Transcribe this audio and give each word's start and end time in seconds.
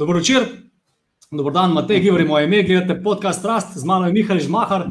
Dobro 0.00 0.18
večer, 0.18 0.42
dobro 1.30 1.52
dan, 1.52 1.72
Matej, 1.72 2.00
Givori, 2.00 2.24
moje 2.24 2.44
ime, 2.44 2.62
gledate 2.62 3.02
podcast 3.02 3.44
Rast, 3.44 3.78
z 3.78 3.84
mano 3.84 4.06
je 4.06 4.12
Mihajl 4.12 4.40
Žmahar, 4.40 4.86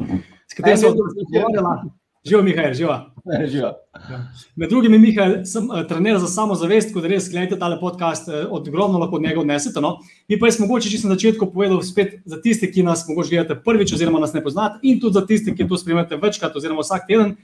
s 0.46 0.54
katerim 0.54 0.78
se 0.78 0.86
bomo 0.86 0.98
pogovarjali. 1.14 1.90
Živijo, 2.24 2.42
Mihajl, 2.42 2.74
živijo. 2.74 2.98
Živijo. 3.46 3.72
Med 4.56 4.70
drugim 4.70 4.92
je 4.92 4.98
Mihajl, 4.98 5.34
sem 5.44 5.66
uh, 5.70 5.82
trener 5.88 6.18
za 6.18 6.26
samozavest, 6.26 6.94
ko 6.94 7.02
res 7.02 7.26
gledate 7.30 7.58
tale 7.58 7.80
podcast, 7.80 8.28
uh, 8.28 8.34
ogromno 8.50 8.98
lahko 8.98 9.16
od 9.16 9.22
njega 9.22 9.40
odnesete. 9.40 9.80
No? 9.80 9.96
Mi 10.28 10.38
pa 10.38 10.46
jaz 10.46 10.60
mogoče 10.60 10.90
čisto 10.90 11.08
na 11.08 11.18
začetku 11.18 11.50
povedal 11.52 11.82
spet 11.82 12.14
za 12.24 12.38
tiste, 12.40 12.70
ki 12.70 12.86
nas 12.86 13.02
mogoče 13.08 13.34
gledate 13.34 13.58
prvič 13.64 13.92
oziroma 13.98 14.22
nas 14.22 14.32
ne 14.32 14.44
poznate 14.44 14.78
in 14.82 15.00
tudi 15.00 15.18
za 15.18 15.24
tiste, 15.26 15.56
ki 15.56 15.68
to 15.68 15.78
spremljate 15.78 16.20
večkrat 16.22 16.56
oziroma 16.56 16.86
vsak 16.86 17.10
teden, 17.10 17.34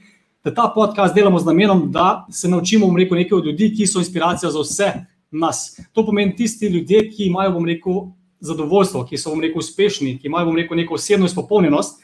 da 0.43 0.55
ta 0.55 0.71
podcast 0.75 1.15
delamo 1.15 1.39
z 1.39 1.51
namenom, 1.51 1.91
da 1.91 2.25
se 2.31 2.47
naučimo, 2.47 2.87
bom 2.87 2.97
rekel, 2.97 3.17
nekaj 3.17 3.37
od 3.37 3.51
ljudi, 3.51 3.73
ki 3.75 3.87
so 3.87 3.99
inspiracija 3.99 4.55
za 4.55 4.63
vse 4.63 4.91
nas. 5.31 5.79
To 5.93 6.05
pomeni 6.05 6.35
tisti 6.35 6.67
ljudje, 6.67 7.09
ki 7.09 7.27
imajo, 7.27 7.55
bom 7.57 7.65
rekel, 7.65 8.03
zadovoljstvo, 8.39 9.05
ki 9.09 9.17
so, 9.17 9.33
bom 9.33 9.41
rekel, 9.41 9.59
uspešni, 9.59 10.17
ki 10.21 10.29
imajo, 10.29 10.51
bom 10.51 10.59
rekel, 10.59 10.77
neko 10.77 10.95
osebno 10.99 11.25
izpopolnjenost 11.25 12.03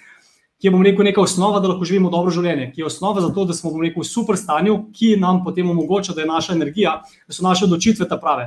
ki 0.64 0.68
je, 0.68 0.72
bom 0.72 0.84
rekel, 0.88 1.04
neka 1.04 1.20
osnova, 1.20 1.60
da 1.60 1.68
lahko 1.68 1.84
živimo 1.84 2.08
dobro 2.08 2.32
življenje, 2.32 2.70
ki 2.72 2.80
je 2.80 2.86
osnova 2.88 3.20
za 3.20 3.34
to, 3.36 3.44
da 3.44 3.52
smo, 3.52 3.74
bom 3.74 3.82
rekel, 3.84 4.00
v 4.00 4.08
super 4.08 4.38
stanju, 4.40 4.78
ki 4.96 5.18
nam 5.20 5.42
potem 5.44 5.68
omogoča, 5.68 6.14
da 6.16 6.24
je 6.24 6.30
naša 6.30 6.54
energija, 6.56 6.94
da 7.28 7.36
so 7.36 7.44
naše 7.44 7.66
odločitve 7.68 8.08
ta 8.08 8.16
prave. 8.16 8.46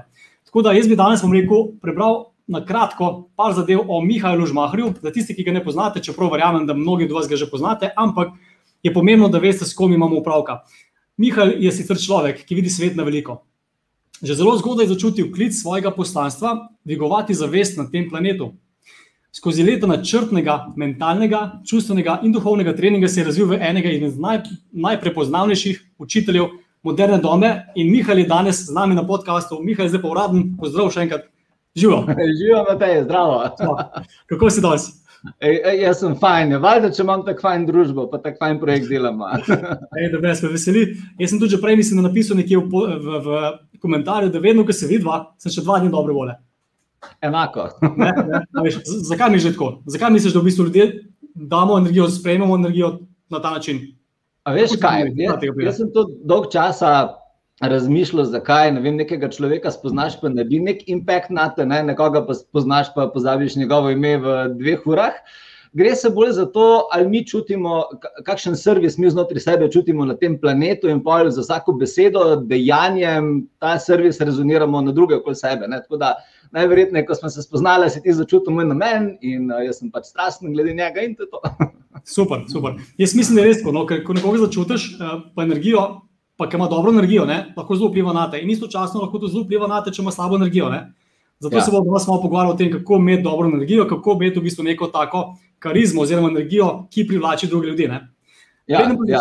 Tako 0.48 0.62
da 0.64 0.72
jaz 0.72 0.88
bi 0.88 0.96
danes, 0.96 1.20
bom 1.20 1.34
rekel, 1.36 1.66
prebral 1.84 2.22
na 2.48 2.62
kratko 2.64 3.10
par 3.36 3.52
zadev 3.52 3.84
o 3.84 4.00
Mihajlu 4.00 4.48
Žmahrju, 4.48 4.94
za 5.04 5.12
tiste, 5.12 5.36
ki 5.36 5.44
ga 5.44 5.58
ne 5.58 5.60
poznate, 5.60 6.00
čeprav 6.00 6.32
verjamem, 6.32 6.64
da 6.64 6.78
mnogi 6.78 7.04
od 7.04 7.12
vas 7.18 7.28
ga 7.28 7.36
že 7.36 7.50
poznate, 7.52 7.92
ampak 7.92 8.32
je 8.80 8.94
pomembno, 8.96 9.28
da 9.28 9.42
veste, 9.42 9.68
s 9.68 9.76
kom 9.76 9.92
imamo 9.92 10.16
upravka. 10.22 10.62
Mihajl 11.20 11.52
je 11.60 11.74
sicer 11.82 12.00
človek, 12.00 12.46
ki 12.48 12.56
vidi 12.56 12.72
svet 12.72 12.96
na 12.96 13.04
veliko. 13.04 13.42
Že 14.22 14.34
zelo 14.34 14.56
zgodaj 14.56 14.88
začutil 14.88 15.28
klic 15.32 15.52
svojega 15.52 15.90
poslanstva, 15.92 16.72
dvigovati 16.84 17.34
zavest 17.34 17.76
na 17.76 17.84
tem 17.90 18.08
planetu. 18.08 18.54
Skozi 19.32 19.60
leta 19.62 19.84
načrtnega, 19.86 20.72
mentalnega, 20.76 21.60
čustvenega 21.68 22.22
in 22.24 22.32
duhovnega 22.32 22.72
treninga 22.72 23.08
se 23.08 23.20
je 23.20 23.26
razvil 23.28 23.50
v 23.50 23.60
enega 23.60 23.92
izmed 23.92 24.16
naj, 24.16 24.38
najprepoznavnejših 24.72 25.82
učiteljev 26.00 26.48
moderne 26.82 27.18
dobe. 27.20 27.50
In 27.76 27.92
Mihajl 27.92 28.24
je 28.24 28.30
danes 28.30 28.64
z 28.64 28.72
nami 28.72 28.96
na 28.96 29.04
podkastu. 29.06 29.60
Mihajl, 29.60 29.92
zdaj 29.92 30.00
pa 30.00 30.08
uraden, 30.08 30.54
pozdrav 30.56 30.88
še 30.94 31.04
enkrat. 31.04 31.28
Živijo. 31.76 32.06
Živijo, 32.40 32.62
Matej, 32.70 33.02
zdravo. 33.04 33.42
Kako 34.32 34.50
si 34.50 34.64
danes? 34.64 34.88
Ej, 35.40 35.80
jaz 35.82 36.00
sem 36.00 36.14
fajn, 36.20 36.56
valjda, 36.62 36.90
če 36.94 37.02
imam 37.04 37.22
tako 37.26 37.44
fajn 37.46 37.66
družbo, 37.68 38.06
pa 38.10 38.20
tako 38.22 38.40
fajn 38.44 38.60
projekt 38.62 38.90
delamo. 38.90 39.28
Ej, 39.98 40.10
da, 40.12 40.20
me 40.22 40.34
veseli. 40.52 40.84
Jaz 41.20 41.32
sem 41.32 41.42
tudi 41.42 41.60
prej 41.62 41.78
mislim, 41.80 42.02
napisal 42.04 42.40
nekje 42.40 42.60
v, 42.62 42.82
v, 43.04 43.20
v 43.26 43.80
komentarju, 43.82 44.32
da 44.34 44.42
vedno, 44.42 44.64
ko 44.66 44.76
se 44.76 44.88
vidva, 44.90 45.22
sem 45.42 45.52
še 45.52 45.64
dva 45.66 45.80
dni 45.82 45.92
dobre 45.92 46.16
vole. 46.16 46.38
Enako. 47.24 47.68
ne, 48.00 48.12
ne, 48.30 48.64
veš, 48.64 48.80
zakaj 49.10 49.32
mi 49.32 49.42
že 49.42 49.54
tako? 49.56 49.76
Zakaj 49.90 50.14
misliš, 50.14 50.34
da 50.36 50.42
v 50.42 50.50
bistvu 50.50 50.68
ljudje 50.68 50.88
damo 51.34 51.78
energijo, 51.78 52.08
sprejmemo 52.10 52.56
energijo 52.56 52.96
na 53.32 53.42
ta 53.42 53.52
način? 53.54 53.82
A 54.46 54.54
veš 54.54 54.78
kaj? 54.80 55.10
Jaz, 55.18 55.42
jaz 55.42 55.80
sem 55.80 55.92
to 55.94 56.06
dolg 56.24 56.50
časa 56.52 56.96
razmišljal, 57.60 58.24
zakaj 58.24 58.72
ne 58.72 58.80
vem, 58.84 58.96
nekega 59.00 59.30
človeka 59.32 59.70
spoznaš, 59.72 60.20
pa 60.20 60.28
naredi 60.28 60.60
nek 60.60 60.84
impact 60.92 61.32
na 61.32 61.48
te, 61.54 61.64
ne? 61.66 61.82
nekoga 61.82 62.26
pa 62.26 62.36
spoznaš, 62.36 62.92
pa 62.94 63.08
pozabiš 63.08 63.56
njegovo 63.56 63.90
ime 63.90 64.16
v 64.20 64.38
dveh 64.58 64.86
urah. 64.86 65.16
Gre 65.76 65.92
se 65.96 66.08
bolj 66.10 66.30
za 66.32 66.46
to, 66.46 66.88
ali 66.92 67.08
mi 67.08 67.20
čutimo, 67.26 67.82
kakšen 68.24 68.56
servis 68.56 68.96
mi 68.98 69.10
znotraj 69.10 69.40
sebe 69.44 69.68
čutimo 69.72 70.04
na 70.08 70.14
tem 70.16 70.38
planetu, 70.40 70.88
in 70.88 71.02
pa 71.04 71.18
za 71.30 71.40
vsako 71.40 71.74
besedo, 71.76 72.36
dejanjem 72.36 73.48
ta 73.58 73.78
servis 73.78 74.20
rezoniramo 74.20 74.80
na 74.80 74.92
druge 74.92 75.16
okoli 75.16 75.36
sebe. 75.36 75.68
Ne? 75.68 75.82
Tako 75.82 75.96
da 76.00 76.14
najverjetneje, 76.52 77.06
ko 77.06 77.14
smo 77.14 77.28
se 77.28 77.42
spoznali, 77.42 77.90
si 77.90 78.02
ti 78.02 78.12
začutil 78.12 78.54
moj 78.54 78.64
namen 78.64 79.16
in 79.20 79.50
uh, 79.52 79.60
jaz 79.66 79.82
sem 79.82 79.90
pač 79.90 80.08
strasten 80.08 80.54
glede 80.54 80.74
njega 80.74 81.04
in 81.04 81.14
to 81.14 81.26
je 81.26 81.30
to. 81.30 81.40
super, 82.16 82.44
super. 82.52 82.80
Jaz 82.98 83.14
mislim, 83.14 83.36
da 83.36 83.42
je 83.42 83.48
res 83.48 83.60
tako, 83.60 83.76
no, 83.76 83.84
ker 83.86 84.04
ko 84.06 84.16
nekoga 84.16 84.46
začutiš, 84.46 84.88
uh, 84.96 85.18
pa 85.34 85.44
energijo, 85.44 86.05
pa 86.36 86.48
ki 86.48 86.56
ima 86.56 86.68
dobro 86.68 86.92
energijo, 86.92 87.24
ne, 87.24 87.52
lahko 87.56 87.76
zelo 87.76 87.88
vpliva 87.88 88.12
na 88.12 88.30
te. 88.30 88.40
In 88.42 88.50
istočasno 88.50 89.00
lahko 89.00 89.18
to 89.18 89.28
zelo 89.28 89.44
vpliva 89.44 89.68
na 89.68 89.82
te, 89.84 89.90
če 89.90 90.02
ima 90.02 90.12
slabo 90.12 90.36
energijo. 90.36 90.68
Ne. 90.70 90.82
Zato 91.38 91.56
ja. 91.56 91.62
se 91.62 91.70
bomo 91.70 91.84
danes 91.84 92.06
malo 92.06 92.22
pogovarjali 92.22 92.54
o 92.54 92.56
tem, 92.56 92.72
kako 92.72 92.96
imeti 92.96 93.22
dobro 93.22 93.48
energijo, 93.48 93.88
kako 93.88 94.18
imeti 94.20 94.38
v 94.38 94.42
bistvu 94.42 94.64
neko 94.64 94.86
tako 94.86 95.24
karizmo 95.58 96.02
oziroma 96.02 96.28
energijo, 96.28 96.86
ki 96.90 97.06
privlači 97.08 97.46
druge 97.46 97.68
ljudi. 97.68 97.88
Ne. 97.88 98.06
Ja, 98.66 98.80
ja, 98.80 99.20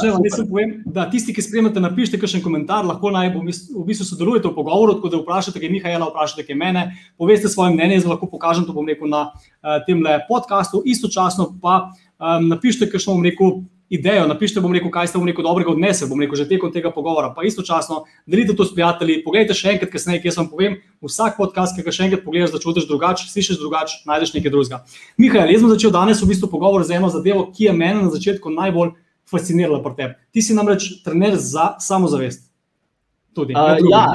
povem, 0.49 0.71
da 0.89 1.03
tisti, 1.09 1.33
ki 1.33 1.43
spremljate, 1.45 1.79
napišite 1.79 2.17
kakšen 2.17 2.41
komentar, 2.41 2.81
lahko 2.85 3.11
naj 3.13 3.29
v 3.35 3.83
bistvu 3.85 4.07
sodelujete 4.07 4.49
v 4.49 4.55
pogovoru, 4.55 4.95
tako 4.97 5.11
da 5.13 5.19
vprašate, 5.19 5.61
kaj 5.61 5.69
Mihajla, 5.69 6.07
vprašate, 6.09 6.47
kaj 6.47 6.57
mene, 6.57 6.85
poveste 7.21 7.51
svoje 7.53 7.75
mnenje, 7.75 7.99
jaz 7.99 8.07
lahko 8.09 8.25
pokažem 8.31 8.65
to 8.65 8.73
bom 8.73 8.89
rekel 8.89 9.05
na 9.11 9.27
uh, 9.29 9.77
tem 9.85 10.01
le 10.01 10.17
podkastu, 10.25 10.81
istočasno 10.81 11.51
pa 11.61 11.75
um, 11.91 12.49
napišite 12.49 12.89
kakšno 12.89 13.19
bom 13.19 13.27
rekel 13.27 13.53
idejo, 13.89 14.25
napišite 14.27 14.61
bom 14.61 14.73
rekel, 14.73 14.89
kaj 14.91 15.11
ste 15.11 15.19
bom 15.19 15.27
rekel 15.29 15.45
dobrega 15.45 15.71
odnesel, 15.71 16.09
bom 16.09 16.21
rekel 16.21 16.39
že 16.39 16.47
tekom 16.49 16.71
tega 16.73 16.89
pogovora, 16.91 17.31
pa 17.35 17.45
istočasno 17.45 18.03
delite 18.25 18.55
to 18.57 18.65
s 18.65 18.73
prijatelji, 18.73 19.21
pogledajte 19.25 19.57
še 19.57 19.75
enkrat 19.75 19.91
kasneje, 19.93 20.23
kje 20.23 20.33
sem 20.33 20.49
povem, 20.49 20.79
vsak 21.05 21.37
podcast, 21.37 21.77
ki 21.77 21.85
ga 21.85 21.93
še 21.93 22.07
enkrat 22.07 22.25
pogledaš, 22.25 22.55
začutiš 22.55 22.87
drugače, 22.89 23.29
slišiš 23.29 23.61
drugače, 23.61 24.01
najdeš 24.09 24.33
nekaj 24.37 24.53
drugega. 24.53 24.81
Mihajl, 25.21 25.53
jaz 25.53 25.61
sem 25.61 25.73
začel 25.75 25.93
danes 25.93 26.23
v 26.23 26.29
bistvu 26.33 26.49
pogovor 26.49 26.85
z 26.87 26.97
eno 26.97 27.11
zadevo, 27.13 27.45
ki 27.53 27.69
je 27.69 27.75
meni 27.77 28.07
na 28.07 28.09
začetku 28.13 28.53
najbolj 28.53 28.95
fascinirala 29.29 29.81
pri 29.85 29.93
tebi. 29.99 30.17
Ti 30.33 30.41
si 30.41 30.57
namreč 30.57 30.89
trener 31.05 31.37
za 31.37 31.75
samozavest. 31.81 32.49
Tudi, 33.35 33.53
uh, 33.53 33.77
ja. 33.91 34.05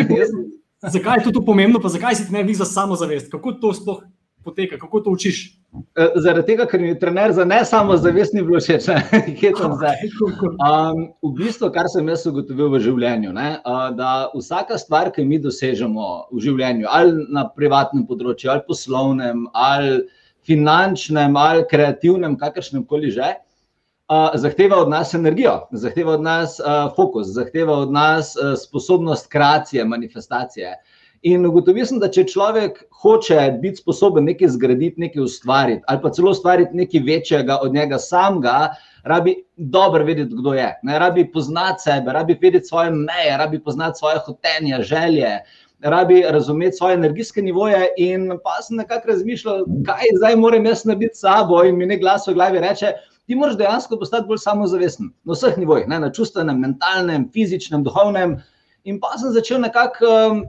zakaj 0.94 1.20
je 1.20 1.32
to 1.36 1.42
pomembno, 1.44 1.82
pa 1.82 1.92
zakaj 1.92 2.16
si 2.16 2.26
trener 2.26 2.48
za 2.56 2.66
samozavest? 2.66 3.30
Kako 3.30 3.58
to 3.60 3.74
sploh 3.76 4.02
poteka, 4.42 4.80
kako 4.80 5.06
to 5.06 5.14
učiš? 5.14 5.59
E, 5.70 6.06
zaradi 6.18 6.48
tega, 6.48 6.64
ker 6.66 6.80
mi 6.82 6.88
je 6.88 6.98
trener 6.98 7.32
za 7.32 7.44
ne 7.46 7.60
samozavest 7.64 8.34
ni 8.34 8.42
bilo 8.42 8.58
všeč, 8.58 8.88
kje 9.38 9.52
sem 9.58 9.74
zdaj. 9.78 10.00
Um, 10.60 11.04
v 11.22 11.30
bistvu, 11.38 11.70
kar 11.72 11.86
sem 11.92 12.08
jaz 12.10 12.26
ugotovil 12.28 12.72
v 12.74 12.80
življenju, 12.82 13.30
ne, 13.36 13.50
da 13.96 14.10
vsaka 14.34 14.78
stvar, 14.80 15.12
ki 15.14 15.24
mi 15.24 15.38
dosežemo 15.40 16.08
v 16.34 16.42
življenju, 16.42 16.88
ali 16.90 17.24
na 17.32 17.46
privatnem 17.54 18.02
področju, 18.08 18.50
ali 18.52 18.66
poslovnem, 18.66 19.46
ali 19.54 20.02
finančnem, 20.48 21.38
ali 21.38 21.64
kreativnem, 21.70 22.36
kakršnem 22.40 22.84
koli 22.90 23.14
že 23.14 23.30
zahteva 24.42 24.80
od 24.82 24.90
nas 24.90 25.14
energijo, 25.14 25.68
zahteva 25.70 26.16
od 26.18 26.22
nas 26.26 26.58
uh, 26.58 26.90
fokus, 26.96 27.30
zahteva 27.30 27.78
od 27.86 27.92
nas 27.94 28.34
uh, 28.34 28.56
sposobnost 28.58 29.30
kreacije, 29.30 29.84
manifestacije. 29.86 30.74
In 31.30 31.46
ugotovil 31.46 31.86
sem, 31.86 32.00
da 32.02 32.10
če 32.10 32.24
človek 32.26 32.82
hoče 33.02 33.58
biti 33.60 33.76
sposoben 33.76 34.24
nekaj 34.24 34.48
zgraditi, 34.48 35.00
nekaj 35.00 35.22
ustvariti, 35.22 35.82
ali 35.86 36.02
pa 36.02 36.10
celo 36.10 36.30
ustvariti 36.30 36.76
nekaj 36.76 37.00
večjega 37.06 37.58
od 37.62 37.74
njega 37.74 37.98
samega, 37.98 38.68
rabi 39.04 39.34
dobro 39.56 40.04
vedeti, 40.04 40.34
kdo 40.34 40.54
je. 40.54 40.80
Ne, 40.82 40.98
rabi 40.98 41.30
poznati 41.32 41.82
sebe, 41.82 42.12
rabi 42.12 42.38
vedeti 42.42 42.66
svoje 42.66 42.90
meje, 42.90 43.36
rabi 43.36 43.62
poznati 43.62 43.98
svoje 43.98 44.18
hotenja, 44.26 44.82
želje. 44.82 45.38
Rabi 45.80 46.22
razumeti 46.28 46.76
svoje 46.76 46.94
energijske 46.94 47.42
nivoje, 47.42 47.86
in 47.96 48.30
pa 48.44 48.62
sem 48.62 48.76
nekako 48.76 49.08
razmišljal, 49.08 49.64
kaj 49.86 50.12
zdaj 50.16 50.36
moram 50.36 50.66
jaz 50.66 50.84
narediti 50.84 51.14
s 51.14 51.20
sabo. 51.20 51.64
In 51.64 51.78
mi 51.78 51.86
ne 51.86 51.96
glas 51.96 52.28
v 52.28 52.34
glavi 52.34 52.60
reče, 52.60 52.92
ti 53.26 53.34
moraš 53.34 53.56
dejansko 53.56 53.96
postati 53.96 54.26
bolj 54.28 54.42
samozavesten 54.44 55.08
na 55.24 55.32
vseh 55.32 55.56
nivojih, 55.58 55.88
ne, 55.88 56.00
na 56.00 56.12
čustvenem, 56.12 56.60
mentalnem, 56.60 57.30
fizičnem, 57.32 57.84
duhovnem. 57.84 58.36
In 58.84 59.00
pa 59.00 59.16
sem 59.16 59.32
začel 59.32 59.60
nekako 59.60 60.04
um, 60.10 60.44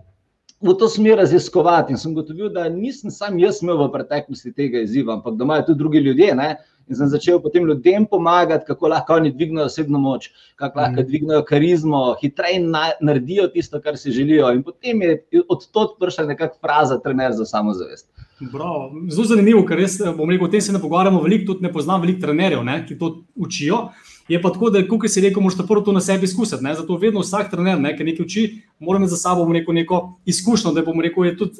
v 0.61 0.73
to 0.79 0.89
smer 0.89 1.17
raziskovati 1.17 1.93
in 1.93 1.97
sem 1.97 2.13
gotovil, 2.13 2.49
da 2.49 2.69
nisem 2.69 3.11
sam 3.11 3.39
jaz 3.39 3.61
imel 3.61 3.79
v 3.81 3.91
preteklosti 3.93 4.53
tega 4.53 4.81
izziva, 4.85 5.13
ampak 5.17 5.35
da 5.35 5.43
imajo 5.43 5.65
tudi 5.69 5.79
drugi 5.79 5.97
ljudje. 5.97 6.35
Ne. 6.35 6.55
In 6.89 6.97
sem 6.97 7.07
začel 7.07 7.39
potem 7.39 7.65
ljudem 7.65 8.05
pomagati, 8.05 8.65
kako 8.67 8.89
lahko 8.91 9.15
oni 9.15 9.31
dvignejo 9.31 9.65
osebno 9.65 9.99
moč, 9.99 10.29
kako 10.55 10.79
lahko 10.79 11.01
mm. 11.01 11.05
dvignejo 11.07 11.43
karizmo, 11.47 12.01
hitreje 12.21 12.59
naredijo 12.99 13.47
tisto, 13.47 13.79
kar 13.81 13.97
si 13.97 14.11
želijo. 14.11 14.49
In 14.53 14.63
potem 14.63 15.01
je 15.01 15.21
od 15.49 15.67
tod 15.71 15.95
prišla 15.99 16.25
nekakšna 16.33 16.59
fraza, 16.61 16.99
trener 16.99 17.31
za 17.37 17.45
samozavest. 17.45 18.09
Bravo. 18.51 18.91
Zelo 19.09 19.27
zanimivo, 19.29 19.61
ker 19.65 19.79
res, 19.79 19.99
bom 20.17 20.29
rekel, 20.29 20.49
o 20.49 20.51
tem 20.51 20.61
se 20.61 20.73
ne 20.73 20.81
pogovarjamo 20.81 21.21
veliko, 21.21 21.53
tudi 21.53 21.67
ne 21.67 21.71
poznam 21.73 22.01
veliko 22.01 22.25
trenerjev, 22.25 22.63
ne, 22.65 22.81
ki 22.87 22.97
to 22.99 23.13
učijo. 23.35 23.85
Je 24.27 24.41
pa 24.41 24.49
tako, 24.49 24.69
da 24.69 24.81
kot 24.87 25.09
si 25.09 25.21
rekel, 25.21 25.41
moraš 25.43 25.57
prvo 25.67 25.81
to 25.81 25.91
na 25.91 26.01
sebi 26.01 26.25
izkusiti. 26.25 26.63
Ne. 26.63 26.75
Zato 26.75 26.97
vedno 26.97 27.23
vsak 27.23 27.51
trener, 27.51 27.79
ne, 27.79 27.93
ki 27.97 28.05
nekaj 28.07 28.25
uči, 28.25 28.45
mora 28.79 28.99
imeti 28.99 29.11
za 29.11 29.17
sabo 29.17 29.45
rekel, 29.53 29.73
neko 29.75 30.01
izkušnjo, 30.25 30.71
da, 30.71 30.83
rekel, 31.03 31.25
je 31.25 31.37
tudi 31.37 31.51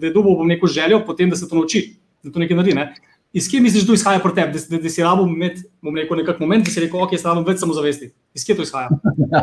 da 0.00 0.06
je 0.06 0.12
dobil 0.12 0.46
neko 0.46 0.66
željo, 0.66 1.02
potem 1.06 1.30
da 1.30 1.36
se 1.36 1.48
to 1.48 1.56
nauči, 1.56 1.96
da 2.22 2.32
to 2.32 2.38
nekaj 2.38 2.56
naredi. 2.56 2.76
Ne. 2.76 2.94
Iz 3.34 3.48
kje 3.50 3.60
misliš, 3.60 3.82
da 3.82 3.86
to 3.86 3.94
izhaja 3.98 4.20
pri 4.22 4.34
tebi, 4.34 4.58
da, 4.58 4.76
da, 4.76 4.82
da 4.82 4.90
si 4.90 5.02
rabo 5.02 5.24
imeti 5.26 5.64
nek 5.82 6.40
moment, 6.40 6.66
da 6.66 6.70
si 6.70 6.80
rekel, 6.80 7.00
ok, 7.02 7.16
rabim 7.24 7.46
več 7.46 7.62
samozavesti. 7.62 8.12
Iz 8.34 8.44
kje 8.46 8.58
to 8.60 8.66
izhaja? 8.66 8.92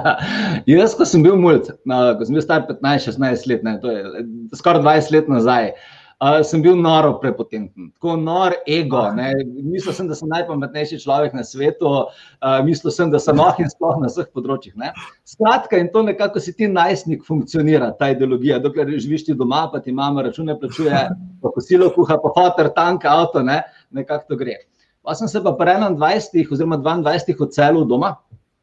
jaz, 0.72 0.96
ko 0.96 1.06
sem 1.06 1.24
bil 1.24 1.36
mulj, 1.36 1.66
ko 1.84 2.28
sem 2.28 2.38
bil 2.38 2.46
star 2.46 2.64
15-16 2.70 3.50
let, 3.52 3.66
ne, 3.68 3.76
to 3.82 3.92
je 3.92 4.24
skoraj 4.56 4.84
20 4.86 5.12
let 5.18 5.28
nazaj. 5.32 5.74
uh, 5.74 6.01
sem 6.46 6.62
bil 6.62 6.76
noro 6.78 7.16
prepotenten, 7.20 7.90
tako 7.96 8.16
nor 8.22 8.54
ego. 8.70 9.02
Ne. 9.16 9.32
Mislil 9.66 9.96
sem, 9.98 10.08
da 10.10 10.16
sem 10.18 10.30
najpametnejši 10.30 11.00
človek 11.02 11.34
na 11.34 11.44
svetu, 11.46 11.90
uh, 11.90 12.60
mislil 12.66 12.94
sem, 12.94 13.10
da 13.14 13.20
sem 13.20 13.38
noh 13.38 13.58
in 13.62 13.70
sploh 13.72 13.98
na 14.02 14.10
vseh 14.12 14.30
področjih. 14.30 14.76
Ne. 14.78 14.92
Skratka, 15.26 15.80
in 15.82 15.90
to 15.94 16.06
nekako 16.06 16.44
si 16.44 16.54
ti 16.58 16.70
najstnik 16.70 17.26
funkcionira, 17.26 17.90
ta 17.98 18.12
ideologija. 18.14 18.62
Dokler 18.62 18.94
živiš 19.02 19.32
ti 19.32 19.38
doma, 19.38 19.66
pa 19.74 19.82
ti 19.82 19.94
mama 19.96 20.28
račune 20.28 20.54
plačuje, 20.62 21.06
pa 21.42 21.54
kosilo 21.56 21.90
kuha, 21.96 22.20
pa 22.22 22.34
fotor, 22.38 22.70
tank, 22.76 23.08
avto, 23.10 23.42
ne, 23.46 23.64
nekako 23.90 24.34
to 24.34 24.42
gre. 24.44 24.60
Pa 25.02 25.18
sem 25.18 25.28
se 25.28 25.42
pa 25.42 25.56
pri 25.58 25.80
21 25.82 26.54
oziroma 26.54 26.78
22 26.78 27.42
odselil 27.42 27.88
doma. 27.90 28.20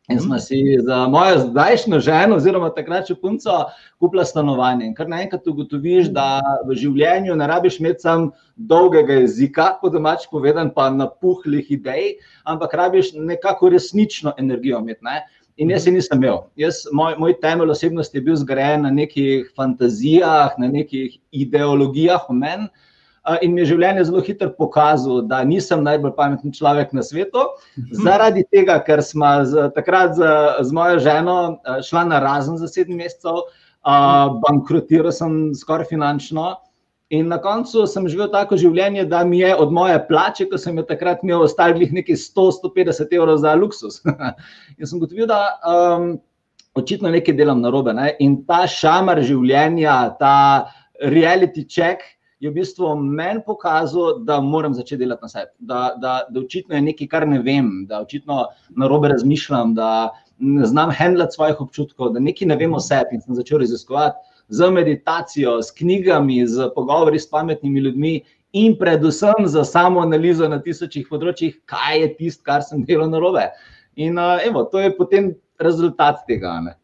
In 0.08 0.20
smo 0.20 0.38
si 0.40 0.78
za 0.81 1.08
mojo 1.08 1.38
zdajšnjo 1.38 1.99
ženo, 2.00 2.37
oziroma 2.40 2.70
takrat 2.72 3.10
še 3.10 3.16
punco, 3.20 3.58
kupila 4.00 4.25
stanovanje. 4.25 4.87
In 4.88 4.94
kar 4.96 5.08
naenkrat 5.10 5.44
ugotoviš, 5.50 6.08
da 6.16 6.40
v 6.64 6.76
življenju 6.81 7.37
ne 7.37 7.49
rabiš 7.50 7.76
imeti 7.82 8.06
samo 8.06 8.31
dolgega 8.56 9.19
jezika, 9.20 9.75
po 9.82 9.90
domač 9.93 10.25
povedan, 10.32 10.72
pa 10.72 10.88
napuhlih 10.88 11.69
idej, 11.76 12.14
ampak 12.49 12.72
rabiš 12.81 13.12
nekako 13.20 13.69
resnično 13.76 14.32
energijo 14.40 14.81
imeti. 14.81 15.05
Ne? 15.05 15.20
In 15.60 15.75
jaz 15.75 15.84
se 15.84 15.93
nisem 15.93 16.22
imel. 16.22 16.40
Jaz, 16.56 16.87
moj, 16.94 17.19
moj 17.20 17.37
temelj 17.43 17.75
osebnosti 17.76 18.16
je 18.16 18.25
bil 18.25 18.40
zgrajen 18.40 18.88
na 18.88 18.94
nekih 18.94 19.50
fantazijah, 19.58 20.56
na 20.56 20.72
nekih 20.72 21.19
ideologijah 21.37 22.31
o 22.31 22.37
meni. 22.37 22.70
In 23.42 23.52
mi 23.54 23.62
je 23.62 23.72
življenje 23.72 24.06
zelo 24.08 24.22
hitro 24.25 24.48
pokazalo, 24.56 25.22
da 25.28 25.42
nisem 25.44 25.82
najbolj 25.84 26.14
pameten 26.16 26.52
človek 26.54 26.94
na 26.96 27.02
svetu, 27.04 27.44
zaradi 28.04 28.44
tega, 28.52 28.78
ker 28.86 29.02
smo 29.04 29.32
z, 29.44 29.69
takrat 29.76 30.14
z, 30.16 30.30
z 30.64 30.76
mojo 30.76 31.00
ženo 31.04 31.36
šla 31.84 32.06
na 32.08 32.22
razen 32.25 32.56
za 32.60 32.70
sedem 32.70 33.00
mesecev, 33.02 33.42
mhm. 33.84 34.40
bankrotiral 34.46 35.12
sem 35.12 35.36
skoraj 35.56 35.90
finančno. 35.92 36.54
In 37.08 37.30
na 37.32 37.38
koncu 37.40 37.86
sem 37.88 38.04
živel 38.04 38.28
tako 38.28 38.58
življenje, 38.60 39.06
da 39.08 39.22
mi 39.25 39.38
je 39.40 39.54
od 39.56 39.70
moje 39.72 39.96
plače, 40.10 40.44
ko 40.50 40.58
sem 40.60 40.76
jo 40.76 40.84
takrat 40.84 41.22
imel, 41.25 41.46
ostalo 41.46 41.80
nekaj 41.80 42.19
100-150 42.20 43.14
evrov 43.16 43.38
za 43.40 43.54
luksus. 43.56 44.02
in 44.78 44.84
sem 44.84 45.00
gotovil, 45.00 45.25
da 45.30 45.56
um, 45.64 46.10
očitno 46.76 47.08
nekaj 47.08 47.36
delam 47.38 47.64
na 47.64 47.72
robe. 47.72 47.96
Ne? 47.96 48.10
In 48.20 48.42
ta 48.44 48.66
šamar 48.69 49.22
življenja, 49.25 49.96
ta 50.20 50.69
reality 51.00 51.64
check 51.64 52.04
je 52.40 52.50
v 52.50 52.55
bistvu 52.55 52.94
meni 52.96 53.43
pokazal, 53.46 54.20
da 54.25 54.40
moram 54.40 54.75
začeti 54.75 55.02
delati 55.02 55.25
na 55.25 55.29
sebi. 55.29 55.50
Da, 55.58 55.81
da, 56.00 56.14
da 56.31 56.40
očitno 56.40 56.75
je 56.75 56.82
nekaj, 56.82 57.08
kar 57.11 57.26
ne 57.29 57.43
vem, 57.43 57.70
da 57.88 58.00
očitno 58.00 58.44
na 58.76 58.88
robe 58.88 59.08
razmišljam, 59.08 59.75
da 59.75 60.11
ne 60.38 60.67
znam 60.67 60.90
handlati 60.94 61.35
svojih 61.35 61.61
občutkov, 61.61 62.12
da 62.14 62.20
nekaj 62.20 62.49
ne 62.49 62.56
vem 62.56 62.75
o 62.75 62.81
sebi 62.81 63.19
in 63.19 63.20
sem 63.20 63.35
začel 63.35 63.58
raziskovati 63.58 64.17
z 64.49 64.70
meditacijo, 64.70 65.62
s 65.62 65.75
knjigami, 65.75 66.46
z 66.46 66.70
pogovori 66.75 67.19
s 67.19 67.31
pametnimi 67.31 67.81
ljudmi. 67.81 68.20
In 68.52 68.79
predvsem 68.81 69.44
za 69.44 69.64
samo 69.64 70.00
analizo 70.00 70.46
na 70.49 70.56
tisočih 70.62 71.08
področjih, 71.11 71.58
kaj 71.69 72.00
je 72.00 72.12
tisto, 72.17 72.43
kar 72.46 72.62
sem 72.64 72.85
delal 72.88 73.11
na 73.12 73.20
robe. 73.20 73.43
In 74.00 74.17
uh, 74.17 74.38
evo, 74.46 74.62
to 74.73 74.81
je 74.81 74.94
potem 74.96 75.35
rezultat 75.61 76.23
tega. 76.26 76.55
Ne? 76.64 76.79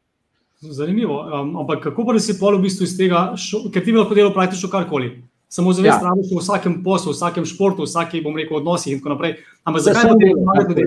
Zanimivo. 0.61 1.23
Um, 1.25 1.55
ampak 1.62 1.87
kako 1.87 2.05
pa 2.05 2.19
si 2.21 2.37
pol 2.37 2.59
v 2.59 2.67
bistvu 2.67 2.85
iz 2.85 2.99
tega, 2.99 3.31
ker 3.73 3.85
ti 3.85 3.95
lahko 3.97 4.19
delo 4.19 4.35
praktično 4.35 4.69
karkoli? 4.69 5.15
Samo 5.55 5.73
zavest, 5.73 6.03
ja. 6.03 6.15
v 6.15 6.41
vsakem 6.41 6.81
poslu, 6.83 7.12
v 7.12 7.19
vsakem 7.19 7.45
športu, 7.47 7.85
v 7.85 7.91
vsakih, 7.91 8.25
bom 8.25 8.35
rekel, 8.35 8.59
odnosih 8.59 8.95
in 8.95 9.03
tako 9.03 9.15
naprej. 9.15 9.37
Ampak 9.62 9.85
zakaj 9.87 10.11
ne 10.11 10.17
delaš 10.19 10.49
malo 10.49 10.65
ljudi? 10.71 10.87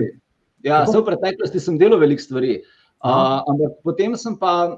Ja, 0.66 0.82
v 0.84 1.00
preteklosti 1.06 1.62
sem 1.62 1.78
delal 1.80 2.02
veliko 2.02 2.20
stvari, 2.20 2.58
uh, 3.00 3.40
ampak 3.48 3.80
potem 3.86 4.18
sem 4.18 4.36
pa. 4.36 4.76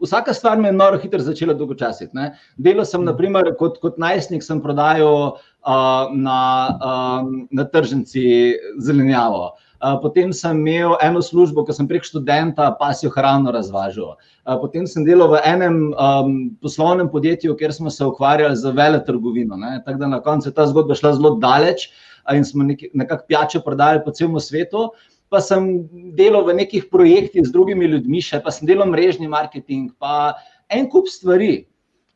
Vsaka 0.00 0.32
stvar 0.32 0.56
me 0.56 0.70
je 0.70 0.72
noro 0.72 0.96
hitro 0.96 1.20
začela 1.20 1.52
dolgočasiti. 1.52 2.16
Delal 2.56 2.86
sem, 2.88 3.02
naprimer, 3.04 3.50
kot, 3.60 3.76
kot 3.82 3.98
najstnik, 4.00 4.40
sem 4.40 4.62
prodajal 4.64 5.36
uh, 5.36 6.08
na, 6.16 6.38
um, 6.80 7.34
na 7.52 7.66
tržnici 7.68 8.56
zelenjavo. 8.80 9.50
Potem 9.80 10.32
sem 10.32 10.58
imel 10.60 10.92
eno 11.00 11.22
službo, 11.24 11.64
ko 11.64 11.72
sem 11.72 11.86
prek 11.88 12.04
študenta 12.04 12.66
pasjo 12.76 13.08
hrano 13.14 13.48
razvažal. 13.54 14.12
Potem 14.60 14.84
sem 14.84 15.06
delal 15.06 15.32
v 15.32 15.40
enem 15.40 15.78
um, 15.96 16.34
poslovnem 16.60 17.08
podjetju, 17.08 17.56
kjer 17.56 17.72
smo 17.72 17.90
se 17.90 18.04
ukvarjali 18.04 18.56
z 18.60 18.74
veletrgovino. 18.76 19.56
Tako 19.86 19.98
da 19.98 20.06
na 20.06 20.20
koncu 20.20 20.50
je 20.50 20.54
ta 20.54 20.68
zgodba 20.68 20.94
šla 20.94 21.14
zelo 21.16 21.38
daleč 21.40 21.88
in 22.28 22.44
smo 22.44 22.68
nekako 22.68 23.24
pijače 23.28 23.64
prodajali 23.64 24.04
po 24.04 24.12
celem 24.12 24.36
svetu. 24.40 24.90
Pa 25.32 25.40
sem 25.40 25.88
delal 26.18 26.44
v 26.44 26.58
nekih 26.60 26.90
projektih 26.90 27.46
z 27.46 27.54
drugimi 27.54 27.86
ljudmi, 27.86 28.20
še 28.20 28.42
pa 28.44 28.50
sem 28.52 28.66
delal 28.68 28.90
mrežni 28.90 29.30
marketing, 29.30 29.94
pa 29.96 30.34
en 30.68 30.90
kup 30.90 31.08
stvari. 31.08 31.64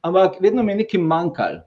Ampak 0.05 0.37
vedno 0.43 0.63
mi 0.63 0.75
je 0.75 0.83
nekaj 0.83 1.01
manjkalo. 1.01 1.63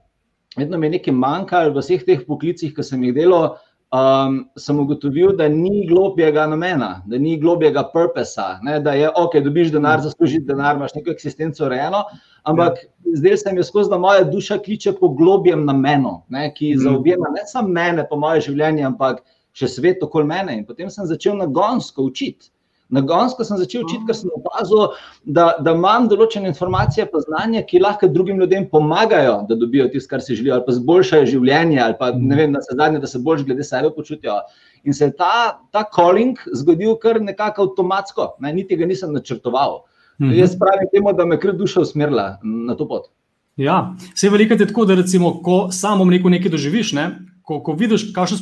Vedno 0.56 0.78
mi 0.78 0.86
je 0.86 0.98
nekaj 0.98 1.14
manjkalo 1.14 1.72
v 1.72 1.82
vseh 1.82 2.04
teh 2.06 2.20
poklicih, 2.26 2.70
ki 2.76 2.84
sem 2.84 3.02
jih 3.02 3.16
delal 3.16 3.56
um, 3.92 4.48
sem 4.56 4.80
ugotovil, 4.80 5.32
da 5.36 5.48
ni 5.48 5.86
globjega 5.88 6.46
namena, 6.46 7.02
da 7.06 7.18
ni 7.18 7.36
globjega 7.40 7.84
purposa, 7.92 8.58
ne, 8.62 8.80
da 8.80 8.92
je 8.92 9.08
ok, 9.16 9.38
dobiš 9.44 9.72
denar, 9.72 10.00
zaslužiš 10.04 10.44
denar, 10.48 10.76
imaš 10.76 10.94
neko 10.94 11.10
eksistenco 11.10 11.64
urejeno. 11.66 12.04
Ampak 12.42 12.78
ja. 12.82 13.16
zdaj 13.22 13.36
se 13.36 13.52
mi 13.52 13.60
je 13.60 13.64
skozi, 13.64 13.90
da 13.90 13.98
moja 13.98 14.24
duša 14.24 14.58
kliče 14.58 14.92
po 15.00 15.08
globjem 15.08 15.64
namenu, 15.64 16.22
ne, 16.28 16.52
ki 16.54 16.74
mm. 16.74 16.84
zaobjema 16.84 17.32
ne 17.34 17.46
samo 17.46 17.68
mene, 17.68 18.06
pa 18.10 18.16
moje 18.16 18.46
življenje, 18.50 18.84
ampak 18.84 19.24
še 19.52 19.68
svet 19.68 20.02
okoli 20.02 20.28
mene. 20.28 20.58
In 20.58 20.64
potem 20.66 20.90
sem 20.90 21.06
začel 21.08 21.36
nagonsko 21.40 22.10
učiti. 22.10 22.52
Na 22.88 23.02
Gonsko 23.04 23.44
sem 23.44 23.58
začel 23.60 23.82
učiti, 23.84 24.06
ker 24.08 24.16
sem 24.16 24.30
opazil, 24.32 24.94
da, 25.28 25.50
da 25.60 25.74
imam 25.76 26.06
določene 26.08 26.48
informacije, 26.48 27.04
pa 27.12 27.20
znanje, 27.20 27.60
ki 27.68 27.82
lahko 27.84 28.08
drugim 28.08 28.40
ljudem 28.40 28.64
pomagajo, 28.70 29.42
da 29.50 29.58
dobijo 29.60 29.90
tisto, 29.92 30.08
kar 30.14 30.24
si 30.24 30.38
želijo, 30.38 30.54
ali 30.56 30.64
pa 30.64 30.76
zboljšajo 30.78 31.28
življenje, 31.28 31.82
ali 31.84 31.98
pa 32.00 32.10
ne 32.16 32.38
vem, 32.38 32.56
da 32.56 32.64
se 32.64 32.78
zadnje, 32.78 33.02
da 33.04 33.10
se 33.10 33.20
bolj 33.20 33.44
glede 33.50 33.66
sebe 33.68 33.92
počutijo. 33.92 34.40
In 34.88 34.96
se 34.96 35.10
je 35.10 35.16
ta, 35.20 35.60
ta 35.74 35.84
calling 35.92 36.40
zgodil 36.56 36.96
kar 37.02 37.20
nekako 37.20 37.68
avtomatsko, 37.68 38.32
ne, 38.40 38.56
niti 38.56 38.80
ga 38.80 38.88
nisem 38.88 39.12
načrtoval. 39.12 39.82
Mhm. 40.18 40.32
Jaz 40.40 40.56
pravim 40.58 40.88
temu, 40.92 41.12
da 41.12 41.28
me 41.28 41.36
je 41.36 41.44
kar 41.44 41.56
duša 41.60 41.84
usmerila 41.84 42.30
na 42.42 42.76
to 42.76 42.88
pot. 42.88 43.10
Ja, 43.58 43.90
vse 44.14 44.30
veliko 44.30 44.54
je 44.54 44.66
tako, 44.66 44.86
da 44.88 44.96
recimo, 44.96 45.42
ko 45.42 45.66
samo 45.74 46.06
nekaj 46.08 46.50
doživiš, 46.50 46.92
ne, 46.96 47.10
ko, 47.42 47.60
ko 47.60 47.74
vidiš, 47.76 48.12
kakšno 48.14 48.38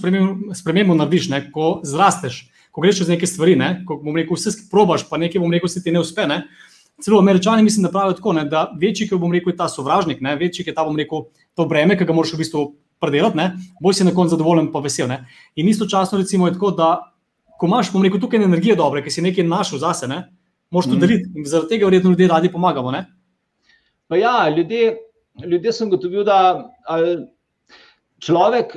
spremembo 0.54 0.94
narediš, 0.94 1.32
ne, 1.34 1.48
ko 1.50 1.81
zrasteš 1.82 2.44
ko 2.76 2.82
greš 2.84 2.99
čez 3.00 3.08
neke 3.08 3.25
stvari, 3.25 3.55
ne? 3.56 3.70
ko 3.88 3.96
rekel, 4.12 4.37
vse 4.37 4.50
probaš, 4.69 5.06
pa 5.08 5.17
nekaj 5.17 5.40
bom 5.40 5.52
rekel, 5.52 5.70
se 5.73 5.81
ti 5.81 5.93
ne 5.94 6.02
uspe. 6.05 6.26
Ne? 6.28 6.43
Celo 7.00 7.23
američani 7.23 7.62
mislim, 7.64 7.87
da 7.87 7.90
pravijo 7.90 8.19
tako, 8.19 8.34
ne? 8.37 8.43
da 8.44 8.67
večji, 8.76 9.06
ki 9.08 9.17
bom 9.17 9.32
rekel, 9.32 9.55
je 9.55 9.56
ta 9.56 9.69
sovražnik, 9.73 10.20
ne? 10.20 10.34
večji, 10.37 10.67
ki 10.67 10.75
je 10.75 10.75
ta, 10.76 10.84
bom 10.84 10.99
rekel, 11.00 11.23
to 11.56 11.64
breme, 11.64 11.96
ki 11.96 12.05
ga 12.05 12.12
moraš 12.12 12.34
v 12.34 12.43
bistvu 12.43 12.64
predelati, 13.00 13.46
bolj 13.81 13.96
si 13.96 14.05
na 14.05 14.12
koncu 14.12 14.37
zadovoljen, 14.37 14.69
pa 14.75 14.82
vesel. 14.84 15.08
Ne? 15.08 15.23
In 15.56 15.70
istočasno 15.73 16.20
recimo 16.20 16.50
je 16.50 16.58
tako, 16.58 16.75
da 16.76 16.90
ko 17.56 17.70
imaš, 17.70 17.94
bom 17.94 18.05
rekel, 18.05 18.20
tukaj 18.20 18.44
energije 18.44 18.76
dobre, 18.76 19.00
ki 19.00 19.14
si 19.14 19.25
nekaj 19.25 19.49
našel 19.49 19.81
zase, 19.81 20.12
ne? 20.12 20.26
moš 20.69 20.90
to 20.90 20.99
mm. 20.99 21.00
deliti 21.00 21.32
in 21.32 21.49
zaradi 21.49 21.72
tega 21.72 21.88
verjetno 21.88 22.12
ljudje 22.12 22.29
radi 22.29 22.52
pomagamo. 22.52 22.93
Ne? 22.93 23.06
Pa 24.12 24.20
ja, 24.20 24.34
ljudje, 24.52 24.99
ljudje 25.46 25.72
sem 25.72 25.88
gotovil, 25.88 26.29
da 26.29 26.67
človek 28.20 28.77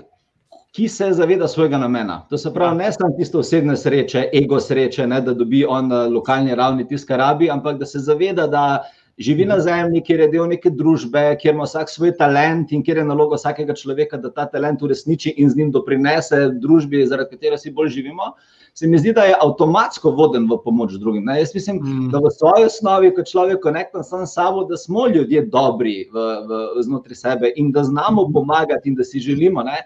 ki 0.71 0.87
se 0.87 1.13
zaveda 1.13 1.47
svojega 1.47 1.77
namena. 1.77 2.21
To 2.29 2.37
se 2.37 2.53
pravi, 2.53 2.77
ne 2.77 2.91
samo 2.93 3.15
tisto 3.17 3.39
osebne 3.39 3.77
sreče, 3.77 4.29
ego 4.33 4.59
sreče, 4.59 5.07
ne, 5.07 5.21
da 5.21 5.33
dobi 5.33 5.65
on 5.65 5.87
na 5.87 6.05
lokalni 6.07 6.55
ravni 6.55 6.87
tisto, 6.87 7.07
kar 7.07 7.19
rabi, 7.19 7.49
ampak 7.49 7.79
da 7.79 7.85
se 7.85 7.99
zaveda, 7.99 8.47
da 8.47 8.83
živi 9.19 9.45
na 9.45 9.59
zemlji, 9.59 10.03
kjer 10.05 10.19
je 10.19 10.27
del 10.31 10.45
neke 10.47 10.69
družbe, 10.69 11.23
kjer 11.41 11.55
ima 11.55 11.65
vsak 11.67 11.89
svoj 11.91 12.13
talent 12.17 12.71
in 12.71 12.83
kjer 12.85 13.01
je 13.01 13.07
naloga 13.09 13.35
vsakega 13.35 13.75
človeka, 13.75 14.17
da 14.17 14.31
ta 14.31 14.45
talent 14.47 14.81
uresniči 14.85 15.33
in 15.37 15.49
z 15.49 15.57
njim 15.57 15.73
doprinese 15.75 16.45
družbi, 16.61 17.03
zaradi 17.07 17.35
katere 17.35 17.57
si 17.57 17.73
bolj 17.73 17.89
živimo. 17.97 18.31
Se 18.73 18.87
mi 18.87 18.99
zdi, 19.01 19.11
da 19.13 19.25
je 19.25 19.35
avtomatsko 19.41 20.13
voden 20.15 20.45
v 20.47 20.55
pomoč 20.63 20.93
drugim. 21.01 21.25
Ne? 21.25 21.39
Jaz 21.41 21.51
mislim, 21.55 21.81
mm. 21.83 22.09
da 22.13 22.21
v 22.23 22.31
svoji 22.31 22.69
osnovi, 22.69 23.09
kot 23.15 23.27
človek, 23.27 23.59
konektan 23.63 24.05
sam 24.07 24.27
s 24.27 24.37
sabo, 24.37 24.63
da 24.69 24.77
smo 24.77 25.07
ljudje 25.09 25.41
dobri 25.51 26.05
v, 26.13 26.27
v, 26.47 26.61
znotraj 26.85 27.17
sebe 27.17 27.51
in 27.57 27.73
da 27.75 27.83
znamo 27.83 28.29
pomagati 28.33 28.93
in 28.93 28.95
da 28.95 29.03
si 29.03 29.19
želimo. 29.19 29.65
Ne? 29.67 29.81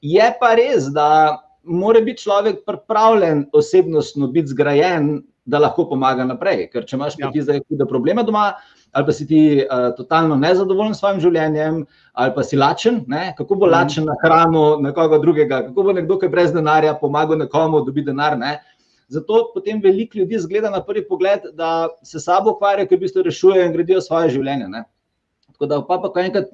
Je 0.00 0.26
pa 0.40 0.54
res, 0.54 0.90
da 0.94 1.38
mora 1.62 2.00
biti 2.00 2.22
človek 2.22 2.62
pripravljen 2.66 3.48
osebnostno 3.52 4.28
biti 4.32 4.54
zgrajen, 4.54 5.18
da 5.48 5.58
lahko 5.58 5.86
pomaga 5.88 6.26
naprej. 6.28 6.66
Ker 6.72 6.84
če 6.84 6.96
imaš 6.98 7.16
ja. 7.18 7.30
ti 7.32 7.42
zdaj 7.42 7.62
hude 7.64 7.86
probleme 7.88 8.22
doma, 8.24 8.50
ali 8.92 9.06
pa 9.08 9.14
si 9.16 9.26
ti 9.28 9.40
uh, 9.62 9.88
totalno 9.96 10.36
nezadovoljen 10.36 10.94
s 10.94 11.00
svojim 11.00 11.22
življenjem, 11.24 11.78
ali 12.12 12.34
pa 12.36 12.44
si 12.44 12.58
lačen, 12.60 13.02
ne? 13.08 13.30
kako 13.38 13.56
bo 13.56 13.66
mhm. 13.66 13.74
lačen 13.74 14.08
na 14.08 14.16
hrano 14.22 14.64
nekoga 14.84 15.20
drugega, 15.22 15.62
kako 15.70 15.86
bo 15.88 15.96
nekdo, 15.96 16.18
ki 16.20 16.28
je 16.28 16.34
brez 16.34 16.52
denarja, 16.52 16.98
pomagal 17.00 17.40
nekomu, 17.40 17.80
da 17.80 17.88
dobi 17.88 18.04
denar. 18.04 18.36
Ne? 18.38 18.58
Zato 19.08 19.46
potem 19.54 19.80
veliko 19.80 20.20
ljudi 20.20 20.40
zgleda 20.44 20.70
na 20.70 20.82
prvi 20.84 21.06
pogled, 21.08 21.48
da 21.56 21.88
se 22.04 22.20
sabo 22.20 22.52
ukvarjajo, 22.56 22.90
ki 22.90 22.98
v 22.98 23.06
bistvu 23.06 23.24
rešujejo 23.24 23.64
in 23.64 23.76
gradijo 23.76 24.04
svoje 24.04 24.34
življenje. 24.36 24.68
Ne? 24.68 24.84
Tako 25.58 25.66
da, 25.66 25.76
pa, 25.82 25.96
pa 25.98 26.08
ko 26.14 26.20
enkrat 26.22 26.52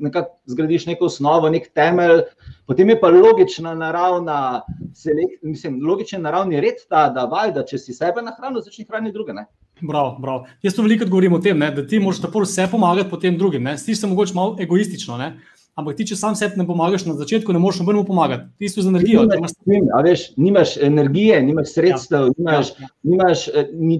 zgradiš 0.48 0.86
neko 0.88 1.10
osnovo, 1.10 1.50
nek 1.52 1.66
temelj, 1.76 2.22
potem 2.64 2.88
je 2.88 2.94
pa 3.00 3.10
logična 3.12 3.74
naravna, 3.76 4.62
selek, 4.96 5.34
mislim, 5.42 5.76
logičen 5.84 6.22
naravni 6.24 6.60
red 6.64 6.80
ta, 6.88 7.10
da 7.12 7.26
valjda, 7.28 7.66
če 7.68 7.82
si 7.82 7.92
sebe 7.92 8.24
nahraniš, 8.24 8.64
začneš 8.64 8.88
hraniti 8.88 9.12
druge. 9.12 9.36
Ne? 9.36 9.44
Bravo, 9.82 10.16
bravo. 10.20 10.46
Jaz 10.64 10.78
to 10.78 10.86
veliko 10.86 11.04
govorim 11.10 11.36
o 11.36 11.42
tem, 11.44 11.58
ne, 11.58 11.68
da 11.74 11.84
ti 11.86 12.00
moraš 12.00 12.22
tako 12.24 12.46
vse 12.46 12.64
pomagati 12.70 13.10
potem 13.10 13.36
drugim. 13.36 13.68
Stiš 13.76 14.00
se 14.00 14.08
mogoče 14.08 14.34
malo 14.34 14.56
egoistično. 14.60 15.20
Ne? 15.20 15.34
Ampak 15.74 15.96
ti, 15.98 16.04
če 16.06 16.14
sam 16.14 16.36
sebi 16.38 16.60
ne 16.60 16.64
pomagaš 16.68 17.02
na 17.08 17.16
začetku, 17.18 17.50
ne 17.50 17.58
moreš 17.58 17.80
nobenemu 17.80 18.04
pomagati. 18.06 18.44
Ti 18.62 18.68
si 18.70 18.82
z 18.84 18.90
energijo. 18.92 19.24
Nimaš, 19.26 19.54
veš, 20.06 20.20
nimaš 20.38 20.74
energije, 20.78 21.40
nimaš 21.42 21.72
sredstev, 21.74 22.28
ja. 22.28 22.34
nimaš, 22.38 22.70
ja. 22.78 22.90
nimaš, 23.10 23.42
eh, 23.48 23.72
ni, 23.74 23.96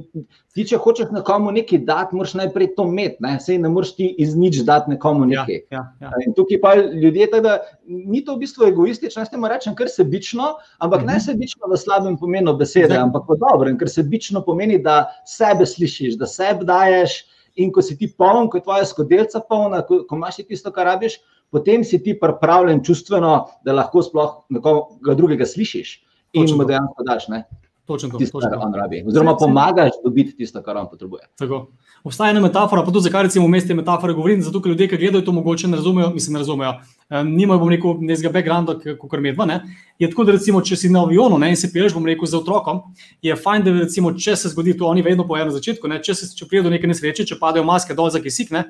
ti, 0.54 0.66
če 0.71 0.78
hočeš 0.78 1.11
nekomu 1.16 1.50
nekaj 1.57 1.83
dati, 1.88 2.14
moraš 2.14 2.37
najprej 2.38 2.71
to 2.76 2.87
imeti. 2.87 3.19
Ne? 3.26 3.33
Sej 3.43 3.59
ne 3.64 3.73
moreš 3.75 3.97
ti 3.99 4.07
iz 4.23 4.38
nič 4.38 4.61
dati 4.69 4.95
nekomu 4.95 5.26
ja, 5.26 5.43
nekaj. 5.43 5.61
Ja, 5.75 5.83
ja, 5.99 6.14
ja. 6.14 6.37
Tukaj 6.38 6.62
pa 6.62 6.76
ljudje, 6.78 7.28
teda, 7.35 7.59
ni 7.90 8.23
to 8.23 8.38
v 8.38 8.45
bistvu 8.47 8.71
egoistično, 8.71 9.26
jaz 9.26 9.35
temu 9.35 9.50
rečem, 9.50 9.75
ker 9.75 9.90
sebično, 9.90 10.54
ampak 10.78 11.02
mhm. 11.02 11.11
ne 11.11 11.21
sebično 11.26 11.75
v 11.75 11.83
slabem 11.83 12.14
pomenu 12.23 12.54
besede, 12.54 12.95
ampak 13.02 13.26
v 13.26 13.40
dobrem, 13.43 13.75
ker 13.83 13.90
sebično 13.90 14.47
pomeni, 14.47 14.78
da 14.78 15.09
sebe 15.26 15.66
slišiš, 15.66 16.23
da 16.23 16.31
sebe 16.31 16.71
daješ. 16.71 17.25
In 17.54 17.69
ko 17.71 17.83
si 17.87 17.95
ti 17.95 18.09
poln, 18.11 18.49
ko 18.50 18.59
je 18.59 18.64
tvoja 18.66 18.87
skodelca 18.87 19.38
polna, 19.47 19.85
ko, 19.87 20.00
ko 20.11 20.16
imaš 20.19 20.40
tisto, 20.43 20.73
kar 20.75 20.88
rabiš, 20.90 21.21
potem 21.54 21.84
si 21.87 22.02
ti 22.02 22.16
pripravljen 22.18 22.82
čustveno, 22.84 23.37
da 23.64 23.76
lahko 23.78 24.02
sploh 24.02 24.40
nekoga 24.50 25.14
drugega 25.14 25.46
slišiš 25.46 26.00
in 26.34 26.50
mu 26.58 26.66
dejansko 26.66 27.06
daš. 27.06 27.28
Ne? 27.30 27.44
Točno 27.87 28.08
to, 28.08 28.18
tisto, 28.18 28.40
kar 28.40 28.58
on 28.64 28.75
rabi. 28.75 29.02
Oziroma, 29.06 29.37
pomagaš 29.37 29.99
dobiti 30.04 30.32
tisto, 30.37 30.62
kar 30.64 30.76
on 30.80 30.87
potrebuje. 30.90 31.26
Tako. 31.38 31.66
Obstaja 32.04 32.32
ena 32.32 32.40
metafora, 32.40 32.82
pa 32.84 32.92
tudi 32.92 33.04
zakaj 33.04 33.26
recimo 33.28 33.44
v 33.46 33.52
mestu 33.52 33.75
metafore 33.76 34.12
govorim, 34.16 34.40
zato 34.42 34.61
ker 34.64 34.73
ljudje, 34.73 34.88
ki 34.88 34.99
gledajo 35.00 35.25
to, 35.25 35.32
mogoče 35.32 35.68
ne 35.68 35.76
razumejo, 35.76 36.08
mislim, 36.14 36.34
ne 36.34 36.40
razumejo. 36.42 36.73
Um, 37.11 37.30
nimajo, 37.37 37.61
bom 37.61 37.73
rekel, 37.73 37.99
nekega 38.00 38.32
backgrounda, 38.32 38.75
kot 39.00 39.20
medva. 39.20 39.46
Ne? 39.49 39.58
Je 40.00 40.08
tako, 40.11 40.25
da 40.25 40.32
recimo, 40.37 40.61
če 40.64 40.80
si 40.80 40.90
na 40.92 41.04
avionu 41.04 41.38
ne, 41.40 41.52
in 41.52 41.61
se 41.61 41.68
piješ, 41.73 41.92
bom 41.96 42.08
rekel, 42.08 42.28
za 42.28 42.40
otrokom, 42.40 42.80
je 43.25 43.37
fajn, 43.37 43.68
da 43.68 43.76
recimo, 43.82 44.12
če 44.16 44.37
se 44.37 44.52
zgodi 44.52 44.76
to, 44.80 44.88
oni 44.88 45.04
vedno 45.04 45.28
pojejo 45.28 45.52
na 45.52 45.56
začetku, 45.56 45.88
ne? 45.92 46.00
če 46.04 46.16
se 46.16 46.32
če 46.37 46.49
pride 46.49 46.64
do 46.64 46.73
neke 46.73 46.88
nesreče, 46.88 47.28
če 47.28 47.40
padejo 47.40 47.68
maske 47.68 47.96
dol 47.96 48.08
za 48.12 48.20
kisik, 48.25 48.52
ne? 48.52 48.64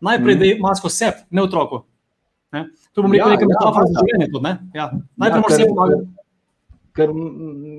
najprej 0.00 0.34
mm. 0.34 0.38
da 0.38 0.46
je 0.46 0.58
masko 0.62 0.90
sep, 0.90 1.26
ne 1.30 1.42
otroku. 1.42 1.84
Ne? 2.52 2.64
To 2.94 3.02
bom 3.04 3.12
rekel, 3.14 3.28
ja, 3.28 3.36
neka 3.36 3.46
ja, 3.46 3.50
metafora 3.52 3.84
ja, 3.86 3.92
za 3.92 4.06
življenje. 4.06 4.56
Ja. 4.74 4.86
Najprej 5.16 5.36
ja, 5.36 5.42
moraš 5.44 5.60
se 5.60 5.68
pomagati. 5.68 6.08
Ker, 6.98 7.12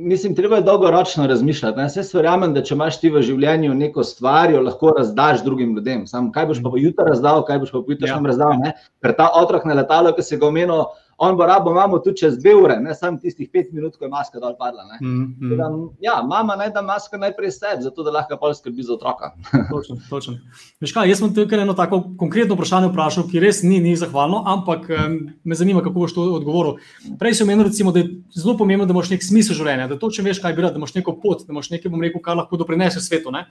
mislim, 0.08 0.36
treba 0.36 0.62
je 0.62 0.64
dolgoročno 0.64 1.26
razmišljati. 1.28 1.84
Jaz 1.98 2.14
verjamem, 2.16 2.54
da 2.56 2.64
če 2.64 2.78
imaš 2.78 3.00
ti 3.02 3.12
v 3.12 3.24
življenju 3.28 3.74
neko 3.76 4.06
stvar, 4.08 4.54
jo 4.54 4.62
lahko 4.64 4.94
razdaš 4.96 5.44
drugim 5.44 5.76
ljudem. 5.76 6.06
Sam, 6.08 6.30
kaj 6.32 6.48
boš 6.54 6.62
pa 6.64 6.72
jutri 6.80 7.08
razdal, 7.10 7.44
kaj 7.48 7.60
boš 7.66 7.74
pa 7.76 7.84
jutri 7.84 8.08
ja. 8.08 8.20
razdal. 8.24 8.56
Ne? 8.62 8.72
Ker 9.04 9.14
ta 9.18 9.28
otrok 9.42 9.68
na 9.68 9.76
letalo, 9.82 10.16
ki 10.16 10.24
se 10.24 10.40
ga 10.40 10.48
omenil, 10.48 10.86
on 11.24 11.38
bo 11.38 11.46
rabo 11.46 11.72
imamo 11.72 12.00
tudi 12.00 12.18
čez 12.18 12.38
dve 12.38 12.56
ure, 12.56 12.76
ne 12.82 12.96
samo 12.96 13.18
tistih 13.22 13.50
pet 13.54 13.68
minut, 13.72 13.94
ko 13.98 14.06
je 14.06 14.10
maska 14.10 14.40
dol 14.42 14.56
padla. 14.58 14.88
Mm, 15.02 15.08
mm. 15.08 15.58
Da, 15.58 15.68
ja, 16.02 16.16
mama 16.26 16.56
naj 16.58 16.72
da 16.74 16.82
maska 16.82 17.18
najprej 17.22 17.52
sebi, 17.52 17.84
zato 17.86 18.04
da 18.04 18.14
lahko 18.16 18.40
pol 18.42 18.56
skrbi 18.58 18.82
za 18.84 18.94
otroka. 18.94 19.30
točno, 19.74 20.00
točno. 20.10 20.34
Veš 20.82 20.94
kaj, 20.96 21.10
jaz 21.14 21.22
sem 21.22 21.36
tukaj 21.36 21.62
eno 21.62 21.76
tako 21.78 22.00
konkretno 22.18 22.58
vprašanje 22.58 22.90
vprašal, 22.90 23.28
ki 23.30 23.44
res 23.44 23.62
ni, 23.62 23.78
ni 23.84 23.94
zahvalno, 23.96 24.42
ampak 24.50 24.90
um, 24.90 25.20
me 25.44 25.58
zanima, 25.60 25.84
kako 25.86 26.08
boš 26.08 26.16
to 26.18 26.26
odgovoril. 26.40 26.80
Prej 27.20 27.38
si 27.38 27.46
omenil, 27.46 27.68
recimo, 27.70 27.94
da 27.94 28.02
je 28.02 28.10
zelo 28.40 28.58
pomembno, 28.58 28.90
da 28.90 28.98
imaš 28.98 29.14
nek 29.14 29.22
smisel 29.22 29.60
življenja, 29.62 29.86
da 29.92 30.00
točno 30.02 30.26
veš, 30.26 30.42
kaj 30.42 30.58
bi 30.58 30.66
rad, 30.66 30.74
da 30.74 30.82
imaš 30.82 30.96
neko 30.98 31.20
pot, 31.22 31.46
da 31.46 31.54
imaš 31.54 31.70
nekaj, 31.76 31.94
bom 31.94 32.02
rekel, 32.02 32.24
kar 32.26 32.42
lahko 32.42 32.58
doprinese 32.58 32.98
svetu. 32.98 33.30
Ne? 33.30 33.46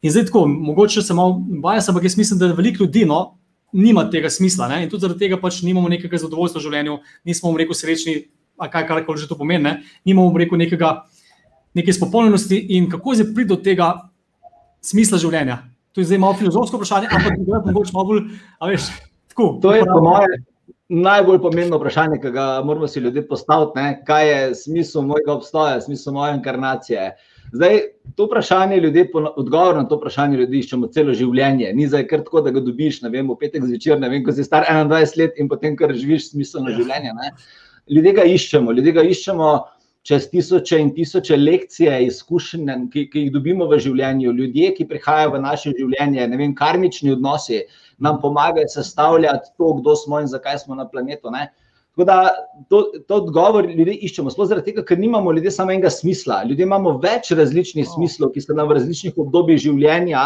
In 0.00 0.16
zdaj 0.16 0.30
tako, 0.30 0.46
mogoče 0.48 1.04
se 1.04 1.14
malo 1.14 1.36
bajam, 1.36 1.84
ampak 1.92 2.08
jaz 2.08 2.16
mislim, 2.16 2.40
da 2.40 2.54
veliko 2.56 2.86
ljudi, 2.88 3.04
no, 3.04 3.20
nima 3.72 4.04
tega 4.10 4.30
smisla. 4.30 4.68
Ne? 4.68 4.82
In 4.84 4.90
tudi 4.90 5.06
zaradi 5.06 5.24
tega 5.24 5.38
pač 5.40 5.62
nimamo 5.66 5.88
nekega 5.92 6.20
zadovoljstva 6.20 6.60
v 6.60 6.66
življenju, 6.66 6.98
nismo, 7.28 7.52
rekel, 7.58 7.76
srečni, 7.76 8.16
a 8.60 8.68
kaj 8.68 8.86
kar 8.88 9.02
že 9.16 9.28
to 9.28 9.38
pomeni. 9.38 9.64
Ne? 9.64 9.74
Nimamo, 10.08 10.32
rekel, 10.38 10.58
nekega, 10.60 11.04
neke 11.74 11.94
spopolnjenosti 11.94 12.58
in 12.76 12.90
kako 12.90 13.16
zdaj 13.18 13.32
priti 13.34 13.52
do 13.52 13.58
tega 13.60 13.92
smisla 14.82 15.20
življenja. 15.20 15.62
To 15.94 16.02
je 16.02 16.06
zdaj 16.06 16.22
malo 16.22 16.38
filozofsko 16.38 16.78
vprašanje, 16.78 17.10
ampak 17.10 17.40
da 17.46 17.58
je 17.58 17.72
mogoče 17.72 17.94
malo 17.96 18.06
bolj, 18.06 18.22
a 18.60 18.70
veš, 18.70 18.92
tako. 19.32 19.56
To 19.62 19.74
je 19.74 19.82
po 19.86 19.98
mojem. 20.04 20.46
Najbolj 20.90 21.38
pomembno 21.38 21.78
vprašanje, 21.78 22.16
ki 22.18 22.32
ga 22.34 22.44
moramo 22.66 22.88
si 22.90 22.98
ljudje 22.98 23.22
postaviti, 23.28 23.78
je, 23.78 23.90
kaj 24.06 24.24
je 24.26 24.38
smisel 24.58 25.04
mojega 25.06 25.36
obstoja, 25.36 25.76
smisel 25.82 26.16
moje 26.16 26.34
inkarnacije. 26.34 27.04
Uh, 27.10 27.29
Zdaj, 27.52 27.80
to 28.16 28.26
vprašanje 28.28 28.76
ljudi, 28.76 29.04
odgovor 29.36 29.76
na 29.76 29.84
to 29.88 29.96
vprašanje 29.96 30.38
ljudi 30.38 30.60
iščemo 30.62 30.90
celo 30.94 31.14
življenje. 31.16 31.72
Ni 31.74 31.88
zdaj 31.90 32.06
kar 32.10 32.22
tako, 32.26 32.44
da 32.46 32.52
ga 32.54 32.62
dobiš, 32.62 33.00
ne 33.02 33.10
vem, 33.10 33.26
v 33.30 33.36
petek 33.40 33.66
zvečer, 33.66 33.98
ne 33.98 34.10
vem, 34.12 34.22
ko 34.26 34.34
si 34.34 34.46
star 34.46 34.68
21 34.70 35.18
let 35.18 35.42
in 35.42 35.50
potem, 35.50 35.74
ker 35.76 35.94
živiš 35.96 36.30
smiselno 36.30 36.70
ja. 36.70 36.78
življenje. 36.78 37.14
Ne? 37.18 37.32
Ljudje 37.90 38.14
ga 38.20 38.26
iščemo, 38.30 38.74
ljudje 38.76 38.94
ga 38.94 39.04
iščemo 39.06 39.50
čez 40.06 40.28
tisoče 40.30 40.78
in 40.80 40.92
tisoče 40.94 41.36
lekcije, 41.36 41.96
izkušenj, 42.06 42.70
ki, 42.92 43.06
ki 43.12 43.24
jih 43.26 43.32
dobimo 43.34 43.66
v 43.68 43.80
življenju. 43.82 44.32
Ljudje, 44.36 44.70
ki 44.78 44.86
prihajajo 44.88 45.34
v 45.34 45.42
naše 45.44 45.74
življenje, 45.76 46.28
ne 46.30 46.38
vem, 46.40 46.54
karmični 46.56 47.12
odnosi, 47.16 47.64
nam 47.98 48.20
pomagajo 48.22 48.70
sestavljati 48.72 49.52
to, 49.58 49.74
kdo 49.80 49.96
smo 49.98 50.22
in 50.22 50.30
zakaj 50.30 50.62
smo 50.62 50.78
na 50.78 50.86
planetu. 50.88 51.34
Ne? 51.34 51.50
Tako 51.90 52.04
da 52.04 52.30
to, 52.68 52.82
to 53.08 53.16
odgovor 53.16 53.66
ljudi 53.66 53.96
iščemo, 54.06 54.30
zelo 54.30 54.46
zaradi 54.46 54.70
tega, 54.70 54.84
ker 54.86 54.98
nimamo 54.98 55.32
ljudje 55.34 55.50
samo 55.50 55.72
enega 55.74 55.90
smisla. 55.90 56.42
Ljudje 56.46 56.62
imamo 56.64 56.94
več 57.02 57.32
različnih 57.34 57.88
oh. 57.88 57.94
smislov, 57.94 58.30
ki 58.34 58.44
se 58.44 58.54
nam 58.54 58.70
v 58.70 58.78
različnih 58.78 59.18
obdobjih 59.18 59.58
življenja 59.58 60.22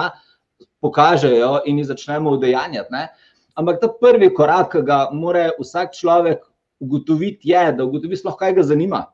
pokažejo 0.84 1.62
in 1.64 1.80
jih 1.80 1.88
začnemo 1.88 2.36
udejanjati. 2.36 2.92
Ne? 2.92 3.08
Ampak 3.56 3.80
ta 3.80 3.88
prvi 3.88 4.28
korak, 4.34 4.74
ki 4.74 4.84
ga 4.84 5.00
mora 5.14 5.48
vsak 5.56 5.96
človek 5.96 6.44
ugotoviti, 6.84 7.54
je, 7.54 7.64
da 7.78 7.88
ugotovi 7.88 8.18
sploh, 8.20 8.36
kaj 8.38 8.58
ga 8.58 8.68
zanima. 8.68 9.04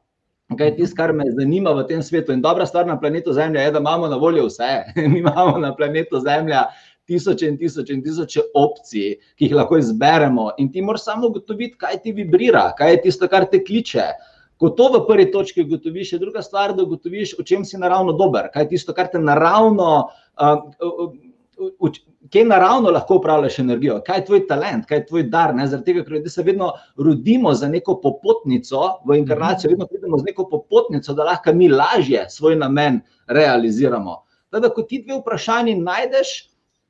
Kaj 0.51 0.67
je 0.67 0.77
tisto, 0.81 0.97
kar 0.99 1.13
me 1.15 1.29
zanima 1.31 1.71
v 1.77 1.85
tem 1.87 2.03
svetu. 2.03 2.35
In 2.35 2.43
dobra 2.43 2.67
stvar 2.67 2.87
na 2.87 2.97
planetu 2.99 3.33
Zemlja 3.33 3.69
je, 3.69 3.75
da 3.77 3.79
imamo 3.79 4.09
na 4.11 4.17
voljo 4.19 4.49
vse. 4.49 4.71
Mi 5.13 5.21
imamo 5.21 5.59
na 5.63 5.71
planetu 5.77 6.19
Zemlja 6.25 6.65
tisoče 7.11 7.49
in 7.51 7.59
tisoče 7.59 7.97
in 7.97 8.03
tisoče 8.07 8.47
opcij, 8.55 9.15
ki 9.35 9.49
jih 9.49 9.57
lahko 9.59 9.79
izberemo, 9.83 10.51
in 10.63 10.71
ti 10.73 10.83
moraš 10.83 11.09
samo 11.09 11.31
ugotoviti, 11.31 11.79
kaj 11.81 12.03
ti 12.05 12.15
vibrira, 12.17 12.69
kaj 12.79 12.95
je 12.95 13.01
tisto, 13.09 13.29
kar 13.31 13.49
te 13.51 13.63
kliče. 13.65 14.13
Ko 14.61 14.69
to 14.77 14.91
v 14.93 15.01
prvi 15.09 15.31
točki 15.33 15.65
ugotoviš, 15.65 16.13
je 16.13 16.21
druga 16.21 16.43
stvar, 16.45 16.75
da 16.77 16.85
ugotoviš, 16.85 17.33
v 17.39 17.47
čem 17.49 17.65
si 17.65 17.81
naravno 17.81 18.13
dober, 18.13 18.51
kaj 18.53 18.67
je 18.67 18.73
tisto, 18.77 18.95
kar 18.97 19.09
te 19.13 19.19
naravno. 19.19 20.09
Uh, 20.37 21.11
Kje 22.31 22.45
naravno 22.49 22.89
lahko 22.95 23.19
upravljaš 23.19 23.59
energijo, 23.61 23.99
kaj 24.07 24.19
je 24.19 24.25
tvoj 24.25 24.41
talent, 24.49 24.87
kaj 24.89 24.99
je 24.99 25.07
tvoj 25.07 25.25
dar. 25.29 25.51
Zaradi 25.59 25.85
tega, 25.91 26.05
ker 26.07 26.31
se 26.33 26.45
vedno 26.47 26.71
rodimo 26.97 27.53
za 27.55 27.69
neko 27.69 27.99
popotnico, 28.01 28.81
v 29.05 29.19
inkarnacijo, 29.21 29.73
vedno 29.75 29.89
pridemo 29.91 30.19
z 30.19 30.29
neko 30.31 30.47
popotnico, 30.49 31.13
da 31.13 31.27
lahko 31.29 31.53
mi 31.53 31.69
lažje 31.69 32.25
svoj 32.33 32.57
namen 32.57 33.01
realiziramo. 33.27 34.23
Teda, 34.51 34.71
ko 34.73 34.83
ti 34.83 35.03
dve 35.05 35.19
vprašanji 35.21 35.75
najdeš, 35.83 36.33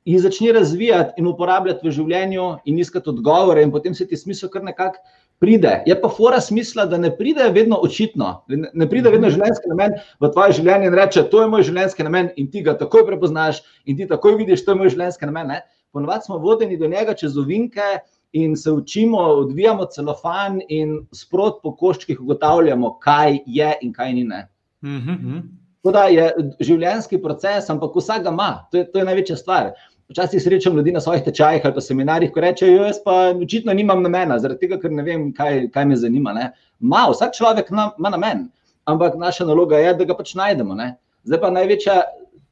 jih 0.05 0.21
začni 0.21 0.51
razvijati 0.51 1.21
in 1.21 1.27
uporabljati 1.27 1.87
v 1.87 1.91
življenju, 1.91 2.45
in 2.65 2.79
iskati 2.79 3.09
odgovore, 3.09 3.63
in 3.63 3.71
potem 3.71 3.93
se 3.93 4.07
ti 4.07 4.17
smisel 4.17 4.49
kar 4.49 4.63
nekako 4.63 4.97
pride. 5.41 5.81
Je 5.85 5.95
pa 6.01 6.09
fora 6.09 6.41
smisla, 6.41 6.85
da 6.85 6.97
ne 6.97 7.09
pride 7.17 7.49
vedno 7.53 7.79
očitno, 7.81 8.31
ne 8.47 8.87
pride 8.89 9.09
vedno 9.09 9.29
življenjski 9.33 9.71
namen 9.73 9.97
v 10.21 10.31
tvoje 10.33 10.57
življenje 10.59 10.89
in 10.89 10.97
reče: 10.97 11.25
To 11.33 11.41
je 11.41 11.49
moj 11.49 11.65
življenjski 11.69 12.05
namen, 12.05 12.31
in 12.37 12.49
ti 12.51 12.61
ga 12.65 12.77
takoj 12.77 13.05
prepoznaš, 13.09 13.61
in 13.85 13.97
ti 13.97 14.09
takoj 14.09 14.37
vidiš, 14.41 14.65
to 14.65 14.75
je 14.75 14.81
moj 14.81 14.93
življenjski 14.93 15.29
namen. 15.29 15.55
Ponovadi 15.91 16.29
smo 16.29 16.37
vodeni 16.41 16.77
do 16.77 16.89
njega 16.89 17.17
čez 17.17 17.37
ovinke. 17.37 17.93
In 18.31 18.53
se 18.55 18.71
učimo, 18.71 19.19
odvijamo 19.41 19.89
celofan, 19.91 20.61
in 20.71 21.01
sprot 21.11 21.57
po 21.63 21.73
koščkih 21.75 22.21
ugotavljamo, 22.23 22.93
kaj 23.03 23.41
je 23.45 23.73
in 23.81 23.91
kaj 23.91 24.13
ni. 24.13 24.23
Mm 24.23 24.87
-hmm. 24.87 25.41
To 25.81 26.03
je 26.07 26.27
življenjski 26.61 27.17
proces, 27.21 27.69
ampak 27.69 27.95
vsak 27.95 28.23
ga 28.23 28.29
ima, 28.29 28.67
to 28.71 28.77
je, 28.77 28.91
to 28.91 28.99
je 28.99 29.05
največja 29.05 29.35
stvar. 29.35 29.71
Včasih 30.11 30.41
srečam 30.43 30.75
ljudi 30.75 30.91
na 30.91 30.99
svojih 30.99 31.23
tečajih 31.23 31.65
ali 31.65 31.73
pa 31.73 31.81
seminarjih, 31.81 32.31
ko 32.35 32.41
rečejo: 32.43 32.83
Jaz 32.83 32.97
pa 33.03 33.31
očitno 33.31 33.73
nimam 33.73 34.01
namena, 34.03 34.39
zaradi 34.39 34.65
tega, 34.65 34.79
ker 34.81 34.91
ne 34.91 35.03
vem, 35.07 35.29
kaj, 35.33 35.69
kaj 35.71 35.85
me 35.87 35.95
zanima. 35.95 36.33
Ma, 36.79 37.05
vsak 37.11 37.37
človek 37.37 37.71
ima 37.71 38.09
namen, 38.11 38.49
ampak 38.85 39.15
naša 39.15 39.47
naloga 39.47 39.79
je, 39.79 39.93
da 39.95 40.05
ga 40.09 40.17
pač 40.17 40.33
najdemo. 40.35 40.75
Ne? 40.75 40.95
Zdaj 41.23 41.39
pa 41.41 41.51
največja 41.55 41.95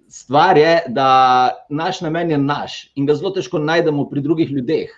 stvar 0.10 0.58
je, 0.58 0.74
da 0.88 1.10
naš 1.70 2.01
namen 2.01 2.32
je 2.32 2.38
naš 2.38 2.80
in 2.96 3.06
ga 3.06 3.16
zelo 3.16 3.34
težko 3.36 3.60
najdemo 3.60 4.08
pri 4.10 4.22
drugih 4.22 4.51
ljudeh. 4.51 4.94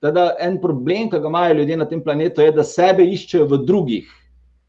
Teda 0.00 0.30
en 0.40 0.56
problem, 0.60 1.10
ki 1.10 1.20
ga 1.20 1.28
imajo 1.28 1.54
ljudje 1.60 1.76
na 1.76 1.88
tem 1.88 2.02
planetu, 2.02 2.40
je, 2.40 2.52
da 2.56 2.64
sebe 2.64 3.04
iščejo 3.04 3.46
v 3.52 3.60
drugih. 3.68 4.08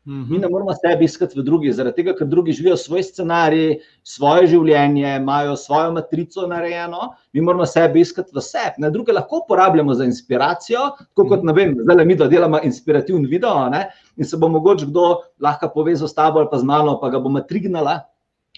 Mhm. 0.08 0.32
Mi 0.32 0.38
ne 0.40 0.48
moramo 0.48 0.72
sebe 0.74 1.04
iskati 1.04 1.36
v 1.40 1.44
drugih, 1.44 1.74
zaradi 1.76 1.98
tega, 2.00 2.14
ker 2.16 2.28
drugi 2.32 2.54
živijo 2.56 2.78
svoj 2.80 3.04
scenarij, 3.04 3.82
svoje 4.08 4.46
življenje, 4.54 5.10
imajo 5.18 5.58
svojo 5.60 5.90
matrico 5.98 6.46
narejeno, 6.48 7.10
mi 7.36 7.42
moramo 7.44 7.66
sebe 7.68 8.00
iskati 8.00 8.32
v 8.36 8.42
sebi. 8.42 8.86
Ne, 8.86 8.92
druge 8.92 9.12
lahko 9.12 9.42
uporabljamo 9.42 9.94
za 10.00 10.08
inspiracijo, 10.08 10.86
tako 11.02 11.26
kot 11.34 11.44
ne 11.44 11.56
vem, 11.58 11.74
zdaj 11.82 12.06
mi 12.08 12.16
delamo 12.16 12.62
inspirativni 12.64 13.28
video 13.28 13.66
ne, 13.74 13.90
in 14.16 14.26
se 14.26 14.40
bo 14.40 14.48
mogoče 14.48 14.88
kdo 14.94 15.10
lahko 15.44 15.74
povezal 15.76 16.08
s 16.08 16.16
tabo 16.16 16.40
ali 16.40 16.48
pa 16.52 16.62
z 16.64 16.70
mano, 16.72 16.96
pa 17.02 17.12
ga 17.12 17.20
bomo 17.20 17.44
trignala. 17.44 18.00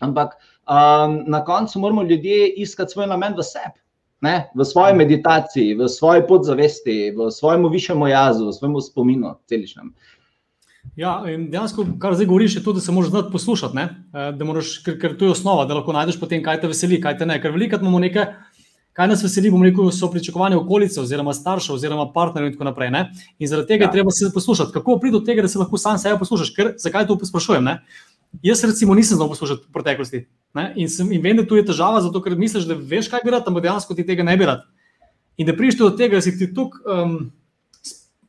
Ampak 0.05 0.37
um, 0.69 1.17
na 1.27 1.41
koncu 1.45 1.79
moramo 1.79 2.03
ljudje 2.03 2.45
iskati 2.61 2.93
svoj 2.93 3.09
namen 3.09 3.33
v 3.33 3.43
sebi. 3.43 3.81
Ne, 4.21 4.51
v 4.55 4.65
svoji 4.67 4.93
meditaciji, 4.99 5.73
v 5.79 5.89
svoji 5.89 6.21
podzavesti, 6.27 7.01
v 7.17 7.31
svojem 7.31 7.65
višjem 7.71 8.07
jazu, 8.13 8.51
v 8.51 8.53
svojem 8.53 8.79
spominu, 8.83 9.33
celičnem. 9.49 9.95
Ja, 10.99 11.23
dejansko, 11.23 11.85
kar 11.99 12.15
zdaj 12.15 12.27
govoriš, 12.27 12.55
je 12.55 12.63
to, 12.63 12.73
da 12.73 12.81
se 12.81 12.91
moraš 12.91 13.09
znati 13.09 13.31
poslušati. 13.31 13.77
Eh, 13.77 14.43
moraš, 14.43 14.77
ker, 14.83 14.99
ker 14.99 15.17
to 15.17 15.25
je 15.25 15.31
osnova, 15.31 15.65
da 15.65 15.77
lahko 15.77 15.93
najdeš 15.95 16.19
potem, 16.19 16.43
kaj 16.43 16.61
te 16.61 16.67
veseli, 16.67 17.01
kaj 17.01 17.17
te 17.17 17.25
ne. 17.25 17.39
Ker 17.41 17.51
veliko 17.55 17.79
imamo 17.81 17.99
nekaj, 17.99 18.25
kaj 18.97 19.07
nas 19.07 19.23
veseli, 19.23 19.51
bomo 19.51 19.67
rekel, 19.67 19.91
so 19.95 20.09
pričakovanja 20.11 20.59
okolice, 20.59 21.01
oziroma 21.01 21.33
staršev, 21.33 21.75
oziroma 21.75 22.09
partnerjev 22.13 22.51
in 22.51 22.57
tako 22.57 22.67
naprej. 22.67 22.91
Ne? 22.95 23.05
In 23.39 23.51
zaradi 23.51 23.73
tega 23.73 23.85
ja. 23.85 23.87
je 23.87 23.97
treba 23.97 24.11
se 24.11 24.31
poslušati. 24.33 24.73
Kako 24.73 24.99
priti 24.99 25.17
do 25.17 25.23
tega, 25.25 25.45
da 25.45 25.47
se 25.47 25.59
lahko 25.59 25.77
sam 25.77 25.99
sebe 25.99 26.19
poslušaš? 26.19 26.53
Ker, 26.55 26.73
zakaj 26.77 27.07
to 27.07 27.19
sprašujem? 27.25 27.63
Ne? 27.63 27.79
Jaz, 28.43 28.63
recimo, 28.63 28.95
nisem 28.95 29.17
znal 29.17 29.29
poslušati 29.29 29.67
v 29.69 29.73
preteklosti. 29.73 30.25
In, 30.75 30.89
sem, 30.89 31.11
in 31.11 31.21
vem, 31.21 31.37
da 31.37 31.47
tu 31.47 31.57
je 31.57 31.65
težava, 31.65 32.01
zato 32.01 32.21
ker 32.21 32.35
misliš, 32.37 32.67
da 32.69 32.75
veš, 32.75 33.07
kaj 33.09 33.23
bi 33.25 33.33
rad, 33.33 33.47
ampak 33.47 33.65
dejansko 33.65 33.95
ti 33.97 34.05
tega 34.05 34.23
ne 34.23 34.35
bi 34.37 34.45
rad. 34.45 34.67
In 35.39 35.47
da 35.47 35.55
prideš 35.55 35.79
do 35.79 35.89
tega, 35.95 36.19
da 36.19 36.21
si 36.21 36.35
ti 36.37 36.51
tukaj. 36.53 36.83
Um, 36.85 37.19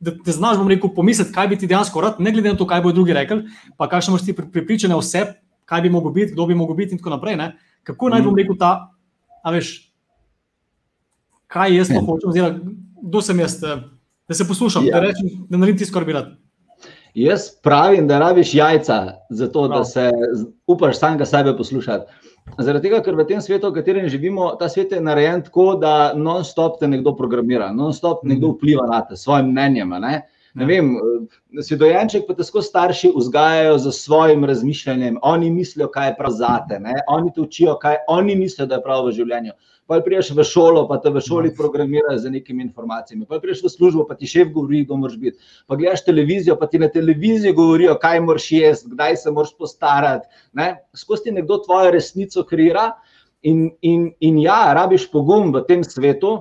Da 0.00 0.14
te 0.24 0.32
znaš, 0.32 0.56
bom 0.56 0.68
rekel, 0.68 0.94
pomisliti, 0.96 1.32
kaj 1.32 1.48
bi 1.48 1.58
ti 1.60 1.68
dejansko 1.68 2.00
rad, 2.00 2.20
ne 2.24 2.32
glede 2.32 2.54
na 2.54 2.56
to, 2.56 2.66
kaj 2.66 2.80
bodo 2.80 2.96
drugi 3.00 3.12
rekli, 3.12 3.42
pa 3.76 3.88
kakšno 3.88 4.14
imaš 4.14 4.24
ti 4.24 4.32
pripričane 4.32 4.96
vse, 4.96 5.26
kaj 5.68 5.82
bi 5.84 5.90
mogel 5.92 6.14
biti, 6.16 6.32
kdo 6.32 6.46
bi 6.48 6.56
mogel 6.56 6.78
biti, 6.78 6.96
in 6.96 6.98
tako 6.98 7.12
naprej. 7.16 7.36
Ne? 7.36 7.50
Kako 7.84 8.08
naj 8.08 8.22
bom 8.24 8.32
mhm. 8.32 8.40
rekel 8.40 8.56
ta, 8.58 8.72
a 9.44 9.52
veš, 9.52 9.74
kaj 11.46 11.76
jaz 11.76 11.90
ja. 11.90 12.00
hočem, 12.06 12.30
oziroma 12.30 12.76
kdo 13.02 13.22
sem 13.22 13.40
jaz, 13.40 13.58
eh, 13.64 13.82
da 14.28 14.34
se 14.34 14.48
poslušam, 14.48 14.86
ja. 14.86 14.96
da 14.96 15.06
rečem, 15.08 15.28
da 15.48 15.58
naredim 15.58 15.78
tisto, 15.78 15.94
kar 15.98 16.04
bi 16.04 16.16
rad. 16.16 16.32
Jaz 17.14 17.48
pravim, 17.62 18.06
da 18.08 18.18
rabiš 18.18 18.54
jajca, 18.54 18.98
zato 19.30 19.68
Prav. 19.68 19.78
da 19.78 19.84
se 19.84 20.10
upaš 20.66 20.98
samega 20.98 21.26
sebe 21.26 21.56
poslušati. 21.56 22.12
Zaradi 22.58 22.88
tega, 22.88 23.00
ker 23.04 23.14
v 23.14 23.24
tem 23.28 23.40
svetu, 23.40 23.70
v 23.70 23.78
katerem 23.78 24.08
živimo, 24.10 24.50
ta 24.58 24.68
svet 24.68 24.92
je 24.92 25.00
narejen 25.00 25.44
tako, 25.46 25.74
da 25.80 26.12
non-stop 26.16 26.80
te 26.80 26.88
nekdo 26.88 27.14
programira, 27.16 27.70
non-stop 27.72 28.24
nekdo 28.24 28.50
mhm. 28.50 28.56
vpliva 28.58 28.86
na 28.90 29.00
te, 29.06 29.16
svojim 29.16 29.52
mnenjem. 29.52 29.94
Ne? 30.02 30.14
Ne 30.58 30.66
ja. 30.66 30.66
vem, 30.66 30.94
eh, 30.98 31.62
si 31.62 31.78
dojenček, 31.78 32.26
pa 32.26 32.34
te 32.34 32.44
skozi 32.44 32.68
starši 32.72 33.12
vzgajajo 33.14 33.78
za 33.78 33.92
svojim 33.94 34.44
razmišljanjem. 34.44 35.20
Oni 35.22 35.50
mislijo, 35.54 35.88
kaj 35.94 36.08
je 36.08 36.16
prav 36.18 36.34
za 36.34 36.54
te, 36.68 36.80
oni 37.06 37.32
te 37.34 37.40
učijo, 37.40 37.76
kaj 37.78 38.02
oni 38.08 38.36
mislijo, 38.36 38.66
da 38.66 38.80
je 38.80 38.86
prav 38.86 39.06
v 39.06 39.14
življenju 39.20 39.54
pa 39.90 39.98
priješ 40.06 40.28
v 40.38 40.44
šolo, 40.46 40.84
pa 40.86 41.00
te 41.02 41.10
v 41.10 41.18
šoli 41.18 41.50
programirajo 41.58 42.18
z 42.22 42.30
nekimi 42.30 42.62
informacijami, 42.62 43.26
pa 43.26 43.40
priješ 43.42 43.64
v 43.64 43.70
službo, 43.72 44.04
pa 44.06 44.14
ti 44.14 44.28
šef 44.30 44.52
govori, 44.54 44.84
kdo 44.84 45.00
moraš 45.02 45.16
biti. 45.18 45.40
Pa 45.66 45.74
gledaš 45.74 46.04
televizijo, 46.06 46.54
pa 46.60 46.68
ti 46.70 46.78
na 46.78 46.86
televiziji 46.88 47.56
govorijo, 47.58 47.96
kaj 47.98 48.20
moraš 48.22 48.46
jesti, 48.54 48.92
kdaj 48.92 49.16
se 49.16 49.32
moraš 49.34 49.50
postarati. 49.58 50.28
Skozi 50.94 51.24
ti 51.24 51.34
nekdo 51.34 51.58
tvojo 51.64 51.90
resnico 51.90 52.46
kreira. 52.46 52.92
In, 53.42 53.70
in, 53.80 54.10
in 54.20 54.38
ja, 54.38 54.74
rabiš 54.76 55.08
pogum 55.10 55.50
v 55.54 55.64
tem 55.66 55.82
svetu, 55.84 56.36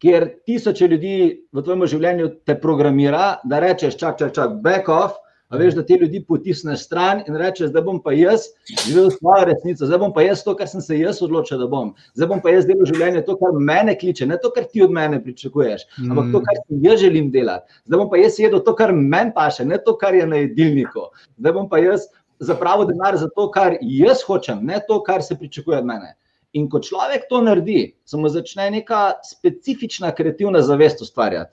kjer 0.00 0.28
tisoče 0.46 0.86
ljudi 0.88 1.16
v 1.52 1.64
tvojem 1.66 1.82
življenju 1.90 2.28
te 2.46 2.54
programira, 2.62 3.40
da 3.44 3.58
rečeš, 3.60 3.98
čak, 3.98 4.16
čak, 4.22 4.32
čak, 4.32 4.54
back 4.62 4.88
off, 4.88 5.18
A 5.52 5.58
veš, 5.60 5.74
da 5.76 5.82
te 5.84 5.98
ljudi 6.00 6.22
potisneš 6.24 6.86
stran 6.86 7.18
in 7.28 7.36
rečeš, 7.36 7.68
da 7.74 7.82
bom 7.84 7.98
pa 8.00 8.14
jaz 8.16 8.46
živel 8.86 9.10
svojo 9.12 9.44
resnico, 9.50 9.84
zdaj 9.86 9.98
bom 10.00 10.12
pa 10.16 10.22
jaz 10.24 10.40
to, 10.46 10.54
kar 10.56 10.68
sem 10.68 10.80
se 10.80 10.96
jaz 10.96 11.20
odločil, 11.22 11.60
da 11.60 11.66
bom. 11.68 11.90
Zdaj 12.16 12.30
bom 12.30 12.40
pa 12.40 12.54
jaz 12.54 12.64
delal 12.64 12.88
življenje 12.88 13.20
to, 13.26 13.36
kar 13.36 13.58
mene 13.70 13.92
kliče, 14.00 14.26
ne 14.30 14.38
to, 14.40 14.48
kar 14.54 14.64
ti 14.64 14.80
od 14.80 14.94
mene 14.96 15.18
pričakuješ, 15.20 15.84
ampak 16.06 16.30
to, 16.32 16.40
kar 16.46 16.60
si 16.62 16.78
jaz 16.86 17.04
želim 17.04 17.28
delati. 17.34 17.68
Zdaj 17.84 18.00
bom 18.00 18.08
pa 18.08 18.22
jaz 18.22 18.38
jedel 18.40 18.64
to, 18.64 18.74
kar 18.78 18.94
meni 18.96 19.34
paše, 19.36 19.68
ne 19.68 19.76
to, 19.84 19.94
kar 20.00 20.16
je 20.16 20.30
na 20.30 20.40
jedilniku. 20.40 21.04
Zdaj 21.36 21.56
bom 21.58 21.68
pa 21.68 21.82
jaz 21.84 22.08
zapravil 22.40 22.88
denar 22.88 23.20
za 23.20 23.28
to, 23.36 23.50
kar 23.52 23.76
jaz 23.80 24.24
hočem, 24.24 24.64
ne 24.64 24.80
to, 24.88 25.02
kar 25.04 25.20
se 25.22 25.36
pričakuje 25.36 25.82
od 25.82 25.92
mene. 25.92 26.14
In 26.56 26.70
ko 26.72 26.80
človek 26.80 27.28
to 27.28 27.42
naredi, 27.44 27.92
se 28.08 28.16
mu 28.16 28.32
začne 28.32 28.70
neka 28.72 29.20
specifična 29.24 30.14
kreativna 30.16 30.64
zavest 30.64 31.04
ustvarjati. 31.04 31.52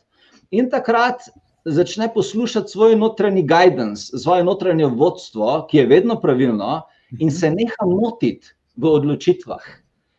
In 0.55 0.71
takrat 0.71 1.27
začne 1.69 2.09
poslušati 2.13 2.71
svoj 2.71 2.95
notranji 2.95 3.43
guidance, 3.47 4.17
svoje 4.17 4.43
notranje 4.43 4.85
vodstvo, 4.85 5.67
ki 5.69 5.77
je 5.77 5.85
vedno 5.85 6.19
pravilno, 6.21 6.81
in 7.19 7.31
se 7.31 7.49
neha 7.51 7.85
motiti 7.85 8.53
v 8.77 8.87
odločitvah, 8.87 9.63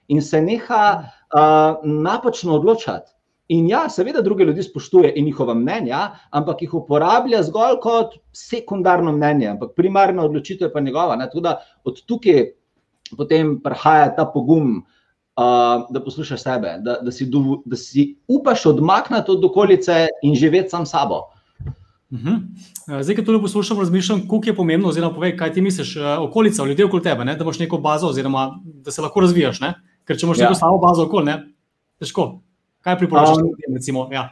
in 0.09 0.23
se 0.23 0.43
neha 0.43 0.85
uh, 1.03 1.83
napačno 1.85 2.55
odločati. 2.59 3.13
In 3.51 3.67
ja, 3.67 3.89
seveda, 3.91 4.23
druge 4.23 4.45
ljudi 4.45 4.63
spoštuje 4.63 5.13
in 5.17 5.25
njihova 5.25 5.55
mnenja, 5.55 6.11
ampak 6.31 6.63
jih 6.63 6.75
uporablja 6.75 7.43
zgolj 7.43 7.81
kot 7.83 8.15
sekundarno 8.33 9.13
mnenje, 9.13 9.49
ampak 9.57 9.73
primarna 9.77 10.23
odločitev 10.25 10.69
je 10.69 10.73
pa 10.73 10.81
njegova. 10.81 11.19
Tudi 11.33 11.55
od 11.85 11.99
tukaj 12.07 12.45
potem 13.17 13.57
prihaja 13.63 14.13
ta 14.15 14.25
pogum, 14.25 14.77
uh, 14.79 15.83
da 15.91 16.05
poslušaš 16.05 16.43
sebe, 16.43 16.77
da, 16.85 17.01
da, 17.03 17.13
si, 17.13 17.27
da 17.65 17.77
si 17.77 18.17
upaš 18.29 18.67
odmakniti 18.67 19.31
od 19.31 19.45
okolice 19.45 20.07
in 20.23 20.35
živeti 20.35 20.69
sam 20.69 20.87
sabo. 20.87 21.25
Uh 22.11 22.19
mhm. 22.19 22.29
-huh. 22.29 23.03
Zdaj, 23.03 23.17
ki 23.17 23.25
to 23.25 23.41
poslušam, 23.41 23.79
razmišljam, 23.79 24.21
kako 24.21 24.43
je 24.47 24.57
pomembno, 24.57 24.89
oziroma 24.89 25.15
povej, 25.15 25.37
kaj 25.37 25.53
ti 25.53 25.61
misliš, 25.61 25.97
okolica, 26.19 26.65
ljudje 26.65 26.85
okoli 26.85 27.03
tebe, 27.03 27.25
ne? 27.25 27.37
da 27.37 27.45
imaš 27.45 27.59
neko 27.59 27.79
bazo, 27.79 28.07
oziroma 28.07 28.61
da 28.65 28.91
se 28.91 29.03
lahko 29.03 29.21
razvijaš. 29.21 29.61
Ne? 29.61 29.75
Ker 30.05 30.19
če 30.19 30.27
imaš 30.27 30.39
ja. 30.39 30.45
neko 30.45 30.55
samo 30.55 30.79
bazo 30.79 31.05
okoli, 31.05 31.25
ne? 31.25 31.37
težko. 31.99 32.41
Kaj 32.81 32.99
priporočaš 32.99 33.37
um, 33.37 33.43
ljudem? 33.43 33.75
Recimo, 33.77 34.09
ja. 34.13 34.29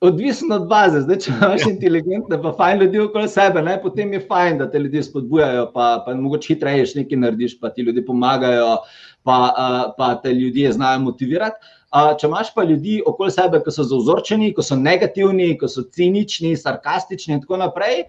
Odvisno 0.00 0.56
od 0.56 0.68
baze. 0.68 1.00
Zdaj, 1.00 1.18
če 1.24 1.32
imaš 1.32 1.62
ja. 1.66 1.70
inteligentne, 1.72 2.38
pa 2.42 2.52
fajn 2.58 2.82
ljudi 2.82 3.00
okoli 3.00 3.28
sebe, 3.28 3.62
ne? 3.62 3.78
potem 3.82 4.12
je 4.12 4.20
fajn, 4.28 4.58
da 4.58 4.70
te 4.70 4.78
ljudje 4.78 5.02
spodbujajo, 5.02 5.70
pa, 5.74 5.86
pa 6.06 6.14
mogoče 6.14 6.54
hitreje 6.54 6.84
nekaj 7.00 7.18
narediš, 7.18 7.56
pa 7.60 7.72
ti 7.72 7.82
ljudje 7.82 8.04
pomagajo, 8.06 8.76
pa, 9.22 9.38
uh, 9.50 9.80
pa 9.98 10.14
te 10.22 10.34
ljudje 10.34 10.72
znajo 10.76 11.00
motivirati. 11.08 11.74
Če 11.96 12.28
imaš 12.28 12.52
pa 12.54 12.64
ljudi 12.66 12.98
okoli 13.06 13.32
sebe, 13.32 13.60
ki 13.64 13.72
so 13.72 13.84
zauzorčeni, 13.88 14.52
ki 14.56 14.64
so 14.64 14.76
negativni, 14.76 15.52
ki 15.58 15.68
so 15.70 15.86
cinični, 15.96 16.52
sarkastični 16.58 17.36
in 17.36 17.42
tako 17.44 17.60
naprej, 17.62 18.02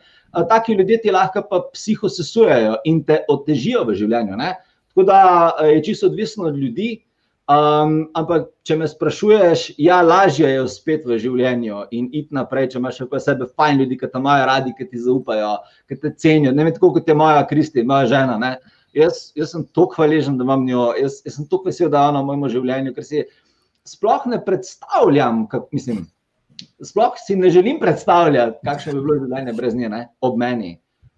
taki 0.49 0.75
ljudje 0.75 1.01
ti 1.05 1.13
lahko 1.13 1.43
pa 1.49 1.61
psihosesujejo 1.71 2.81
in 2.89 3.03
te 3.07 3.21
otežijo 3.31 3.85
v 3.87 3.95
življenju. 3.99 4.39
Ne? 4.39 4.55
Tako 4.91 5.05
da 5.07 5.19
je 5.69 5.83
čisto 5.85 6.09
odvisno 6.11 6.49
od 6.51 6.57
ljudi. 6.57 6.97
Um, 7.47 8.09
ampak, 8.19 8.49
če 8.67 8.75
me 8.75 8.89
sprašuješ, 8.91 9.61
ja, 9.79 10.01
lažje 10.03 10.49
je 10.51 10.65
spet 10.67 11.05
v 11.07 11.15
življenju 11.23 11.85
in 11.95 12.09
iti 12.11 12.35
naprej, 12.35 12.73
če 12.73 12.81
imaš 12.81 12.97
okoli 13.05 13.23
sebe 13.23 13.47
fajn 13.47 13.79
ljudi, 13.79 13.95
ki 14.01 14.09
te 14.11 14.19
imajo 14.19 14.49
radi, 14.49 14.73
ki 14.75 14.87
ti 14.89 14.99
zaupajo, 14.99 15.53
ki 15.87 15.95
te 16.01 16.11
cenijo. 16.19 16.51
Ne 16.51 16.65
vem, 16.67 16.73
tako 16.75 16.89
kot 16.97 17.07
je 17.07 17.15
moja 17.15 17.45
Kristi, 17.47 17.85
moja 17.87 18.09
žena. 18.11 18.57
Jaz, 18.91 19.29
jaz 19.37 19.53
sem 19.55 19.63
tako 19.71 19.95
hvaležen, 19.95 20.35
da 20.35 20.43
imam 20.43 20.65
njo, 20.67 20.89
jaz, 20.99 21.21
jaz 21.23 21.37
sem 21.37 21.47
tako 21.47 21.69
vesel, 21.69 21.87
da 21.93 22.01
je 22.03 22.11
ona 22.11 22.25
v 22.25 22.33
mojem 22.33 22.57
življenju, 22.57 22.95
ker 22.97 23.07
si 23.07 23.21
je 23.21 23.25
sploh 23.87 24.27
ne 24.29 24.39
predstavljam, 24.43 25.45
kak, 25.51 25.69
mislim, 25.71 26.03
sploh 26.83 27.15
si 27.21 27.35
ne 27.35 27.49
želim 27.53 27.79
predstavljati, 27.79 28.59
kakšno 28.65 28.97
bi 28.97 29.05
bilo 29.05 29.21
življenje 29.23 29.55
brez 29.57 29.77
nje, 29.77 29.89
ne, 29.93 30.03
ob 30.21 30.37
meni. 30.39 30.75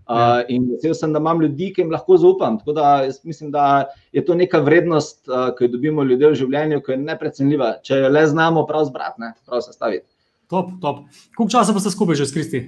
Uh, 0.10 0.40
in 0.50 0.64
vesel 0.72 0.96
sem, 0.98 1.12
da 1.14 1.20
imam 1.22 1.42
ljudi, 1.42 1.68
ki 1.74 1.84
jim 1.84 1.92
lahko 1.94 2.16
zaupam. 2.18 2.56
Tako 2.58 2.74
da 2.74 2.86
mislim, 3.24 3.52
da 3.54 3.92
je 4.12 4.24
to 4.26 4.34
neka 4.34 4.58
vrednost, 4.66 5.28
uh, 5.30 5.52
ki 5.54 5.68
jo 5.68 5.74
dobimo 5.76 6.04
ljudje 6.04 6.32
v 6.32 6.40
življenju, 6.40 6.82
ki 6.82 6.96
je 6.96 7.02
neprecenljiva, 7.04 7.68
če 7.86 8.00
jo 8.00 8.10
le 8.10 8.24
znamo 8.32 8.66
prav 8.66 8.88
zbrati, 8.90 9.30
prav 9.46 9.62
sestaviti. 9.62 10.08
Top, 10.50 10.72
top. 10.82 11.04
Koliko 11.38 11.52
časa 11.54 11.76
pa 11.78 11.84
ste 11.84 11.94
skupaj 11.94 12.18
že 12.18 12.26
skristi? 12.26 12.64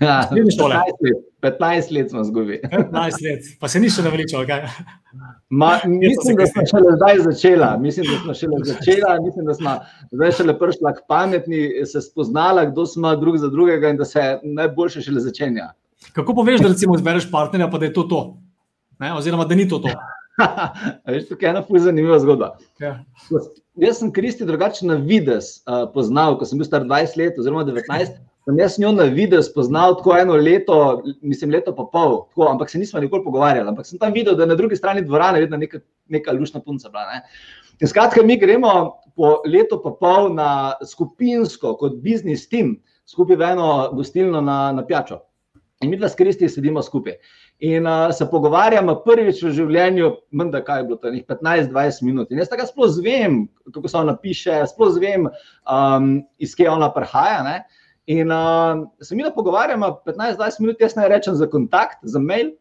Ja, 0.00 0.28
15, 0.30 0.68
let, 0.68 1.16
15 1.42 1.92
let 1.94 2.10
smo 2.10 2.24
zgubili. 2.24 2.60
15 2.72 3.24
let, 3.24 3.48
pa 3.60 3.68
se 3.68 3.80
ni 3.80 3.90
še 3.90 4.02
naveličal. 4.02 4.46
Ma, 5.50 5.78
mislim, 5.86 6.36
da 6.40 6.46
smo 6.46 6.64
šele 6.70 6.96
zdaj 6.96 7.20
začela. 7.26 7.70
Mislim, 7.80 8.06
da 8.10 8.18
smo 8.22 8.34
šele 8.34 8.60
začela. 8.64 9.18
Mislim, 9.24 9.46
da 9.46 9.54
smo 9.54 9.76
zdaj 10.12 10.32
šele 10.38 10.58
prišla 10.58 10.94
k 10.94 11.04
pametni, 11.08 11.62
se 11.86 12.00
spoznala, 12.00 12.64
kdo 12.72 12.86
smo 12.86 13.14
drug 13.16 13.38
za 13.38 13.48
drugega 13.52 13.92
in 13.92 14.00
da 14.00 14.08
se 14.08 14.38
najboljše 14.42 15.04
šele 15.08 15.20
začenja. 15.20 15.72
Kako 16.12 16.34
poveš, 16.34 16.60
da 16.60 16.68
recimo 16.68 16.96
izbereš 16.98 17.30
partnerja, 17.30 17.70
pa 17.70 17.78
da 17.78 17.88
je 17.88 17.92
to 17.92 18.02
to? 18.08 18.24
Ne? 18.98 19.14
Oziroma, 19.14 19.44
da 19.44 19.54
ni 19.54 19.68
to 19.68 19.78
to? 19.78 19.94
Veš, 21.08 21.28
tukaj 21.28 21.48
je 21.48 21.50
ena 21.50 21.62
fuj 21.62 21.84
zanimiva 21.86 22.18
zgodba. 22.18 22.56
Ja. 22.82 22.98
Jaz 23.78 23.98
sem 23.98 24.12
Kristi 24.12 24.46
drugače 24.46 24.86
na 24.86 24.94
vides 24.98 25.60
uh, 25.66 25.84
poznal, 25.94 26.38
ko 26.38 26.46
sem 26.46 26.58
bil 26.58 26.66
star 26.66 26.84
20 26.86 27.18
let 27.18 27.38
oziroma 27.38 27.64
19 27.66 28.18
sem 28.44 28.58
jaz 28.58 28.78
njo 28.78 28.92
na 28.92 29.04
videu 29.08 29.42
spoznal 29.42 29.96
tako 29.96 30.16
eno 30.18 30.36
leto, 30.36 31.02
mislim, 31.22 31.50
leto 31.50 31.74
pa 31.76 31.86
pol, 31.92 32.16
tako, 32.28 32.48
ampak 32.50 32.70
se 32.70 32.78
nismo 32.78 33.00
nikoli 33.00 33.24
pogovarjali. 33.24 33.68
Ampak 33.68 33.86
sem 33.86 33.98
tam 33.98 34.12
videl, 34.12 34.36
da 34.36 34.44
je 34.44 34.52
na 34.52 34.54
drugi 34.54 34.76
strani 34.76 35.04
dvorane 35.04 35.40
vedno 35.40 35.56
neka, 35.56 35.80
neka 36.08 36.32
lušna 36.32 36.60
punca. 36.60 36.88
Bila, 36.88 37.06
ne. 37.12 37.22
In 37.80 37.88
skratka, 37.88 38.22
mi 38.22 38.36
gremo 38.38 39.00
po 39.16 39.38
letu 39.46 39.80
pa 39.82 39.94
pol 40.00 40.34
na 40.34 40.74
skupinsko, 40.86 41.76
kot 41.80 41.96
biznis 42.02 42.48
tim, 42.48 42.76
skupaj 43.08 43.36
v 43.36 43.52
eno 43.54 43.70
gostilno 43.96 44.40
na, 44.40 44.72
na 44.72 44.84
pijačo. 44.86 45.22
In 45.82 45.90
mi 45.90 45.96
dva 45.96 46.08
s 46.08 46.16
Kristi 46.16 46.48
sedimo 46.48 46.82
skupaj. 46.82 47.16
In 47.64 47.86
uh, 47.86 48.10
se 48.14 48.26
pogovarjamo 48.30 48.96
prvič 49.04 49.42
v 49.44 49.52
življenju, 49.56 50.10
menda 50.32 50.60
kaj 50.64 50.80
je 50.80 50.86
bilo 50.88 50.98
to, 51.00 51.12
15-20 51.28 52.04
minut. 52.06 52.30
In 52.32 52.40
jaz 52.40 52.50
tako 52.50 52.66
sploh 52.68 52.92
zvem, 52.92 53.44
kako 53.72 53.88
se 53.88 53.98
ona 54.00 54.16
piše, 54.20 54.60
sploh 54.70 54.92
zvem, 54.96 55.28
um, 55.68 56.08
iz 56.38 56.54
kje 56.56 56.70
ona 56.72 56.90
prihaja. 56.94 57.60
In 58.06 58.30
uh, 58.30 58.84
se 59.00 59.16
mi 59.16 59.22
da 59.22 59.32
pogovarjamo 59.32 59.88
15-20 60.06 60.60
minut, 60.60 60.80
jaz 60.80 60.96
naj 60.96 61.08
rečem 61.08 61.34
za 61.34 61.46
kontakt, 61.46 61.98
za 62.02 62.20
mail. 62.20 62.52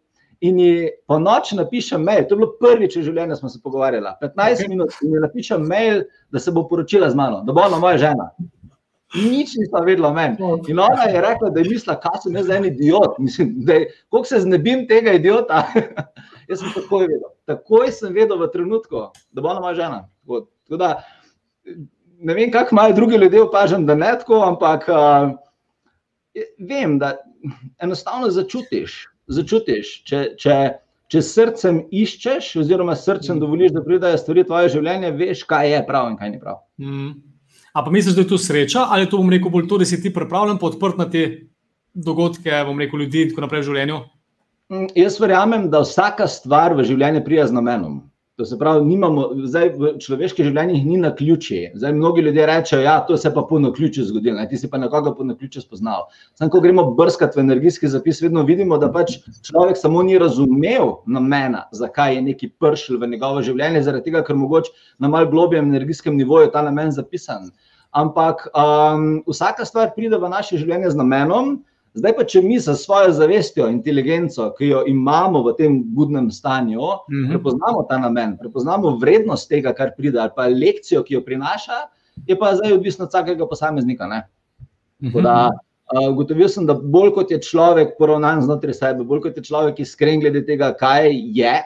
In 0.44 0.60
ji 0.60 0.90
po 1.08 1.20
noči 1.20 1.56
napišem 1.56 2.04
mail, 2.04 2.26
to 2.28 2.36
je 2.36 2.40
bilo 2.42 2.56
prvič 2.60 2.98
v 3.00 3.04
življenju, 3.06 3.36
smo 3.40 3.50
se 3.50 3.62
pogovarjali. 3.64 4.12
15 4.22 4.36
okay. 4.36 4.70
minut 4.72 4.98
in 5.04 5.14
ji 5.16 5.22
napišem 5.24 5.64
mail, 5.68 6.02
da 6.36 6.40
se 6.40 6.52
bo 6.52 6.66
poročila 6.68 7.08
z 7.10 7.16
mano, 7.16 7.44
da 7.48 7.56
bo 7.56 7.64
ona 7.64 7.80
moja 7.80 8.02
žena. 8.02 8.28
Nič 9.14 9.54
nisem 9.60 9.86
vedela 9.86 10.10
o 10.10 10.14
meni. 10.14 10.36
In 10.68 10.80
ona 10.82 11.06
je 11.08 11.22
rekla, 11.22 11.52
da 11.54 11.62
je 11.62 11.70
mislila, 11.70 11.96
kaj 12.02 12.24
sem 12.24 12.36
jaz 12.36 12.48
za 12.50 12.56
en 12.58 12.66
idiot. 12.66 13.20
Mislim, 13.22 13.54
da 13.68 13.78
je, 13.78 13.90
koliko 14.10 14.28
se 14.28 14.40
znebim 14.44 14.88
tega 14.90 15.14
idiota. 15.20 15.68
jaz 16.50 16.60
sem 16.64 16.74
takoj 16.74 17.06
vedel. 17.06 17.30
Takoj 17.48 17.92
sem 17.94 18.16
vedel 18.16 18.42
v 18.42 18.50
trenutku, 18.52 19.06
da 19.32 19.44
bo 19.44 19.52
ona 19.54 19.62
moja 19.62 19.78
žena. 19.80 20.00
Tako 20.26 20.82
da, 20.82 20.96
ne 22.24 22.34
vem, 22.34 22.52
kako 22.52 22.76
imajo 22.76 22.96
drugi 22.98 23.18
ljudje 23.22 23.42
opažen, 23.44 23.86
da 23.86 23.96
ne 23.96 24.14
tako, 24.20 24.42
ampak 24.48 24.88
uh, 24.90 25.34
vem, 26.70 26.98
da 27.00 27.16
enostavno 27.84 28.32
začutiš. 28.32 29.04
začutiš 29.28 29.92
če, 30.08 30.24
če, 30.40 30.56
če 31.12 31.22
srcem 31.24 31.84
iščeš, 31.92 32.50
oziroma 32.64 32.96
srcem 33.00 33.40
dovoliš, 33.40 33.72
da 33.76 33.84
pridejo 33.86 34.20
stvari 34.20 34.44
v 34.44 34.50
tvoje 34.50 34.74
življenje, 34.74 35.14
veš, 35.20 35.46
kaj 35.48 35.72
je 35.72 35.84
prav 35.88 36.10
in 36.12 36.18
kaj 36.20 36.34
ni 36.34 36.42
prav. 36.42 36.64
Mm. 36.82 37.14
A 37.74 37.82
pa 37.82 37.92
misliš, 37.92 38.18
da 38.18 38.22
je 38.22 38.30
to 38.30 38.38
sreča 38.38 38.88
ali 38.92 39.10
to, 39.10 39.18
bom 39.18 39.32
rekel, 39.34 39.52
bolj 39.54 39.68
to, 39.70 39.80
da 39.82 39.88
si 39.88 40.02
ti 40.02 40.14
pripravljen 40.14 40.60
podprti 40.62 41.00
na 41.00 41.08
te 41.10 41.24
dogodke, 41.94 42.52
bom 42.68 42.80
rekel, 42.80 43.02
ljudi 43.02 43.24
in 43.24 43.32
tako 43.32 43.46
naprej 43.46 43.64
v 43.64 43.70
življenju? 43.70 44.00
Mm, 44.74 44.90
jaz 44.98 45.20
verjamem, 45.22 45.70
da 45.74 45.84
vsaka 45.84 46.28
stvar 46.30 46.76
v 46.78 46.86
življenju 46.88 47.24
prija 47.26 47.48
z 47.50 47.56
namenom. 47.56 48.02
To 48.36 48.46
se 48.46 48.58
pravi, 48.58 48.82
nimamo, 48.86 49.28
zdaj 49.46 49.68
v 49.78 49.90
človeških 50.02 50.48
življenjih 50.48 50.86
ni 50.88 50.96
na 50.98 51.12
ključi. 51.14 51.68
Zdaj, 51.78 51.92
mnogi 51.94 52.24
ljudje 52.26 52.46
rečejo, 52.50 52.80
da 52.82 52.96
ja, 53.06 53.18
se 53.22 53.30
pa 53.34 53.44
po 53.46 53.60
naključju 53.62 54.08
zgodilo, 54.08 54.40
ne? 54.40 54.48
ti 54.50 54.58
si 54.58 54.70
pa 54.72 54.80
nekoga 54.82 55.12
po 55.14 55.22
naključju 55.28 55.62
spoznal. 55.62 56.08
Sam, 56.34 56.50
ko 56.50 56.62
gremo 56.64 56.88
brskati 56.98 57.38
v 57.38 57.44
energijski 57.44 57.92
zapis, 57.94 58.24
vedno 58.26 58.42
vidimo, 58.48 58.80
da 58.82 58.90
pač 58.90 59.20
človek 59.46 59.78
samo 59.78 60.02
ni 60.08 60.18
razumel 60.18 60.96
namena, 61.06 61.68
zakaj 61.78 62.16
je 62.16 62.24
neki 62.32 62.50
pršil 62.58 62.98
v 62.98 63.12
njegovo 63.12 63.44
življenje, 63.46 63.84
zaradi 63.86 64.10
tega, 64.10 64.24
ker 64.26 64.40
mogoče 64.42 64.74
na 64.98 65.14
mal 65.14 65.30
globjem 65.30 65.70
energijskem 65.70 66.18
nivoju 66.18 66.50
ta 66.56 66.66
namen 66.66 66.90
zapisan. 66.90 67.52
Ampak 67.94 68.48
um, 68.58 69.22
vsaka 69.30 69.62
stvar 69.70 69.94
pride 69.94 70.18
v 70.18 70.34
naše 70.34 70.58
življenje 70.58 70.96
z 70.96 71.04
namenom. 71.04 71.60
Zdaj 71.94 72.14
pa, 72.18 72.24
če 72.26 72.42
mi 72.42 72.56
za 72.58 72.74
svojo 72.78 73.12
zavestjo, 73.14 73.68
inteligenco, 73.70 74.48
ki 74.58 74.72
jo 74.72 74.80
imamo 74.90 75.44
v 75.46 75.52
tem 75.60 75.76
budnem 75.96 76.32
stanju, 76.32 76.82
mhm. 76.82 77.18
-huh. 77.18 77.30
prepoznamo 77.30 77.84
ta 77.90 77.98
namen, 77.98 78.38
prepoznamo 78.38 78.96
vrednost 78.98 79.50
tega, 79.50 79.74
kar 79.74 79.92
pride, 79.98 80.20
ali 80.20 80.32
pa 80.36 80.48
lekcijo, 80.48 81.04
ki 81.04 81.14
jo 81.14 81.22
prinaša, 81.22 81.86
je 82.28 82.40
pa 82.40 82.56
zdaj 82.56 82.74
odvisno 82.74 83.06
od 83.06 83.10
vsakega 83.10 83.48
posameznika. 83.48 84.08
Mhm. 85.04 85.22
Da, 85.22 85.50
uh, 85.94 86.10
ugotovil 86.14 86.50
sem, 86.50 86.66
da 86.66 86.74
bolj 86.74 87.12
kot 87.14 87.32
je 87.32 87.42
človek 87.42 87.98
poravnan 87.98 88.42
znotraj 88.42 88.74
sebe, 88.74 89.04
bolj 89.04 89.22
kot 89.22 89.38
je 89.38 89.44
človek 89.44 89.80
iskren 89.80 90.20
glede 90.20 90.46
tega, 90.46 90.74
kaj 90.74 91.12
je. 91.14 91.62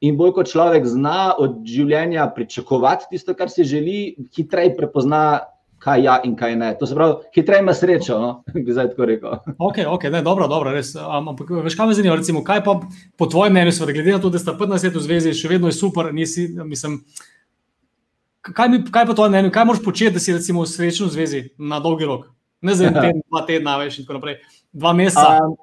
In 0.00 0.16
bolj 0.16 0.32
kot 0.32 0.46
človek 0.46 0.86
zna 0.86 1.34
od 1.38 1.62
življenja 1.66 2.28
pričakovati 2.34 3.10
tisto, 3.10 3.34
kar 3.34 3.50
si 3.50 3.64
želi, 3.64 4.14
hitreje 4.36 4.76
prepozna 4.76 5.40
kaj 5.78 6.02
ja 6.04 6.16
in 6.24 6.34
kaj 6.36 6.56
ne. 6.56 6.70
To 6.78 6.86
se 6.86 6.94
pravi, 6.94 7.14
hitreje 7.34 7.62
ima 7.62 7.74
srečo, 7.74 8.18
no? 8.18 8.30
bi 8.64 8.72
zdaj 8.72 8.90
tako 8.92 9.08
rekel. 9.10 9.36
Ok, 9.58 9.78
ok, 9.86 10.04
ne, 10.12 10.22
dobro, 10.22 10.48
dobro, 10.48 10.72
res. 10.74 10.94
Ampak, 10.96 11.50
veš, 11.64 11.76
kaj 11.78 11.86
me 11.86 11.96
zanima, 11.98 12.16
recimo, 12.16 12.44
kaj 12.44 12.64
pa 12.64 12.80
po 13.16 13.26
tvojem 13.26 13.52
mnenju, 13.52 13.74
seveda, 13.76 13.96
glede 13.98 14.16
na 14.16 14.22
to, 14.22 14.30
da 14.30 14.42
sta 14.42 14.56
prva 14.58 14.74
na 14.74 14.80
svetu 14.82 14.98
v 14.98 15.06
zvezi, 15.06 15.36
še 15.36 15.52
vedno 15.52 15.70
je 15.70 15.78
super, 15.78 16.10
nisi, 16.14 16.48
mislim. 16.64 17.00
Kaj, 18.48 18.68
mi, 18.72 18.82
kaj 18.90 19.06
pa 19.06 19.14
to 19.14 19.28
mnenje, 19.28 19.52
kaj 19.54 19.68
moraš 19.68 19.84
početi, 19.84 20.16
da 20.16 20.24
si 20.24 20.34
recimo 20.34 20.66
srečen 20.66 21.06
v 21.06 21.14
zvezi 21.14 21.44
na 21.58 21.82
dolgi 21.84 22.08
rok? 22.08 22.28
Ne 22.62 22.74
za 22.74 22.88
en 22.88 22.98
teden, 23.02 23.22
dva 23.28 23.44
tedna, 23.46 23.78
več 23.82 24.00
in 24.00 24.06
tako 24.06 24.18
naprej, 24.18 24.40
dva 24.72 24.94
meseca. 24.96 25.38
Um, 25.44 25.56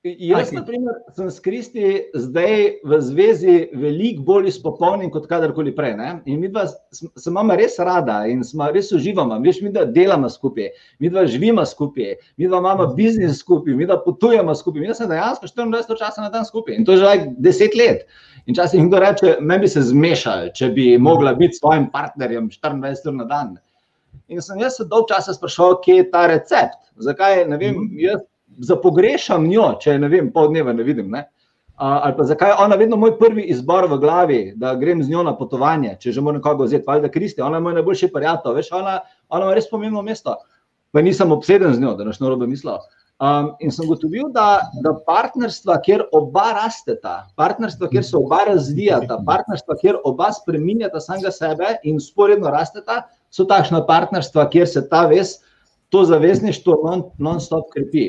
Jaz, 0.00 0.48
na 0.52 0.62
primer, 0.64 0.94
sem 1.12 1.26
s 1.28 1.42
Kristi 1.44 1.88
zdaj 2.16 2.80
v 2.88 2.98
zvezi 3.04 3.56
veliko 3.76 4.22
bolj 4.24 4.46
izpopolnjen 4.48 5.10
kot 5.12 5.26
kadarkoli 5.28 5.74
prej. 5.76 5.92
Ne? 5.98 6.14
In 6.24 6.38
mi 6.40 6.48
dva 6.48 6.62
se 6.70 7.28
imamo 7.28 7.52
res 7.60 7.76
rada 7.76 8.22
in 8.24 8.40
smo 8.40 8.70
res 8.72 8.88
uživamo. 8.96 9.36
Mi 9.44 9.52
dva 9.68 9.84
delamo 9.84 10.30
skupaj, 10.32 10.70
mi 11.04 11.10
dva 11.12 11.26
živimo 11.28 11.66
skupaj, 11.68 12.16
mi 12.40 12.48
dva 12.48 12.62
imamo 12.64 12.86
biznis 12.96 13.42
skupaj, 13.44 13.76
mi 13.76 13.84
dva 13.84 13.98
potujemo 14.00 14.54
skupaj. 14.56 14.80
Mi 14.80 14.94
smo 14.94 15.10
dejansko 15.12 15.52
24 15.52 16.00
časa 16.00 16.24
na 16.24 16.32
dan 16.32 16.48
skupaj 16.48 16.80
in 16.80 16.88
to 16.88 16.96
že 16.96 17.28
10 17.36 17.76
let. 17.76 18.08
In 18.48 18.56
časih 18.56 18.80
kdo 18.88 19.04
reče, 19.04 19.36
me 19.44 19.60
bi 19.60 19.68
se 19.68 19.84
zmešal, 19.84 20.48
če 20.56 20.72
bi 20.72 20.96
mogla 20.96 21.36
biti 21.36 21.58
s 21.58 21.60
svojim 21.60 21.90
partnerjem 21.92 22.48
24 22.48 23.12
ur 23.12 23.20
na 23.20 23.28
dan. 23.28 23.58
In 24.32 24.40
sem 24.40 24.64
jaz 24.64 24.80
se 24.80 24.88
dolg 24.88 25.12
časa 25.12 25.36
sprašoval, 25.36 25.82
kje 25.84 26.00
je 26.00 26.10
ta 26.10 26.24
recept. 26.30 26.80
Zakaj, 26.96 27.44
ne 27.52 27.60
vem, 27.60 27.76
mhm. 27.84 28.24
Jaz 28.58 28.68
zapogrešam 28.68 29.46
njo, 29.48 29.74
če 29.80 29.98
ne 29.98 30.08
vem, 30.08 30.32
pol 30.32 30.48
dneva 30.48 30.72
ne 30.72 30.82
vidim. 30.82 31.10
Ne? 31.10 31.24
Ali 31.80 32.12
pa 32.16 32.24
zakaj 32.28 32.50
je 32.50 32.56
ona 32.60 32.76
vedno 32.76 32.96
moj 33.00 33.14
prvi 33.18 33.46
izbor 33.48 33.86
v 33.88 33.96
glavi, 33.98 34.40
da 34.56 34.74
grem 34.76 35.02
z 35.02 35.08
njo 35.08 35.22
na 35.24 35.32
potovanje, 35.36 35.96
če 36.00 36.12
že 36.12 36.20
moram 36.20 36.42
koga 36.44 36.66
vzeti, 36.66 36.84
ali 36.86 37.00
da 37.00 37.08
Kristi, 37.08 37.40
ona 37.40 37.56
je 37.56 37.64
moj 37.64 37.78
najboljši 37.78 38.10
prijatelj, 38.12 38.58
veš, 38.58 38.72
ona, 38.76 38.98
ona 39.28 39.46
ima 39.46 39.54
res 39.56 39.70
pomembno 39.70 40.02
mesto. 40.02 40.36
Pa 40.92 41.00
nisem 41.00 41.32
obseden 41.32 41.72
z 41.74 41.80
njo, 41.80 41.94
da 41.96 42.04
naš 42.04 42.20
narobe 42.20 42.46
mislil. 42.46 42.76
Um, 43.20 43.50
in 43.60 43.72
sem 43.72 43.88
gotovil, 43.88 44.30
da, 44.32 44.60
da 44.84 44.94
partnerstva, 45.06 45.78
kjer 45.84 46.06
oba 46.16 46.46
rasteta, 46.56 47.26
partnerstva, 47.36 47.88
kjer 47.92 48.04
se 48.04 48.16
oba 48.16 48.38
razvijata, 48.48 49.18
partnerstva, 49.26 49.76
kjer 49.80 49.98
oba 50.08 50.30
spreminjata 50.32 51.00
samega 51.00 51.32
sebe 51.32 51.74
in 51.84 52.00
sporedno 52.00 52.52
rasteta, 52.52 53.02
so 53.30 53.44
takšna 53.44 53.82
partnerstva, 53.86 54.48
kjer 54.52 54.68
se 54.68 54.88
ta 54.88 55.06
vez, 55.08 55.38
to 55.92 56.04
zavezništvo 56.08 56.76
non-stop 57.18 57.68
non 57.68 57.72
krepi. 57.72 58.06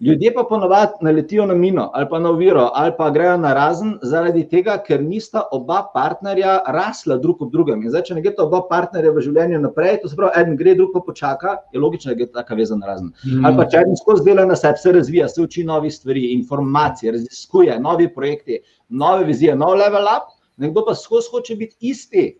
Ljudje 0.00 0.30
pa 0.34 0.44
ponovadi 0.48 0.92
naletijo 1.04 1.44
na 1.46 1.54
mino 1.54 1.90
ali 1.94 2.06
pa 2.10 2.18
na 2.18 2.30
oviro 2.30 2.70
ali 2.74 2.92
pa 2.98 3.10
grejo 3.10 3.36
na 3.36 3.52
razen 3.54 3.98
zaradi 4.02 4.46
tega, 4.48 4.78
ker 4.86 5.02
nista 5.02 5.42
oba 5.52 5.82
partnerja 5.94 6.54
rasla 6.66 7.16
drug 7.16 7.42
ob 7.42 7.52
drugem. 7.52 7.82
In 7.82 7.92
zdaj, 7.92 8.06
če 8.08 8.16
ne 8.16 8.22
gre 8.24 8.32
oba 8.40 8.62
partnerja 8.70 9.12
v 9.12 9.24
življenju 9.26 9.60
naprej, 9.60 9.98
to 10.00 10.08
se 10.08 10.16
pravi, 10.16 10.32
en 10.40 10.56
gre, 10.56 10.74
drug 10.78 10.94
pa 10.94 11.04
počaka, 11.04 11.56
je 11.72 11.82
logično, 11.84 12.14
da 12.16 12.24
je 12.24 12.30
taka 12.32 12.56
veza 12.56 12.78
na 12.80 12.88
razen. 12.88 13.12
Mm. 13.26 13.44
Ali 13.44 13.60
pa 13.60 13.68
če 13.68 13.84
en 13.84 13.96
skozi 14.00 14.24
dela 14.24 14.48
na 14.48 14.56
sebi, 14.56 14.80
se 14.80 14.94
razvija, 14.96 15.28
se 15.28 15.42
uči 15.42 15.64
novih 15.68 15.92
stvari, 15.92 16.26
informacije, 16.38 17.12
raziskuje 17.18 17.76
novi 17.80 18.08
projekti, 18.14 18.62
nove 18.88 19.28
vizije, 19.28 19.56
nov 19.56 19.76
level 19.76 20.08
up, 20.08 20.32
nekdo 20.56 20.86
pa 20.86 20.96
skozi 20.96 21.28
hoče 21.34 21.56
biti 21.60 21.76
isti. 21.92 22.30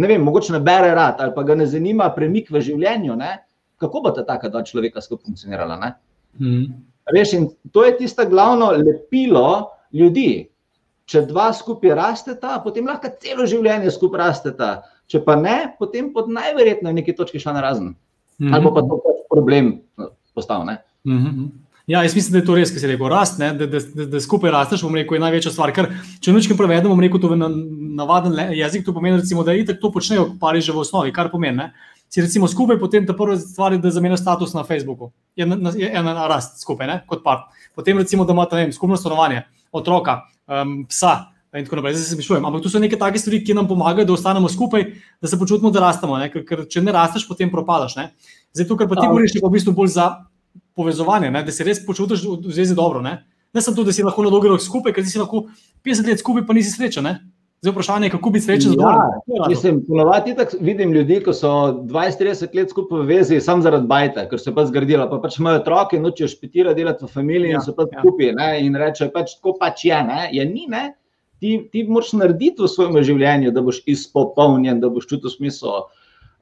Ne 0.00 0.08
vem, 0.08 0.24
mogoče 0.24 0.54
ne 0.56 0.60
bere 0.64 0.94
rad 0.96 1.20
ali 1.20 1.34
pa 1.34 1.42
ga 1.42 1.54
ne 1.58 1.66
zanima 1.66 2.08
premik 2.16 2.48
v 2.50 2.62
življenju. 2.64 3.16
Ne? 3.18 3.34
Kako 3.76 4.00
bo 4.06 4.12
ta 4.16 4.24
taka 4.24 4.48
dva 4.48 4.62
človeka 4.64 5.02
skupaj 5.04 5.28
funkcionirala? 5.28 5.76
Mm. 6.38 6.89
Veš, 7.12 7.34
to 7.72 7.84
je 7.84 7.96
tisto 7.98 8.26
glavno 8.28 8.70
lepilo 8.76 9.70
ljudi. 9.92 10.48
Če 11.10 11.24
dva 11.26 11.48
skupaj 11.56 11.94
rasteta, 11.98 12.60
potem 12.62 12.86
lahko 12.86 13.10
celo 13.22 13.46
življenje 13.50 13.90
skupaj 13.90 14.20
rasteta. 14.22 14.68
Če 15.10 15.24
pa 15.26 15.34
ne, 15.34 15.72
potem 15.78 16.12
pod 16.14 16.30
najverjetneje 16.30 17.00
neki 17.00 17.16
točki 17.18 17.40
šla 17.42 17.56
na 17.56 17.64
razen. 17.64 17.88
Mm 18.38 18.46
-hmm. 18.46 18.54
Ali 18.54 18.64
pa 18.74 18.82
to 18.82 19.00
pač 19.02 19.16
problem 19.30 19.80
no, 19.98 20.10
postal. 20.34 20.64
Mm 20.64 21.18
-hmm. 21.18 21.48
Ja, 21.86 22.02
jaz 22.02 22.14
mislim, 22.14 22.32
da 22.32 22.38
je 22.38 22.44
to 22.44 22.54
res, 22.54 22.70
ki 22.70 22.78
se 22.78 22.86
reče, 22.86 23.08
rast, 23.10 23.38
ne, 23.38 23.52
da, 23.52 23.66
da, 23.66 23.78
da, 23.94 24.04
da 24.06 24.20
skupaj 24.20 24.50
rasteš, 24.50 24.82
bom 24.82 24.94
rekel, 24.94 25.14
je 25.14 25.20
največja 25.20 25.50
stvar. 25.50 25.72
Ker, 25.72 25.88
če 26.20 26.32
nočem 26.32 26.56
prevedem, 26.56 26.90
bom 26.90 27.00
rekel 27.00 27.20
to 27.20 27.28
v 27.28 27.36
navaden 27.96 28.54
jezik, 28.54 28.84
to 28.84 28.92
pomeni, 28.92 29.16
recimo, 29.16 29.42
da 29.42 29.52
itak 29.52 29.80
to 29.80 29.90
počnejo 29.90 30.36
pari 30.40 30.60
že 30.60 30.72
v 30.72 30.78
osnovi, 30.78 31.12
kar 31.12 31.30
pomeni. 31.30 31.56
Ne 31.56 31.72
si 32.10 32.20
recimo 32.20 32.48
skupaj, 32.50 32.78
potem 32.80 33.06
ta 33.06 33.14
prva 33.14 33.36
stvar 33.38 33.72
je, 33.72 33.78
da 33.78 33.90
zamenjaš 33.94 34.20
status 34.24 34.54
na 34.54 34.64
Facebooku. 34.66 35.12
Je 35.38 35.46
ena 35.46 36.14
na 36.14 36.26
rast 36.28 36.58
skupaj, 36.60 36.86
ne? 36.86 37.00
kot 37.06 37.22
par. 37.22 37.46
Potem 37.74 37.98
recimo, 37.98 38.24
da 38.26 38.34
imate 38.34 38.66
skupno 38.72 38.98
stanovanje, 38.98 39.44
otroka, 39.72 40.24
um, 40.50 40.82
psa. 40.90 41.30
In 41.54 41.64
tako 41.66 41.80
naprej, 41.80 41.96
zdaj 41.98 42.04
se 42.04 42.14
sprašujem. 42.14 42.44
Ampak 42.46 42.62
to 42.62 42.70
so 42.70 42.78
neke 42.78 42.98
take 42.98 43.18
stvari, 43.18 43.40
ki 43.42 43.54
nam 43.58 43.66
pomagajo, 43.66 44.06
da 44.06 44.14
ostanemo 44.14 44.48
skupaj, 44.48 44.84
da 45.22 45.30
se 45.30 45.38
počutimo, 45.38 45.70
da 45.74 45.80
rastemo. 45.82 46.18
Ker, 46.30 46.44
ker 46.46 46.62
če 46.70 46.82
ne 46.82 46.94
rasteš, 46.94 47.26
potem 47.26 47.50
propadaš. 47.50 47.96
Ne? 47.98 48.10
Zdaj, 48.54 48.68
to, 48.68 48.76
kar 48.78 48.90
pa 48.90 48.98
ti 48.98 49.06
govoriš, 49.06 49.34
je 49.34 49.42
pa 49.42 49.50
v 49.50 49.58
bistvu 49.58 49.74
bolj 49.74 49.90
za 49.96 50.06
povezovanje, 50.78 51.30
ne? 51.30 51.42
da 51.46 51.54
se 51.54 51.66
res 51.66 51.82
počutiš 51.86 52.22
v 52.26 52.54
zvezi 52.54 52.78
dobro. 52.78 53.02
Ne, 53.02 53.16
ne 53.54 53.62
samo 53.62 53.80
to, 53.80 53.86
da 53.86 53.94
si 53.94 54.06
lahko 54.06 54.22
na 54.26 54.30
dolgi 54.30 54.50
rok 54.50 54.62
skupaj, 54.62 54.94
ker 54.94 55.06
si 55.06 55.18
lahko 55.18 55.48
50 55.86 56.10
let 56.10 56.22
skupaj, 56.22 56.46
pa 56.46 56.54
nisi 56.54 56.70
srečen. 56.70 57.10
Zdaj 57.62 57.72
vprašanje 57.72 58.06
je, 58.06 58.10
kako 58.10 58.30
biti 58.30 58.44
srečen 58.44 58.72
z 58.72 58.76
drugim. 58.76 59.00
Ja, 59.26 59.48
mislim, 59.48 59.82
ponovadi 59.88 60.34
tako 60.36 60.56
vidim 60.60 60.92
ljudi, 60.92 61.18
ko 61.24 61.32
so 61.32 61.48
20-30 61.82 62.56
let 62.56 62.70
skupaj 62.70 63.02
v 63.02 63.04
vezi, 63.06 63.40
samo 63.40 63.62
zaradi 63.62 63.86
bajta, 63.86 64.24
ker 64.30 64.40
so 64.40 64.54
pa 64.56 64.64
zgradili. 64.64 65.04
Pa 65.10 65.18
pač 65.20 65.36
imajo 65.38 65.60
otroke 65.60 66.00
nočejo 66.00 66.28
špitira 66.32 66.72
delati 66.74 67.04
v 67.04 67.08
familiji 67.12 67.50
ja, 67.52 67.58
in 67.58 67.66
so 67.66 67.74
pa 67.76 67.84
ja. 67.84 68.00
skupaj. 68.00 68.32
Ne, 68.38 68.48
in 68.64 68.80
rečejo, 68.80 69.10
pač 69.12 69.34
tako 69.36 69.58
pač 69.60 69.84
je. 69.84 70.00
Ne, 70.08 70.30
je 70.32 70.46
ni, 70.48 70.64
ne. 70.72 70.94
Ti, 71.40 71.58
ti 71.72 71.84
moraš 71.84 72.14
narediti 72.16 72.64
v 72.64 72.68
svojem 72.68 72.96
življenju, 73.04 73.52
da 73.52 73.64
boš 73.64 73.82
izpopolnjen, 73.84 74.80
da 74.80 74.88
boš 74.88 75.10
čutil 75.12 75.32
smisel. 75.32 75.84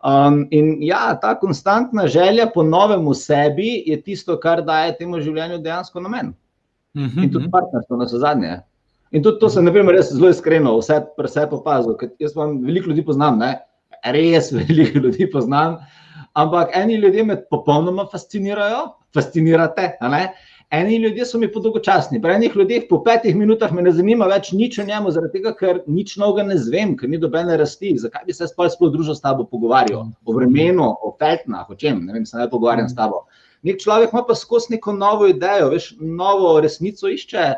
Um, 0.07 0.45
in 0.55 0.77
ja, 0.87 1.19
ta 1.19 1.35
konstantna 1.35 2.07
želja 2.07 2.47
po 2.55 2.63
novem 2.63 3.03
v 3.11 3.19
sebi 3.19 3.73
je 3.91 3.99
tisto, 4.07 4.39
kar 4.39 4.63
daje 4.63 4.95
temu 5.03 5.19
življenju 5.19 5.59
dejansko 5.67 6.01
namen. 6.01 6.31
Uh 6.95 7.03
-huh, 7.03 7.25
in 7.25 7.33
tudi 7.33 7.51
partnerstvo 7.51 7.97
na 7.97 8.07
zadnje. 8.07 8.61
In 9.13 9.23
tudi 9.23 9.41
to 9.41 9.49
sem, 9.49 9.65
na 9.65 9.73
primer, 9.73 9.97
zelo 10.05 10.29
iskreno, 10.29 10.75
vse 10.79 11.01
preseb 11.17 11.53
opazil. 11.57 11.97
Jaz 12.21 12.37
vam 12.37 12.59
veliko 12.65 12.91
ljudi 12.91 13.05
poznam, 13.05 13.39
ne? 13.41 13.55
res 14.05 14.53
veliko 14.59 14.99
ljudi 14.99 15.31
poznam. 15.31 15.79
Ampak 16.39 16.77
eni 16.77 16.95
ljudje 17.01 17.25
me 17.25 17.37
popolnoma 17.51 18.07
fascinirajo, 18.13 18.85
fascinirate. 19.15 19.95
Eni 20.71 20.99
ljudje 21.01 21.25
so 21.25 21.39
mi 21.41 21.49
podolgočasni. 21.53 22.21
Pri 22.23 22.35
enih 22.37 22.57
ljudeh 22.57 22.83
po 22.91 23.01
petih 23.05 23.37
minutah 23.37 23.73
me 23.73 23.83
ne 23.83 23.93
zanima 23.97 24.27
več 24.29 24.51
nič 24.53 24.77
o 24.79 24.85
njemu, 24.85 25.11
zaradi 25.11 25.39
tega, 25.39 25.55
ker 25.57 25.81
nič 25.87 26.19
novega 26.21 26.45
ne 26.51 26.59
zvem, 26.61 26.93
ker 26.97 27.09
ni 27.09 27.19
dobene 27.19 27.57
rasti. 27.57 27.95
Zakaj 27.99 28.27
bi 28.29 28.37
se 28.37 28.47
sploh 28.51 28.69
sploh 28.71 28.93
družil 28.93 29.17
s 29.17 29.25
tabo 29.25 29.49
pogovarjal? 29.49 30.11
O 30.29 30.37
vremenu, 30.37 30.91
o 30.93 31.15
feltnah, 31.19 31.65
o 31.65 31.75
čem? 31.75 32.05
Ne 32.05 32.19
vem, 32.19 32.29
se 32.29 32.37
ne 32.37 32.51
pogovarjam 32.53 32.91
s 32.93 32.99
tabo. 32.99 33.25
Nek 33.65 33.81
človek 33.81 34.13
ima 34.13 34.23
pa 34.29 34.37
skozi 34.39 34.77
neko 34.77 34.93
novo 34.93 35.27
idejo, 35.27 35.73
veš, 35.73 35.95
novo 35.99 36.53
resnico 36.61 37.09
išče 37.11 37.49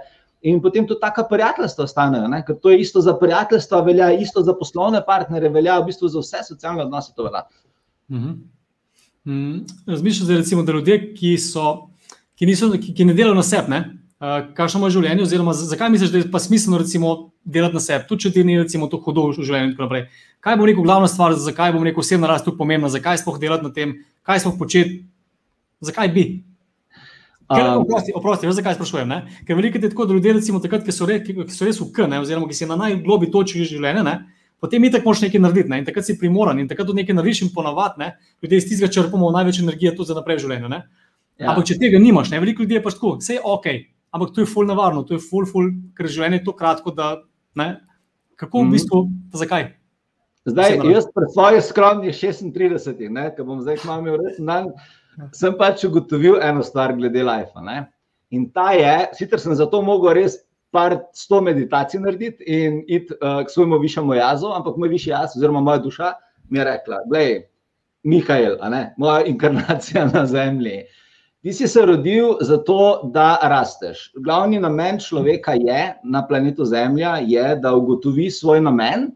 In 0.42 0.61
potem 0.64 0.87
tudi 0.88 1.00
taka 1.00 1.26
prijateljstva 1.29 1.85
ostanejo, 1.85 2.29
ne? 2.33 2.40
ker 2.46 2.57
to 2.57 2.70
je 2.72 2.81
isto 2.81 3.00
za 3.05 3.12
prijateljstva, 3.18 3.83
velja 3.85 4.12
isto 4.12 4.42
za 4.42 4.55
poslovne 4.57 5.03
partnere, 5.07 5.50
velja 5.53 5.76
v 5.81 5.90
bistvu 5.90 6.09
za 6.09 6.22
vse 6.22 6.44
socialne 6.48 6.87
odnose. 6.87 7.12
Mhm. 8.09 8.31
Mm, 9.24 9.66
Razmišljam, 9.87 10.29
da, 10.29 10.37
recimo, 10.37 10.62
da 10.62 10.72
ljudje, 10.72 11.14
ki, 11.14 11.38
so, 11.38 11.90
ki, 12.35 12.46
niso, 12.46 12.70
ki, 12.72 12.94
ki 12.94 13.05
ne 13.05 13.14
delajo 13.14 13.35
na 13.37 13.42
sebi, 13.44 13.76
uh, 13.76 14.38
kakšno 14.57 14.88
je 14.88 14.94
življenje, 14.96 15.26
oziroma 15.29 15.53
zakaj 15.53 15.90
misliš, 15.92 16.11
da 16.11 16.22
je 16.22 16.31
pa 16.33 16.40
smiselno 16.40 16.81
recimo, 16.81 17.31
delati 17.44 17.76
na 17.76 17.85
sebi, 17.85 18.09
tudi 18.09 18.24
če 18.24 18.33
ti 18.33 18.44
ni 18.44 18.57
recimo, 18.59 18.88
to 18.88 18.96
hudo 19.05 19.29
v 19.29 19.44
življenju. 19.44 19.76
Kaj 20.40 20.57
bo 20.57 20.68
rekel 20.68 20.85
glavna 20.88 21.09
stvar, 21.09 21.37
zakaj 21.37 21.74
bo 21.76 21.85
rekel 21.85 22.00
osebna 22.00 22.33
rast 22.33 22.48
tu 22.48 22.57
pomembna, 22.57 22.88
zakaj 22.88 23.20
sploh 23.20 23.37
delati 23.40 23.68
na 23.68 23.74
tem, 23.76 23.98
kaj 24.24 24.40
sploh 24.40 24.57
početi, 24.57 25.03
zakaj 25.85 26.09
bi. 26.16 26.26
Um, 27.50 27.82
oprosti, 27.82 28.12
oprosti, 28.14 28.46
veš, 28.46 28.60
zakaj 28.60 28.76
sprašujem? 28.76 29.08
Ne? 29.10 29.16
Ker 29.46 29.56
veliko 29.58 29.80
je 29.80 29.88
tako, 29.90 30.04
da 30.06 30.14
ljudje, 30.14 30.36
recimo, 30.36 30.60
takrat, 30.62 30.84
ki 30.86 30.92
so, 30.94 31.06
re, 31.08 31.16
ki, 31.24 31.34
ki 31.34 31.54
so 31.54 31.66
res 31.66 31.80
v 31.82 31.88
K, 31.90 32.06
ne, 32.06 32.20
oziroma 32.22 32.46
ki 32.46 32.54
si 32.54 32.68
na 32.70 32.76
najglobi 32.78 33.26
točki 33.34 33.64
življenja, 33.66 34.04
ne, 34.06 34.12
potem 34.62 34.84
itak 34.86 35.02
moš 35.02 35.24
nekaj 35.24 35.42
narediti 35.42 35.72
ne, 35.72 35.80
in 35.82 35.88
takrat 35.88 36.06
si 36.06 36.14
primoran 36.20 36.60
in 36.62 36.68
takrat 36.70 36.86
tudi 36.86 37.02
nekaj 37.02 37.16
narediš 37.18 37.40
in 37.48 37.50
ponavadi 37.54 38.12
ljudje 38.44 38.60
iz 38.60 38.68
tistega 38.68 38.92
črpamo 38.94 39.32
največ 39.34 39.58
energije 39.64 39.96
tudi 39.96 40.12
za 40.12 40.18
naprej 40.20 40.38
v 40.38 40.44
življenju. 40.44 40.70
Ja. 41.40 41.50
Ampak 41.50 41.66
če 41.72 41.78
tega 41.80 41.98
nimaš, 41.98 42.30
ne, 42.30 42.38
veliko 42.38 42.62
ljudi 42.62 42.78
je 42.78 42.84
pač 42.84 43.00
tako, 43.00 43.16
vse 43.18 43.40
je 43.40 43.42
ok, 43.42 43.66
ampak 44.14 44.30
to 44.36 44.44
je 44.44 44.52
ful 44.52 44.70
nevarno, 44.70 45.02
to 45.08 45.18
je 45.18 45.24
ful, 45.24 45.48
ful, 45.48 45.72
ker 45.98 46.06
življenje 46.06 46.38
je 46.38 46.46
to 46.46 46.54
kratko, 46.54 46.94
da 46.94 47.16
ne, 47.58 47.68
kako 48.38 48.62
v 48.62 48.68
mhm. 48.68 48.78
bistvu, 48.78 49.02
zakaj? 49.42 49.72
Zdaj, 50.46 50.78
jaz 50.86 51.10
pred 51.12 51.34
svojim 51.34 51.66
skromnim 51.66 52.14
36, 52.14 52.94
ki 53.34 53.44
bom 53.44 53.58
zdaj 53.60 53.82
imel 53.82 54.22
res 54.22 54.38
dan 54.38 54.70
sem 55.33 55.56
pač 55.59 55.85
ugotovil 55.85 56.38
eno 56.42 56.62
stvar 56.62 56.94
glede. 56.96 57.24
Ne? 57.62 57.90
In 58.30 58.50
ta 58.50 58.72
je, 58.72 59.11
sicer 59.18 59.40
sem 59.40 59.54
zato 59.54 59.83
mogel 59.83 60.14
res 60.14 60.38
par 60.70 60.96
sto 61.12 61.40
meditacij 61.42 62.00
narediti 62.00 62.44
in 62.46 62.85
iti 62.87 63.14
uh, 63.18 63.42
k 63.44 63.50
svojemu 63.50 63.78
višjemu 63.78 64.14
jazu, 64.14 64.52
ampak 64.54 64.76
moj 64.76 64.88
višji 64.88 65.11
jaz, 65.11 65.37
oziroma 65.37 65.61
moja 65.61 65.78
duša, 65.83 66.12
mi 66.48 66.59
je 66.59 66.64
rekla: 66.64 67.02
Glej, 67.11 67.33
Mihajl, 68.02 68.56
moja 68.96 69.24
inkarnacija 69.24 70.06
na 70.14 70.26
zemlji. 70.26 70.85
Ti 71.42 71.52
si 71.52 71.68
se 71.68 71.87
rodil 71.87 72.37
zato, 72.40 73.00
da 73.12 73.38
rasteš. 73.42 74.12
Glavni 74.14 74.61
namen 74.61 74.98
človeka 75.00 75.52
je 75.52 75.94
na 76.04 76.26
planetu 76.26 76.64
Zemlja, 76.64 77.16
je, 77.24 77.56
da 77.56 77.74
ugotovi 77.74 78.30
svoj 78.30 78.61
namen, 78.61 79.09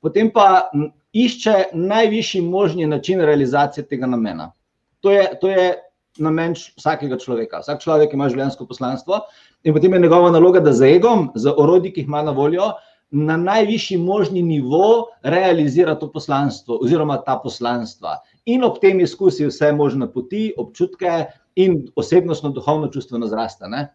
potem 0.00 0.30
pa 0.30 0.68
išče 1.12 1.72
najvišji 1.72 2.42
možni 2.42 2.86
način 2.86 3.20
realizacije 3.20 3.86
tega 3.88 4.06
namena. 4.06 4.52
To 5.00 5.10
je, 5.10 5.24
to 5.40 5.48
je 5.48 5.66
namen 6.18 6.54
vsakega 6.54 7.16
človeka. 7.16 7.62
Vsak 7.64 7.82
človek 7.82 8.14
ima 8.14 8.28
življenjsko 8.28 8.66
poslanstvo 8.68 9.22
in 9.64 9.74
potem 9.76 9.94
je 9.94 10.04
njegova 10.04 10.30
naloga, 10.30 10.60
da 10.60 10.72
z 10.72 10.96
egom, 10.96 11.30
z 11.34 11.52
orodji, 11.56 11.92
ki 11.94 12.04
jih 12.04 12.10
ima 12.10 12.22
na 12.26 12.34
voljo, 12.36 12.72
na 13.10 13.36
najvišji 13.36 13.98
možni 13.98 14.42
nivo 14.42 15.10
realizira 15.22 15.96
to 15.98 16.10
poslanstvo 16.12 16.78
oziroma 16.84 17.18
ta 17.26 17.36
poslanstva. 17.42 18.20
In 18.46 18.64
ob 18.64 18.78
tem 18.80 19.00
izkusi 19.00 19.48
vse 19.48 19.72
možne 19.74 20.06
poti, 20.12 20.52
občutke 20.58 21.24
in 21.56 21.82
osebnostno, 21.96 22.52
duhovno, 22.54 22.90
čustveno 22.92 23.26
zraste. 23.26 23.68
Ne? 23.68 23.88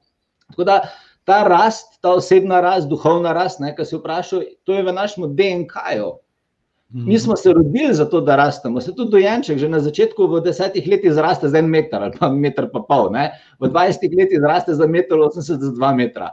Tako 0.52 0.68
da 0.68 0.82
ta 1.26 1.44
rast, 1.48 2.02
ta 2.02 2.14
osebna 2.14 2.60
rast, 2.62 2.90
duhovna 2.90 3.34
rast, 3.34 3.64
kar 3.78 3.86
si 3.86 3.96
vprašal, 3.98 4.44
to 4.64 4.76
je 4.76 4.84
v 4.84 4.94
našem 4.94 5.32
DNK-ju. 5.36 6.12
Mi 6.96 7.02
mhm. 7.02 7.18
smo 7.18 7.36
se 7.36 7.54
rodili 7.54 7.94
za 7.94 8.06
to, 8.06 8.22
da 8.22 8.36
rastemo. 8.36 8.82
Se 8.82 8.96
tudi 8.96 9.12
dojenček, 9.12 9.58
že 9.58 9.68
na 9.70 9.82
začetku, 9.84 10.28
v 10.32 10.40
desetih 10.46 10.86
letih, 10.88 11.12
zraste 11.12 11.50
za 11.52 11.60
en 11.60 11.68
meter 11.68 12.04
ali 12.04 12.16
pa 12.16 12.30
meter 12.32 12.70
pa 12.72 12.80
pol. 12.88 13.10
Ne? 13.12 13.34
V 13.60 13.68
dvajsetih 13.68 14.14
letih 14.16 14.40
zraste 14.40 14.78
za 14.80 14.88
meter, 14.88 15.20
osemdeset 15.20 15.60
za 15.60 15.72
dva 15.76 15.92
metra. 15.92 16.30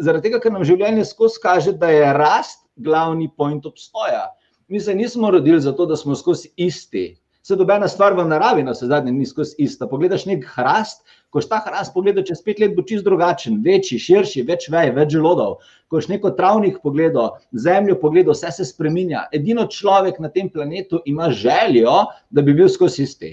Zaradi 0.00 0.30
tega, 0.30 0.40
ker 0.40 0.54
nam 0.54 0.64
življenje 0.64 1.04
skozi 1.04 1.42
kaže, 1.42 1.74
da 1.76 1.92
je 1.92 2.14
rast 2.16 2.64
glavni 2.80 3.28
point 3.36 3.66
obstoja. 3.68 4.30
Mi 4.72 4.80
se 4.80 4.94
nismo 4.94 5.28
rodili 5.30 5.60
zato, 5.60 5.84
da 5.86 6.00
smo 6.00 6.16
skozi 6.16 6.48
isti. 6.56 7.04
Se 7.44 7.56
dobena 7.56 7.88
stvar 7.88 8.16
v 8.16 8.24
naravi, 8.24 8.64
na 8.64 8.72
vse 8.72 8.88
zadnje, 8.88 9.12
ni 9.12 9.28
skozi 9.28 9.68
ista. 9.68 9.84
Pogledaš 9.84 10.24
nek 10.24 10.48
hrast, 10.54 11.04
ko 11.34 11.42
ta 11.50 11.58
hrast 11.66 11.90
pogleda 11.90 12.22
čez 12.22 12.38
pet 12.46 12.60
let, 12.62 12.76
bo 12.76 12.84
čist 12.86 13.02
drugačen, 13.02 13.58
večji, 13.64 13.98
širši, 13.98 14.44
več 14.46 14.68
vej, 14.70 14.92
več 14.94 15.16
želodov. 15.16 15.56
Ko 15.90 15.98
si 15.98 16.12
neko 16.12 16.30
travnik 16.38 16.76
pogledal, 16.84 17.32
zemljo 17.50 17.96
pogledal, 17.98 18.36
vse 18.36 18.52
se 18.54 18.68
spremenja. 18.68 19.24
Edino 19.34 19.66
človek 19.66 20.20
na 20.22 20.30
tem 20.30 20.46
planetu 20.50 21.02
ima 21.10 21.32
željo, 21.34 22.04
da 22.30 22.44
bi 22.46 22.54
bil 22.54 22.70
skozi 22.70 23.02
isti. 23.02 23.32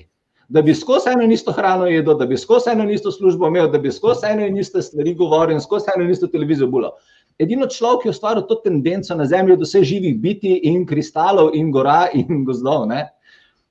Da 0.51 0.65
bi 0.65 0.73
skozi 0.75 1.13
eno 1.13 1.23
in 1.23 1.31
isto 1.31 1.53
hrano 1.53 1.85
jedel, 1.87 2.17
da 2.17 2.25
bi 2.25 2.41
skozi 2.41 2.73
eno 2.73 2.89
in 2.89 2.97
isto 2.97 3.13
službo 3.13 3.47
imel, 3.53 3.69
da 3.71 3.79
bi 3.79 3.93
skozi 3.93 4.33
eno 4.33 4.49
in 4.49 4.57
iste 4.57 4.81
stvari 4.81 5.13
govoril 5.15 5.55
in 5.55 5.61
skozi 5.63 5.93
eno 5.93 6.03
in 6.03 6.11
isto 6.11 6.27
televizijo 6.27 6.67
bilo. 6.73 6.95
Edino 7.39 7.69
človek 7.69 8.09
je 8.09 8.17
ustvaril 8.17 8.43
to 8.49 8.57
tendenco 8.65 9.15
na 9.15 9.29
zemlji 9.29 9.61
do 9.61 9.69
vseh 9.69 9.85
živih 9.85 10.17
biti 10.19 10.57
in 10.73 10.83
kristalov 10.89 11.53
in 11.55 11.69
gora 11.71 12.07
in 12.17 12.43
gozdov. 12.49 12.89
Ne? 12.89 13.05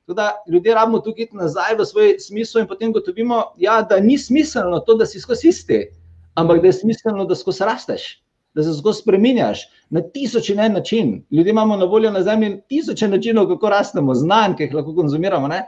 Da 0.07 0.45
ljudje 0.49 0.75
rabimo 0.75 0.99
tukaj 0.99 1.27
nazaj 1.33 1.77
v 1.79 1.85
svoj 1.87 2.17
smisel 2.19 2.63
in 2.63 2.69
potem 2.69 2.93
gotovimo, 2.93 3.43
ja, 3.59 3.83
da 3.83 4.01
ni 4.01 4.19
smiselno 4.19 4.81
to, 4.81 4.95
da 4.95 5.07
si 5.07 5.21
skozi 5.21 5.49
isti, 5.49 5.87
ampak 6.35 6.61
da 6.61 6.67
je 6.67 6.73
smiselno, 6.73 7.25
da 7.25 7.35
skozi 7.35 7.65
rasteš, 7.65 8.23
da 8.55 8.63
se 8.63 8.75
skozi 8.79 9.03
spremenjaš 9.03 9.63
na 9.91 10.03
tisoč 10.03 10.51
in 10.51 10.61
en 10.61 10.73
način. 10.73 11.25
Ljudje 11.31 11.51
imamo 11.51 11.77
na 11.77 11.85
voljo 11.85 12.11
na 12.11 12.23
zemlji 12.23 12.61
tisoče 12.69 13.09
načinov, 13.09 13.49
kako 13.49 13.69
rastemo, 13.69 14.15
znanj, 14.15 14.57
ki 14.57 14.63
jih 14.63 14.75
lahko 14.75 14.95
konzumiramo. 14.95 15.49
Ne? 15.49 15.63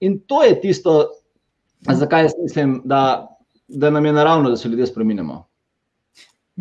In 0.00 0.20
to 0.26 0.42
je 0.42 0.60
tisto, 0.60 1.08
zakaj 1.92 2.22
jaz 2.22 2.32
mislim, 2.42 2.82
da, 2.84 3.28
da 3.68 3.90
nam 3.90 4.06
je 4.06 4.12
naravno, 4.12 4.50
da 4.50 4.56
se 4.56 4.68
ljudje 4.68 4.86
spremenjamo. 4.86 5.46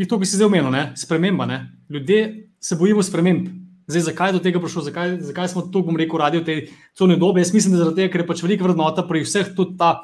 To 0.09 0.17
bi 0.17 0.25
se 0.25 0.35
zdaj 0.35 0.45
omenili, 0.45 0.77
sprememba. 0.95 1.45
Ne? 1.45 1.71
Ljudje 1.89 2.49
se 2.59 2.75
bojimo 2.75 3.03
sprememb. 3.03 3.60
Zdaj, 3.87 4.03
zakaj 4.11 4.29
je 4.29 4.33
do 4.37 4.41
tega 4.43 4.59
prišlo, 4.61 4.83
zakaj, 4.85 5.15
zakaj 5.25 5.47
smo 5.51 5.63
to, 5.73 5.81
bom 5.85 5.97
rekel, 5.97 6.19
radio 6.21 6.43
te 6.45 6.67
cone 6.97 7.17
dobe? 7.19 7.41
Jaz 7.41 7.53
mislim, 7.53 7.73
da 7.73 7.81
zaradi 7.81 8.03
tega, 8.03 8.11
ker 8.13 8.23
je 8.23 8.27
pač 8.27 8.43
velika 8.45 8.67
vrednota 8.67 9.03
pri 9.07 9.23
vseh 9.25 9.53
tudi 9.57 9.77
ta 9.79 10.03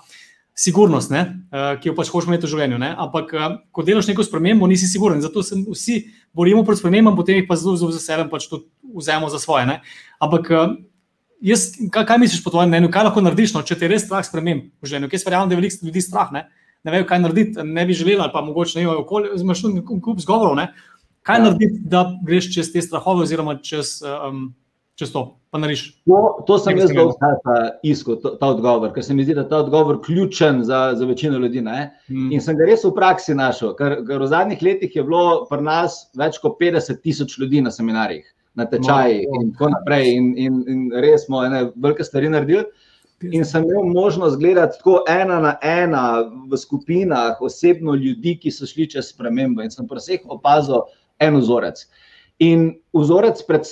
sigurnost, 0.58 1.12
ne, 1.14 1.22
uh, 1.54 1.76
ki 1.78 1.92
jo 1.92 1.96
pač 1.98 2.10
hočemo 2.10 2.34
imeti 2.34 2.48
v 2.48 2.52
življenju. 2.56 2.80
Ne. 2.82 2.90
Ampak, 2.98 3.34
uh, 3.38 3.60
ko 3.72 3.86
delaš 3.86 4.10
neko 4.10 4.26
spremembo, 4.26 4.68
nisi 4.70 4.90
siguren. 4.90 5.22
Zato 5.22 5.44
se 5.46 5.60
vsi 5.62 6.00
borimo 6.34 6.64
proti 6.66 6.82
spremembam, 6.82 7.16
potem 7.20 7.38
jih 7.38 7.46
pa 7.50 7.60
zelo, 7.60 7.78
zelo 7.78 7.94
veseljem 7.94 8.32
pač 8.32 8.50
tudi 8.50 8.66
vzamemo 8.98 9.30
za 9.30 9.42
svoje. 9.44 9.68
Ne. 9.70 9.78
Ampak, 10.18 10.50
uh, 10.50 10.74
jaz, 11.46 11.70
kaj, 11.94 12.08
kaj 12.10 12.22
misliš 12.26 12.42
po 12.42 12.56
tvojem 12.56 12.74
mnenju, 12.74 12.90
kaj 12.94 13.12
lahko 13.12 13.22
narediš, 13.22 13.54
no, 13.54 13.62
če 13.62 13.78
te 13.78 13.92
res 13.92 14.08
strah 14.10 14.26
sprememb 14.26 14.72
v 14.82 14.90
življenju? 14.90 15.14
Jaz 15.14 15.28
verjamem, 15.30 15.52
da 15.52 15.58
je 15.58 15.62
veliko 15.62 15.92
ljudi 15.92 16.06
strah, 16.08 16.34
ne, 16.34 16.48
ne 16.82 16.96
vejo, 16.96 17.06
kaj 17.06 17.22
narediti, 17.22 17.68
ne 17.78 17.86
bi 17.86 17.98
želeli, 18.02 18.22
ali 18.26 18.34
pa 18.34 18.42
mogoče 18.42 18.80
ne 18.80 18.88
vejo, 18.88 19.06
okolje, 19.06 19.38
tudi 19.62 19.86
kup 19.86 20.26
zgovorov. 20.26 20.58
Kaj 21.28 21.42
narediti, 21.44 21.82
da 21.84 22.06
greš 22.24 22.54
čez 22.56 22.72
te 22.72 22.82
strahove, 22.82 23.26
oziroma 23.28 23.58
čez, 23.60 23.98
um, 24.08 24.48
čez 24.96 25.12
to? 25.12 25.26
To, 26.06 26.20
to 26.48 26.58
sem 26.60 26.78
jaz 26.78 26.92
zelo 26.92 27.14
iskal, 27.84 28.18
ta 28.22 28.50
odgovor, 28.52 28.92
ker 28.94 29.04
se 29.04 29.16
mi 29.16 29.26
zdi, 29.26 29.36
da 29.36 29.44
je 29.44 29.50
ta 29.50 29.62
odgovor 29.64 30.00
ključen 30.06 30.64
za, 30.64 30.94
za 30.96 31.06
večino 31.06 31.38
ljudi. 31.38 31.64
Hmm. 31.64 32.32
In 32.32 32.42
sem 32.42 32.58
ga 32.58 32.68
res 32.68 32.84
v 32.86 32.94
praksi 32.96 33.36
našel, 33.36 33.74
ker, 33.80 34.02
ker 34.08 34.24
v 34.24 34.28
zadnjih 34.32 34.64
letih 34.64 34.96
je 34.96 35.04
bilo 35.04 35.46
pri 35.50 35.64
nas 35.68 36.06
več 36.18 36.40
kot 36.44 36.60
50 36.62 37.02
tisoč 37.04 37.38
ljudi 37.40 37.62
na 37.62 37.72
seminarjih, 37.72 38.28
na 38.56 38.68
tečajih 38.70 39.24
no, 39.28 39.42
in 39.42 39.54
tako 39.56 39.72
naprej. 39.74 40.12
In, 40.16 40.30
in, 40.38 40.62
in 40.68 40.84
res 41.04 41.26
smo 41.26 41.44
ene 41.48 41.72
velike 41.76 42.06
stvari 42.08 42.30
naredili. 42.32 42.68
In 43.26 43.46
sem 43.50 43.66
imel 43.66 43.88
možnost 43.90 44.38
gledati 44.38 44.78
tako 44.78 45.02
ena 45.10 45.40
na 45.42 45.56
ena 45.66 46.22
v 46.52 46.58
skupinah, 46.58 47.42
osebno 47.42 47.96
ljudi, 47.98 48.36
ki 48.38 48.54
so 48.54 48.68
šli 48.70 48.86
čez 48.94 49.10
spremembo. 49.10 49.66
In 49.66 49.74
sem 49.74 49.88
pri 49.90 50.04
vseh 50.04 50.28
opazil, 50.30 50.86
en 51.20 51.40
vzorec. 51.40 51.86
In 52.38 52.76
vzorec 52.94 53.42
pred 53.50 53.66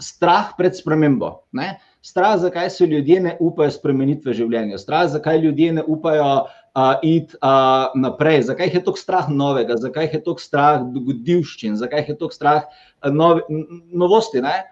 strah 0.00 0.56
pred 0.56 0.72
spremembo. 0.72 1.44
Ne? 1.52 1.76
Strah, 2.00 2.38
zakaj 2.40 2.70
se 2.70 2.86
ljudje 2.86 3.20
ne 3.20 3.36
upajo 3.40 3.70
spremeniti 3.74 4.24
v 4.24 4.32
življenju, 4.38 4.78
strah, 4.80 5.04
zakaj 5.12 5.36
ljudje 5.42 5.74
ne 5.76 5.82
upajo 5.84 6.28
uh, 6.48 6.94
iti 7.04 7.36
uh, 7.44 7.92
naprej, 7.92 8.46
zakaj 8.48 8.72
je 8.72 8.80
to 8.86 8.94
strah 8.96 9.28
novega, 9.28 9.76
zakaj 9.76 10.08
je 10.14 10.22
to 10.24 10.32
strah 10.40 10.80
dogodivščin, 10.94 11.76
zakaj 11.76 12.08
je 12.08 12.16
to 12.16 12.30
strah 12.32 12.64
uh, 12.64 13.12
nov, 13.12 13.44
novosti. 13.92 14.40
Ne? 14.40 14.62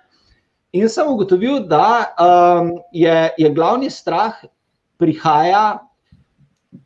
In 0.73 0.88
sem 0.88 1.05
ugotovil, 1.12 1.66
da 1.68 2.09
um, 2.16 2.79
je, 2.97 3.18
je 3.37 3.53
glavni 3.53 3.92
strah 3.92 4.40
prihaja, 4.97 5.85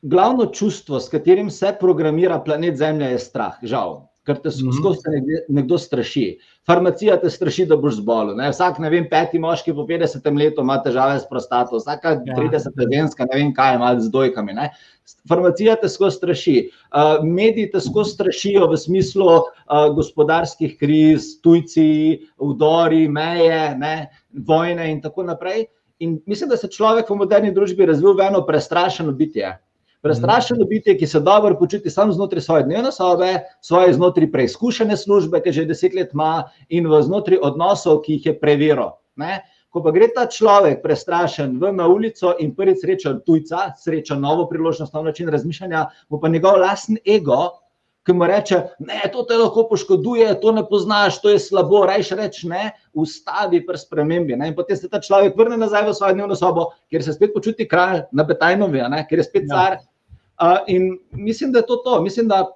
glavno 0.03 0.51
čustvo, 0.51 0.99
s 0.99 1.07
katerim 1.11 1.51
se 1.55 1.71
programira 1.79 2.43
planet 2.43 2.83
Zemlja, 2.83 3.15
je 3.15 3.23
strah, 3.23 3.63
žal 3.63 4.01
ker 4.27 4.39
te 4.39 4.49
mm 4.49 4.53
-hmm. 4.53 4.79
skozi 4.79 5.01
nekdo 5.49 5.79
straši. 5.79 6.39
Farmacija 6.67 7.17
te 7.21 7.31
straši, 7.31 7.67
da 7.67 7.77
boš 7.77 7.97
zbolel. 7.97 8.37
Ne? 8.37 8.51
Vsak, 8.51 8.79
ne 8.79 8.91
vem, 8.91 9.09
peti 9.11 9.39
moški 9.39 9.75
po 9.75 9.83
50 9.87 10.39
letu 10.39 10.63
ima 10.63 10.83
težave 10.83 11.19
s 11.19 11.27
prostato, 11.31 11.77
vsaka 11.77 12.17
30 12.27 12.55
ja. 12.55 12.89
ženska, 12.93 13.27
ne 13.33 13.39
vem 13.39 13.55
kaj, 13.55 13.75
ima 13.75 14.01
z 14.01 14.11
dojkami. 14.11 14.53
Ne? 14.53 14.71
Farmacija 15.29 15.77
te 15.77 15.89
skozi 15.89 16.17
straši. 16.17 16.71
Uh, 16.95 17.25
mediji 17.27 17.71
te 17.71 17.81
skozi 17.81 18.11
strašijo 18.11 18.71
v 18.71 18.77
smislu 18.77 19.27
uh, 19.27 19.43
gospodarskih 19.95 20.79
kriz, 20.79 21.41
tujci, 21.43 22.21
vdori, 22.39 23.09
meje, 23.09 23.75
ne? 23.79 24.11
vojne 24.33 24.91
in 24.93 25.03
tako 25.03 25.23
naprej. 25.23 25.67
In 25.99 26.21
mislim, 26.27 26.49
da 26.51 26.57
se 26.57 26.69
človek 26.71 27.11
v 27.11 27.17
moderni 27.17 27.53
družbi 27.55 27.87
razvil 27.87 28.15
v 28.15 28.27
eno 28.27 28.47
prestrašeno 28.47 29.13
bitje. 29.13 29.59
Prestrašeno 30.03 30.65
bitje, 30.67 30.97
ki 30.99 31.07
se 31.07 31.21
dobro 31.21 31.55
počuti 31.59 31.91
samo 31.91 32.13
znotraj 32.13 32.43
svoje 32.43 32.65
dnevne 32.67 32.91
sobe, 32.93 33.37
svoje 33.61 33.93
znotraj 33.95 34.33
preizkušene 34.33 34.97
službe, 34.97 35.39
ki 35.43 35.53
že 35.53 35.65
deset 35.65 35.95
let 35.95 36.11
ima, 36.15 36.49
in 36.69 36.89
v 36.91 36.99
znotraj 37.07 37.39
odnosov, 37.39 38.01
ki 38.03 38.19
jih 38.19 38.27
je 38.27 38.39
preveril. 38.41 38.91
Ko 39.73 39.81
pa 39.81 39.93
gre 39.95 40.11
ta 40.13 40.27
človek 40.27 40.83
prestrašen 40.83 41.55
v 41.61 41.71
na 41.73 41.87
ulico 41.89 42.35
in 42.43 42.51
prvi 42.55 42.75
sreča 42.77 43.15
tujca, 43.25 43.71
sreča 43.79 44.19
novo 44.19 44.49
priložnost, 44.51 44.93
nov 44.93 45.07
način 45.07 45.31
razmišljanja, 45.31 45.87
bo 46.11 46.21
pa 46.21 46.29
njegov 46.29 46.59
lasten 46.61 46.99
ego, 47.07 47.63
ki 48.03 48.13
mu 48.13 48.27
reče: 48.27 48.59
Ne, 48.83 49.01
to 49.13 49.23
te 49.23 49.39
lahko 49.39 49.69
poškoduje, 49.71 50.35
to 50.43 50.53
ne 50.53 50.67
poznaš, 50.69 51.21
to 51.23 51.31
je 51.31 51.39
slabo, 51.39 51.87
rajš 51.87 52.11
reč 52.19 52.43
ne, 52.51 52.73
ustavi 52.93 53.63
pri 53.67 53.79
spremembi. 53.79 54.37
Ne? 54.37 54.51
In 54.51 54.59
potem 54.59 54.77
se 54.77 54.91
ta 54.91 55.01
človek 55.01 55.39
vrne 55.39 55.57
nazaj 55.57 55.87
v 55.89 55.95
svojo 55.95 56.19
dnevno 56.19 56.37
sobo, 56.37 56.67
kjer 56.91 57.07
se 57.07 57.15
spet 57.15 57.33
počuti 57.33 57.69
kralj 57.69 58.03
na 58.13 58.27
Betajnovi, 58.27 58.83
ker 59.09 59.23
je 59.23 59.31
spet 59.31 59.47
ja. 59.47 59.55
car. 59.55 59.79
Uh, 59.79 59.92
in 60.67 60.99
mislim, 61.13 61.53
da 61.53 61.59
je 61.59 61.67
to 61.67 61.77
to. 61.77 62.03
Mislim, 62.03 62.29
da 62.29 62.47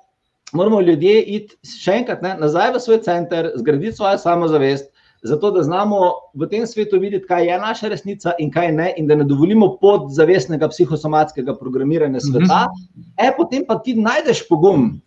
moramo 0.52 0.80
ljudje 0.80 1.22
iti 1.22 1.56
še 1.66 2.00
enkrat 2.00 2.22
ne, 2.22 2.36
nazaj 2.40 2.72
v 2.74 2.80
svoj 2.80 3.00
center, 3.02 3.50
zgraditi 3.56 3.96
svojo 3.96 4.18
samozavest 4.18 4.92
zato 5.26 5.50
da 5.50 5.62
znamo 5.62 6.12
v 6.34 6.48
tem 6.48 6.66
svetu 6.66 6.98
videti, 7.00 7.26
kaj 7.26 7.46
je 7.48 7.58
naša 7.58 7.88
resnica 7.88 8.32
in 8.38 8.50
kaj 8.50 8.72
ne, 8.72 8.92
in 8.96 9.06
da 9.06 9.14
ne 9.14 9.24
dovolimo 9.24 9.76
podzavestnega 9.80 10.68
psihosomatskega 10.68 11.56
programiranja 11.58 12.20
sveta. 12.20 12.66
Mhm. 12.66 13.04
E, 13.16 13.32
potem 13.36 13.66
pa 13.68 13.78
ti 13.78 13.94
najdeš 13.94 14.46
pogum 14.48 15.00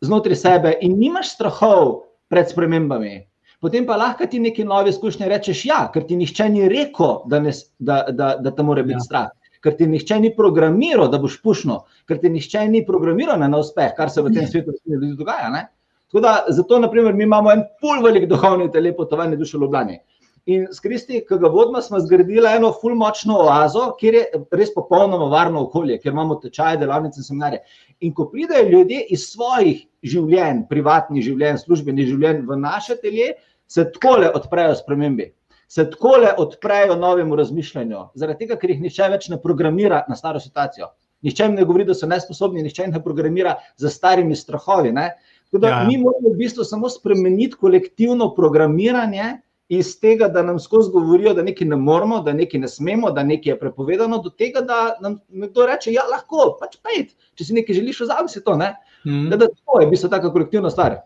znotraj 0.00 0.36
sebe 0.36 0.74
in 0.80 0.98
nimaš 0.98 1.34
strahov 1.34 2.02
pred 2.28 2.50
spremembami. 2.50 3.26
Potem 3.60 3.86
pa 3.86 3.96
lahko 3.96 4.26
ti 4.26 4.38
neki 4.38 4.64
nove 4.64 4.90
izkušnje 4.92 5.28
rečeš, 5.28 5.64
ja, 5.64 5.86
ker 5.92 6.04
ti 6.06 6.16
nihče 6.16 6.48
ni 6.52 6.68
rekel, 6.68 7.22
da, 7.26 7.40
ne, 7.40 7.52
da, 7.78 8.04
da, 8.12 8.36
da 8.40 8.50
te 8.50 8.62
mora 8.62 8.82
biti 8.82 9.00
ja. 9.00 9.06
strah. 9.06 9.28
Ker 9.66 9.74
ti 9.74 9.88
nihče 9.90 10.20
ni 10.22 10.30
programiral, 10.36 11.08
da 11.10 11.18
boš 11.18 11.40
pušno, 11.42 11.80
ker 12.06 12.20
ti 12.22 12.30
nihče 12.30 12.68
ni 12.70 12.84
programiral 12.86 13.40
na 13.42 13.58
uspeh, 13.58 13.96
kar 13.96 14.12
se 14.14 14.22
v 14.22 14.30
tem 14.36 14.46
svetu 14.46 14.76
dogaja. 15.18 15.50
Ne? 15.50 15.64
Tako 16.06 16.22
da, 16.22 16.34
zato, 16.54 16.78
naprimer, 16.78 17.16
mi 17.18 17.26
imamo 17.26 17.50
en 17.50 17.64
pol 17.82 18.04
velik 18.04 18.28
duhovni 18.30 18.70
telepotovanje 18.70 19.40
duše 19.40 19.58
v 19.58 19.66
Ljubljani. 19.66 19.98
In 20.46 20.68
s 20.70 20.78
Kristi, 20.78 21.24
ki 21.26 21.40
ga 21.42 21.48
vodimo, 21.50 21.80
smo 21.82 21.98
zgradili 21.98 22.46
eno 22.46 22.68
ful 22.80 22.94
močno 22.94 23.40
oazo, 23.48 23.88
kjer 23.98 24.14
je 24.14 24.42
res 24.54 24.70
popolnoma 24.74 25.26
varno 25.32 25.64
okolje, 25.66 25.96
kjer 25.98 26.14
imamo 26.14 26.36
tečaje, 26.38 26.78
delavnice 26.78 27.18
in 27.18 27.26
seminarje. 27.26 27.58
In 28.06 28.12
ko 28.14 28.28
pridejo 28.30 28.68
ljudje 28.68 29.00
iz 29.10 29.24
svojih 29.32 29.80
življenj, 30.06 30.68
privatnih 30.70 31.26
življenj, 31.26 31.58
službenih 31.64 32.12
življenj 32.12 32.44
v 32.46 32.60
naše 32.62 32.94
telje, 33.02 33.32
se 33.66 33.88
takole 33.90 34.30
odprejo 34.38 34.78
spremembi. 34.78 35.32
Se 35.68 35.84
takole 35.90 36.30
odprejo 36.38 36.96
novemu 36.96 37.36
razmišljanju, 37.36 38.04
zaradi 38.14 38.44
tega, 38.44 38.58
ker 38.60 38.70
jih 38.70 38.82
nihče 38.84 39.08
več 39.10 39.28
ne 39.32 39.40
programira 39.42 40.04
na 40.08 40.16
staro 40.16 40.40
situacijo. 40.40 40.92
Nihče 41.26 41.48
jim 41.48 41.56
ne 41.58 41.64
govori, 41.64 41.86
da 41.88 41.94
so 41.94 42.06
nesposobni, 42.06 42.62
nihče 42.62 42.84
jih 42.84 42.92
ne 42.92 43.02
programira 43.02 43.56
za 43.76 43.90
starimi 43.90 44.36
strahovi. 44.36 44.92
Ne? 44.94 45.08
Da, 45.52 45.68
ja. 45.68 45.80
Mi 45.88 45.98
moramo 45.98 46.30
v 46.30 46.38
bistvu 46.38 46.64
samo 46.64 46.88
spremeniti 46.92 47.58
kolektivno 47.58 48.30
programiranje 48.34 49.40
iz 49.68 50.00
tega, 50.00 50.28
da 50.28 50.42
nam 50.42 50.60
skozi 50.62 50.92
govorijo, 50.92 51.34
da 51.34 51.42
nekaj 51.42 51.68
ne 51.68 51.76
moramo, 51.76 52.20
da 52.22 52.32
nekaj 52.32 52.60
ne 52.60 52.68
smemo, 52.68 53.10
da 53.10 53.22
nekaj 53.22 53.52
je 53.52 53.58
prepovedano, 53.58 54.20
do 54.22 54.30
tega, 54.30 54.62
da 54.62 54.96
nam 55.02 55.18
nekdo 55.28 55.66
reče: 55.66 55.92
Ja, 55.92 56.06
lahko, 56.10 56.52
pač 56.60 56.78
pejt, 56.82 57.16
če 57.34 57.48
si 57.48 57.58
nekaj 57.58 57.80
želiš, 57.80 58.04
vzami 58.06 58.30
si 58.30 58.44
to. 58.44 58.54
Mm. 58.54 59.28
Da, 59.30 59.36
da 59.36 59.50
to 59.50 59.80
je 59.80 59.86
v 59.86 59.90
bistvu 59.90 60.10
taka 60.14 60.30
kolektivna 60.32 60.70
stvar. 60.70 61.00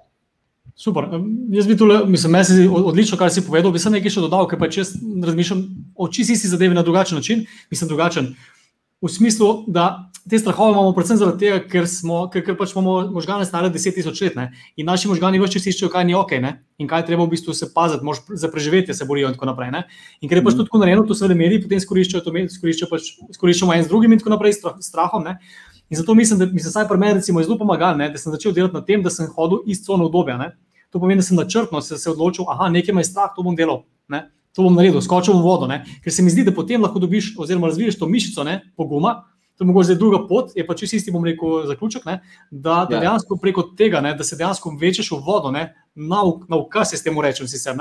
Super. 0.77 1.09
Jaz 1.51 1.67
bi 1.67 1.77
tole, 1.77 2.05
mislim, 2.07 2.33
meni 2.33 2.45
se 2.45 2.69
odlično, 2.69 3.19
kar 3.19 3.31
si 3.31 3.45
povedal, 3.47 3.73
bi 3.73 3.79
se 3.79 3.91
nekaj 3.91 4.15
še 4.17 4.25
dodal, 4.25 4.49
ker 4.49 4.59
pač 4.59 4.79
jaz 4.81 4.95
razmišljam 5.25 5.65
o 5.95 6.09
čisti 6.09 6.39
isti 6.39 6.53
zadevi 6.53 6.75
na 6.75 6.85
drugačen 6.87 7.19
način. 7.21 7.45
Mislim, 7.71 7.89
drugačen. 7.89 8.35
V 9.01 9.09
smislu, 9.09 9.65
da 9.69 10.11
te 10.31 10.39
strahove 10.39 10.73
imamo 10.73 10.93
predvsem 10.93 11.17
zato, 11.17 11.39
ker, 11.71 11.87
smo, 11.89 12.27
ker, 12.33 12.43
ker 12.45 12.57
pač 12.59 12.75
imamo 12.75 13.11
možgane 13.15 13.47
stare 13.49 13.71
10.000 13.73 14.13
let 14.25 14.37
ne? 14.37 14.51
in 14.77 14.87
naši 14.87 15.09
možgani 15.09 15.41
več 15.41 15.57
čas 15.57 15.71
iščejo, 15.71 15.89
kaj 15.93 16.05
ni 16.05 16.15
ok 16.15 16.37
ne? 16.45 16.53
in 16.79 16.89
kaj 16.91 17.07
treba 17.09 17.25
v 17.25 17.33
bistvu 17.33 17.55
se 17.57 17.71
paziti, 17.75 18.05
mož, 18.05 18.21
za 18.29 18.51
preživetje 18.53 18.95
se 18.95 19.09
borijo 19.09 19.31
in 19.31 19.39
tako 19.39 19.49
naprej. 19.49 19.73
Ne? 19.73 19.83
In 20.21 20.29
ker 20.29 20.41
je 20.41 20.45
pač 20.45 20.59
to 20.59 20.69
tako 20.69 20.83
narejeno, 20.83 21.07
to 21.09 21.17
seveda 21.17 21.39
mediji 21.39 21.65
potem 21.65 21.81
izkoriščajo, 21.81 22.23
to 22.25 22.35
izkoriščajo 22.45 22.91
pač, 22.93 23.11
izkoriščamo 23.33 23.75
en 23.75 23.85
z 23.87 23.93
drugim 23.93 24.13
in 24.13 24.21
tako 24.21 24.35
naprej, 24.37 24.59
strah, 24.61 24.77
strahom. 24.85 25.25
Ne? 25.25 25.39
In 25.91 25.97
zato 25.97 26.15
mislim, 26.15 26.39
da 26.39 26.47
mi 26.47 26.61
se 26.61 26.69
vsaj 26.69 26.89
pri 26.89 26.99
meni 26.99 27.21
zelo 27.21 27.59
pomaga, 27.59 27.95
ne? 27.95 28.11
da 28.11 28.19
sem 28.19 28.33
začel 28.33 28.53
delati 28.53 28.75
na 28.75 28.85
tem, 28.85 29.03
da 29.03 29.11
sem 29.11 29.27
hodil 29.37 29.65
iz 29.67 29.83
cone 29.87 30.05
obdobja. 30.05 30.37
Ne? 30.39 30.53
To 30.91 31.01
pomeni, 31.01 31.19
da 31.19 31.27
sem 31.27 31.37
načrtno 31.37 31.81
se, 31.81 31.99
se 31.99 32.11
odločil, 32.11 32.45
da 32.47 32.69
nekaj 32.69 32.95
me 32.95 33.01
je 33.01 33.11
strah, 33.11 33.33
to 33.37 33.43
bom 33.43 33.57
delal. 33.57 33.83
Ne? 34.09 34.29
To 34.55 34.63
bom 34.63 34.75
naredil, 34.75 35.03
skočil 35.03 35.35
v 35.35 35.43
vodo, 35.43 35.67
ne? 35.67 35.83
ker 36.05 36.15
se 36.15 36.23
mi 36.23 36.31
zdi, 36.31 36.47
da 36.47 36.55
potem 36.55 36.83
lahko 36.83 36.99
dobiš, 36.99 37.35
oziroma 37.39 37.67
razviješ 37.67 37.99
to 37.99 38.07
mišico, 38.07 38.45
ne? 38.45 38.61
poguma, 38.77 39.25
to 39.61 39.65
je 39.65 39.67
mogoče 39.67 39.95
druga 39.95 40.27
pot, 40.29 40.55
je 40.57 40.67
pa 40.67 40.75
čisto 40.75 40.97
isti, 40.97 41.13
bom 41.13 41.25
rekel, 41.25 41.67
zaključek, 41.69 42.05
ne, 42.09 42.15
da, 42.51 42.87
da 42.89 42.97
ja. 42.97 43.01
dejansko 43.01 43.37
preko 43.37 43.63
tega, 43.77 44.01
ne, 44.01 44.15
da 44.17 44.25
se 44.25 44.37
dejansko 44.37 44.73
večeš 44.81 45.11
v 45.11 45.19
vodo, 45.27 45.53
nauka 46.49 46.85
se 46.85 46.97
s 46.97 47.05
tem 47.05 47.21
rečem. 47.21 47.49
Sicer, 47.49 47.77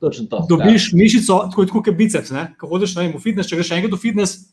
to, 0.00 0.10
Dobiš 0.48 0.92
ja. 0.92 0.96
mišico, 0.98 1.38
tako 1.50 1.66
kot 1.78 1.94
biceps. 1.94 2.32
Ko 2.58 2.68
hodiš 2.68 2.96
vem, 2.96 3.14
v 3.14 3.22
fitness, 3.22 3.48
če 3.48 3.60
greš 3.60 3.70
enkrat 3.78 3.94
v 3.94 4.00
fitness, 4.02 4.48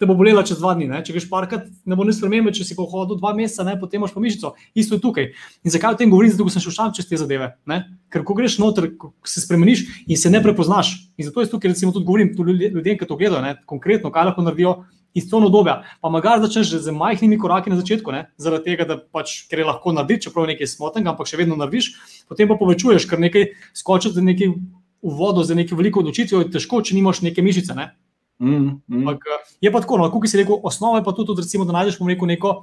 te 0.00 0.08
bo 0.08 0.16
bolela 0.16 0.40
čez 0.46 0.56
dva 0.58 0.72
dni. 0.74 0.88
Ne? 0.88 1.02
Če 1.04 1.12
greš 1.12 1.26
parkrat, 1.28 1.66
ne 1.84 1.96
bo 1.98 2.06
nič 2.08 2.16
spremembe, 2.16 2.54
če 2.56 2.64
si 2.64 2.76
pa 2.76 2.86
hodil 2.88 3.18
dva 3.20 3.34
meseca, 3.36 3.66
ne? 3.68 3.76
potem 3.76 4.00
imaš 4.00 4.14
pa 4.16 4.22
mišico. 4.24 4.54
Isto 4.72 4.96
je 4.96 5.02
tukaj. 5.04 5.28
In 5.60 5.74
zakaj 5.74 5.92
o 5.92 5.98
tem 6.00 6.12
govorim? 6.12 6.32
Zato 6.32 6.48
sem 6.48 6.64
šel 6.64 6.94
čez 6.96 7.10
te 7.10 7.20
zadeve. 7.20 7.52
Ne? 7.68 7.82
Ker 8.08 8.24
ko 8.24 8.36
greš 8.38 8.56
noter, 8.62 8.88
se 9.28 9.44
spremeniš 9.44 9.84
in 10.08 10.16
se 10.16 10.32
ne 10.32 10.40
prepoznaš. 10.40 10.94
In 11.20 11.28
zato 11.28 11.44
jaz 11.44 11.52
tukaj 11.52 11.74
recimo 11.74 11.92
tudi 11.92 12.08
govorim 12.08 12.32
ljudem, 12.32 12.96
ki 12.96 13.06
to 13.06 13.20
gledajo, 13.20 13.54
konkretno, 13.68 14.08
kaj 14.10 14.32
lahko 14.32 14.46
naredijo 14.48 14.78
iz 15.12 15.28
tega 15.28 15.44
obdobja. 15.44 15.76
Pa 16.00 16.08
morda 16.08 16.38
začneš 16.46 16.72
z 16.86 16.96
majhnimi 16.96 17.38
koraki 17.38 17.70
na 17.70 17.76
začetku, 17.76 18.12
ne? 18.14 18.30
zaradi 18.40 18.72
tega, 18.72 18.86
da 18.88 18.96
pač, 18.96 19.44
ker 19.50 19.60
je 19.60 19.68
lahko 19.68 19.92
narediti, 19.92 20.28
čeprav 20.28 20.46
je 20.46 20.54
nekaj 20.54 20.70
smotnega, 20.70 21.12
ampak 21.12 21.28
še 21.28 21.40
vedno 21.40 21.58
narediš, 21.60 21.92
potem 22.30 22.48
pa 22.48 22.56
povečuješ, 22.56 23.08
ker 23.10 23.20
nekaj 23.20 23.50
skočiš 23.76 24.14
za 24.16 24.24
nekaj 24.24 24.54
vodo, 25.02 25.42
za 25.44 25.56
nekaj 25.58 25.76
veliko 25.76 26.04
odločitev, 26.04 26.44
je 26.44 26.54
težko, 26.54 26.80
če 26.84 26.94
nimaš 26.94 27.24
neke 27.26 27.42
mišice. 27.42 27.74
Ne? 27.74 27.90
Mm, 28.40 28.80
mm. 28.88 28.98
Ampak, 28.98 29.24
je 29.60 29.72
pa 29.72 29.80
tako, 29.80 29.98
no, 30.00 30.10
kot 30.10 30.28
si 30.28 30.38
rekel, 30.40 30.56
osnova 30.64 30.98
je 30.98 31.04
pa 31.04 31.12
tudi, 31.12 31.42
recimo, 31.42 31.66
da 31.68 31.76
najdeš 31.76 31.98
rekel, 32.08 32.28
neko 32.28 32.54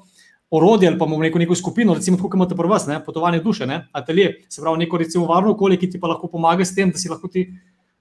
orodje 0.49 0.87
ali 0.87 0.97
pa 0.97 1.05
bomo 1.05 1.21
rekel 1.21 1.39
neko 1.39 1.55
skupino, 1.55 1.93
recimo, 1.93 2.17
kot 2.17 2.33
imate 2.33 2.55
pri 2.55 2.67
vas, 2.67 2.87
ne? 2.87 2.97
potovanje 3.05 3.39
duše, 3.43 3.67
ne? 3.67 3.87
atelje, 3.91 4.33
se 4.49 4.61
pravi, 4.61 4.77
neko 4.85 4.97
recimo 4.97 5.25
varno 5.25 5.51
okolje, 5.51 5.77
ki 5.77 5.89
ti 5.89 5.99
pa 5.99 6.07
lahko 6.07 6.27
pomaga 6.27 6.65
s 6.65 6.75
tem, 6.75 6.91
da 6.91 6.97
si 6.97 7.09
lahko 7.09 7.27
ti 7.27 7.45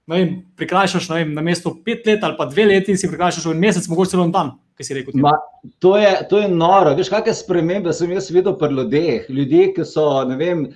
vem, 0.07 0.37
prikrajšaš 0.59 1.09
vem, 1.09 1.33
na 1.35 1.43
mesto 1.43 1.73
pet 1.85 2.07
let 2.07 2.23
ali 2.23 2.37
pa 2.37 2.47
dve 2.47 2.65
leti, 2.65 2.95
si 2.97 3.09
prikrajšaš 3.09 3.51
en 3.51 3.59
mesec, 3.59 3.89
mogoče 3.91 4.15
celo 4.15 4.25
en 4.27 4.33
dan. 4.35 4.55
Ma, 5.13 5.31
to, 5.79 5.97
je, 5.97 6.27
to 6.29 6.37
je 6.37 6.47
noro. 6.53 6.91
Veš, 6.93 7.09
kakšne 7.09 7.33
spremembe 7.33 7.89
sem 7.97 8.11
jaz 8.13 8.27
videl 8.29 8.53
pri 8.59 8.75
ljudeh. 8.77 9.25
Ljudje, 9.33 9.71
ki 9.73 9.85
so 9.89 10.03
vem, 10.37 10.67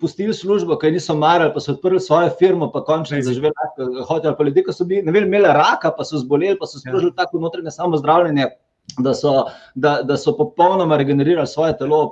pustili 0.00 0.32
službo, 0.34 0.78
ki 0.80 0.94
niso 0.94 1.12
marali, 1.18 1.52
pa 1.52 1.60
so 1.60 1.74
odprli 1.74 2.00
svojo 2.00 2.30
firmo, 2.38 2.70
pa 2.72 2.80
končno 2.86 3.20
zaživeli 3.20 3.52
hotel. 4.08 4.32
Pa 4.38 4.46
ljudje, 4.48 4.64
ki 4.64 4.76
so 4.78 4.88
bili, 4.88 5.04
vem, 5.04 5.28
imeli 5.28 5.52
raka, 5.52 5.92
pa 5.92 6.08
so 6.08 6.22
zboleli, 6.22 6.56
pa 6.56 6.70
so 6.70 6.78
ja. 6.78 6.86
sprožili 6.86 7.12
ja. 7.12 7.18
tako 7.20 7.42
notranje 7.44 7.74
samozdravljenje, 7.76 8.48
da 9.04 9.14
so, 9.14 9.34
da, 9.74 9.98
da 10.08 10.16
so 10.16 10.32
popolnoma 10.38 10.96
regenerirali 10.96 11.46
svoje 11.46 11.76
telo. 11.76 12.06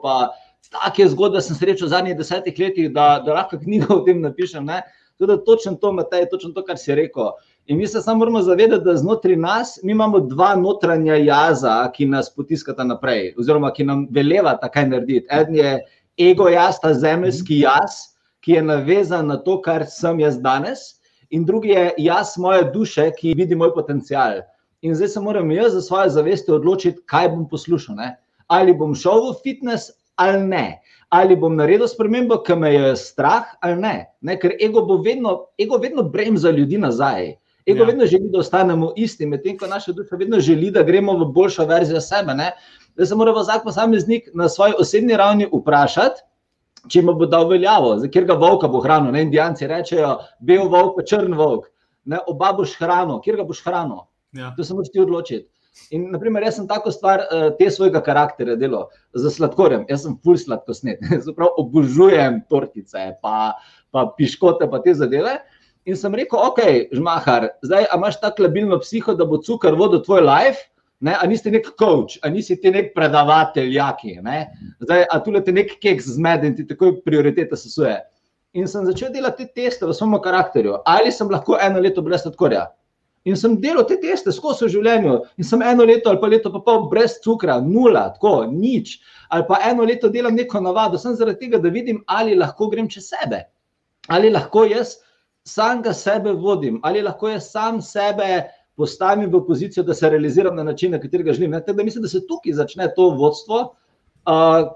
Take 0.68 1.08
zgodbe 1.08 1.40
sem 1.40 1.56
srečal 1.56 1.88
v 1.88 1.94
zadnjih 1.94 2.16
desetih 2.18 2.60
letih, 2.60 2.92
da, 2.92 3.22
da 3.24 3.40
lahko 3.40 3.56
knjigo 3.56 4.02
o 4.02 4.04
tem 4.04 4.20
napišem. 4.20 4.68
Ne? 4.68 4.82
Tudi 5.18 5.34
točno 5.46 5.74
to, 5.74 5.92
Matej, 5.92 6.28
točno 6.30 6.52
to, 6.54 6.62
kar 6.64 6.78
si 6.78 6.94
rekel. 6.94 7.32
In 7.66 7.78
mi 7.78 7.86
se 7.86 8.00
samo 8.00 8.18
moramo 8.18 8.42
zavedati, 8.42 8.84
da 8.84 8.96
znotraj 8.96 9.36
nas 9.36 9.78
imamo 9.82 10.20
dva 10.20 10.54
notranja 10.56 11.16
jaza, 11.16 11.90
ki 11.94 12.06
nas 12.06 12.30
potiskata 12.34 12.84
naprej, 12.84 13.34
oziroma 13.38 13.72
ki 13.74 13.84
nam 13.84 14.06
velevata 14.10 14.70
kaj 14.70 14.86
narediti. 14.88 15.26
En 15.30 15.54
je 15.54 15.72
ego 16.30 16.48
jaz, 16.48 16.78
ta 16.82 16.94
zemeljski 16.94 17.58
jaz, 17.60 17.98
ki 18.40 18.52
je 18.52 18.62
navezan 18.62 19.26
na 19.26 19.36
to, 19.42 19.58
kar 19.62 19.84
sem 19.90 20.20
jaz 20.20 20.38
danes, 20.40 20.86
in 21.30 21.44
drugi 21.44 21.74
je 21.74 21.90
jaz 21.98 22.36
moje 22.38 22.70
duše, 22.72 23.10
ki 23.18 23.34
vidi 23.36 23.58
moj 23.58 23.74
potencial. 23.74 24.40
In 24.82 24.94
zdaj 24.94 25.08
se 25.08 25.20
moram 25.20 25.50
jaz 25.50 25.72
za 25.74 25.82
svoje 25.82 26.10
zavesti 26.14 26.52
odločiti, 26.54 27.02
kaj 27.06 27.28
bom 27.34 27.48
poslušal. 27.48 27.98
Ne? 27.98 28.14
Ali 28.46 28.72
bom 28.72 28.94
šel 28.94 29.32
v 29.32 29.34
fitness 29.42 29.90
ali 30.18 30.42
ne 30.46 30.66
ali 31.08 31.36
bom 31.36 31.56
naredil 31.56 31.88
spremembo, 31.88 32.42
ki 32.44 32.56
me 32.56 32.72
je 32.74 32.96
strah, 32.96 33.54
ali 33.60 33.76
ne. 33.80 33.94
ne? 34.20 34.36
Ker 34.40 34.56
ego, 34.60 34.84
vedno, 35.04 35.48
ego 35.60 35.78
vedno 35.80 36.02
bremza 36.02 36.50
ljudi 36.50 36.78
nazaj. 36.78 37.36
Ego 37.68 37.84
ja. 37.84 37.86
vedno 37.86 38.06
želi, 38.06 38.30
da 38.32 38.38
ostanemo 38.38 38.92
isti, 38.96 39.26
medtem 39.26 39.58
ko 39.58 39.66
naša 39.66 39.92
duša 39.92 40.16
vedno 40.16 40.40
želi, 40.40 40.70
da 40.70 40.82
gremo 40.82 41.16
v 41.18 41.30
boljšo 41.32 41.66
verzijo 41.68 42.00
sebe. 42.00 42.34
Ne? 42.34 42.52
Da 42.96 43.06
se 43.06 43.14
mora 43.14 43.32
vsak 43.32 43.64
posameznik 43.64 44.28
na 44.34 44.48
svoji 44.48 44.74
osebni 44.78 45.16
ravni 45.16 45.48
vprašati, 45.52 46.24
če 46.88 47.02
mu 47.02 47.14
bo 47.14 47.26
dal 47.26 47.48
veljavo, 47.48 47.96
za 47.98 48.08
kjer 48.08 48.24
ga 48.24 48.36
volka 48.40 48.68
bo 48.68 48.80
hranil. 48.80 49.12
Ne? 49.12 49.26
Indijanci 49.28 49.66
rečejo, 49.66 50.16
bel 50.40 50.68
volk, 50.68 51.02
črn 51.08 51.36
volk. 51.36 51.68
Ne? 52.04 52.20
Oba 52.26 52.52
boš 52.56 52.76
hranil, 52.80 53.20
kjer 53.24 53.40
ga 53.40 53.48
boš 53.48 53.64
hranil. 53.64 54.04
Ja. 54.36 54.52
To 54.56 54.64
se 54.64 54.74
moraš 54.74 54.92
ti 54.92 55.00
odločiti. 55.00 55.48
In, 55.94 56.08
naprimer, 56.12 56.44
jaz 56.48 56.58
sem 56.58 56.68
tako 56.68 56.92
stvar, 56.94 57.24
eh, 57.26 57.50
te 57.58 57.70
svojega 57.72 58.02
karakterja 58.04 58.56
delal 58.60 58.88
z 59.16 59.32
sladkorjem. 59.34 59.86
Jaz 59.88 60.06
sem 60.06 60.16
full 60.24 60.40
sladkosnet, 60.40 61.04
zelo 61.26 61.52
obožujem 61.62 62.42
tortice, 62.50 63.12
pa, 63.22 63.54
pa 63.94 64.08
piškote, 64.18 64.68
pa 64.70 64.82
te 64.84 64.94
zadeve. 64.94 65.38
In 65.88 65.96
sem 65.96 66.12
rekel, 66.14 66.40
ok, 66.50 66.90
žmahar, 66.92 67.48
zdaj 67.64 67.86
imaš 67.96 68.18
tako 68.20 68.44
labilno 68.44 68.76
psiho, 68.82 69.14
da 69.16 69.24
bo 69.24 69.38
cukor 69.40 69.78
vodil 69.78 70.04
tvoj 70.04 70.26
life, 70.26 70.68
Ne? 71.00 71.14
A 71.14 71.26
nisi 71.30 71.50
nek 71.50 71.68
coach, 71.78 72.18
a 72.22 72.30
nisi 72.30 72.56
ti 72.58 72.70
nek 72.74 72.90
predavatelj, 72.94 73.70
jaki. 73.76 74.16
Ne? 74.22 74.48
Zdaj, 74.82 75.04
a 75.06 75.20
tu 75.22 75.30
le 75.30 75.42
ti 75.46 75.54
nek 75.54 75.76
keks 75.82 76.10
zmeden, 76.16 76.56
ti 76.58 76.66
takoj 76.66 76.96
prioritete 77.04 77.56
sesuje. 77.56 77.94
In 78.58 78.66
sem 78.66 78.86
začel 78.88 79.12
delati 79.14 79.46
te 79.46 79.62
teste 79.62 79.86
v 79.86 79.94
svojem 79.94 80.18
karakterju. 80.24 80.80
Ali 80.88 81.12
sem 81.14 81.30
lahko 81.30 81.58
eno 81.62 81.82
leto 81.84 82.02
brez 82.02 82.24
sladkorja? 82.24 82.66
In 83.28 83.36
sem 83.36 83.58
delal 83.60 83.84
te 83.88 83.98
teste 84.00 84.32
skozi 84.32 84.70
življenje. 84.72 85.18
In 85.36 85.46
sem 85.46 85.62
eno 85.62 85.84
leto 85.88 86.08
ali 86.08 86.20
pa 86.22 86.30
leto 86.32 86.52
pa 86.54 86.62
pol 86.64 86.86
brez 86.92 87.18
cukra, 87.24 87.58
nula, 87.60 88.06
tako, 88.14 88.46
nič. 88.48 88.96
Ali 89.28 89.44
pa 89.48 89.60
eno 89.68 89.84
leto 89.88 90.08
delam 90.12 90.38
neko 90.38 90.62
navado, 90.64 91.00
sem 91.00 91.16
zaradi 91.18 91.44
tega, 91.44 91.60
da 91.60 91.72
vidim, 91.72 92.00
ali 92.08 92.38
lahko 92.38 92.70
grem 92.72 92.88
čez 92.88 93.10
sebe. 93.12 93.42
Ali 94.08 94.32
lahko 94.32 94.64
jaz 94.64 94.96
samega 95.44 95.92
sebe 95.92 96.32
vodim, 96.32 96.80
ali 96.82 97.04
lahko 97.04 97.28
jaz 97.34 97.50
sam 97.52 97.82
sebe 97.84 98.46
postavim 98.78 99.28
v 99.28 99.42
pozicijo, 99.44 99.82
da 99.84 99.94
se 99.94 100.08
realiziram 100.08 100.56
na 100.56 100.62
način, 100.62 100.94
na 100.94 101.00
katerega 101.02 101.32
želim. 101.34 101.52
Tako 101.52 101.72
da 101.72 101.84
mislim, 101.84 102.02
da 102.02 102.08
se 102.08 102.24
tukaj 102.26 102.52
začne 102.52 102.88
to 102.96 103.10
vodstvo, 103.18 103.60
uh, 104.24 104.70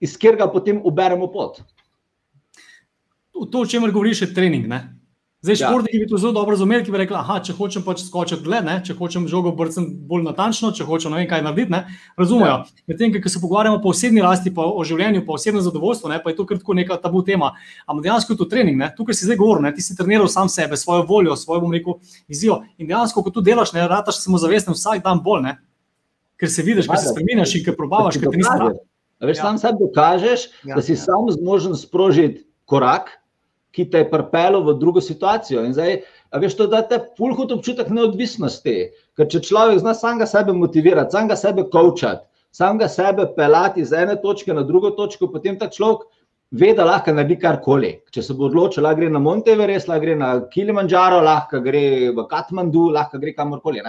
iz 0.00 0.18
katerega 0.18 0.50
potem 0.52 0.82
uberemo 0.84 1.30
pot. 1.32 1.62
To, 3.32 3.60
o 3.62 3.66
čemer 3.66 3.92
govoriš, 3.94 4.22
je 4.22 4.34
trening. 4.34 4.66
Ne? 4.66 4.97
Zdaj, 5.48 5.56
ja. 5.60 5.68
športniki 5.68 5.98
bi 5.98 6.06
to 6.06 6.18
zelo 6.18 6.32
dobro 6.32 6.50
razumeli, 6.50 6.84
ki 6.84 6.92
bi 6.92 6.98
rekli, 7.00 7.16
da 7.16 7.36
če 7.44 7.54
hočem 7.56 7.82
pač 7.84 8.02
skočiti 8.04 8.44
dlje, 8.44 8.58
ne? 8.66 8.74
če 8.84 8.94
hočem 8.98 9.24
žogo 9.30 9.54
brcati 9.56 9.94
bolj 10.10 10.26
natančno, 10.26 10.74
če 10.76 10.84
hočem 10.84 11.14
ne 11.14 11.22
vem 11.22 11.28
kaj 11.30 11.40
narediti, 11.46 11.72
ne? 11.72 11.80
razumejo. 12.20 12.58
Ja. 12.66 12.82
Medtem, 12.90 13.14
ko 13.16 13.32
se 13.32 13.40
pogovarjamo 13.40 13.78
po 13.80 13.94
osebni 13.94 14.20
rasti, 14.20 14.52
pa 14.52 14.66
o 14.68 14.84
življenju, 14.84 15.22
pa 15.24 15.38
osebnem 15.38 15.64
zadovoljstvu, 15.64 16.10
ne? 16.12 16.18
pa 16.20 16.34
je 16.34 16.36
to 16.36 16.44
kratko 16.50 16.76
neka 16.76 16.98
tabu 17.00 17.22
tema. 17.24 17.54
Ampak 17.86 18.04
dejansko 18.04 18.36
je 18.36 18.40
to 18.42 18.48
trening, 18.50 18.76
ne? 18.76 18.90
tukaj 18.96 19.16
si 19.16 19.24
zdaj 19.24 19.38
govoril, 19.40 19.70
ti 19.72 19.84
si 19.86 19.96
treniral 19.96 20.28
sam 20.28 20.52
sebe, 20.52 20.76
svojo 20.76 21.06
voljo, 21.08 21.36
svojo, 21.40 21.62
bom 21.64 21.72
rekel, 21.72 21.96
vizijo. 22.28 22.60
In 22.76 22.90
dejansko, 22.90 23.24
ko 23.24 23.32
tu 23.32 23.44
delaš, 23.44 23.72
ne 23.72 23.86
rataš 23.88 24.20
samo 24.26 24.36
zavesten 24.42 24.76
vsak 24.76 25.00
dan 25.06 25.22
bolj, 25.24 25.46
ne? 25.46 25.54
ker 26.38 26.52
se 26.52 26.62
vidiš, 26.62 26.90
ker 26.92 27.00
se 27.00 27.14
spremeniš 27.14 27.56
in 27.56 27.64
ker 27.66 27.74
probavaš, 27.78 28.20
ker 28.20 28.28
ti 28.28 28.42
nisi 28.42 28.50
strah. 28.52 28.76
Veš, 29.24 29.40
ja. 29.40 29.48
sam 29.48 29.56
sebi 29.58 29.80
dokažeš, 29.80 30.44
ja. 30.68 30.76
da 30.76 30.84
si 30.84 30.94
ja. 30.94 31.00
sam 31.08 31.26
zmožen 31.34 31.74
sprožiti 31.74 32.44
korak 32.68 33.10
ki 33.72 33.88
te 33.90 34.02
je 34.02 34.10
pripeljal 34.10 34.62
v 34.66 34.74
drugo 34.80 35.00
situacijo. 35.04 35.62
In 35.64 35.74
zdaj, 35.76 36.00
veš, 36.40 36.56
to 36.58 36.66
da 36.70 36.82
te 36.88 36.98
pulhud 37.18 37.52
občutek 37.52 37.90
neodvisnosti. 37.92 38.76
Ker 39.16 39.28
če 39.30 39.42
človek 39.44 39.82
zna 39.82 39.94
samega 39.96 40.28
sebe 40.28 40.54
motivirati, 40.56 41.14
samega 41.14 41.36
sebe 41.36 41.66
kočati, 41.72 42.24
samega 42.54 42.88
sebe 42.88 43.28
pelati 43.36 43.84
iz 43.84 43.92
ene 43.92 44.16
točke 44.22 44.54
na 44.54 44.64
drugo 44.66 44.90
točko, 44.96 45.28
potem 45.32 45.58
ta 45.58 45.68
človek 45.68 46.06
ve, 46.50 46.72
da 46.74 46.86
lahko 46.88 47.12
naredi 47.12 47.36
karkoli. 47.40 47.92
Če 48.14 48.24
se 48.24 48.36
bo 48.36 48.48
odločil, 48.48 48.82
lahko 48.86 49.02
gre 49.02 49.10
na 49.12 49.20
Monte 49.22 49.52
Everest, 49.52 49.88
lahko 49.90 50.06
gre 50.06 50.16
na 50.16 50.30
Kilimanjaro, 50.52 51.20
lahko 51.24 51.60
gre 51.64 51.84
v 52.16 52.26
Katmandu, 52.30 52.88
lahko 52.94 53.20
gre 53.20 53.34
kamorkoli. 53.36 53.84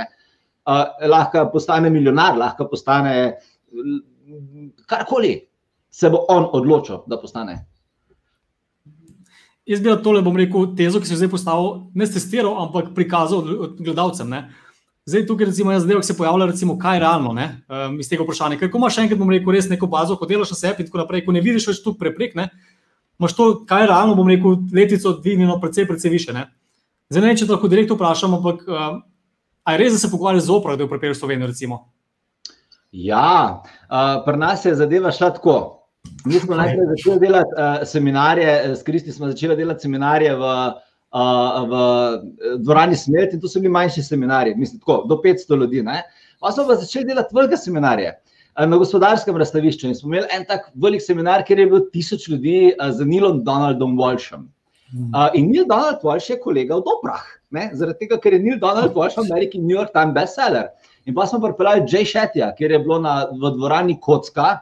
Uh, 0.70 0.84
lahko 1.08 1.48
postane 1.54 1.90
milijonar, 1.90 2.36
lahko 2.38 2.68
postane 2.70 3.16
karkoli. 4.88 5.38
Se 5.90 6.10
bo 6.10 6.26
on 6.30 6.46
odločil, 6.54 7.04
da 7.08 7.18
postane. 7.18 7.69
Jaz 9.70 9.84
bi 9.86 9.92
tole, 10.02 10.24
bom 10.26 10.38
rekel, 10.38 10.72
tezo, 10.78 10.98
ki 10.98 11.06
se 11.06 11.14
je 11.14 11.20
zdaj 11.20 11.30
postavil, 11.30 11.68
ne 11.94 12.08
testiral, 12.10 12.56
ampak 12.64 12.90
prikazal 12.96 13.44
gledalcem. 13.78 14.32
Ne. 14.32 14.48
Zdaj, 15.06 15.28
tukaj 15.30 15.50
recimo, 15.50 15.72
jaz 15.72 15.84
zdaj, 15.86 16.02
se 16.08 16.16
pojavlja, 16.18 16.48
recimo, 16.50 16.78
kaj 16.78 16.98
je 16.98 17.04
realno 17.04 17.34
ne, 17.34 17.46
um, 17.70 18.00
iz 18.02 18.10
tega 18.10 18.26
vprašanja. 18.26 18.58
Ker, 18.58 18.72
ko 18.74 18.82
imaš 18.82 18.98
enkrat, 19.04 19.20
bom 19.22 19.30
rekel, 19.30 19.54
res 19.54 19.70
neko 19.70 19.90
bazo, 19.90 20.18
ko 20.18 20.26
delaš 20.30 20.56
na 20.56 20.58
sebi 20.58 20.84
in 20.84 20.90
tako 20.90 21.04
naprej, 21.04 21.24
ko 21.26 21.34
ne 21.34 21.42
vidiš 21.46 21.70
več 21.70 21.84
tu 21.86 21.94
preprek, 21.98 22.36
ne, 22.38 22.50
imaš 23.22 23.36
to, 23.38 23.48
kaj 23.70 23.86
je 23.86 23.90
realno, 23.90 24.18
bom 24.18 24.30
rekel, 24.30 24.58
letico 24.74 25.16
dvignjeno, 25.22 25.58
precej, 25.62 25.88
precej 25.90 26.14
više. 26.14 26.34
Ne. 26.34 26.48
Zdaj, 27.14 27.26
ne, 27.26 27.38
če 27.38 27.46
to 27.46 27.58
lahko 27.58 27.70
direktno 27.70 27.98
vprašam, 27.98 28.38
ampak 28.38 28.66
um, 28.66 29.02
a 29.66 29.74
je 29.74 29.82
res, 29.82 29.94
da 29.94 30.02
se 30.02 30.12
pogovarjaš 30.12 30.46
z 30.46 30.56
opro, 30.58 30.76
da 30.78 30.86
je 30.86 30.90
v 30.90 30.94
priperu 30.94 31.18
Slovenije, 31.18 31.54
recimo? 31.54 31.84
Ja, 32.92 33.62
uh, 33.86 34.22
pri 34.26 34.38
nas 34.38 34.66
je 34.66 34.74
zadeva 34.78 35.14
šla 35.14 35.34
tako. 35.38 35.79
Mi 36.26 36.34
smo 36.34 36.56
najprej 36.56 36.88
začeli 36.88 37.20
delati 37.20 37.56
uh, 37.58 37.88
seminarje, 37.88 38.48
eh, 38.64 38.76
s 38.76 38.84
Kristi 38.84 39.12
smo 39.12 39.28
začeli 39.28 39.56
delati 39.56 39.82
seminarje 39.82 40.36
v, 40.36 40.42
uh, 40.42 41.60
v 41.72 41.74
dvorani 42.60 42.96
Smrt, 42.96 43.34
in 43.34 43.42
to 43.42 43.48
so 43.48 43.60
bili 43.60 43.72
manjši 43.72 44.04
seminarji, 44.04 44.56
mislim, 44.56 44.80
tako, 44.80 45.04
do 45.08 45.16
500 45.24 45.60
ljudi. 45.60 45.84
Pa 46.40 46.52
smo 46.52 46.68
pa 46.68 46.76
začeli 46.76 47.06
delati 47.06 47.36
velike 47.36 47.58
seminarje 47.58 48.14
na 48.60 48.78
gospodarskem 48.78 49.38
razstavišču. 49.38 49.88
In 49.88 49.96
smo 49.96 50.10
imeli 50.10 50.28
en 50.36 50.44
tak 50.46 50.72
velik 50.76 51.02
seminar, 51.02 51.44
kjer 51.48 51.60
je 51.60 51.66
bilo 51.66 51.80
tisoč 51.94 52.28
ljudi 52.28 52.74
uh, 52.74 52.92
z 52.92 53.06
Nilom 53.06 53.44
Donaldom 53.44 53.98
Walshom. 53.98 54.48
Uh, 55.14 55.30
in 55.38 55.52
Neil 55.52 55.68
Donald 55.70 56.04
Walsh 56.04 56.32
je 56.32 56.40
kolega 56.42 56.76
v 56.76 56.84
Dobrah, 56.84 57.24
ne? 57.52 57.70
zaradi 57.74 58.06
tega, 58.06 58.18
ker 58.18 58.34
je 58.34 58.40
Neil 58.44 58.60
Donald 58.60 58.96
Walsh 58.98 59.20
v 59.20 59.28
Ameriki 59.30 59.62
New 59.62 59.78
York 59.78 59.94
Times 59.94 60.16
bestseller. 60.16 60.72
In 61.06 61.16
pa 61.16 61.28
smo 61.30 61.40
pripeljali 61.44 61.86
Jay 61.88 62.06
Shetija, 62.06 62.52
kjer 62.58 62.72
je 62.72 62.80
bilo 62.82 62.98
na, 63.00 63.28
v 63.30 63.54
dvorani 63.56 64.00
Kocka, 64.02 64.58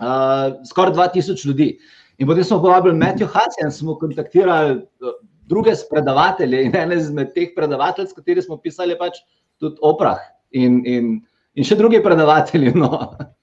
uh, 0.00 0.58
skoraj 0.68 0.94
2000 0.94 1.46
ljudi. 1.46 1.78
In 2.18 2.26
potem 2.26 2.44
smo 2.44 2.60
povabili 2.62 2.98
Matthew 2.98 3.30
Hudson, 3.30 3.70
smo 3.72 3.98
kontaktirali 3.98 4.76
uh, 4.76 5.16
druge 5.48 5.72
predavatelje 5.90 6.64
in 6.64 6.76
ene 6.76 6.96
izmed 6.96 7.32
teh 7.34 7.54
predavateljev, 7.56 8.08
s 8.10 8.16
katerimi 8.16 8.42
smo 8.42 8.56
pisali, 8.56 8.98
pač 8.98 9.22
tudi 9.60 9.78
oprah 9.82 10.20
in, 10.50 10.82
in, 10.86 11.18
in 11.54 11.64
še 11.64 11.78
drugi 11.78 12.02
predavatelji. 12.04 12.74
No. 12.76 12.92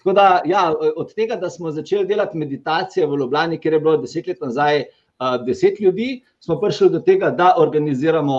Da, 0.00 0.40
ja, 0.48 0.62
od 0.96 1.10
tega, 1.12 1.36
da 1.36 1.50
smo 1.52 1.68
začeli 1.70 2.06
delati 2.08 2.38
meditacije 2.40 3.04
v 3.06 3.18
Ljubljani, 3.20 3.58
kjer 3.60 3.74
je 3.76 3.80
bilo 3.84 3.98
deset 4.00 4.30
let 4.30 4.38
nazaj 4.40 4.78
uh, 4.80 5.34
deset 5.44 5.76
ljudi, 5.80 6.22
smo 6.40 6.56
prišli 6.60 6.88
do 6.94 7.02
tega, 7.04 7.28
da 7.30 7.50
organiziramo 7.60 8.38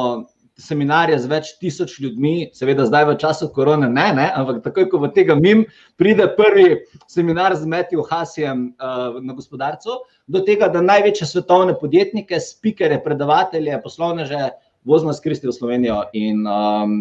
seminarje 0.62 1.18
z 1.20 1.30
več 1.32 1.50
tisoč 1.62 1.98
ljudmi, 2.04 2.52
seveda 2.56 2.86
zdaj 2.88 3.08
v 3.10 3.16
času 3.22 3.50
korona, 3.56 3.90
ne, 3.90 4.08
ne, 4.16 4.28
ampak 4.38 4.62
takoj, 4.66 4.88
ko 4.92 5.02
v 5.02 5.12
tega 5.16 5.36
mim 5.38 5.66
pride 6.00 6.28
prvi 6.38 6.84
seminar 7.10 7.56
z 7.58 7.68
Metijo 7.70 8.06
Hasijem 8.08 8.70
uh, 8.78 9.18
na 9.24 9.36
gospodarcu, 9.38 10.02
do 10.32 10.44
tega, 10.46 10.70
da 10.72 10.84
največje 10.86 11.28
svetovne 11.28 11.76
podjetnike, 11.80 12.40
spikere, 12.40 13.02
predavatelje, 13.04 13.82
poslovneže 13.84 14.52
vozimo 14.88 15.14
skristi 15.14 15.50
v 15.50 15.58
Slovenijo 15.58 16.04
in, 16.14 16.46
um, 16.48 16.96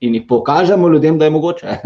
in 0.00 0.20
jih 0.20 0.28
pokažemo 0.28 0.90
ljudem, 0.90 1.18
da 1.18 1.30
je 1.30 1.34
mogoče. 1.38 1.78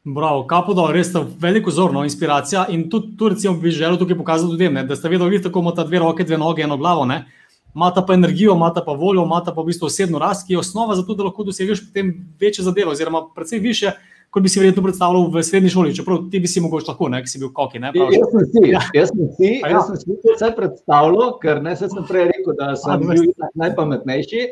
Bravo, 0.00 0.46
kapo 0.48 0.72
dol, 0.72 0.94
res 0.96 1.10
je 1.12 1.20
veliko 1.38 1.70
zorno, 1.70 2.06
inspiracija. 2.08 2.64
In 2.72 2.86
tudi, 2.90 3.12
tu, 3.20 3.28
recimo, 3.28 3.58
bi 3.60 3.68
želel 3.68 3.98
tukaj 4.00 4.16
pokazati 4.16 4.54
ljudem, 4.54 4.78
ne, 4.78 4.84
da 4.88 4.96
ste 4.96 5.10
vedeli, 5.12 5.42
kako 5.42 5.60
imate 5.60 5.84
dve 5.84 6.00
roke, 6.00 6.24
dve 6.24 6.38
noge, 6.40 6.64
eno 6.64 6.78
glavo. 6.80 7.04
Ne 7.04 7.26
imata 7.74 8.02
pa 8.06 8.14
energijo, 8.14 8.54
imata 8.54 8.82
pa 8.84 8.92
voljo, 8.92 9.24
imata 9.24 9.54
pa 9.54 9.62
v 9.62 9.70
bistvu 9.70 9.86
osebno 9.86 10.18
rast, 10.18 10.46
ki 10.46 10.52
je 10.52 10.58
osnova 10.58 10.96
za 10.96 11.02
to, 11.06 11.14
da 11.14 11.24
lahko 11.24 11.44
dosežeš 11.44 11.86
potem 11.88 12.14
večje 12.40 12.64
zadeve, 12.64 12.90
oziroma 12.90 13.22
precej 13.34 13.58
više, 13.58 13.92
kot 14.30 14.42
bi 14.42 14.48
si 14.48 14.60
verjetno 14.60 14.82
predstavljal 14.82 15.28
v 15.30 15.42
srednji 15.42 15.70
šoli. 15.70 15.94
Čeprav 15.94 16.24
ti 16.30 16.40
bi 16.40 16.48
si 16.48 16.60
mogoče 16.60 16.90
lahko, 16.90 17.08
ne, 17.08 17.22
ki 17.22 17.30
si 17.30 17.42
bil 17.42 17.52
koki. 17.54 17.78
Ne, 17.82 17.92
jaz 17.94 18.32
sem 18.32 18.48
si, 18.52 18.64
ja. 18.70 18.82
jaz 18.94 19.12
sem 19.14 19.30
si, 19.36 19.52
ja. 19.58 19.70
jaz 19.74 19.86
sem 19.90 20.00
si 20.02 20.18
vse 20.34 20.50
predstavljal, 20.56 21.36
ker 21.42 21.62
ne 21.62 21.76
sem 21.76 22.02
prej 22.08 22.28
rekel, 22.32 22.56
da 22.58 22.74
sem 22.78 23.06
bil 23.06 23.30
najpametnejši. 23.54 24.50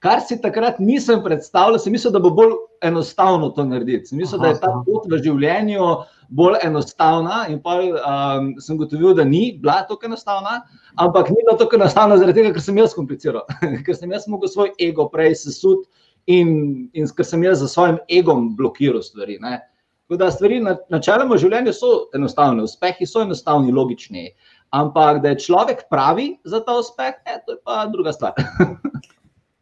Kar 0.00 0.22
si 0.24 0.38
takrat 0.40 0.78
nisem 0.80 1.20
predstavljal, 1.20 1.78
sem 1.78 1.92
mislil, 1.92 2.14
da 2.14 2.22
bo 2.24 2.30
bolj 2.32 2.54
enostavno 2.88 3.50
to 3.52 3.66
narediti. 3.68 4.08
Sem 4.08 4.18
mislil, 4.22 4.40
aha, 4.40 4.46
da 4.46 4.54
je 4.54 4.60
ta 4.62 4.70
pot 4.86 5.10
v 5.10 5.18
življenju 5.20 5.90
bolj 6.30 6.60
enostavna, 6.62 7.44
in 7.50 7.58
pa 7.62 7.76
um, 7.82 8.52
sem 8.62 8.78
gotovil, 8.78 9.14
da 9.18 9.24
ni 9.26 9.58
bila 9.58 9.80
tako 9.88 10.06
enostavna, 10.06 10.60
ampak 10.94 11.30
ni 11.30 11.42
bila 11.42 11.58
tako 11.58 11.76
enostavna 11.76 12.18
zaradi 12.20 12.40
tega, 12.40 12.52
ker 12.54 12.62
sem 12.62 12.78
jaz 12.78 12.94
kompliciral, 12.94 13.46
ker 13.86 13.96
sem 13.96 14.12
jaz 14.14 14.28
mogel 14.30 14.52
svoj 14.52 14.70
ego 14.78 15.08
prej 15.10 15.34
sesut 15.42 15.88
in, 16.30 16.86
in 16.94 17.10
ker 17.16 17.26
sem 17.26 17.42
jaz 17.44 17.64
za 17.64 17.68
svojim 17.68 17.98
egom 18.20 18.54
blokiral 18.56 19.02
stvari. 19.02 19.40
Ne. 19.42 19.58
Tako 20.06 20.18
da 20.22 20.30
stvari 20.34 20.62
načeloma 20.90 21.36
v 21.36 21.42
življenju 21.42 21.74
so 21.74 21.92
enostavne, 22.18 22.64
uspehi 22.66 23.06
so 23.06 23.22
enostavni, 23.26 23.74
logični. 23.74 24.30
Ampak 24.74 25.18
da 25.22 25.32
je 25.32 25.42
človek 25.42 25.88
pravi 25.90 26.32
za 26.46 26.62
ta 26.66 26.78
uspeh, 26.78 27.18
e, 27.26 27.38
to 27.46 27.56
je 27.56 27.62
pa 27.66 27.84
druga 27.90 28.14
stvar. 28.14 28.38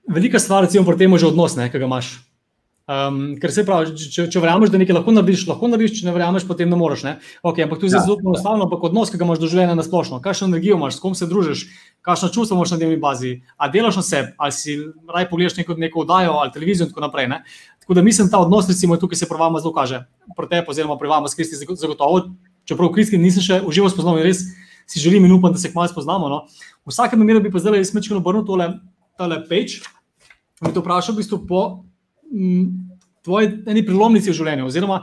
velika 0.09 0.39
stvar, 0.39 0.65
recimo, 0.65 0.85
pri 0.85 1.05
tem 1.05 1.13
je 1.13 1.25
že 1.25 1.33
odnos, 1.33 1.57
ki 1.57 1.79
ga 1.79 1.85
imaš. 1.85 2.28
Um, 2.89 3.35
ker 3.37 3.53
se 3.53 3.67
pravi, 3.69 3.91
če, 4.01 4.25
če 4.33 4.41
verjameš, 4.41 4.71
da 4.73 4.79
nekaj 4.81 4.97
lahko 4.97 5.13
narediš, 5.13 5.43
lahko 5.51 5.69
narediš, 5.69 5.99
če 5.99 6.07
ne 6.07 6.13
verjameš, 6.15 6.47
potem 6.49 6.71
ne 6.73 6.77
moreš. 6.81 7.03
Ne? 7.05 7.11
Okay, 7.45 7.67
ampak 7.67 7.83
tu 7.83 7.85
je 7.85 7.93
ja. 7.93 8.01
zelo 8.01 8.17
enostavno, 8.23 8.65
ampak 8.65 8.87
odnos, 8.89 9.11
ki 9.13 9.21
ga 9.21 9.27
imaš 9.27 9.43
do 9.43 9.51
življenja 9.53 9.75
na 9.77 9.85
splošno. 9.85 10.23
Kakšno 10.25 10.49
energijo 10.49 10.79
imaš, 10.79 10.97
s 10.97 11.03
kom 11.03 11.13
se 11.13 11.29
družiš, 11.29 11.67
kakšno 12.01 12.31
čustvo 12.33 12.57
imaš 12.57 12.73
na 12.73 12.79
dnevni 12.81 12.97
bazi, 13.03 13.35
a 13.61 13.69
delaš 13.69 13.99
na 14.01 14.05
sebi, 14.07 14.33
ali 14.41 14.57
si 14.57 14.79
raj 15.05 15.29
pogledaš 15.29 15.59
neko, 15.59 15.77
neko 15.77 16.01
oddajo 16.07 16.39
ali 16.41 16.55
televizijo 16.55 16.87
in 16.87 16.95
tako 16.95 17.05
naprej. 17.05 17.29
Ne? 17.29 17.43
Tako 17.85 17.99
da 17.99 18.05
mislim, 18.07 18.31
ta 18.33 18.41
odnos, 18.41 18.71
recimo, 18.73 18.97
tukaj 18.97 19.21
se 19.21 19.29
pri 19.29 19.37
vama 19.37 19.61
zelo 19.61 19.75
kaže, 19.77 20.01
pri 20.37 20.49
tebi, 20.49 20.73
oziroma 20.73 20.97
pri 20.97 21.13
vama, 21.13 21.29
s 21.29 21.37
Kristi, 21.37 21.61
zagotovo. 21.61 22.23
Čeprav 22.65 22.89
Kristi 22.97 23.21
nisem 23.21 23.45
še 23.45 23.61
užival 23.69 23.93
spoznal 23.93 24.17
in 24.17 24.31
res 24.31 24.47
si 24.89 25.01
želim 25.01 25.29
in 25.29 25.37
upam, 25.37 25.53
da 25.53 25.61
se 25.61 25.69
kmalo 25.69 25.93
spoznamo. 25.93 26.33
No? 26.33 26.41
V 26.89 26.93
vsakem 26.93 27.21
primeru 27.21 27.45
bi 27.45 27.53
pa 27.53 27.61
zdaj 27.61 27.77
res 27.77 27.93
mečkano 27.93 28.25
obrnil 28.25 28.49
tole, 28.49 28.71
tole 29.21 29.43
page. 29.45 29.85
Me 30.65 30.73
to 30.73 30.81
vprašal 30.81 31.13
v 31.17 31.21
bistvu 31.21 31.45
po 31.45 31.85
tvoji 33.25 33.51
eni 33.67 33.85
prelomnici 33.87 34.31
v 34.31 34.37
življenju, 34.39 34.69
oziroma 34.69 35.03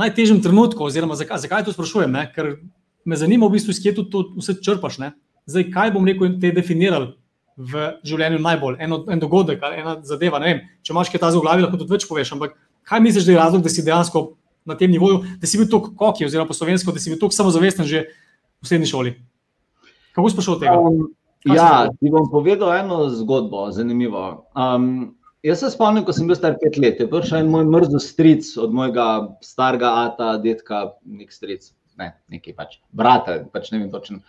najtežjem 0.00 0.42
trenutku, 0.44 0.84
oziroma 0.86 1.16
zakaj, 1.18 1.42
zakaj 1.44 1.64
to 1.66 1.74
sprašujem, 1.74 2.12
ne? 2.12 2.26
ker 2.34 2.56
me 3.04 3.16
zanima 3.16 3.48
v 3.48 3.56
bistvu, 3.56 3.74
skje 3.76 3.94
to 3.98 4.24
vse 4.38 4.58
črpaš. 4.62 5.00
Ne? 5.02 5.12
Zdaj, 5.50 5.70
kaj 5.74 5.94
bom 5.96 6.06
rekel, 6.06 6.36
te 6.40 6.52
definirali 6.54 7.14
v 7.60 7.86
življenju 8.06 8.40
najbolj, 8.40 8.78
en, 8.80 8.96
en 9.12 9.20
dogodek 9.20 9.62
ali 9.66 9.80
ena 9.82 9.98
zadeva. 10.06 10.40
Vem, 10.40 10.62
če 10.86 10.94
imaš 10.94 11.10
kaj 11.12 11.20
ta 11.20 11.32
v 11.34 11.42
glavi, 11.44 11.64
lahko 11.64 11.80
tudi 11.80 11.92
več 11.92 12.06
poveš, 12.08 12.32
ampak 12.36 12.54
kaj 12.88 13.02
misliš, 13.04 13.26
da 13.28 13.34
je 13.34 13.40
razlog, 13.40 13.64
da 13.66 13.72
si 13.72 13.84
dejansko 13.84 14.22
na 14.68 14.76
tem 14.80 14.92
nivoju, 14.92 15.22
da 15.40 15.48
si 15.48 15.60
bil 15.60 15.68
tako 15.68 15.92
koki, 15.98 16.24
oziroma 16.28 16.48
po 16.48 16.56
slovensko, 16.56 16.94
da 16.94 17.02
si 17.02 17.12
bil 17.12 17.20
tako 17.20 17.36
samozavesten 17.36 17.88
že 17.88 18.06
v 18.60 18.68
srednji 18.68 18.88
šoli? 18.92 19.14
Kako 20.16 20.30
si 20.30 20.38
prišel 20.38 20.56
od 20.56 20.62
tega? 20.62 20.76
Um, 20.80 21.10
ja, 21.48 21.88
ti 21.92 22.12
bom 22.12 22.28
povedal 22.32 22.72
eno 22.80 23.08
zgodbo, 23.12 23.68
zanimivo. 23.74 24.46
Um, 24.56 25.16
jaz 25.46 25.62
se 25.62 25.70
spomnim, 25.72 26.04
ko 26.04 26.14
sem 26.16 26.28
bil 26.28 26.38
star 26.38 26.56
pet 26.60 26.78
let, 26.80 27.00
je 27.00 27.08
prišel 27.10 27.42
en 27.42 27.50
moj 27.52 27.66
mrzlo 27.68 28.00
stric 28.02 28.48
od 28.60 28.74
mojega 28.76 29.06
starega 29.44 29.92
ata, 30.06 30.34
detka, 30.42 30.84
nek 31.04 31.32
stric, 31.32 31.70
ne, 32.00 32.12
neki 32.32 32.54
pač, 32.56 32.78
brata, 32.96 33.40
pač 33.52 33.70
ne 33.72 33.82
vem 33.82 33.90
točno. 33.92 34.20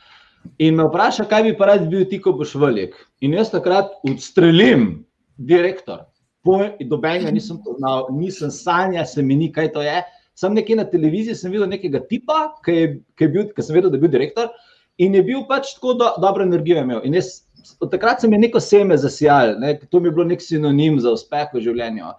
In 0.61 0.79
me 0.79 0.87
vpraša, 0.87 1.27
kaj 1.29 1.43
bi 1.45 1.57
pa 1.57 1.69
rad 1.69 1.85
bil 1.91 2.07
ti, 2.09 2.17
ko 2.21 2.33
boš 2.37 2.55
velik. 2.61 2.95
In 3.21 3.35
jaz 3.37 3.51
takrat 3.53 3.93
odstrelim, 4.09 5.03
direktor. 5.37 6.07
Dobenega 6.45 7.29
nisem 7.33 7.59
poznal, 7.61 8.07
nisem 8.15 8.49
sanjal, 8.53 9.05
se 9.05 9.21
mi 9.21 9.37
ni, 9.37 9.51
kaj 9.53 9.69
to 9.75 9.85
je. 9.85 9.99
Sam 10.33 10.55
nekje 10.57 10.79
na 10.79 10.87
televiziji 10.89 11.37
sem 11.37 11.53
videl 11.53 11.69
nekega 11.69 12.01
tipa, 12.09 12.47
ki, 12.65 12.77
je, 12.77 12.91
ki, 13.19 13.27
je 13.27 13.33
bil, 13.35 13.49
ki 13.53 13.65
sem 13.65 13.77
vedel, 13.77 13.91
da 13.93 13.99
je 13.99 14.05
bil 14.07 14.13
direktor 14.13 14.49
in 15.01 15.15
je 15.17 15.21
bil 15.25 15.45
pač 15.49 15.75
tako 15.75 15.93
do, 15.99 16.09
dobro 16.21 16.45
energijo 16.45 16.81
imel. 16.81 17.01
In 17.05 17.15
jaz, 17.17 17.43
od 17.79 17.91
takrat 17.91 18.21
sem 18.21 18.33
je 18.33 18.39
neko 18.39 18.59
seme 18.59 18.97
zasijal, 18.97 19.55
ne, 19.59 19.75
to 19.89 19.99
mi 19.99 20.09
je 20.09 20.15
bilo 20.17 20.25
nek 20.27 20.41
sinonim 20.41 20.99
za 20.99 21.13
uspeh 21.15 21.49
v 21.53 21.63
življenju. 21.63 22.11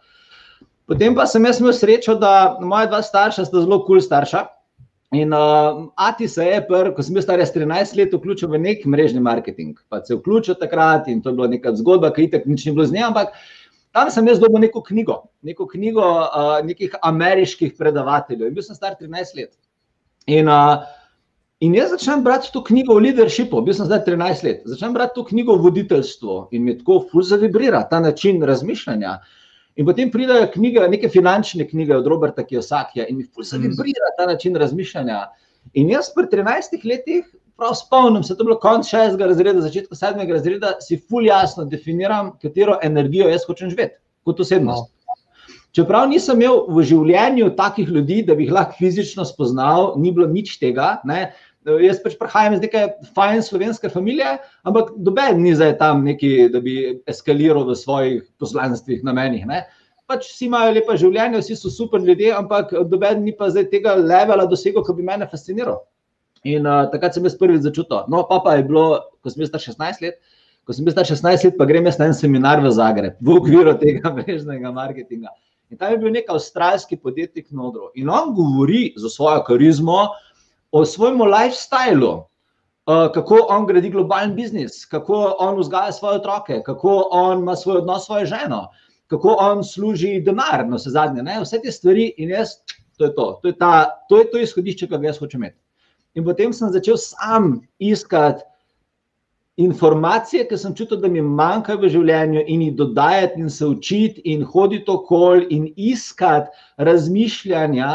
Potem 0.90 1.14
pa 1.14 1.26
sem 1.30 1.44
jaz 1.46 1.60
imel 1.62 1.72
srečo, 1.76 2.16
da 2.18 2.58
moja 2.60 2.88
dva 2.90 3.02
starša 3.02 3.46
sta 3.46 3.62
zelo 3.62 3.80
kul 3.82 3.96
cool 3.96 4.04
starša. 4.04 4.46
In 5.12 5.34
uh, 5.36 5.92
Ati 6.00 6.28
se 6.28 6.44
je, 6.46 6.60
pr, 6.68 6.88
ko 6.96 7.04
sem 7.04 7.16
bil 7.16 7.24
star 7.24 7.40
13 7.40 7.96
let, 7.98 8.14
vključil 8.16 8.48
v 8.48 8.60
nek 8.62 8.86
mrežni 8.88 9.20
marketing. 9.20 9.76
Pa 9.92 10.00
se 10.00 10.14
je 10.14 10.18
vključil 10.18 10.56
takrat 10.60 11.08
in 11.12 11.20
to 11.22 11.30
je 11.30 11.36
bila 11.36 11.50
neka 11.52 11.74
zgodba, 11.76 12.10
ki 12.16 12.30
itek 12.30 12.48
nič 12.48 12.64
ni 12.66 12.72
bilo 12.72 12.86
z 12.88 12.96
njim, 12.96 13.10
ampak 13.10 13.36
tam 13.92 14.08
sem 14.10 14.28
jaz 14.28 14.40
dobil 14.40 14.64
neko 14.64 14.80
knjigo, 14.86 15.18
neko 15.44 15.68
knjigo 15.68 16.06
uh, 16.06 16.54
nekih 16.64 16.96
ameriških 17.04 17.76
predavateljev. 17.78 18.48
In 18.48 18.56
bil 18.56 18.64
sem 18.64 18.78
star 18.78 18.96
13 18.96 19.36
let. 19.36 19.52
In, 20.32 20.48
uh, 20.48 20.88
in 21.62 21.74
jaz 21.78 21.92
začnem 21.94 22.24
brati 22.24 22.50
to 22.52 22.62
knjigo 22.64 22.96
o 22.96 23.02
leadershipu, 23.02 23.60
bil 23.62 23.74
sem 23.74 23.86
zdaj 23.86 24.02
13 24.06 24.46
let, 24.46 24.64
začnem 24.66 24.96
brati 24.96 25.14
to 25.14 25.24
knjigo 25.28 25.54
o 25.54 25.62
voditeljstvu 25.62 26.38
in 26.50 26.64
mi 26.66 26.74
tako 26.78 27.04
ful 27.10 27.22
zavibrira 27.22 27.84
ta 27.90 28.00
način 28.00 28.42
razmišljanja. 28.42 29.18
In 29.76 29.86
potem 29.86 30.10
pridejo 30.12 30.50
knjige, 30.52 30.88
neke 30.90 31.08
finančne 31.08 31.64
knjige 31.68 31.96
od 31.96 32.06
Roberta 32.06 32.42
Kiyosakija 32.44 33.06
in 33.08 33.16
mi 33.16 33.24
fulj 33.24 33.62
vibrira 33.62 34.10
ta 34.18 34.26
način 34.26 34.56
razmišljanja. 34.56 35.22
In 35.78 35.90
jaz 35.90 36.10
pri 36.14 36.26
13 36.32 36.82
letih, 36.84 37.30
prav 37.56 37.76
spomnim 37.78 38.24
se, 38.24 38.34
to 38.36 38.42
je 38.42 38.50
bilo 38.50 38.58
konec 38.60 38.88
šestega 38.90 39.30
razreda, 39.30 39.60
začetek 39.62 39.96
sedmega 39.96 40.34
razreda, 40.34 40.74
si 40.80 40.98
fulj 40.98 41.30
jasno 41.30 41.64
definiram, 41.64 42.34
katero 42.42 42.78
energijo 42.82 43.30
jaz 43.30 43.46
hočem 43.46 43.70
živeti 43.70 44.00
kot 44.26 44.40
osebnost. 44.40 44.90
Čeprav 45.72 46.10
nisem 46.10 46.36
imel 46.36 46.66
v 46.68 46.82
življenju 46.84 47.54
takih 47.56 47.88
ljudi, 47.88 48.20
da 48.28 48.34
bi 48.36 48.44
jih 48.44 48.52
lahko 48.52 48.76
fizično 48.76 49.24
spoznal, 49.24 49.94
ni 49.96 50.12
bilo 50.12 50.26
nič 50.28 50.58
tega. 50.60 50.98
Ne? 51.08 51.30
Eh, 51.62 51.84
jaz 51.86 52.00
pač 52.02 52.16
prihajam 52.18 52.56
iz 52.56 52.62
neke 52.64 52.80
fajn 53.14 53.44
slovenske 53.46 53.90
družine, 53.92 54.38
ampak 54.66 54.90
doben 54.98 55.42
ni 55.44 55.54
zdaj 55.54 55.76
tam 55.78 56.02
neki, 56.02 56.48
da 56.50 56.60
bi 56.60 56.98
eskaliral 57.06 57.68
v 57.68 57.76
svojih 57.78 58.24
poslanstvih, 58.42 59.04
namenih. 59.06 59.46
Ne? 59.46 59.62
Pač 60.10 60.26
vsi 60.26 60.48
imajo 60.48 60.74
lepa 60.74 60.96
življenje, 60.98 61.38
vsi 61.38 61.56
so 61.56 61.70
super 61.70 62.02
ljudje, 62.02 62.32
ampak 62.34 62.74
doben 62.90 63.22
ni 63.22 63.32
pa 63.32 63.50
zdaj 63.52 63.68
tega 63.70 63.94
levela 63.94 64.48
dosegel, 64.50 64.82
ki 64.82 64.96
bi 64.98 65.06
me 65.06 65.28
fasciniral. 65.30 65.84
In 66.42 66.66
uh, 66.66 66.90
takrat 66.90 67.14
sem 67.14 67.22
jaz 67.22 67.38
prvič 67.38 67.62
začutil. 67.62 68.02
No, 68.10 68.24
pa, 68.26 68.40
pa 68.42 68.56
je 68.58 68.66
bilo, 68.66 68.98
ko 69.22 69.30
sem 69.30 69.44
bil 69.44 69.46
star 69.46 69.62
16 69.62 70.02
let. 70.02 70.18
Ko 70.66 70.74
sem 70.74 70.82
bil 70.82 70.90
star 70.90 71.06
16 71.06 71.46
let, 71.46 71.54
pa 71.54 71.68
grem 71.70 71.86
jaz 71.86 72.00
na 72.00 72.10
en 72.10 72.18
seminar 72.18 72.58
v 72.58 72.74
Zagreb, 72.74 73.14
v 73.22 73.38
okviru 73.38 73.76
tega 73.78 74.10
mrežnega 74.16 74.74
marketinga. 74.74 75.30
In 75.70 75.78
tam 75.78 75.94
je 75.94 76.02
bil 76.02 76.10
nek 76.18 76.26
avstralski 76.28 76.98
podjetnik 76.98 77.54
Nodro. 77.54 77.92
In 77.94 78.10
on 78.10 78.34
govori 78.34 78.90
za 78.98 79.08
svojo 79.08 79.46
karizmo, 79.46 80.10
o 80.72 80.84
svojem 80.84 81.20
lifestylu, 81.20 82.12
uh, 82.86 83.12
kako 83.14 83.46
on 83.48 83.66
gradi 83.66 83.90
globalen 83.90 84.34
biznis, 84.34 84.84
kako 84.86 85.36
on 85.38 85.58
vzgaja 85.60 85.92
svoje 85.92 86.18
otroke, 86.18 86.62
kako 86.66 87.08
on 87.10 87.38
ima 87.38 87.56
svoj 87.56 87.76
odnos 87.76 88.02
s 88.02 88.06
svojo 88.06 88.26
ženo, 88.26 88.68
kako 89.06 89.36
on 89.40 89.64
služi 89.64 90.20
denar, 90.20 90.64
no, 90.68 90.76
vse 90.76 90.90
zadnje, 90.90 91.22
ne? 91.22 91.40
vse 91.40 91.60
te 91.62 91.72
stvari 91.72 92.14
in 92.16 92.30
jaz, 92.30 92.56
to 92.96 93.04
je 93.04 93.14
to, 93.14 93.26
to 93.42 93.48
je, 93.48 93.58
ta, 93.58 94.04
to, 94.08 94.18
je 94.18 94.30
to 94.30 94.40
izhodišče, 94.40 94.88
ki 94.88 94.98
ga 94.98 95.12
jaz 95.12 95.20
hočem 95.20 95.42
imeti. 95.42 95.58
In 96.14 96.24
potem 96.24 96.52
sem 96.52 96.72
začel 96.72 96.96
sam 97.00 97.60
iskati 97.78 98.44
informacije, 99.56 100.46
ki 100.48 100.56
sem 100.58 100.74
čutil, 100.74 101.00
da 101.00 101.08
mi 101.08 101.20
manjkajo 101.20 101.82
v 101.82 101.92
življenju, 101.92 102.44
in 102.48 102.64
jih 102.66 102.74
dodajati, 102.76 103.40
in 103.40 103.50
se 103.50 103.66
učiti, 103.68 104.24
in 104.24 104.44
hoditi 104.44 104.90
okoli, 104.90 105.46
in 105.50 105.68
iskati 105.76 106.48
razmišljanja, 106.76 107.92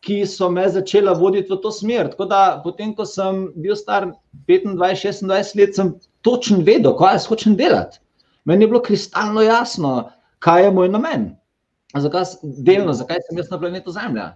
ki 0.00 0.26
so 0.26 0.48
me 0.50 0.64
začela 0.68 1.12
voditi 1.12 1.52
v 1.52 1.58
to 1.60 1.70
smer. 1.72 2.08
Tako 2.12 2.26
da, 2.30 2.60
potem, 2.64 2.94
ko 2.96 3.04
sem 3.04 3.48
bil 3.56 3.76
star 3.76 4.10
25-26 4.48 5.56
let, 5.58 5.76
sem 5.76 5.94
točno 6.24 6.64
vedel, 6.64 6.94
kaj 6.96 7.18
jaz 7.18 7.28
hočem 7.28 7.56
delati. 7.56 8.00
Meni 8.48 8.64
je 8.64 8.72
bilo 8.72 8.80
kristalno 8.82 9.42
jasno, 9.44 10.10
kaj 10.40 10.64
je 10.64 10.70
moj 10.72 10.88
namen, 10.88 11.30
zakaj, 11.92 12.38
delno, 12.42 12.96
zakaj 12.96 13.20
sem 13.26 13.38
jaz 13.38 13.50
na 13.52 13.58
planetu 13.60 13.92
Zemlja. 13.92 14.30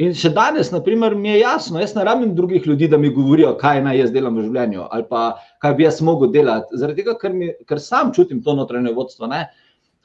In 0.00 0.14
še 0.16 0.30
danes, 0.32 0.70
naprimer, 0.72 1.12
mi 1.14 1.28
je 1.34 1.42
jasno, 1.42 1.76
jaz 1.82 1.92
ne 1.94 2.04
rabim 2.08 2.32
drugih 2.34 2.64
ljudi, 2.66 2.88
da 2.88 2.96
mi 2.98 3.12
govorijo, 3.12 3.52
kaj 3.60 3.82
naj 3.84 3.98
jaz 4.00 4.14
delam 4.14 4.38
v 4.40 4.46
življenju 4.46 4.86
ali 4.88 5.04
pa 5.10 5.34
kaj 5.62 5.74
bi 5.76 5.84
jaz 5.84 6.00
mogel 6.00 6.32
delati. 6.32 6.80
Zaradi 6.80 7.04
tega, 7.04 7.14
ker, 7.20 7.34
mi, 7.36 7.50
ker 7.68 7.80
sam 7.80 8.10
čutim 8.16 8.40
to 8.42 8.56
notranje 8.56 8.94
vodstvo. 8.96 9.28
Ne? 9.28 9.44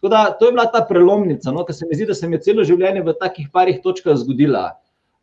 Tako 0.08 0.24
da 0.24 0.38
to 0.40 0.46
je 0.46 0.52
bila 0.52 0.66
ta 0.72 0.86
prelomnica, 0.90 1.52
no, 1.52 1.66
ki 1.66 1.74
se 1.74 1.86
mi 1.90 1.96
zdi, 1.96 2.06
da 2.06 2.14
se 2.16 2.28
mi 2.28 2.38
je 2.38 2.42
celo 2.46 2.64
življenje 2.64 3.02
v 3.04 3.14
takih 3.20 3.50
parih 3.52 3.82
točkah 3.84 4.16
zgodila. 4.16 4.78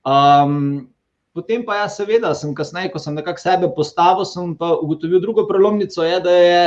Um, 0.05 0.91
potem 1.33 1.63
pa 1.65 1.79
jaz, 1.79 1.95
seveda, 1.97 2.35
sem 2.37 2.51
kasneje, 2.55 2.91
ko 2.93 3.01
sem 3.01 3.15
nekako 3.17 3.41
sebe 3.41 3.71
postavil, 3.73 4.27
sem 4.29 4.51
pa 4.59 4.75
ugotovil 4.77 5.23
drugo 5.23 5.47
prelomnico, 5.49 6.05
je, 6.05 6.19
da 6.21 6.35
je 6.37 6.59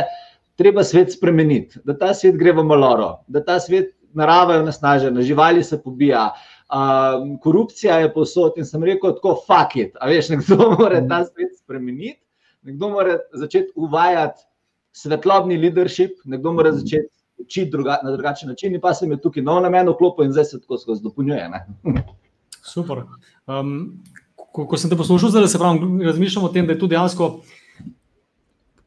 treba 0.58 0.82
svet 0.82 1.14
spremeniti, 1.14 1.78
da 1.86 1.94
ta 1.94 2.10
svet 2.18 2.40
gre 2.42 2.56
v 2.58 2.64
maloro, 2.66 3.20
da 3.30 3.44
ta 3.46 3.60
svet 3.62 3.92
narava 4.18 4.56
je 4.58 4.64
nasnažena, 4.66 5.22
živali 5.22 5.62
se 5.64 5.78
pobija. 5.84 6.32
Um, 6.74 7.36
korupcija 7.44 8.00
je 8.02 8.10
posod 8.16 8.58
in 8.58 8.66
sem 8.66 8.82
rekel, 8.84 9.14
tako 9.20 9.36
fuck 9.46 9.78
it. 9.78 9.94
A 10.02 10.10
veš, 10.10 10.32
nekdo 10.34 10.58
mora 10.80 11.04
ta 11.06 11.22
svet 11.28 11.54
spremeniti, 11.60 12.18
nekdo 12.66 12.90
mora 12.96 13.20
začeti 13.38 13.78
uvajati 13.78 14.42
svetlobni 14.98 15.60
leadership, 15.62 16.18
nekdo 16.26 16.56
mora 16.58 16.74
začeti 16.74 17.14
učiti 17.38 17.72
druga, 17.72 18.00
na 18.04 18.12
drugačen 18.12 18.50
način, 18.50 18.76
in 18.76 18.82
pa 18.82 18.94
se 18.94 19.08
mi 19.08 19.22
tukaj 19.22 19.44
nov 19.44 19.62
namen 19.62 19.90
vklopil 19.90 20.26
in 20.26 20.32
zdaj 20.32 20.46
se 20.46 20.62
tako 20.62 20.78
skozi 20.78 21.04
dopolnjuje. 21.04 21.50
Super. 22.74 23.04
Um, 23.48 24.04
ko, 24.36 24.66
ko 24.66 24.78
sem 24.78 24.90
te 24.90 24.98
poslušal, 24.98 25.30
zdaj 25.30 25.48
se 25.48 25.62
pravi, 25.62 26.04
razmišljam 26.06 26.46
o 26.46 26.52
tem, 26.52 26.68
da 26.68 26.74
je 26.74 26.80
to 26.80 26.88
dejansko. 26.88 27.30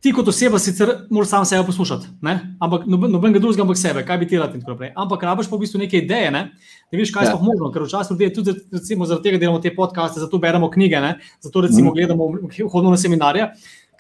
Ti 0.01 0.15
kot 0.17 0.29
oseba 0.33 0.59
sicer 0.59 0.91
moraš 1.13 1.29
sam 1.29 1.45
sebe 1.45 1.67
poslušati, 1.67 2.07
ne? 2.25 2.57
ampak 2.61 2.87
nobenega 2.89 3.39
drugega, 3.39 3.67
ampak 3.67 3.77
sebe, 3.77 4.05
kaj 4.09 4.19
bi 4.19 4.29
ti 4.29 4.39
rad 4.41 4.55
in 4.57 4.63
tako 4.63 4.73
naprej. 4.73 4.95
Ampak 4.97 5.27
rabiš 5.29 5.51
pa 5.51 5.59
v 5.59 5.61
bistvu 5.61 5.81
neke 5.83 6.01
ideje, 6.01 6.31
ne? 6.33 6.41
da 6.89 6.97
vidiš, 6.97 7.13
kaj 7.13 7.27
je 7.27 7.29
ja. 7.29 7.35
sploh 7.35 7.45
možno, 7.45 7.69
ker 7.75 7.85
včasih 7.85 8.15
ljudje 8.15 8.31
tudi 8.35 8.55
recimo, 8.73 9.05
zaradi 9.05 9.29
tega 9.29 9.43
delamo 9.43 9.61
te 9.61 9.75
podcaste, 9.77 10.23
zato 10.23 10.41
beremo 10.41 10.71
knjige, 10.73 11.03
ne? 11.05 11.19
zato 11.45 11.61
recimo 11.61 11.91
mm. 11.91 11.95
gledamo, 11.99 12.31
hodimo 12.73 12.95
na 12.95 12.97
seminarje, 12.97 13.51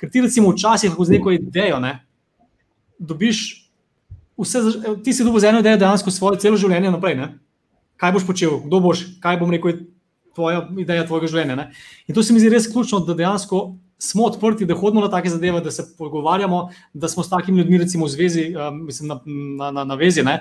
ker 0.01 0.09
ti 0.09 0.25
recimo 0.25 0.55
včasih 0.55 0.95
lahko 0.95 1.05
z 1.05 1.19
neko 1.19 1.37
idejo 1.37 1.83
ne? 1.85 1.99
dobiš 2.99 3.60
vse, 4.41 4.61
ti 5.05 5.13
si 5.13 5.25
dobil 5.25 5.41
z 5.41 5.51
eno 5.51 5.61
idejo 5.63 5.79
dejansko 5.81 6.11
svoje 6.11 6.41
celo 6.41 6.59
življenje 6.61 6.93
naprej. 6.93 7.17
Ne? 7.19 7.29
Kaj 8.01 8.15
boš 8.17 8.27
počel, 8.29 8.59
kdo 8.65 8.81
boš, 8.81 9.05
kaj 9.23 9.39
bom 9.41 9.53
rekel, 9.53 9.85
tvoja 10.37 10.65
ideja 10.81 11.05
tvojega 11.09 11.31
življenja. 11.31 11.59
Ne? 11.59 11.69
In 12.09 12.17
to 12.17 12.25
se 12.25 12.35
mi 12.35 12.43
zdi 12.43 12.53
res 12.53 12.69
ključno, 12.71 13.03
da 13.07 13.17
dejansko 13.19 13.63
smo 14.01 14.25
odprti, 14.31 14.65
da 14.65 14.77
hodimo 14.79 15.05
na 15.05 15.11
take 15.13 15.29
zadeve, 15.29 15.61
da 15.61 15.71
se 15.71 15.85
pogovarjamo, 15.99 16.71
da 16.95 17.09
smo 17.09 17.25
s 17.25 17.31
takimi 17.33 17.61
ljudmi, 17.61 17.83
recimo, 17.85 18.09
v 18.09 18.15
zvezi, 18.15 18.47
um, 18.57 18.85
mislim, 18.87 19.13
na, 19.13 19.21
na, 19.25 19.71
na, 19.71 19.85
na 19.93 19.99
vezi. 20.01 20.25
Ne? 20.25 20.41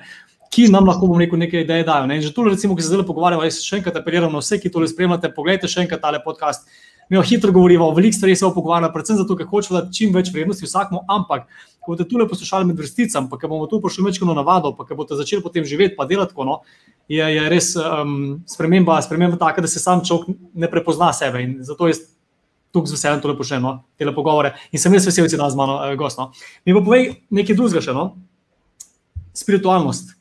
Ki 0.50 0.70
nam 0.72 0.88
lahko, 0.88 1.10
bom 1.10 1.20
rekel, 1.20 1.38
nekaj 1.42 1.66
idej 1.66 1.84
dajo. 1.86 2.08
Ne? 2.08 2.22
Že 2.24 2.32
tu, 2.34 2.48
recimo, 2.48 2.78
ki 2.78 2.86
se 2.86 2.94
zdaj 2.94 3.04
pogovarjamo, 3.10 3.44
jaz 3.46 3.60
še 3.66 3.82
enkrat 3.82 4.00
apeliram 4.00 4.32
na 4.32 4.40
vse, 4.40 4.62
ki 4.62 4.72
to 4.72 4.86
spremljate, 4.88 5.34
pogledajte 5.36 5.70
še 5.70 5.84
enkrat 5.84 6.02
tale 6.06 6.24
podcast 6.24 6.70
mi 7.10 7.18
jo 7.18 7.22
hitro 7.22 7.52
govorimo, 7.52 7.88
o 7.90 7.94
velikih 7.94 8.18
stvareh 8.18 8.38
se 8.38 8.46
bo 8.46 8.54
pogovarjala, 8.54 8.94
predvsem 8.94 9.18
zato, 9.18 9.36
ker 9.36 9.48
hočemo 9.50 9.80
dati 9.80 9.98
čim 9.98 10.14
več 10.14 10.30
vrednosti 10.34 10.68
vsakmu, 10.68 11.02
ampak 11.10 11.48
ko 11.90 11.96
boste 11.96 12.06
tukaj 12.06 12.28
poslušali 12.30 12.68
med 12.70 12.78
vrsticami, 12.78 13.30
pa 13.32 13.38
ker 13.42 13.50
bomo 13.50 13.66
tu 13.68 13.80
prišli 13.82 14.06
večkrat 14.06 14.38
navado, 14.38 14.76
pa 14.78 14.86
ker 14.86 14.98
boste 14.98 15.18
začeli 15.18 15.42
potem 15.42 15.66
živeti, 15.66 15.96
pa 15.98 16.06
delati 16.06 16.36
tako, 16.36 16.46
no, 16.46 16.60
je, 17.10 17.24
je 17.24 17.48
res 17.50 17.74
um, 17.82 18.44
sprememba, 18.46 19.00
sprememba 19.02 19.40
taka, 19.42 19.66
da 19.66 19.72
se 19.72 19.82
sam 19.82 20.04
človek 20.06 20.38
ne 20.54 20.70
prepozna 20.70 21.10
sebe 21.14 21.42
in 21.42 21.58
zato 21.66 21.90
je 21.90 21.98
tukaj 22.70 22.92
z 22.92 22.98
veseljem 23.00 23.24
tole 23.24 23.38
počnemo, 23.38 23.74
no, 23.74 23.84
te 23.98 24.06
pogovore 24.14 24.54
in 24.70 24.82
sem 24.82 24.94
res 24.94 25.10
vesel, 25.10 25.26
da 25.26 25.34
si 25.34 25.42
danes 25.42 25.58
z 25.58 25.58
mano 25.58 25.80
uh, 25.82 25.96
gostno. 25.98 26.30
Mi 26.66 26.78
pa 26.78 26.86
povej 26.86 27.10
nekaj 27.34 27.58
drugega 27.58 27.82
še, 27.82 27.98
no? 27.98 28.12
spiritualnost. 29.34 30.14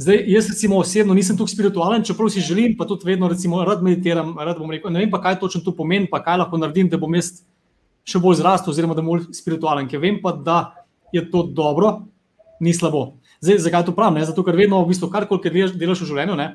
Zdaj, 0.00 0.22
jaz 0.32 0.48
recimo 0.48 0.78
osebno 0.80 1.14
nisem 1.14 1.36
tukaj 1.36 1.52
spiritualen, 1.52 2.04
čeprav 2.06 2.30
si 2.32 2.40
želim, 2.40 2.76
pa 2.78 2.86
tudi 2.88 3.10
vedno 3.10 3.28
recimo, 3.28 3.64
rad 3.66 3.82
meditiram, 3.82 4.32
rad 4.38 4.62
bom 4.62 4.70
rekel, 4.70 4.92
ne 4.94 5.02
vem 5.02 5.10
pa, 5.10 5.20
kaj 5.20 5.40
točno 5.42 5.60
to 5.66 5.74
pomeni, 5.76 6.08
pa 6.08 6.22
kaj 6.24 6.38
lahko 6.44 6.60
naredim, 6.60 6.88
da 6.88 7.00
bom 7.00 7.18
jaz 7.18 7.42
še 8.08 8.20
bolj 8.22 8.40
zrastel, 8.40 8.72
oziroma 8.72 8.96
da 8.96 9.02
bom 9.04 9.16
bolj 9.16 9.28
spiritualen, 9.36 9.88
ker 9.88 10.00
vem 10.02 10.20
pa, 10.22 10.32
da 10.32 10.86
je 11.12 11.22
to 11.30 11.44
dobro, 11.56 12.06
ni 12.60 12.74
slabo. 12.76 13.20
Zdaj, 13.40 13.62
zakaj 13.64 13.86
to 13.88 13.94
pravim? 13.96 14.20
Zato, 14.24 14.44
ker 14.44 14.56
vedno, 14.56 14.82
v 14.84 14.92
bistvu, 14.92 15.08
karkoli 15.12 15.52
delaš, 15.52 15.76
delaš 15.78 16.04
v 16.04 16.10
življenju, 16.12 16.36
ne? 16.38 16.50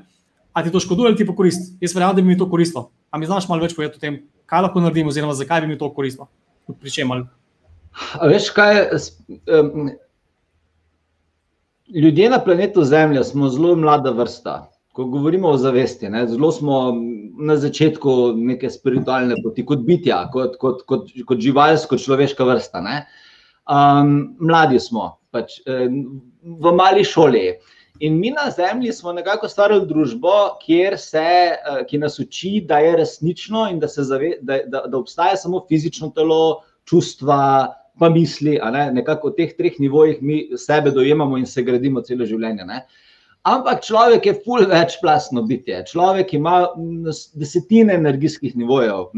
a 0.56 0.64
ti 0.64 0.72
to 0.72 0.80
škoduje 0.80 1.08
ali 1.12 1.18
ti 1.20 1.26
po 1.28 1.36
korist. 1.36 1.74
Jaz 1.84 1.92
verjamem, 1.96 2.16
da 2.16 2.22
bi 2.22 2.28
mi 2.28 2.38
to 2.40 2.48
koristilo. 2.50 2.90
A 3.12 3.20
mi 3.20 3.28
znaš 3.28 3.50
malo 3.50 3.66
več 3.66 3.76
povedati 3.76 4.00
o 4.00 4.04
tem, 4.04 4.22
kaj 4.48 4.62
lahko 4.64 4.80
naredim, 4.80 5.10
oziroma 5.12 5.36
zakaj 5.36 5.66
bi 5.66 5.74
mi 5.74 5.78
to 5.78 5.90
koristilo? 5.92 6.30
Pri 6.80 6.94
čem 6.96 7.12
ali? 7.12 7.26
Veš 8.32 8.48
kaj? 8.56 8.80
Um, 9.52 9.90
ljudje 11.92 12.30
na 12.32 12.40
planetu 12.40 12.86
Zemlja 12.88 13.24
smo 13.28 13.50
zelo 13.52 13.76
mlada 13.76 14.16
vrsta. 14.16 14.56
Ko 14.96 15.06
govorimo 15.12 15.50
o 15.52 15.58
zavesti, 15.60 16.08
ne, 16.10 16.24
zelo 16.28 16.52
smo 16.56 16.94
na 17.36 17.58
začetku 17.60 18.34
neke 18.38 18.70
spiritualne 18.72 19.36
poti, 19.44 19.66
kot 19.68 19.84
bitja, 19.84 20.22
kot, 20.32 20.56
kot, 20.62 20.86
kot, 20.88 21.10
kot 21.28 21.42
živalsko, 21.44 22.00
človeška 22.00 22.48
vrsta. 22.48 22.84
Um, 23.66 24.14
mladi 24.40 24.80
smo, 24.80 25.18
pač, 25.36 25.60
v 25.66 26.76
mali 26.78 27.04
šoli. 27.04 27.50
In 28.00 28.20
mi 28.20 28.32
na 28.32 28.50
Zemlji 28.52 28.92
smo 28.94 29.14
nekako 29.14 29.48
stvarili 29.48 29.88
družbo, 29.88 30.32
se, 30.98 31.20
eh, 31.20 31.86
ki 31.88 31.98
nas 31.98 32.20
uči, 32.20 32.62
da 32.68 32.80
je 32.80 32.98
resnično 32.98 33.70
in 33.72 33.80
da, 33.80 33.88
zave, 33.88 34.34
da, 34.42 34.60
da, 34.68 34.84
da 34.88 34.98
obstaja 34.98 35.36
samo 35.36 35.66
fizično 35.70 36.12
telo, 36.16 36.64
čustva, 36.86 37.74
pa 38.00 38.10
misli. 38.10 38.60
Nekako 38.92 39.30
v 39.30 39.36
teh 39.36 39.56
treh 39.58 39.80
nivojih 39.80 40.22
mi 40.22 40.58
sebe 40.58 40.92
dojemamo 40.92 41.38
in 41.38 41.46
se 41.46 41.64
gradimo 41.64 42.02
celo 42.02 42.26
življenje. 42.26 42.66
Ne? 42.66 42.86
Ampak 43.46 43.84
človek 43.86 44.26
je 44.26 44.34
ful 44.42 44.66
večplastno 44.66 45.44
bitje. 45.46 45.84
Človek 45.86 46.34
ima 46.34 46.66
desetine 47.38 47.94
energijskih 47.94 48.56
nivojev, 48.58 49.12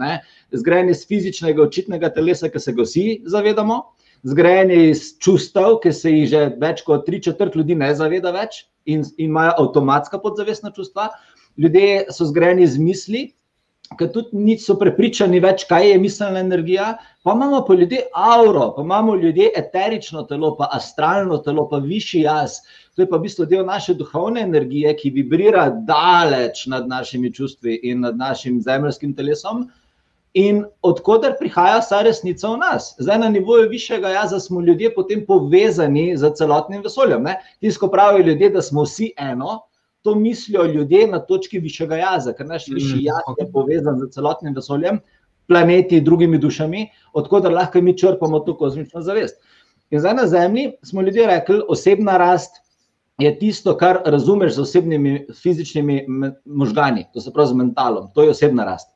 zgrajen 0.51 0.89
iz 0.91 1.05
fizičnega, 1.07 1.63
očitnega 1.63 2.09
telesa, 2.11 2.49
ki 2.51 2.59
se 2.59 2.73
ga 2.75 2.84
vsi 2.84 3.05
zavedamo 3.23 3.86
zgrajeni 4.23 4.89
iz 4.89 5.13
čustev, 5.19 5.80
ki 5.84 5.93
se 5.93 6.11
jih 6.11 6.28
že 6.32 6.43
več 6.61 6.84
kot 6.88 7.05
tri 7.07 7.21
četrt 7.23 7.55
ljudi 7.55 7.75
ne 7.78 7.93
zaveda 7.95 8.34
več 8.36 8.65
in, 8.86 9.05
in 9.17 9.30
imajo 9.32 9.55
avtomatska 9.63 10.19
podzavestna 10.23 10.71
čustva. 10.75 11.09
Ljudje 11.57 12.07
so 12.13 12.28
zgrajeni 12.30 12.65
iz 12.67 12.78
misli, 12.78 13.23
ki 13.95 14.07
tudi 14.13 14.41
niso 14.47 14.75
prepričani 14.79 15.39
več, 15.43 15.63
kaj 15.69 15.91
je 15.91 16.01
miselna 16.01 16.41
energija. 16.43 16.89
Pa 17.23 17.35
imamo 17.35 17.63
pa 17.67 17.75
ljudje 17.75 18.01
auro, 18.13 18.69
pa 18.75 18.83
imamo 18.83 19.15
ljudje 19.15 19.49
eterično 19.55 20.23
telo, 20.27 20.53
pa 20.57 20.69
astralno 20.71 21.38
telo, 21.43 21.67
pa 21.69 21.79
višji 21.83 22.21
jaz. 22.25 22.59
To 22.95 23.03
je 23.03 23.09
pa 23.09 23.17
v 23.17 23.27
bistvu 23.27 23.45
del 23.45 23.65
naše 23.65 23.93
duhovne 23.93 24.41
energije, 24.41 24.95
ki 24.97 25.13
vibrira 25.15 25.69
daleč 25.69 26.65
nad 26.67 26.88
našimi 26.88 27.33
čustvi 27.33 27.79
in 27.83 28.01
nad 28.07 28.17
našim 28.17 28.61
zemljskim 28.61 29.15
telesom 29.15 29.67
in 30.38 30.63
odkuder 30.85 31.33
prihaja 31.39 31.79
vsa 31.81 32.01
resnica 32.05 32.49
v 32.49 32.57
nas. 32.61 32.91
Zdaj, 32.99 33.19
na 33.19 33.29
nivoju 33.29 33.69
višjega 33.69 34.09
jaza 34.09 34.39
smo 34.39 34.61
ljudje 34.61 34.93
potem 34.93 35.25
povezani 35.25 36.11
z 36.17 36.29
celotnim 36.35 36.83
vesoljem. 36.83 37.25
Tisto 37.59 37.89
pravijo 37.91 38.25
ljudje, 38.27 38.49
da 38.49 38.61
smo 38.61 38.83
vsi 38.83 39.11
eno, 39.17 39.61
to 40.07 40.15
mislijo 40.15 40.63
ljudje 40.63 41.07
na 41.11 41.19
točki 41.19 41.59
višjega 41.59 41.97
jaza, 41.99 42.31
ker 42.33 42.47
naš 42.47 42.69
višji 42.71 43.01
mm, 43.01 43.07
jaz 43.09 43.39
je 43.41 43.45
povezan 43.51 43.97
z 43.99 44.07
celotnim 44.15 44.53
vesoljem, 44.55 45.01
planeti, 45.47 45.99
drugimi 46.01 46.39
dušami, 46.39 46.85
odkuder 47.13 47.51
lahko 47.51 47.81
mi 47.83 47.97
črpamo 47.97 48.39
to 48.45 48.55
kozmično 48.55 49.03
zavest. 49.03 49.41
In 49.91 49.99
zdaj 49.99 50.15
na 50.15 50.27
Zemlji 50.27 50.71
smo 50.83 51.03
ljudje 51.03 51.27
rekli, 51.27 51.59
osebna 51.67 52.15
rast. 52.17 52.63
Je 53.19 53.33
tisto, 53.39 53.73
kar 53.77 53.99
razumeš 54.05 54.55
z 54.55 54.63
osebnimi 54.63 55.13
fizičnimi 55.41 56.05
možgani, 56.45 57.07
to 57.13 57.21
se 57.21 57.33
pravi 57.33 57.49
z 57.49 57.59
mentalom, 57.59 58.07
to 58.15 58.23
je 58.23 58.31
osebna 58.31 58.65
rast. 58.65 58.93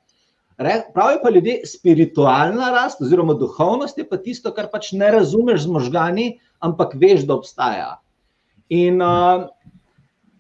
Pravijo 0.94 1.20
pa 1.24 1.30
ljudje, 1.30 1.62
spiritualna 1.66 2.72
rast, 2.72 3.02
oziroma 3.02 3.34
duhovnost 3.34 3.98
je 3.98 4.08
pa 4.08 4.18
tisto, 4.18 4.54
kar 4.56 4.72
pač 4.72 4.94
ne 4.96 5.12
razumeš 5.12 5.66
z 5.66 5.76
možgani, 5.76 6.28
ampak 6.60 6.96
veš, 6.96 7.26
da 7.28 7.36
obstaja. 7.36 7.96
In 8.70 9.02
uh, 9.02 9.50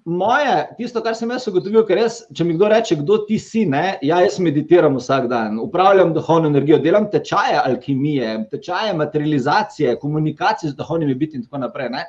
moje, 0.05 0.55
tisto, 0.77 1.01
kar 1.03 1.15
sem 1.15 1.29
jaz 1.29 1.45
ugotovil, 1.49 1.83
ker 1.85 1.99
jaz, 2.01 2.21
če 2.33 2.45
mi 2.47 2.55
kdo 2.57 2.69
reče, 2.71 2.97
kdo 3.01 3.19
ti 3.27 3.37
si, 3.39 3.65
ne, 3.69 3.97
ja, 4.05 4.21
jaz 4.25 4.39
meditiram 4.41 4.97
vsak 4.97 5.27
dan, 5.29 5.59
upravljam 5.61 6.13
duhovno 6.15 6.49
energijo, 6.49 6.79
delam 6.81 7.09
tečaje 7.11 7.59
alkimije, 7.61 8.33
tečaje 8.51 8.93
materializacije, 8.97 9.97
komunikacije 10.01 10.71
z 10.71 10.79
duhovnimi 10.79 11.15
biti 11.15 11.37
in 11.37 11.45
tako 11.45 11.61
naprej. 11.65 11.89
Ne. 11.93 12.05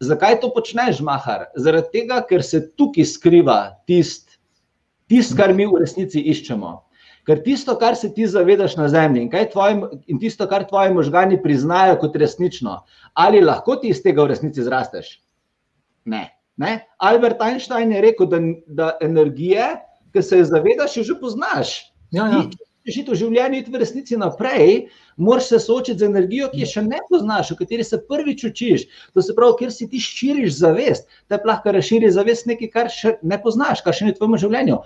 Zakaj 0.00 0.40
to 0.40 0.52
počneš, 0.54 1.00
Mahar? 1.02 1.48
Zaradi 1.58 1.90
tega, 2.00 2.20
ker 2.28 2.44
se 2.46 2.62
tukaj 2.78 3.08
skriva 3.10 3.58
tisto, 3.86 4.38
tist, 5.08 5.34
kar 5.36 5.54
mi 5.56 5.66
v 5.66 5.80
resnici 5.82 6.22
iščemo. 6.30 6.76
Ker 7.28 7.42
tisto, 7.44 7.74
kar 7.80 7.96
se 7.96 8.08
ti 8.14 8.26
zavedaš 8.28 8.76
na 8.78 8.86
zemlji 8.88 9.26
in, 9.26 9.30
tvojim, 9.52 9.82
in 10.06 10.20
tisto, 10.20 10.46
kar 10.48 10.64
tvoji 10.68 10.94
možgani 10.94 11.42
priznajo 11.42 11.98
kot 12.00 12.16
resnično, 12.16 12.78
ali 13.12 13.42
lahko 13.44 13.76
ti 13.76 13.90
iz 13.92 14.02
tega 14.04 14.22
v 14.22 14.32
resnici 14.32 14.64
zrasteš? 14.64 15.18
Ne. 16.08 16.37
Ne? 16.58 16.78
Albert 16.98 17.42
Einstein 17.42 17.92
je 17.94 18.04
rekel, 18.04 18.30
da, 18.30 18.40
da 18.66 18.88
energije, 19.04 19.70
ki 20.12 20.22
se 20.22 20.42
je 20.42 20.48
zavedaš, 20.50 21.00
že 21.06 21.18
poznaš. 21.20 21.78
Ja, 22.10 22.26
ja 22.32 22.46
žiti 22.92 23.12
v 23.12 23.18
življenju, 23.18 23.60
iti 23.60 23.72
v 23.72 23.80
resnici 23.82 24.16
naprej, 24.18 24.88
moraš 25.20 25.50
se 25.52 25.60
soočiti 25.62 26.00
z 26.00 26.08
energijo, 26.08 26.48
ki 26.52 26.62
je 26.62 26.70
še 26.72 26.84
ne 26.86 27.00
poznaš, 27.10 27.52
v 27.52 27.58
kateri 27.60 27.86
se 27.86 28.00
prvič 28.08 28.44
učiš. 28.48 28.86
To 29.16 29.24
se 29.24 29.34
pravi, 29.36 29.58
ker 29.60 29.72
si 29.74 29.88
ti 29.90 30.00
širiš 30.02 30.58
zavest, 30.60 31.08
da 31.30 31.40
lahko 31.48 31.74
razširiš 31.76 32.16
zavest 32.16 32.48
nekaj, 32.50 32.72
kar 32.74 32.92
še 32.92 33.16
ne 33.22 33.40
poznaš, 33.42 33.84
kar 33.84 33.96
še 33.96 34.08
ni 34.08 34.14
v 34.14 34.18
tvojem 34.18 34.38
življenju. 34.44 34.80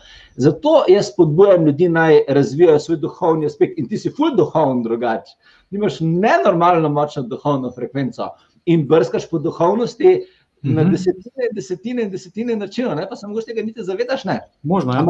Zato 0.47 0.77
jaz 0.91 1.13
spodbujam 1.13 1.67
ljudi 1.69 1.91
naj 1.93 2.23
razvijajo 2.41 2.85
svoj 2.87 3.03
duhovni 3.07 3.51
aspekt 3.51 3.79
in 3.79 3.91
ti 3.91 4.01
si 4.01 4.13
full 4.13 4.37
duhovn 4.39 4.83
drugače. 4.87 5.37
Ti 5.71 5.81
imaš 5.81 6.01
nenormalno 6.05 6.91
močno 6.93 7.25
duhovno 7.29 7.73
frekvenco 7.73 8.33
in 8.71 8.87
brskaš 8.89 9.29
po 9.31 9.41
duhovnosti. 9.43 10.21
Na 10.63 10.83
mhm. 10.83 10.93
desetine, 10.93 11.49
desetine, 11.53 12.05
desetine 12.09 12.57
načinov, 12.57 12.99
pa 13.11 13.17
se 13.17 13.27
lahko 13.27 13.43
tega 13.47 13.63
niti 13.63 13.83
zavedaš. 13.85 14.25
Ne? 14.25 14.41
Možno, 14.63 14.95
ja 14.95 15.07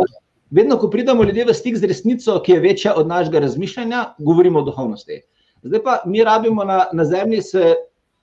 vedno, 0.53 0.77
ko 0.79 0.91
pridemo 0.91 1.25
ljudje 1.25 1.45
v 1.49 1.55
stik 1.55 1.77
z 1.77 1.89
resnico, 1.89 2.37
ki 2.45 2.53
je 2.53 2.61
večja 2.61 2.95
od 2.97 3.09
našega 3.09 3.41
razmišljanja, 3.47 4.05
govorimo 4.19 4.61
o 4.61 4.67
duhovnosti. 4.69 5.23
Zdaj 5.63 5.83
pa 5.83 5.99
mi 6.07 6.25
rabimo 6.25 6.65
na, 6.65 6.85
na 6.93 7.05
zemlji 7.05 7.43
se 7.43 7.75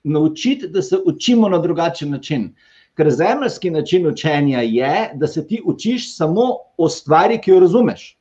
naučiti, 0.02 0.68
da 0.68 0.82
se 0.82 0.98
učimo 1.06 1.48
na 1.48 1.58
drugačen 1.58 2.10
način. 2.10 2.52
Ker 2.96 3.10
zemljski 3.10 3.70
način 3.70 4.06
učenja 4.06 4.60
je, 4.60 5.10
da 5.14 5.26
se 5.26 5.46
ti 5.46 5.62
učiš 5.64 6.16
samo 6.16 6.46
o 6.76 6.88
stvari, 6.88 7.38
ki 7.40 7.50
jo 7.50 7.60
razumeš, 7.60 8.18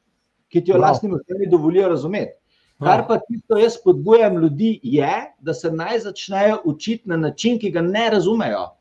ki 0.49 0.64
ti 0.64 0.72
jo 0.72 0.78
wow. 0.78 0.82
lastni 0.82 1.10
možgani 1.10 1.49
dovolijo 1.51 1.89
razumeti. 1.89 2.32
Kar 2.80 3.03
pa 3.07 3.18
ti 3.18 3.41
to 3.47 3.57
jaz 3.57 3.74
spodbujam 3.76 4.38
ljudi, 4.38 4.80
je, 4.84 5.34
da 5.39 5.53
se 5.53 5.72
naj 5.72 5.99
začnejo 5.99 6.62
učiti 6.66 7.10
na 7.10 7.18
način, 7.18 7.60
ki 7.60 7.72
ga 7.72 7.82
ne 7.82 8.10
razumejo 8.10 8.78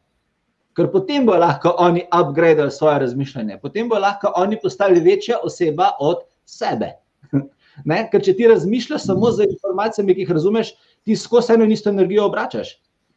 ker 0.79 0.87
potem 0.93 1.27
bo 1.27 1.35
lahko 1.35 1.75
oni 1.83 2.05
upgradili 2.15 2.71
svoje 2.71 2.99
razmišljanje, 3.03 3.59
potem 3.63 3.89
bo 3.91 3.99
lahko 3.99 4.31
oni 4.37 4.59
postali 4.63 5.01
večja 5.03 5.41
oseba 5.43 5.93
od 5.99 6.27
sebe. 6.47 6.95
Ne? 7.87 8.01
Ker 8.11 8.19
če 8.27 8.33
ti 8.35 8.47
razmišljaš 8.51 9.05
samo 9.07 9.29
z 9.31 9.45
informacijami, 9.47 10.15
ki 10.17 10.25
jih 10.25 10.31
razumeš, 10.35 10.73
ti 11.07 11.15
skozi 11.17 11.53
eno 11.55 11.63
in 11.63 11.71
isto 11.77 11.93
energijo 11.93 12.25
obračaš. 12.27 12.73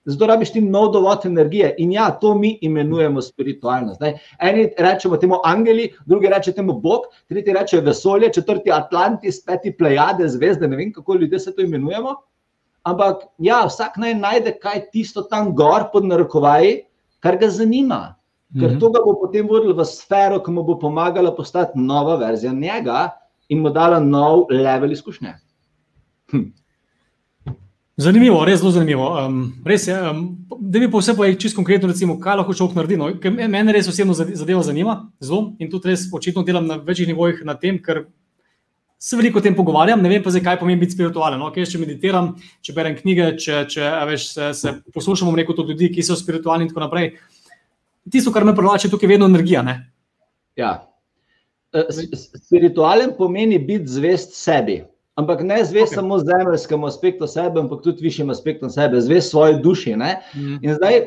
Zato 0.05 0.28
rabiš 0.30 0.51
ti 0.53 0.62
nov 0.62 0.91
dovod 0.93 1.26
energije. 1.26 1.72
In 1.82 1.95
ja, 1.95 2.12
to 2.22 2.36
mi 2.38 2.51
imenujemo 2.62 3.22
spiritualnost. 3.26 3.97
Zdaj, 3.97 4.14
eni 4.38 4.68
rečemo 4.78 5.18
temu 5.18 5.39
angeli, 5.43 5.88
drugi 6.05 6.30
rečemo 6.30 6.55
temu 6.59 6.76
Bog, 6.84 7.09
tretji 7.30 7.53
rečejo 7.57 7.82
vesolje, 7.82 8.30
četrti 8.34 8.72
Atlantis, 8.72 9.41
peti 9.45 9.74
plejade, 9.78 10.30
zvezde, 10.30 10.68
ne 10.68 10.78
vem, 10.78 10.93
kako 10.93 11.18
ljudje 11.24 11.39
se 11.39 11.55
to 11.55 11.66
imenujemo. 11.66 12.16
Ampak 12.84 13.26
ja, 13.38 13.64
vsak 13.66 13.97
naj 13.97 14.16
najde 14.22 14.55
kaj 14.62 14.89
tisto 14.93 15.22
tam 15.22 15.55
gor 15.55 15.89
pod 15.93 16.05
narekovaji, 16.05 16.84
kar 17.22 17.38
ga 17.38 17.49
zanima. 17.49 18.01
Ker 18.51 18.74
mhm. 18.74 18.80
to 18.82 18.89
ga 18.91 18.99
bo 19.05 19.15
potem 19.15 19.47
vodilo 19.47 19.78
v 19.78 19.86
sfero, 19.88 20.41
ki 20.43 20.51
mu 20.51 20.65
bo 20.67 20.76
pomagala 20.80 21.32
postati 21.32 21.80
nova 21.80 22.17
verzija 22.19 22.51
njega 22.51 23.09
in 23.47 23.61
mu 23.63 23.69
dala 23.72 23.99
nov 23.99 24.49
level 24.51 24.91
izkušnje. 24.91 25.38
Hm. 26.32 26.49
Zanimivo, 28.01 28.45
res 28.45 28.59
zelo 28.59 28.72
zanimivo. 28.72 29.07
Um, 29.19 29.53
res 29.67 29.88
je, 29.88 29.95
um, 29.95 30.22
da 30.59 30.80
bi 30.80 30.89
pa 30.91 30.99
vse 30.99 31.15
povedal, 31.15 31.38
čisto 31.39 31.59
konkretno, 31.59 31.89
recimo, 31.91 32.17
kaj 32.19 32.39
lahko 32.39 32.55
človek 32.57 32.76
naredi. 32.80 32.97
No? 32.97 33.11
Mene 33.51 33.76
res 33.76 33.88
osebno 33.91 34.15
zadeva 34.15 34.63
zanima 34.63 34.95
zelo 35.22 35.53
in 35.59 35.69
tudi 35.72 35.91
res 35.91 36.07
očitno 36.11 36.43
delam 36.47 36.67
na 36.67 36.80
večjih 36.82 37.11
nivojih 37.11 37.43
na 37.45 37.55
tem, 37.59 37.78
ker 37.84 38.05
se 39.01 39.17
veliko 39.17 39.39
o 39.39 39.41
tem 39.41 39.55
pogovarjam. 39.57 40.01
Ne 40.01 40.09
vem 40.11 40.21
pa, 40.21 40.29
zakaj 40.29 40.59
pomeni 40.61 40.79
biti 40.83 40.93
spiritualen. 40.93 41.39
No? 41.41 41.49
Ker 41.53 41.65
če 41.65 41.81
meditiram, 41.81 42.35
če 42.61 42.75
berem 42.77 42.93
knjige, 42.99 43.31
če, 43.41 43.63
če 43.73 43.87
veš, 44.11 44.27
se, 44.35 44.49
se 44.59 44.73
poslušamo 44.93 45.33
neko 45.39 45.55
od 45.57 45.71
ljudi, 45.73 45.89
ki 45.95 46.05
so 46.05 46.17
spiritualni 46.19 46.67
in 46.67 46.69
tako 46.69 46.83
naprej. 46.85 47.15
Tisto, 48.13 48.33
kar 48.33 48.45
me 48.45 48.53
privlači, 48.57 48.85
je 48.87 48.93
tukaj 48.93 49.09
vedno 49.09 49.25
energija. 49.31 49.63
Ne? 49.65 49.75
Ja. 50.59 50.75
E, 51.73 51.87
spiritualen 52.37 53.15
pomeni 53.17 53.57
biti 53.57 53.89
zvest 53.89 54.37
sebi. 54.37 54.83
Ampak 55.17 55.41
ne 55.49 55.57
zvest 55.65 55.95
okay. 55.95 55.97
samo 55.97 56.21
zemeljskemu 56.21 56.87
aspektu 56.87 57.27
sebe, 57.27 57.59
ampak 57.59 57.81
tudi 57.83 58.05
višjim 58.05 58.29
aspektom 58.29 58.69
sebe, 58.69 59.01
zvest 59.01 59.33
svoje 59.33 59.57
duši. 59.65 59.95
Mm. 59.97 60.61
In 60.61 60.77
zdaj 60.77 61.01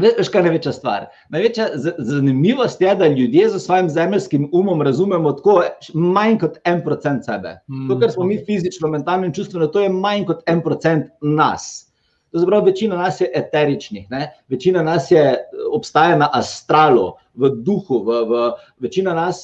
Veš, 0.00 0.28
kaj 0.32 0.40
je 0.40 0.46
največja 0.46 0.72
stvar? 0.72 1.06
Največja 1.34 1.66
zanimivost 1.98 2.80
je, 2.80 2.94
da 2.96 3.08
ljudje 3.08 3.48
z 3.50 3.60
svojim 3.60 3.90
zemeljskim 3.90 4.48
umom 4.52 4.82
razumemo 4.82 5.32
tako 5.32 5.62
manj 5.94 6.38
kot 6.40 6.58
en 6.64 6.82
procent 6.84 7.24
sebe. 7.24 7.58
Mm, 7.68 7.88
to, 7.88 7.98
kar 8.00 8.10
smo 8.10 8.24
mi 8.24 8.38
fizično, 8.46 8.88
mentalno 8.88 9.28
in 9.28 9.34
čustveno, 9.36 9.66
to 9.66 9.84
je 9.84 9.92
manj 9.92 10.24
kot 10.28 10.42
en 10.46 10.62
procent 10.62 11.12
nas. 11.22 11.90
Zapravo, 12.32 12.64
večina 12.64 12.96
nas 12.96 13.20
je 13.20 13.30
eteričnih, 13.34 14.06
ne? 14.10 14.30
večina 14.48 14.82
nas 14.82 15.10
je, 15.10 15.34
obstaja 15.72 16.16
na 16.16 16.30
astralu, 16.32 17.12
v 17.34 17.50
duhu, 17.62 18.04
v, 18.06 18.20
v, 18.30 18.42
večina 18.86 19.14
nas 19.14 19.42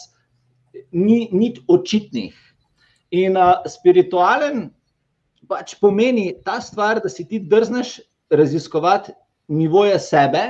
ni 0.92 1.28
nič 1.32 1.60
očitnih. 1.68 2.34
In 3.10 3.36
uh, 3.38 3.62
spiritualen 3.70 4.68
pač 5.48 5.76
pomeni 5.80 6.32
ta 6.44 6.60
stvar, 6.60 7.00
da 7.02 7.08
si 7.08 7.26
ti 7.26 7.38
drzneš 7.38 8.00
raziskovati 8.30 9.14
nivoje 9.48 9.98
sebe, 9.98 10.44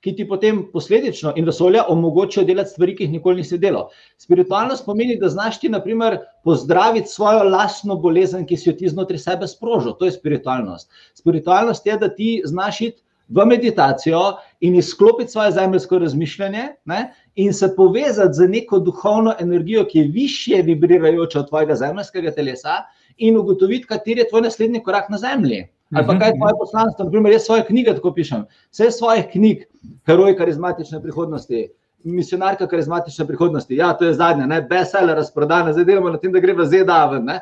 ki 0.00 0.14
ti 0.16 0.24
potem 0.28 0.60
posledično 0.72 1.32
in 1.36 1.46
vesolja 1.48 1.84
omogočajo 1.90 2.46
delati 2.46 2.70
stvari, 2.70 2.94
ki 2.96 3.04
jih 3.04 3.16
nikoli 3.16 3.42
nisi 3.42 3.58
delal. 3.58 3.88
Spiritualnost 4.18 4.86
pomeni, 4.86 5.16
da 5.18 5.28
znaš 5.28 5.58
ti, 5.60 5.68
naprimer, 5.68 6.20
pozdraviti 6.44 7.10
svojo 7.10 7.42
lastno 7.50 7.96
bolezen, 7.96 8.46
ki 8.46 8.56
si 8.56 8.70
jo 8.70 8.76
ti 8.78 8.88
znotraj 8.88 9.18
sebe 9.18 9.48
sprožil. 9.50 9.96
To 9.98 10.06
je 10.06 10.14
spiritualnost. 10.14 10.90
Spiritualnost 11.18 11.86
je, 11.86 11.96
da 11.98 12.08
ti 12.14 12.42
znaš 12.44 12.80
iti 12.80 13.02
v 13.28 13.44
meditacijo 13.44 14.20
in 14.60 14.78
izklopiti 14.78 15.32
svoje 15.32 15.50
zemljsko 15.52 15.98
razmišljanje 15.98 16.62
ne, 16.84 17.00
in 17.34 17.52
se 17.52 17.74
povezati 17.76 18.34
z 18.34 18.48
neko 18.48 18.78
duhovno 18.78 19.34
energijo, 19.40 19.84
ki 19.84 19.98
je 19.98 20.12
više 20.14 20.62
vibrirajoča 20.64 21.40
od 21.40 21.48
tvojega 21.48 21.74
zemljskega 21.74 22.30
telesa, 22.30 22.84
in 23.18 23.36
ugotoviti, 23.36 23.86
kateri 23.86 24.20
je 24.20 24.28
tvoj 24.28 24.42
naslednji 24.42 24.82
korak 24.82 25.10
na 25.10 25.18
zemlji. 25.18 25.66
Ali 25.94 26.06
pa 26.06 26.18
kaj 26.18 26.28
je 26.28 26.36
tvoje 26.36 26.54
poslanstvo, 26.58 27.04
naprimer, 27.04 27.32
jaz 27.32 27.46
svoje 27.46 27.64
knjige 27.64 27.94
tako 27.96 28.12
pišem. 28.14 28.44
Vse 28.72 28.90
svojih 28.92 29.28
knjig, 29.32 29.62
heroj 30.06 30.36
karizmatične 30.36 31.00
prihodnosti, 31.02 31.68
misionarka 32.04 32.66
karizmatične 32.68 33.26
prihodnosti. 33.26 33.76
Ja, 33.76 33.92
to 33.96 34.04
je 34.04 34.14
zadnja, 34.14 34.46
ne, 34.46 34.60
bestseller 34.62 35.16
razprodana, 35.16 35.72
zdaj 35.72 35.88
delamo 35.88 36.12
na 36.12 36.20
tem, 36.20 36.32
da 36.32 36.42
gre 36.44 36.52
v 36.58 36.66
ZDA 36.68 37.00
ven. 37.14 37.32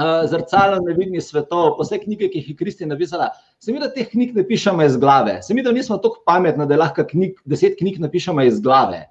Uh, 0.00 0.24
Zrcalo 0.30 0.78
nevidnih 0.86 1.20
svetov, 1.20 1.74
vse 1.82 1.98
knjige, 2.00 2.30
ki 2.32 2.40
jih 2.40 2.50
je 2.52 2.56
Kristi 2.56 2.86
napisala. 2.88 3.28
Se 3.60 3.72
mi, 3.72 3.80
da 3.82 3.90
teh 3.92 4.08
knjig 4.08 4.32
ne 4.36 4.46
pišemo 4.46 4.86
iz 4.86 4.96
glave. 4.96 5.40
Se 5.42 5.54
mi, 5.54 5.64
da 5.66 5.72
nismo 5.76 5.98
tako 6.00 6.22
pametni, 6.26 6.64
da 6.66 6.78
lahko 6.80 7.04
knjig, 7.04 7.42
deset 7.44 7.76
knjig 7.78 7.98
napišemo 8.00 8.46
iz 8.48 8.62
glave. 8.64 9.02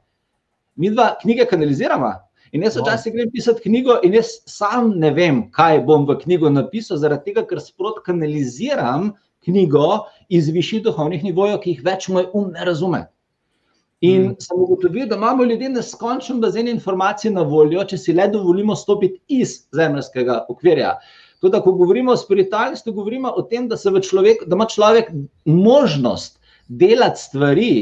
Mi 0.75 0.89
dva 0.89 1.11
knjige 1.21 1.45
kanaliziramo. 1.45 2.15
In 2.51 2.63
jaz 2.65 2.77
včasih 2.79 3.13
grem 3.13 3.29
pisati 3.31 3.61
knjigo, 3.61 3.99
in 4.03 4.15
jaz 4.17 4.39
sam 4.49 4.93
ne 4.97 5.11
vem, 5.13 5.43
kaj 5.53 5.83
bom 5.85 6.07
v 6.09 6.17
knjigo 6.23 6.49
napisal, 6.49 6.97
zaradi 6.97 7.29
tega, 7.29 7.45
ker 7.45 7.61
sprot 7.61 8.01
kanaliziram 8.05 9.11
knjigo 9.45 10.05
iz 10.29 10.49
višjih 10.53 10.83
duhovnih 10.87 11.23
nivojev, 11.23 11.59
ki 11.61 11.75
jih 11.75 11.85
več 11.85 12.09
moj 12.09 12.29
um 12.33 12.49
ne 12.55 12.65
razume. 12.65 13.05
In 14.01 14.29
hmm. 14.29 14.35
sem 14.39 14.59
ugotovil, 14.63 15.07
da 15.11 15.17
imamo 15.19 15.43
ljudje 15.43 15.69
neskončen 15.69 16.39
bazen 16.41 16.67
informacij 16.71 17.33
na 17.35 17.43
voljo, 17.43 17.83
če 17.83 17.97
si 17.99 18.15
le 18.15 18.29
dovolimo 18.31 18.75
stopiti 18.75 19.41
iz 19.41 19.57
zemljskega 19.75 20.45
okvirja. 20.49 20.95
Tudi, 21.43 21.59
ko 21.63 21.73
govorimo 21.75 22.15
o 22.15 22.19
spiritualnosti, 22.19 22.91
govorimo 22.95 23.31
o 23.35 23.43
tem, 23.47 23.67
da, 23.67 23.77
človek, 23.77 24.45
da 24.47 24.55
ima 24.55 24.67
človek 24.67 25.11
možnost 25.45 26.39
delati 26.67 27.21
stvari, 27.21 27.73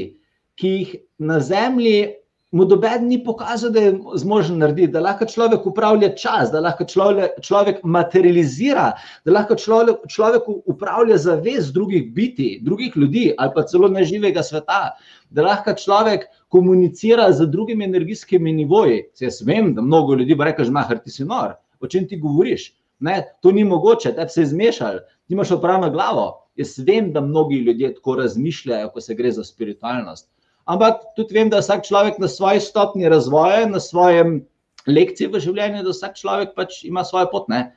ki 0.58 0.74
jih 0.74 0.96
na 1.18 1.40
zemlji 1.40 2.18
mu 2.52 2.66
doben 2.66 3.08
ni 3.08 3.18
pokazal, 3.24 3.72
da 3.72 3.82
je 3.82 4.00
zmožen 4.16 4.58
narediti, 4.62 4.92
da 4.92 5.02
lahko 5.04 5.26
človek 5.28 5.66
upravlja 5.68 6.14
čas, 6.16 6.52
da 6.52 6.62
lahko 6.64 6.86
človek, 6.88 7.42
človek 7.44 7.82
materializira, 7.84 8.94
da 9.26 9.34
lahko 9.36 9.58
človek, 9.60 10.08
človek 10.08 10.48
upravlja 10.48 11.18
zavest 11.18 11.74
drugih 11.76 12.14
biti, 12.14 12.60
drugih 12.64 12.96
ljudi 12.96 13.34
ali 13.38 13.52
pa 13.56 13.66
celo 13.68 13.90
neživega 13.92 14.44
sveta, 14.44 14.96
da 15.30 15.44
lahko 15.44 15.76
človek 15.76 16.30
komunicira 16.48 17.32
z 17.32 17.50
drugimi 17.52 17.86
energijskimi 17.86 18.54
nivoji. 18.54 19.04
Jaz 19.20 19.42
vem, 19.44 19.74
da 19.76 19.82
mnogo 19.82 20.16
ljudi 20.16 20.36
bo 20.36 20.48
rekel, 20.48 20.66
že 20.66 21.00
ti 21.04 21.12
si 21.12 21.26
nor, 21.26 21.58
o 21.80 21.88
čem 21.88 22.08
ti 22.08 22.20
govoriš. 22.20 22.74
Ne, 23.00 23.22
to 23.42 23.52
ni 23.52 23.64
mogoče, 23.64 24.12
da 24.16 24.28
se 24.28 24.42
je 24.42 24.54
zmešal, 24.56 25.04
ti 25.28 25.36
imaš 25.36 25.52
upravno 25.52 25.92
glavo. 25.92 26.48
Jaz 26.56 26.80
vem, 26.80 27.12
da 27.14 27.22
mnogi 27.22 27.60
ljudje 27.60 27.94
tako 27.94 28.16
razmišljajo, 28.16 28.90
ko 28.90 29.02
se 29.02 29.16
gre 29.16 29.32
za 29.32 29.44
spiritualnost 29.44 30.30
ampak 30.68 31.02
tudi 31.16 31.34
vem, 31.34 31.50
da 31.50 31.64
vsak 31.64 31.86
človek 31.88 32.20
na 32.20 32.28
svoji 32.28 32.62
stopni 32.64 33.10
razvoja, 33.10 33.66
na 33.68 33.80
svojem 33.80 34.42
lekciji 34.88 35.32
v 35.32 35.42
življenju, 35.44 35.84
da 35.84 35.96
vsak 35.96 36.20
človek 36.20 36.54
pač 36.56 36.84
ima 36.88 37.04
svoje 37.08 37.30
pot. 37.32 37.48
Ne? 37.52 37.72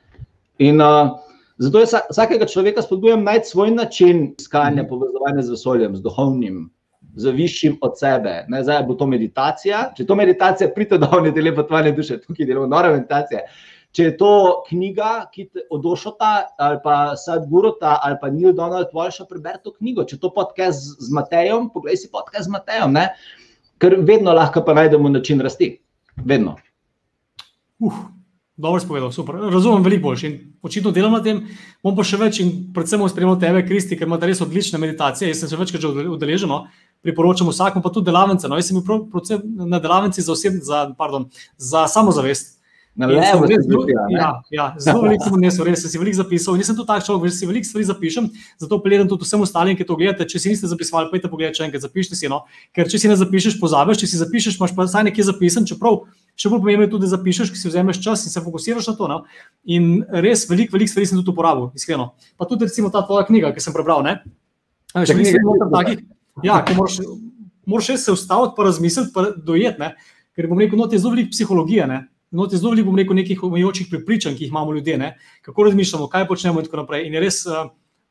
In 0.61 0.83
uh, 0.83 1.17
zato 1.61 1.83
jaz 1.83 1.95
vsakega 2.11 2.47
človeka 2.47 2.83
spodbujam 2.85 3.25
najti 3.27 3.51
svoj 3.51 3.73
način 3.75 4.29
iskanja 4.39 4.85
povezovanja 4.87 5.47
z 5.47 5.57
vesoljem, 5.57 5.97
z 5.97 6.05
duhovnim. 6.05 6.69
Z 7.19 7.33
višjim 7.35 7.73
od 7.83 7.97
sebe, 7.99 8.45
ne, 8.47 8.61
zdaj 8.63 8.85
bo 8.87 8.95
to 8.95 9.03
meditacija. 9.09 9.89
Če 9.97 10.05
to 10.07 10.15
meditacija 10.15 10.69
pride 10.71 10.95
do 11.01 11.09
ovne 11.17 11.33
dele 11.35 11.51
potvane 11.55 11.91
duše, 11.91 12.21
tukaj 12.23 12.47
delamo 12.47 12.69
nora 12.71 12.93
meditacija. 12.93 13.41
Če 13.91 14.05
je 14.05 14.11
to 14.15 14.31
knjiga, 14.69 15.27
ki 15.33 15.49
te 15.51 15.65
odošota, 15.67 16.31
ali 16.63 16.79
pa 16.83 17.17
Sadgurota, 17.19 17.97
ali 17.99 18.15
pa 18.21 18.29
Neil 18.31 18.53
Donald 18.55 18.93
Walsh, 18.95 19.19
preberi 19.27 19.59
to 19.63 19.73
knjigo. 19.75 20.05
Če 20.07 20.15
je 20.15 20.21
to 20.23 20.31
podcast 20.31 20.95
z 20.95 21.11
Matejem, 21.11 21.67
poglej 21.73 21.99
si 21.99 22.07
podcast 22.11 22.47
z 22.47 22.55
Matejem, 22.55 22.95
ne? 22.95 23.09
ker 23.81 23.97
vedno 24.05 24.33
lahko 24.37 24.61
pa 24.63 24.75
najdemo 24.77 25.09
način 25.09 25.41
rasti. 25.41 25.73
Vedno. 26.25 26.55
Uh, 27.79 27.97
dobro 28.55 28.79
si 28.79 28.87
povedal, 28.87 29.11
super. 29.11 29.35
Razumem 29.51 29.83
veliko 29.83 30.09
boljši 30.09 30.27
in 30.27 30.37
očitno 30.61 30.91
delam 30.91 31.17
na 31.17 31.23
tem. 31.25 31.41
Bom 31.83 31.97
pa 31.97 32.05
še 32.05 32.19
več 32.21 32.39
in 32.43 32.51
predvsem 32.75 33.01
spremljal 33.09 33.39
tebe, 33.41 33.65
Kristi, 33.65 33.97
ker 33.97 34.07
ima 34.07 34.21
res 34.21 34.43
odlične 34.45 34.79
meditacije. 34.79 35.31
Jaz 35.33 35.41
sem 35.41 35.51
se 35.51 35.59
večkrat 35.59 35.81
že 35.81 36.07
udeležil. 36.13 36.47
No? 36.47 36.67
Priporočam 37.01 37.49
vsakmu, 37.49 37.81
pa 37.81 37.89
tudi 37.89 38.11
delavnice. 38.11 38.47
No, 38.47 38.59
jaz 38.61 38.69
sem 38.69 38.77
bil 38.77 39.65
na 39.65 39.81
delavnici 39.81 40.21
za, 40.21 40.31
oseb, 40.37 40.61
za, 40.61 40.85
pardon, 40.97 41.31
za 41.57 41.87
samozavest. 41.89 42.60
Na 42.95 43.07
levo, 43.07 43.47
zelo, 43.47 43.85
ja, 44.11 44.43
ja, 44.51 44.65
zelo 44.75 45.05
veliko 45.05 45.23
sem 45.23 45.35
odnesel, 45.37 45.63
res 45.63 45.79
sem 45.79 45.91
si 45.93 45.99
veliko 45.99 46.17
zapisal. 46.17 46.57
Nisem 46.59 46.75
tu 46.75 46.83
tak 46.83 47.05
človek, 47.07 47.31
si 47.31 47.47
veliko 47.47 47.63
stvari 47.63 47.85
zapišem, 47.87 48.27
zato 48.59 48.79
apeliram 48.81 49.07
tudi 49.07 49.23
vsem 49.23 49.39
ostalim, 49.45 49.77
ki 49.79 49.87
to 49.87 49.95
gledate. 49.95 50.27
Če 50.27 50.41
si 50.43 50.51
niste 50.51 50.67
zapisali, 50.67 51.07
pojdite 51.07 51.31
pogledati, 51.31 51.55
če 51.61 51.69
enkrat 51.69 51.85
zapišite 51.87 52.19
si. 52.19 52.27
No? 52.27 52.43
Ker 52.75 52.91
če 52.91 52.99
si 52.99 53.07
ne 53.07 53.15
zapišeš, 53.15 53.55
pozabiš, 53.63 54.03
če 54.03 54.11
si 54.11 54.19
zapišeš, 54.19 54.59
imaš 54.59 54.75
pa 54.75 54.89
vsaj 54.89 55.07
nekje 55.07 55.23
zapisan, 55.31 55.69
čeprav 55.71 56.01
še 56.35 56.51
bolj 56.51 56.63
pomembno 56.65 56.89
je 56.89 56.91
tudi, 56.91 57.07
da 57.07 57.13
zapišeš, 57.15 57.55
ki 57.55 57.63
si 57.63 57.71
vzameš 57.71 58.03
čas 58.03 58.27
in 58.27 58.35
se 58.35 58.43
fokusiraš 58.43 58.91
na 58.91 58.97
to. 58.99 59.07
No? 59.07 59.19
In 59.71 60.03
res 60.11 60.43
veliko, 60.51 60.75
veliko 60.75 60.91
stvari 60.91 61.07
sem 61.07 61.19
tudi 61.23 61.31
uporabil, 61.31 61.71
iskreno. 61.79 62.11
Pa 62.35 62.47
tudi 62.51 62.67
recimo 62.67 62.91
ta 62.91 63.05
tvoja 63.07 63.23
knjiga, 63.31 63.55
ki 63.55 63.63
sem 63.63 63.75
prebral. 63.75 64.03
Ne? 64.03 64.19
Še 64.91 65.15
nekaj 65.15 65.67
takih, 65.71 66.05
ja, 66.43 66.59
ki 66.67 66.75
moraš, 66.75 66.99
moraš 67.63 67.93
se 68.03 68.11
ustaviti, 68.11 68.57
pa 68.57 68.67
razmisliti, 68.67 69.15
pa 69.15 69.29
dojeti. 69.31 69.93
Ker 70.35 70.47
bom 70.47 70.59
rekel, 70.59 70.79
no, 70.79 70.87
te 70.91 70.99
zelo 70.99 71.15
veliko 71.15 71.31
psihologije. 71.35 71.87
Ne? 71.87 72.05
Noti 72.31 72.57
zelo 72.57 72.71
veliko, 72.71 72.87
bom 72.87 72.99
rekel, 72.99 73.15
nekih 73.17 73.43
omejujočih 73.43 73.87
prepričanj, 73.91 74.37
ki 74.37 74.45
jih 74.45 74.51
imamo 74.53 74.73
ljudje, 74.73 74.97
ne? 74.97 75.13
kako 75.41 75.63
razmišljamo, 75.67 76.07
kaj 76.07 76.27
počnemo 76.27 76.59
in 76.59 76.65
tako 76.65 76.83
naprej. 76.83 77.07
In 77.07 77.13
je 77.17 77.23
res 77.23 77.41
uh, 77.45 77.65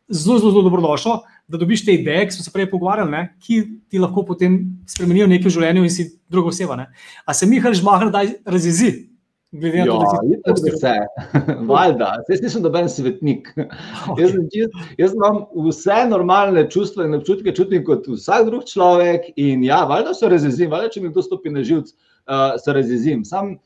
zelo, 0.09 0.39
zelo, 0.39 0.51
zelo 0.51 0.63
dobrodošlo, 0.63 1.21
da 1.49 1.59
dobiš 1.59 1.85
te 1.87 1.95
ideje, 1.95 2.27
ki 2.29 2.37
smo 2.37 2.45
se 2.45 2.53
prej 2.53 2.71
pogovarjali, 2.71 3.11
ne? 3.11 3.23
ki 3.41 3.63
ti 3.89 3.99
lahko 3.99 4.27
potem 4.29 4.59
spremenijo 4.89 5.31
nekaj 5.31 5.49
v 5.49 5.55
življenju 5.57 5.87
in 5.87 5.95
si 5.95 6.11
druga 6.29 6.53
oseba. 6.53 6.77
Ne? 6.77 6.91
A 7.25 7.35
se 7.35 7.49
Mihael 7.49 7.79
Žmahar 7.81 8.13
daj 8.13 8.35
razjezi? 8.45 9.11
Glede 9.53 9.79
na 9.79 9.85
to, 9.85 9.99
da 10.47 10.55
si 10.57 10.63
ti 10.63 10.71
vse, 10.77 10.93
valjda, 11.73 12.11
jaz 12.29 12.43
nisem 12.45 12.63
doben 12.63 12.87
svetnik. 12.89 13.49
Okay. 13.57 14.21
Jaz, 14.21 14.37
čist, 14.53 14.77
jaz 14.99 15.17
imam 15.17 15.41
vse 15.67 16.05
normalne 16.07 16.69
čustva 16.71 17.09
in 17.09 17.19
občutke, 17.19 17.51
čutim 17.57 17.83
kot 17.89 18.07
vsak 18.07 18.47
drug 18.47 18.69
človek. 18.71 19.27
In 19.43 19.65
ja, 19.67 19.81
valjda 19.91 20.15
se 20.15 20.31
razjezim, 20.31 20.71
valjda, 20.71 20.93
če 20.95 21.03
mi 21.03 21.11
kdo 21.11 21.25
stopi 21.27 21.51
na 21.51 21.65
živce, 21.67 21.97
uh, 21.97 22.55
se 22.63 22.77
razjezim. 22.79 23.25
Sam 23.27 23.57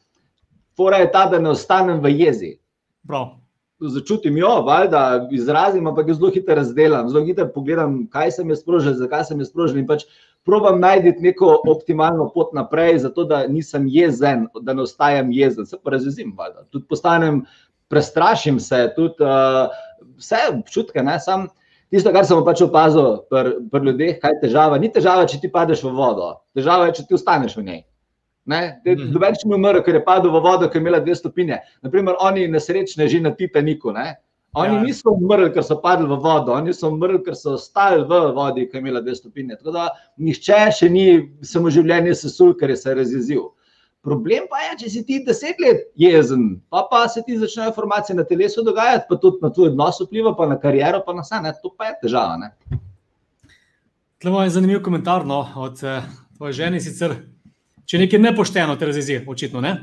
Fora 0.77 0.97
je 1.03 1.11
ta, 1.13 1.27
da 1.31 1.39
ne 1.39 1.51
ostanem 1.55 2.01
v 2.03 2.13
jezi. 2.19 2.53
Prav. 3.07 3.35
Začutim 3.81 4.37
jo, 4.39 4.51
da 4.91 5.29
izrazim, 5.35 5.87
ampak 5.87 6.13
zelo 6.15 6.31
hitro 6.31 6.55
razdelam, 6.55 7.09
zelo 7.09 7.25
hitro 7.27 7.47
pogledam, 7.53 8.05
kaj 8.11 8.31
sem 8.39 8.51
jaz 8.51 8.63
sprožil, 8.63 8.95
zakaj 8.97 9.27
sem 9.29 9.43
jaz 9.43 9.51
sprožil. 9.51 9.81
In 9.83 9.87
pač 9.87 10.07
probam 10.47 10.79
najti 10.81 11.17
neko 11.21 11.59
optimalno 11.69 12.29
pot 12.35 12.55
naprej, 12.55 12.99
zato 13.05 13.25
da 13.29 13.45
nisem 13.51 13.89
jezen, 13.91 14.47
da 14.63 14.75
ne 14.75 14.87
ostajam 14.87 15.33
jezen. 15.33 15.67
Se 15.67 15.77
pa 15.83 15.97
razjezim, 15.97 16.33
tudi 16.71 16.87
postanem, 16.89 17.43
prestrašim 17.89 18.61
se, 18.61 18.87
tudi 18.97 19.23
uh, 19.23 19.75
vse 20.17 20.41
občutke. 20.53 21.03
Ne, 21.03 21.19
sam, 21.21 21.49
tisto, 21.91 22.13
kar 22.15 22.27
sem 22.27 22.41
pač 22.47 22.63
opazil 22.65 23.25
pri 23.31 23.57
pr 23.71 23.91
ljudeh, 23.91 24.17
kaj 24.23 24.39
je 24.39 24.45
težava. 24.47 24.79
Ni 24.79 24.93
težava, 24.93 25.27
če 25.29 25.43
ti 25.43 25.51
padeš 25.53 25.85
v 25.85 25.93
vodo, 25.99 26.31
težava 26.57 26.89
je, 26.89 27.01
če 27.01 27.09
ti 27.09 27.19
ostaneš 27.19 27.59
v 27.59 27.69
njej. 27.69 27.85
Mhm. 28.47 29.13
Dobeč 29.13 29.45
mi 29.45 29.55
je 29.55 29.57
umrl, 29.57 29.81
ker 29.83 29.95
je 29.95 30.05
padel 30.05 30.31
v 30.31 30.41
vodo, 30.45 30.69
ker 30.69 30.81
je 30.81 30.85
imela 30.85 31.01
dve 31.01 31.15
stopinje. 31.17 31.59
Naprimer, 31.83 32.17
oni 32.21 32.49
nesrečne 32.49 33.09
že 33.09 33.21
na 33.21 33.31
Titaniku. 33.31 33.93
Ne? 33.93 34.17
Oni 34.55 34.75
ja. 34.75 34.83
niso 34.83 35.11
umrli, 35.11 35.51
ker 35.51 35.65
so 35.67 35.81
padli 35.83 36.07
v 36.07 36.15
vodo, 36.23 36.53
oni 36.55 36.71
so 36.75 36.93
umrli, 36.93 37.19
ker 37.27 37.35
so 37.35 37.57
ostali 37.59 38.05
v 38.07 38.21
vodi, 38.37 38.69
ki 38.71 38.77
je 38.77 38.83
imela 38.85 39.01
dve 39.03 39.17
stopinje. 39.19 39.57
Tako 39.59 39.73
da 39.75 39.89
nihče 40.23 40.61
še 40.79 40.91
ni 40.93 41.07
samo 41.43 41.73
življenje 41.75 42.15
sesul, 42.21 42.55
ker 42.55 42.71
je 42.71 42.79
se 42.79 42.95
razjezil. 42.95 43.49
Problem 44.05 44.47
pa 44.53 44.61
je, 44.61 44.77
če 44.85 44.93
si 44.93 45.03
ti 45.09 45.19
deset 45.25 45.59
let 45.65 45.89
jezen, 45.97 46.61
pa, 46.71 46.85
pa 46.91 47.07
se 47.09 47.25
ti 47.27 47.39
začnejo 47.41 47.73
informacije 47.73 48.15
na 48.15 48.27
telesu 48.29 48.63
dogajati, 48.63 49.09
pa 49.09 49.17
tudi 49.19 49.41
na 49.43 49.51
tvoj 49.51 49.73
odnos 49.73 49.99
vpliva, 50.05 50.37
pa 50.37 50.47
na 50.47 50.61
kariero, 50.61 51.01
pa 51.03 51.17
na 51.17 51.25
vse. 51.25 51.41
Ne? 51.43 51.55
To 51.65 51.73
pa 51.73 51.91
je 51.91 51.95
težava. 52.05 52.53
Tlo 54.23 54.43
je 54.45 54.55
zanimiv 54.55 54.85
komentar 54.85 55.27
no, 55.27 55.43
od 55.57 55.83
uh, 55.83 56.05
tvoje 56.37 56.61
žene 56.61 56.85
sicer. 56.85 57.17
Če 57.85 58.01
nekaj 58.01 58.21
nepošteno, 58.23 58.77
te 58.81 58.89
razjezi, 58.89 59.21
očitno. 59.29 59.61
Ne? 59.65 59.75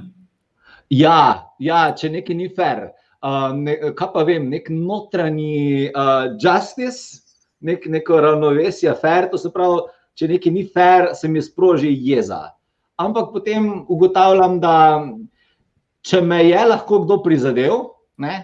Ja, 0.91 1.53
ja, 1.61 1.83
če 1.97 2.09
nekaj 2.17 2.37
ni 2.37 2.49
fair. 2.55 2.89
Uh, 3.21 3.51
ne, 3.53 3.75
kaj 3.97 4.09
pa 4.15 4.23
vem, 4.25 4.47
nek 4.49 4.71
notranji 4.73 5.91
uh, 5.91 6.31
justice, 6.41 7.21
nek, 7.61 7.85
neko 7.85 8.17
ravnovesje, 8.25 8.89
fair, 8.97 9.29
to 9.29 9.37
se 9.37 9.51
pravi, 9.53 9.83
če 10.17 10.31
nekaj 10.33 10.55
ni 10.55 10.65
fair, 10.73 11.11
se 11.15 11.29
mi 11.29 11.43
sproži 11.45 11.93
jeza. 11.93 12.47
Ampak 13.01 13.29
potem 13.35 13.69
ugotavljam, 13.89 14.57
da 14.61 14.73
če 16.05 16.23
me 16.25 16.41
je 16.47 16.65
lahko 16.65 17.03
kdo 17.05 17.19
prizadel, 17.21 17.85
ne, 18.21 18.39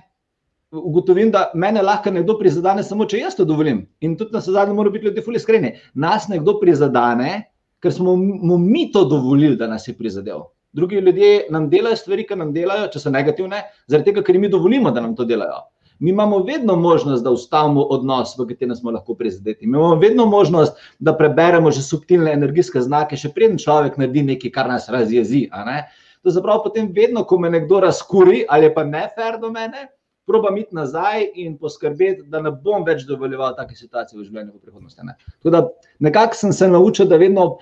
ugotovim, 0.71 1.33
da 1.33 1.47
me 1.57 1.71
lahko 1.81 2.13
nekdo 2.13 2.37
prizadene, 2.37 2.85
samo 2.85 3.09
če 3.09 3.23
jaz 3.23 3.37
to 3.37 3.45
dovolim. 3.49 3.81
In 4.05 4.13
tudi 4.19 4.37
na 4.37 4.41
zadnje, 4.45 4.77
moramo 4.77 4.93
biti 4.93 5.09
ljudje 5.09 5.25
fully 5.25 5.41
iskreni. 5.41 5.73
Nas 5.97 6.29
nekdo 6.29 6.59
prizadene, 6.61 7.47
ker 7.87 7.93
smo 7.95 8.15
mu 8.19 8.57
mi 8.57 8.91
to 8.91 9.05
dovolili, 9.05 9.55
da 9.55 9.67
nas 9.67 9.87
je 9.87 9.93
prizadel. 9.95 10.43
Drugi 10.73 10.95
ljudje 10.95 11.47
nam 11.49 11.69
delajo 11.69 11.95
stvari, 11.95 12.25
ki 12.27 12.35
nam 12.35 12.51
delajo, 12.53 12.89
če 12.91 12.99
so 12.99 13.11
negativne, 13.13 13.63
zaradi 13.87 14.11
tega, 14.11 14.23
ker 14.27 14.37
mi 14.37 14.49
dovolimo, 14.51 14.91
da 14.91 15.01
nam 15.01 15.15
to 15.15 15.25
delajo. 15.25 15.63
Mi 15.99 16.11
imamo 16.11 16.43
vedno 16.45 16.75
možnost, 16.75 17.23
da 17.23 17.31
ustavimo 17.31 17.81
odnos, 17.95 18.35
v 18.37 18.45
katerem 18.49 18.75
smo 18.75 18.91
lahko 18.91 19.15
prizadeti. 19.17 19.65
Mi 19.65 19.77
imamo 19.77 19.95
vedno 19.95 20.25
možnost, 20.25 20.77
da 20.99 21.15
preberemo 21.17 21.71
že 21.71 21.81
subtilne 21.81 22.33
energijske 22.35 22.83
znake, 22.83 23.17
še 23.17 23.31
preden 23.33 23.57
človek 23.57 23.97
naredi 23.97 24.25
nekaj, 24.27 24.51
kar 24.53 24.69
nas 24.69 24.89
razjezi. 24.91 25.47
To 25.47 26.29
je 26.29 26.35
zapravo 26.35 26.67
potem, 26.67 26.91
vedno, 26.93 27.23
ko 27.23 27.39
me 27.39 27.49
nekdo 27.49 27.79
razkuri 27.87 28.43
ali 28.49 28.69
pa 28.75 28.83
ne 28.83 29.07
fer 29.15 29.39
do 29.41 29.49
mene, 29.49 29.87
proba 30.27 30.51
iti 30.59 30.75
nazaj 30.75 31.29
in 31.35 31.57
poskrbeti, 31.57 32.27
da 32.27 32.41
ne 32.43 32.51
bom 32.51 32.85
več 32.85 33.05
dovoljeval 33.07 33.55
take 33.55 33.75
situacije 33.75 34.19
v 34.19 34.27
življenju 34.27 34.53
v 34.53 34.61
prihodnosti. 34.61 35.07
Ne. 35.07 35.15
Da, 35.47 35.63
nekako 36.03 36.35
sem 36.35 36.53
se 36.53 36.67
naučil, 36.67 37.07
da 37.07 37.19
vedno 37.21 37.57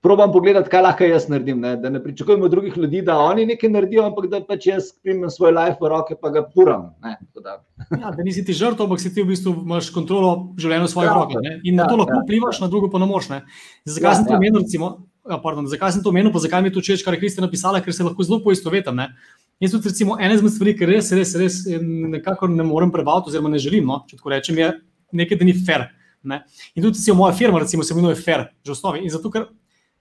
probam 0.00 0.32
pogledati, 0.32 0.70
kaj 0.70 0.82
lahko 0.82 1.08
jaz 1.08 1.26
naredim. 1.28 1.60
Ne. 1.60 1.74
Da 1.76 1.90
ne 1.90 2.00
pričakujem 2.02 2.42
od 2.42 2.50
drugih 2.50 2.76
ljudi, 2.78 3.02
da 3.02 3.18
oni 3.18 3.46
nekaj 3.46 3.70
naredijo, 3.70 4.06
ampak 4.08 4.28
da 4.30 4.40
pač 4.46 4.68
jaz 4.70 4.92
primem 5.02 5.30
svoj 5.30 5.52
life 5.56 5.82
v 5.82 5.90
roke 5.92 6.14
in 6.14 6.32
ga 6.32 6.44
puram. 6.54 6.88
Da. 7.42 7.58
Ja, 8.00 8.10
da 8.10 8.22
nisi 8.22 8.44
ti 8.44 8.52
žrtev, 8.52 8.84
ampak 8.84 9.00
si 9.00 9.12
ti 9.14 9.22
v 9.22 9.30
bistvu 9.32 9.52
imaš 9.64 9.90
kontrolo 9.94 10.54
življenja 10.60 10.86
v 10.86 10.92
svojih 10.92 11.10
ja, 11.10 11.14
rokah. 11.16 11.46
In 11.62 11.74
ja, 11.74 11.82
na 11.82 11.86
to 11.88 11.96
lahko 11.96 12.18
ja, 12.18 12.24
vplivaš, 12.24 12.58
ja. 12.58 12.66
na 12.66 12.70
drugo 12.72 12.90
pa 12.92 13.00
ne 13.00 13.08
moš. 13.10 13.28
Zakaj 13.28 14.10
ja, 14.10 14.16
sem 14.18 14.26
to 14.26 14.34
ja. 14.34 14.40
omenil? 14.40 14.64
Ja. 15.28 15.38
Pardon, 15.42 15.66
zakaj 15.68 15.92
sem 15.96 16.02
to 16.04 16.12
omenil, 16.12 16.32
pa 16.32 16.40
zakaj 16.40 16.64
mi 16.64 16.72
to 16.72 16.82
češ, 16.84 17.04
kar 17.04 17.16
je 17.16 17.20
Kristina 17.20 17.46
napisala, 17.46 17.82
ker 17.84 17.92
se 17.92 18.06
lahko 18.06 18.24
zelo 18.24 18.40
poistovetim. 18.44 19.02
Jaz 19.58 19.72
tudi, 19.74 19.90
recimo, 19.90 20.14
ena 20.22 20.36
izmed 20.36 20.52
stvari, 20.54 20.76
ki 20.78 20.86
res, 20.86 21.10
res, 21.16 21.34
res 21.34 21.62
nekako 22.14 22.46
ne 22.52 22.62
morem 22.66 22.92
prebaviti, 22.94 23.32
oziroma 23.32 23.50
ne 23.50 23.58
želim, 23.58 23.88
no, 23.90 24.04
če 24.06 24.20
tako 24.20 24.30
rečem, 24.30 24.60
je 24.60 24.68
nekaj, 25.18 25.40
da 25.40 25.48
ni 25.48 25.54
fair. 25.66 25.88
Ne? 26.22 26.42
In 26.74 26.82
tudi, 26.82 26.98
recimo, 26.98 27.16
moja 27.16 27.34
firma, 27.34 27.58
recimo, 27.58 27.82
se 27.82 27.94
imenuje 27.94 28.16
Fair, 28.16 28.48
že 28.64 28.70
v 28.70 28.76
osnovi. 28.76 29.02
In 29.06 29.10
zato, 29.10 29.30
ker 29.30 29.46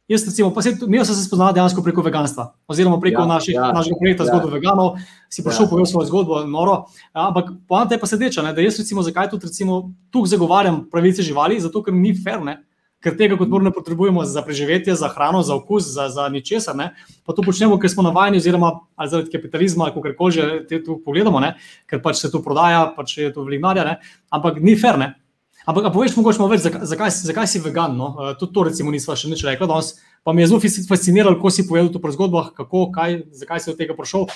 jaz, 0.09 0.25
recimo, 0.25 0.49
pa 0.53 0.61
se 0.61 0.73
mi 0.87 0.99
sem 1.05 1.15
se 1.15 1.25
spoznal 1.25 1.53
dejansko 1.53 1.83
preko 1.85 2.01
veganstva, 2.01 2.51
oziroma 2.67 2.99
preko 2.99 3.21
ja, 3.21 3.27
naših, 3.27 3.55
ja, 3.55 3.71
našega 3.75 3.99
projekta 4.01 4.25
ja. 4.25 4.31
Zgodbo 4.31 4.51
veganov, 4.53 4.97
si 5.29 5.45
prišel 5.45 5.67
ja. 5.67 5.69
povedati 5.69 5.91
svojo 5.91 6.09
zgodbo, 6.09 6.41
noro. 6.49 6.77
Ampak 7.13 7.53
poanta 7.67 7.95
je 7.95 8.01
pa 8.01 8.09
sedeča, 8.09 8.43
ne? 8.43 8.53
da 8.53 8.65
jaz, 8.65 8.79
recimo, 8.81 9.05
zakaj 9.05 9.29
tudi, 9.33 9.49
recimo, 9.51 9.81
tukaj 10.11 10.33
zagovarjam 10.33 10.85
pravice 10.91 11.25
živali, 11.25 11.59
zato 11.61 11.83
ker 11.85 11.93
ni 11.93 12.15
fair. 12.17 12.41
Ne? 12.43 12.59
Ker 13.07 13.15
tega 13.15 13.37
kot 13.39 13.47
moramo 13.47 13.71
potrebujemo 13.71 14.25
za 14.27 14.43
preživetje, 14.43 14.95
za 14.99 15.07
hrano, 15.07 15.39
za 15.47 15.55
okus, 15.55 15.87
za, 15.95 16.09
za 16.11 16.27
ničesar. 16.29 16.75
Ne? 16.75 16.91
Pa 17.23 17.33
to 17.33 17.45
počnemo, 17.45 17.79
ker 17.79 17.91
smo 17.91 18.03
navajeni, 18.03 18.41
oziroma 18.43 18.73
zaradi 18.99 19.31
kapitalizma, 19.31 19.87
ali 19.87 19.95
kako 19.95 20.15
koli 20.17 20.35
že 20.35 20.49
te 20.67 20.81
tu 20.83 20.99
pogledamo, 21.05 21.39
ne? 21.39 21.55
ker 21.87 22.03
pač 22.03 22.19
se 22.19 22.31
to 22.31 22.43
prodaja, 22.43 22.89
pač 22.97 23.17
je 23.17 23.31
to 23.31 23.47
vlignarja, 23.47 23.97
ampak 24.29 24.59
ni 24.59 24.75
fair. 24.75 24.99
Ne? 24.99 25.13
Ampak, 25.67 25.89
poveš, 25.91 26.15
mogoče 26.15 26.39
malo 26.39 26.53
več, 26.53 26.63
zakaj, 26.63 27.11
zakaj 27.27 27.47
si 27.51 27.59
vegan? 27.59 27.97
No? 27.99 28.13
Uh, 28.15 28.35
tudi 28.39 28.55
to, 28.55 28.67
recimo, 28.69 28.91
nismo 28.91 29.15
še 29.19 29.27
nič 29.27 29.43
rekli 29.43 29.67
danes. 29.67 29.97
Pa 30.23 30.31
mi 30.31 30.43
je 30.43 30.51
zelo 30.51 30.63
fasciniralo, 30.63 31.39
ko 31.39 31.51
si 31.51 31.67
povedal 31.67 31.91
to 31.91 31.99
pri 32.03 32.15
zgodbah, 32.15 32.53
kako, 32.55 32.87
kaj, 32.95 33.27
zakaj 33.35 33.63
si 33.63 33.71
od 33.73 33.79
tega 33.79 33.95
prišel. 33.95 34.29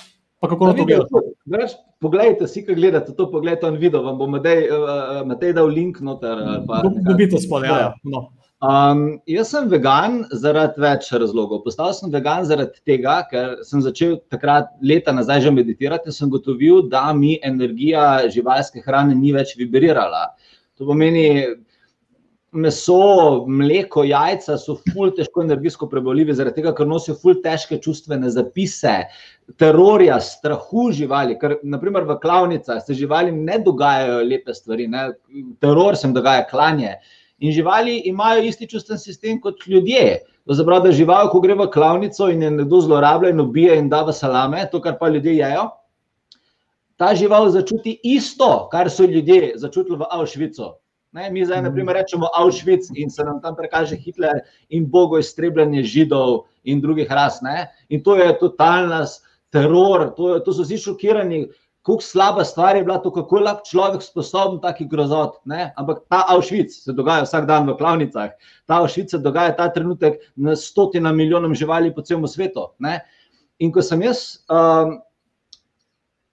Pa 0.43 0.49
kako 0.51 0.72
na 0.72 0.76
to 0.76 0.84
gledaš? 0.84 1.78
Poglejte, 2.03 2.49
si, 2.51 2.65
ki 2.65 2.76
gledate 2.76 3.13
to, 3.15 3.30
poglejte 3.32 3.69
on 3.69 3.78
video, 3.80 4.01
vam 4.03 4.17
bom 4.17 4.32
Matej 4.34 4.72
uh, 4.74 5.55
dal 5.55 5.69
link 5.69 6.01
noter. 6.03 6.41
Dobite 7.05 7.39
spodaj, 7.39 7.69
ja. 7.69 7.80
ja. 7.80 7.89
No. 8.03 8.34
Um, 8.62 9.16
jaz 9.26 9.49
sem 9.49 9.70
vegan 9.72 10.20
zaradi 10.38 10.84
več 10.84 11.07
razlogov. 11.16 11.64
Postal 11.66 11.95
sem 11.97 12.12
vegan 12.14 12.45
zaradi 12.45 12.78
tega, 12.86 13.16
ker 13.32 13.55
sem 13.66 13.82
začel 13.82 14.20
takrat 14.30 14.70
leta 14.86 15.09
nazaj 15.18 15.47
že 15.47 15.53
meditirati 15.55 16.12
in 16.12 16.14
sem 16.14 16.30
gotovil, 16.30 16.84
da 16.89 17.07
mi 17.18 17.39
energija 17.41 18.28
živalske 18.30 18.84
hrane 18.86 19.16
ni 19.18 19.34
več 19.34 19.55
vibrirala. 19.57 20.28
To 20.78 20.86
pomeni, 20.86 21.26
meso, 22.51 23.47
mleko, 23.47 24.03
jajca 24.05 24.57
so 24.59 24.76
ful 24.91 25.09
težko 25.16 25.41
energijsko 25.41 25.88
preboljivi, 25.89 26.36
zaradi 26.36 26.59
tega, 26.59 26.74
ker 26.78 26.86
nosijo 26.86 27.16
ful 27.18 27.39
težke 27.41 27.80
čustvene 27.82 28.30
zapise, 28.30 29.07
terorja, 29.57 30.20
strahu 30.22 30.91
živali, 30.93 31.39
ker 31.41 31.57
naprimer 31.64 32.05
v 32.05 32.20
klavnicah 32.22 32.84
se 32.84 32.93
živalim 32.93 33.41
ne 33.47 33.57
dogajajo 33.64 34.22
lepe 34.28 34.53
stvari, 34.53 34.86
ne? 34.91 35.07
teror 35.64 35.97
se 35.97 36.05
jim 36.05 36.14
dogaja 36.14 36.45
klanje. 36.51 36.99
In 37.42 37.52
živali 37.52 37.98
imajo 38.06 38.44
isti 38.46 38.68
čustven 38.70 39.00
sistem 39.02 39.39
kot 39.42 39.66
ljudje. 39.68 40.20
To 40.46 40.54
zapravi, 40.54 40.89
da 40.89 40.92
žival, 40.94 41.30
ko 41.30 41.39
gre 41.42 41.56
v 41.58 41.68
klavnico 41.74 42.30
in 42.30 42.42
je 42.42 42.52
nekdo 42.52 42.82
zlorablja 42.82 43.32
in 43.34 43.42
ubija 43.42 43.78
in 43.78 43.89
da 43.89 44.04
v 44.06 44.14
salame, 44.14 44.62
to, 44.72 44.82
kar 44.82 44.98
pa 45.00 45.10
ljudje 45.10 45.36
jejo, 45.38 45.70
ta 47.02 47.16
žival 47.18 47.50
začuti 47.50 47.96
isto, 48.04 48.68
kar 48.72 48.89
so 48.89 49.06
ljudje 49.10 49.54
začutili 49.58 49.98
v 49.98 50.10
Avšvicu. 50.10 50.70
Ne, 51.12 51.32
mi 51.32 51.46
zdaj, 51.46 51.64
na 51.66 51.72
primer, 51.74 51.98
rečemo 51.98 52.30
Avšvic 52.38 52.92
in 52.96 53.10
se 53.10 53.24
nam 53.24 53.42
tam 53.42 53.56
prekaže 53.56 53.98
Hitler 54.00 54.46
in 54.70 54.86
bogo 54.89 55.18
iztrebljanje 55.20 55.84
židov 55.84 56.44
in 56.64 56.82
drugih 56.82 57.10
ras. 57.12 57.42
Ne? 57.42 57.68
In 57.89 58.04
to 58.04 58.16
je 58.16 58.30
totalna 58.39 59.02
teror, 59.52 60.14
to, 60.16 60.38
to 60.46 60.54
so 60.54 60.64
vsi 60.64 60.78
šokirani, 60.78 61.48
kako 61.82 62.01
slaba 62.01 62.45
stvar 62.45 62.75
je 62.75 62.84
bila 62.84 62.97
to, 63.01 63.11
kako 63.11 63.38
je 63.38 63.43
lahko 63.43 63.65
človek 63.69 64.03
sposoben 64.05 64.59
takih 64.61 64.89
grozot. 64.89 65.39
Ne? 65.45 65.73
Ampak 65.77 66.03
ta 66.09 66.25
Avšvic 66.29 66.73
se 66.73 66.93
dogaja 66.93 67.25
vsak 67.25 67.47
dan 67.49 67.69
v 67.69 67.77
klavnicah, 67.77 68.36
ta 68.69 68.82
Avšvic 68.82 69.11
se 69.11 69.17
dogaja 69.17 69.55
ta 69.57 69.69
trenutek 69.73 70.21
na 70.36 70.55
stotina 70.55 71.11
milijonom 71.11 71.55
živali 71.55 71.93
po 71.95 72.01
celem 72.01 72.27
svetu. 72.27 72.69
Ne? 72.79 72.99
In 73.59 73.73
ko 73.73 73.82
sem 73.82 74.01
jaz 74.01 74.45
um, 74.49 74.99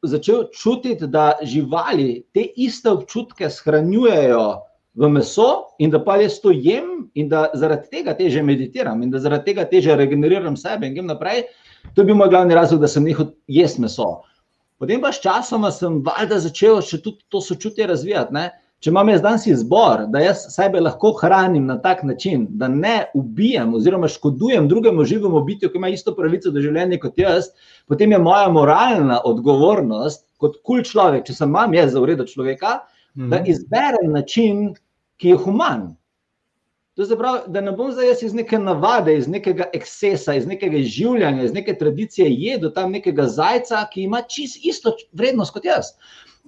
začel 0.05 0.51
čutiti, 0.53 1.07
da 1.07 1.33
živali 1.43 2.27
te 2.35 2.45
iste 2.57 2.91
občutke 2.91 3.49
shranjujejo 3.51 4.47
v 4.99 5.09
meso 5.09 5.73
in 5.79 5.91
da 5.91 6.01
pa 6.05 6.17
jaz 6.21 6.41
to 6.43 6.51
jem 6.53 7.09
in 7.15 7.29
da 7.29 7.49
zaradi 7.55 7.89
tega 7.91 8.15
teže 8.15 8.43
meditiram 8.43 9.03
in 9.03 9.11
da 9.11 9.19
zaradi 9.19 9.53
tega 9.53 9.65
teže 9.65 9.97
regeneriram 9.97 10.57
sebe 10.57 10.87
in 10.87 10.95
grem 10.95 11.07
naprej, 11.07 11.45
to 11.95 12.03
je 12.03 12.07
bil 12.07 12.17
moj 12.19 12.29
glavni 12.29 12.55
razlog, 12.55 12.81
da 12.81 12.89
sem 12.89 13.05
nehal 13.05 13.33
jesti 13.47 13.81
meso. 13.81 14.19
Potem 14.79 15.01
pa 15.03 15.11
s 15.13 15.21
časoma 15.23 15.71
sem 15.75 16.01
valjda 16.07 16.39
začel 16.45 16.81
še 16.87 17.01
tudi 17.03 17.25
to 17.29 17.41
sočutje 17.43 17.87
razvijati. 17.91 18.35
Ne? 18.35 18.49
Če 18.79 18.93
imam 18.93 19.09
jaz 19.11 19.23
danes 19.25 19.45
izbor, 19.51 20.05
da 20.07 20.21
jaz 20.23 20.45
sebe 20.53 20.79
lahko 20.79 21.11
hranim 21.19 21.65
na 21.67 21.75
tak 21.83 22.05
način, 22.07 22.45
da 22.61 22.69
ne 22.71 23.09
ubijam 23.19 23.73
oziroma 23.75 24.07
škodujem 24.07 24.69
drugemu 24.71 25.05
živemu 25.05 25.41
bitju, 25.49 25.73
ki 25.73 25.81
ima 25.81 25.91
isto 25.91 26.15
pravico 26.15 26.53
do 26.55 26.63
življenja 26.63 27.01
kot 27.03 27.19
jaz, 27.19 27.51
potem 27.91 28.15
je 28.15 28.21
moja 28.23 28.47
moralna 28.55 29.19
odgovornost 29.27 30.23
kot 30.39 30.61
kul 30.63 30.85
človek, 30.87 31.27
če 31.27 31.35
sem 31.41 31.51
imam 31.51 31.75
jaz 31.75 31.91
za 31.97 32.03
uredo 32.05 32.27
človeka, 32.29 32.77
da 33.19 33.41
mhm. 33.41 33.51
izberem 33.51 34.15
način, 34.15 34.69
ki 35.19 35.35
je 35.35 35.41
human. 35.43 35.89
To 36.99 37.05
se 37.07 37.17
pravi, 37.17 37.39
da 37.47 37.61
ne 37.61 37.71
bom 37.79 37.93
zdaj 37.95 38.09
iz 38.27 38.33
neke 38.35 38.59
navade, 38.59 39.13
iz 39.17 39.29
nekega 39.31 39.69
ekscesa, 39.73 40.35
iz 40.35 40.49
nekega 40.51 40.81
življenja, 40.83 41.45
iz 41.47 41.53
neke 41.55 41.77
tradicije 41.79 42.27
jedel 42.27 42.73
tam 42.75 42.91
nekega 42.91 43.29
zajca, 43.31 43.85
ki 43.93 44.09
ima 44.09 44.25
čist 44.27 44.65
isto 44.67 44.97
vrednost 45.15 45.55
kot 45.55 45.69
jaz. 45.69 45.93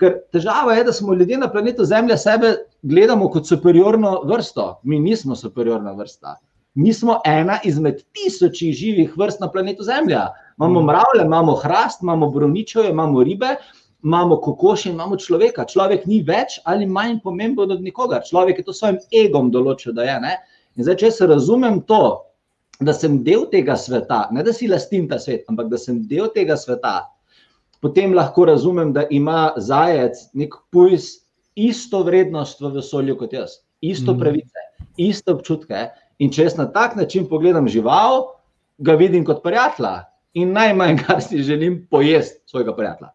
Ker 0.02 0.16
težava 0.34 0.74
je, 0.74 0.88
da 0.88 0.94
smo 0.96 1.14
ljudje 1.14 1.38
na 1.38 1.46
planetu 1.52 1.86
Zemlja 1.86 2.16
sebe 2.18 2.50
gledamo 2.82 3.28
kot 3.30 3.46
superiorno 3.46 4.16
vrsto. 4.26 4.66
Mi 4.82 4.98
nismo 4.98 5.38
superiorna 5.38 5.92
vrsta. 5.94 6.34
Mi 6.74 6.90
smo 6.94 7.20
ena 7.26 7.60
izmed 7.64 8.02
tisočih 8.10 8.74
živih 8.74 9.14
vrst 9.18 9.46
na 9.46 9.52
planetu 9.54 9.86
Zemlja. 9.86 10.24
Imamo 10.58 10.82
mm. 10.82 10.86
mravlje, 10.90 11.28
imamo 11.30 11.54
hrast, 11.62 12.02
imamo 12.02 12.30
broničeve, 12.30 12.90
imamo 12.90 13.22
ribe, 13.22 13.54
imamo 14.04 14.40
kokoši 14.40 14.88
in 14.88 14.94
imamo 14.94 15.16
človeka. 15.16 15.64
Človek 15.68 16.06
ni 16.06 16.22
več 16.22 16.58
ali 16.64 16.86
manj 16.86 17.20
pomemben 17.24 17.70
od 17.70 17.82
nikogar. 17.82 18.24
Človek 18.24 18.58
je 18.58 18.64
to 18.64 18.74
svojim 18.76 18.98
egom 19.12 19.50
določil, 19.52 19.92
da 19.96 20.06
je. 20.08 20.16
Ne? 20.20 20.34
In 20.76 20.86
zdaj, 20.86 20.98
če 21.02 21.10
se 21.10 21.28
razumem 21.28 21.82
to, 21.88 22.02
da 22.80 22.94
sem 22.96 23.18
del 23.24 23.44
tega 23.52 23.76
sveta, 23.76 24.26
ne 24.32 24.44
da 24.44 24.54
si 24.56 24.68
lastim 24.68 25.08
ta 25.08 25.18
svet, 25.20 25.44
ampak 25.52 25.68
da 25.68 25.78
sem 25.78 26.00
del 26.08 26.30
tega 26.32 26.56
sveta, 26.56 27.10
potem 27.84 28.14
lahko 28.16 28.46
razumem, 28.48 28.94
da 28.96 29.04
ima 29.12 29.52
zajec 29.60 30.30
nek 30.36 30.56
pujs 30.72 31.26
isto 31.60 32.00
vrednost 32.06 32.60
v 32.64 32.72
vesolju 32.78 33.18
kot 33.20 33.36
jaz, 33.36 33.60
isto 33.84 34.14
mhm. 34.14 34.20
pravice, 34.20 34.66
isto 34.96 35.36
občutke. 35.36 35.90
In 36.20 36.32
če 36.32 36.48
jaz 36.48 36.56
na 36.56 36.68
tak 36.72 36.96
način 36.96 37.28
pogledam 37.28 37.68
žival, 37.68 38.26
ga 38.80 38.96
vidim 38.96 39.24
kot 39.28 39.44
prijatelja. 39.44 40.06
In 40.40 40.52
najmanj, 40.54 41.00
kar 41.04 41.20
si 41.24 41.42
želim, 41.42 41.82
pojesti 41.90 42.40
svojega 42.46 42.76
prijatelja. 42.76 43.10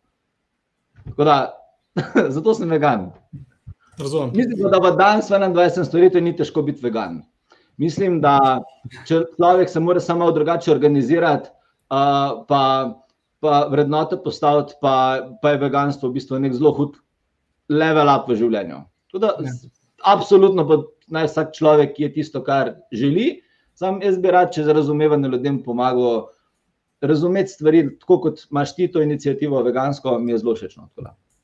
Da, 1.18 1.54
zato 2.36 2.54
sem 2.54 2.70
vegan. 2.70 3.12
Razumem. 4.00 4.32
Mislim, 4.36 4.70
da 4.72 4.80
v 4.84 4.96
danes 4.98 5.30
21. 5.30 5.86
stoletju 5.86 6.22
ni 6.22 6.36
težko 6.36 6.62
biti 6.62 6.84
vegan. 6.84 7.22
Mislim, 7.78 8.20
da 8.24 8.62
če 9.08 9.22
človek 9.36 9.70
se 9.72 9.80
mora 9.80 10.00
samo 10.00 10.28
drugače 10.32 10.72
organizirati, 10.72 11.50
uh, 11.92 12.44
pa, 12.48 12.62
pa 13.44 13.62
vrednote 13.72 14.20
postaviti, 14.24 14.76
pa, 14.82 14.96
pa 15.42 15.56
je 15.56 15.64
veganstvo 15.64 16.10
v 16.10 16.20
bistvu 16.20 16.40
nek 16.44 16.56
zelo 16.56 16.72
hud 16.76 17.00
level 17.70 18.12
up 18.12 18.30
v 18.30 18.40
življenju. 18.40 18.84
Da, 19.16 19.36
ja. 19.44 19.56
absolutno 20.12 20.68
pa 20.68 20.82
naj 21.16 21.30
vsak 21.32 21.56
človek, 21.56 21.96
ki 21.96 22.08
je 22.08 22.14
tisto, 22.20 22.44
kar 22.44 22.76
želi. 22.96 23.42
Sam 23.76 24.00
jaz 24.04 24.18
bi 24.24 24.32
rad, 24.32 24.54
če 24.56 24.64
za 24.68 24.76
razumevanje 24.76 25.32
ljudem 25.32 25.60
pomagal 25.64 26.30
razumeti 27.08 27.54
stvari, 27.54 27.86
tako 28.00 28.20
kot 28.28 28.48
imaš 28.52 28.76
ti 28.76 28.88
to 28.92 29.02
inicijativo 29.02 29.62
vegansko, 29.64 30.20
mi 30.20 30.34
je 30.34 30.42
zelo 30.44 30.56
všeč. 30.56 30.78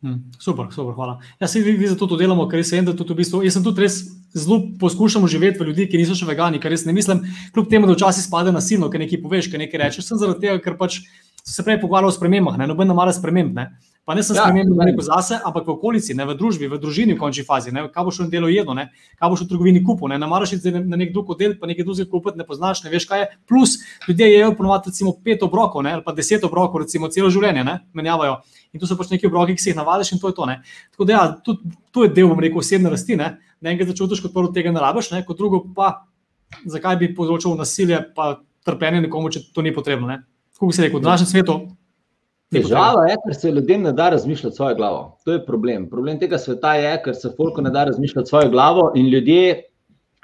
Hmm, 0.01 0.32
super, 0.39 0.66
super, 0.74 0.95
hvala. 0.97 1.20
Jaz 1.39 1.51
se 1.53 1.59
vidi, 1.62 1.86
da 1.86 1.95
to 1.95 2.18
delamo, 2.18 2.47
ker 2.49 2.64
sem, 2.66 2.86
tudi 2.86 3.14
v 3.14 3.20
bistvu, 3.20 3.43
jaz 3.45 3.53
sem 3.53 3.66
tudi 3.66 3.84
res 3.84 3.99
zelo 4.34 4.57
poskušal 4.82 5.28
živeti 5.30 5.62
v 5.62 5.68
ljudi, 5.70 5.86
ki 5.91 6.01
niso 6.01 6.18
še 6.18 6.26
vegani, 6.26 6.57
ker 6.62 6.74
res 6.74 6.88
ne 6.88 6.95
mislim, 6.97 7.22
kljub 7.53 7.70
temu, 7.70 7.86
da 7.86 7.93
včasih 7.93 8.26
spade 8.26 8.53
nasilno, 8.55 8.89
ker 8.89 9.03
nekaj 9.03 9.22
poveš, 9.22 9.51
ker 9.51 9.62
nekaj 9.62 9.84
rečeš. 9.84 10.07
Sem 10.07 10.18
zaradi 10.18 10.47
tega, 10.47 10.57
ker 10.64 10.80
pač 10.80 11.03
se 11.45 11.66
prej 11.68 11.78
pogovarjal 11.84 12.09
o 12.09 12.16
spremembah, 12.16 12.57
ne 12.57 12.70
noben 12.72 12.89
mara 12.97 13.14
sprememb. 13.14 13.53
Ne. 13.53 13.68
Pa 14.02 14.16
ne 14.18 14.24
sem 14.26 14.34
ja, 14.34 14.47
spremenil 14.49 14.97
zase, 15.06 15.38
ampak 15.45 15.68
v 15.68 15.76
okolici, 15.78 16.16
ne 16.18 16.26
v 16.26 16.34
družbi, 16.34 16.66
v 16.66 16.80
družini, 16.82 17.14
v 17.14 17.22
končni 17.22 17.45
fazi. 17.45 17.70
Ne, 17.70 17.86
kaj 17.86 18.08
boš 18.08 18.24
v 18.26 18.32
delu 18.34 18.49
jedel, 18.49 18.74
ne, 18.74 18.88
kaj 19.22 19.30
boš 19.30 19.43
v 19.45 19.49
trgovini 19.52 19.84
kupil. 19.86 20.10
Ne, 20.10 20.18
ne 20.18 20.26
maraš 20.26 20.56
iti 20.58 20.74
na 20.74 20.97
nek 20.97 21.12
drug 21.14 21.30
oddelek, 21.36 21.60
pa 21.62 21.70
nekaj 21.70 21.86
drugega 21.86 22.10
kupiti, 22.10 22.39
ne 22.41 22.45
poznaš, 22.47 22.82
ne 22.82 22.89
veš 22.89 23.06
kaj 23.06 23.22
je. 23.22 23.28
Plus 23.45 23.76
ljudje 24.08 24.30
jedo 24.32 24.56
ponovadi 24.58 24.89
recimo 24.89 25.14
pet 25.22 25.43
obrokov 25.45 25.86
ali 25.86 26.02
pa 26.02 26.16
deset 26.18 26.41
obrokov, 26.43 26.82
recimo 26.82 27.12
celo 27.14 27.30
življenje, 27.30 27.62
ne, 27.64 27.78
menjavajo. 27.93 28.39
In 28.74 28.82
to 28.82 28.89
so 28.89 28.97
pač 28.97 29.12
neki 29.14 29.30
obroki, 29.30 29.54
ki 29.54 29.62
si 29.62 29.70
jih 29.70 29.78
navadiš 29.78 30.16
in 30.16 30.22
to 30.24 30.32
je 30.32 30.36
to. 30.36 30.47
Ne. 30.49 30.62
Tako 30.95 31.06
da 31.06 31.14
ja, 31.14 31.26
tudi, 31.45 31.70
to 31.93 32.08
je 32.08 32.14
del, 32.16 32.32
bom 32.32 32.41
rekel, 32.41 32.58
osebne 32.58 32.89
rasti. 32.89 33.20
Ne, 33.20 33.36
ne 33.62 33.76
enkrat 33.76 33.91
začutiš, 33.93 34.24
kot 34.26 34.34
prvo 34.34 34.49
tega 34.56 34.74
ne 34.74 34.82
rabiš, 34.82 35.12
ne, 35.14 35.22
kot 35.28 35.38
drugo 35.38 35.62
pa 35.76 36.08
zakaj 36.66 36.97
bi 36.97 37.12
povzročil 37.14 37.54
nasilje, 37.60 38.02
pa 38.16 38.39
trpljenje 38.66 39.06
nekomu, 39.06 39.30
če 39.30 39.45
to 39.54 39.62
ni 39.62 39.76
potrebno. 39.76 40.10
Ne. 40.10 40.24
Kako 40.58 40.72
bi 40.72 40.74
se 40.74 40.88
rekel, 40.88 40.99
v 40.99 41.06
današnjem 41.06 41.30
svetu 41.30 41.60
Težava 42.52 43.06
je, 43.08 43.16
ker 43.24 43.36
se 43.36 43.52
ljudem 43.52 43.86
ne 43.88 43.93
da 43.95 44.10
razmišljati 44.12 44.56
svojo 44.56 44.76
glavo. 44.76 45.02
To 45.26 45.32
je 45.32 45.45
problem. 45.45 45.88
Problem 45.89 46.20
tega 46.20 46.38
sveta 46.38 46.74
je, 46.76 46.97
ker 47.06 47.16
se 47.16 47.32
folko 47.38 47.64
ne 47.64 47.72
da 47.72 47.86
razmišljati 47.88 48.30
svojo 48.30 48.49
glavo 48.52 48.91
in 48.95 49.08
ljudje, 49.08 49.64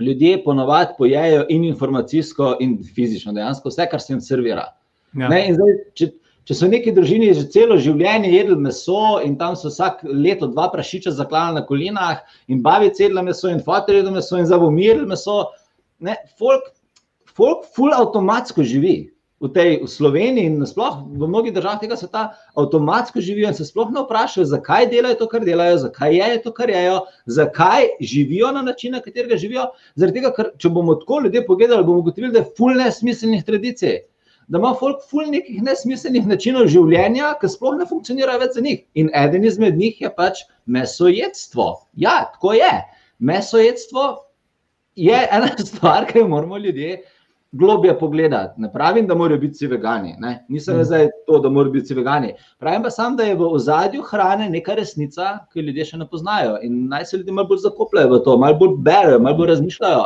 ljudje 0.01 0.43
ponovadi 0.43 0.97
pojejo 0.97 1.45
in 1.49 1.63
informacijsko, 1.63 2.57
in 2.59 2.77
fizično, 2.95 3.33
dejansko 3.33 3.71
vse, 3.71 3.87
kar 3.91 4.03
se 4.03 4.13
jim 4.13 4.21
servira. 4.21 4.67
Ja. 5.15 5.31
Zdaj, 5.31 5.77
če, 5.95 6.09
če 6.43 6.55
so 6.59 6.67
neki 6.67 6.91
družini 6.95 7.31
že 7.33 7.47
celo 7.53 7.79
življenje 7.79 8.33
jedli 8.33 8.59
meso 8.59 9.21
in 9.23 9.37
tam 9.39 9.55
so 9.55 9.71
vsak 9.71 10.03
leto 10.03 10.51
dva 10.51 10.67
prašiča 10.73 11.15
zaklali 11.15 11.55
na 11.55 11.63
kolinah 11.65 12.25
in 12.51 12.59
babice 12.63 13.07
jedli 13.07 13.23
meso 13.23 13.47
in 13.47 13.63
fotor 13.63 13.95
jedli 13.95 14.11
meso 14.19 14.35
in 14.35 14.51
zavomirili 14.51 15.07
meso, 15.07 15.45
ne, 16.03 16.19
folk, 16.35 16.73
folk 17.39 17.63
ful 17.71 17.95
avtomatsko 17.95 18.67
živi 18.67 18.97
v 19.37 19.53
tej 19.53 19.85
v 19.85 19.87
Sloveniji 19.87 20.49
in 20.49 20.65
sploh 20.65 21.05
v 21.05 21.29
mnogih 21.29 21.53
državah 21.53 21.77
tega 21.77 21.93
sveta 21.93 22.33
avtomatsko 22.57 23.21
živijo 23.21 23.51
in 23.51 23.53
se 23.53 23.65
sploh 23.69 23.91
ne 23.93 24.01
vprašajo, 24.01 24.47
zakaj 24.49 24.89
delajo 24.89 25.19
to, 25.21 25.27
kar 25.29 25.45
delajo, 25.45 25.77
zakaj 25.85 26.17
je 26.17 26.41
to, 26.41 26.51
kar 26.57 26.69
jejo, 26.73 27.05
zakaj 27.29 27.85
živijo 28.01 28.51
na 28.51 28.61
način, 28.65 28.97
na 28.97 29.01
katerega 29.01 29.37
živijo. 29.37 29.69
Zaradi 29.95 30.19
tega, 30.19 30.33
ker 30.33 30.49
če 30.57 30.71
bomo 30.73 30.95
tako 30.97 31.21
ljudje 31.25 31.45
pogledali, 31.45 31.85
bomo 31.85 32.01
ugotovili, 32.01 32.33
da 32.33 32.41
je 32.41 32.51
ful 32.57 32.73
nesmiselnih 32.73 33.43
tradicij. 33.45 33.99
Da 34.47 34.57
ima 34.57 34.71
folk 34.79 35.03
ful 35.09 35.27
nekih 35.29 35.61
nesmiselnih 35.61 36.25
načinov 36.25 36.69
življenja, 36.71 37.35
ki 37.37 37.49
sploh 37.51 37.75
ne 37.77 37.85
funkcionirajo 37.85 38.41
več 38.41 38.55
za 38.57 38.63
njih. 38.63 38.85
In 38.95 39.11
eden 39.13 39.45
izmed 39.45 39.77
njih 39.77 40.01
je 40.01 40.09
pač 40.17 40.47
mesojedstvo. 40.65 41.67
Ja, 41.93 42.23
tako 42.33 42.55
je. 42.57 42.71
Mesojedstvo 43.19 44.07
je 44.97 45.19
ena 45.29 45.51
stvar, 45.69 46.07
ki 46.09 46.23
jo 46.23 46.31
moramo 46.31 46.57
ljudje 46.57 47.03
globje 47.51 47.99
pogledati. 47.99 48.61
Ne 48.61 48.71
pravim, 48.73 49.07
da 49.07 49.15
morajo 49.15 49.39
biti 49.39 49.53
vsi 49.53 49.67
vegani. 49.67 50.15
Ne? 50.19 50.45
Nisem 50.49 50.77
mm. 50.77 50.83
zdaj 50.83 51.07
to, 51.27 51.39
da 51.39 51.49
morajo 51.49 51.71
biti 51.71 51.85
vsi 51.85 51.93
vegani. 51.93 52.33
Pravim 52.59 52.83
pa 52.83 52.89
sam, 52.89 53.15
da 53.15 53.23
je 53.23 53.35
v 53.35 53.47
ozadju 53.53 54.01
hrane 54.01 54.49
neka 54.49 54.75
resnica, 54.75 55.37
ki 55.53 55.61
ljudje 55.61 55.85
še 55.91 55.97
ne 55.97 56.07
poznajo. 56.09 56.57
In 56.63 56.87
naj 56.91 57.05
se 57.05 57.17
ljudje 57.17 57.33
malo 57.33 57.47
bolj 57.47 57.63
zakopljajo 57.65 58.13
v 58.13 58.21
to, 58.23 58.37
malo 58.37 58.59
bolj 58.59 58.77
berejo, 58.83 59.19
malo 59.19 59.37
bolj 59.37 59.53
razmišljajo. 59.55 60.05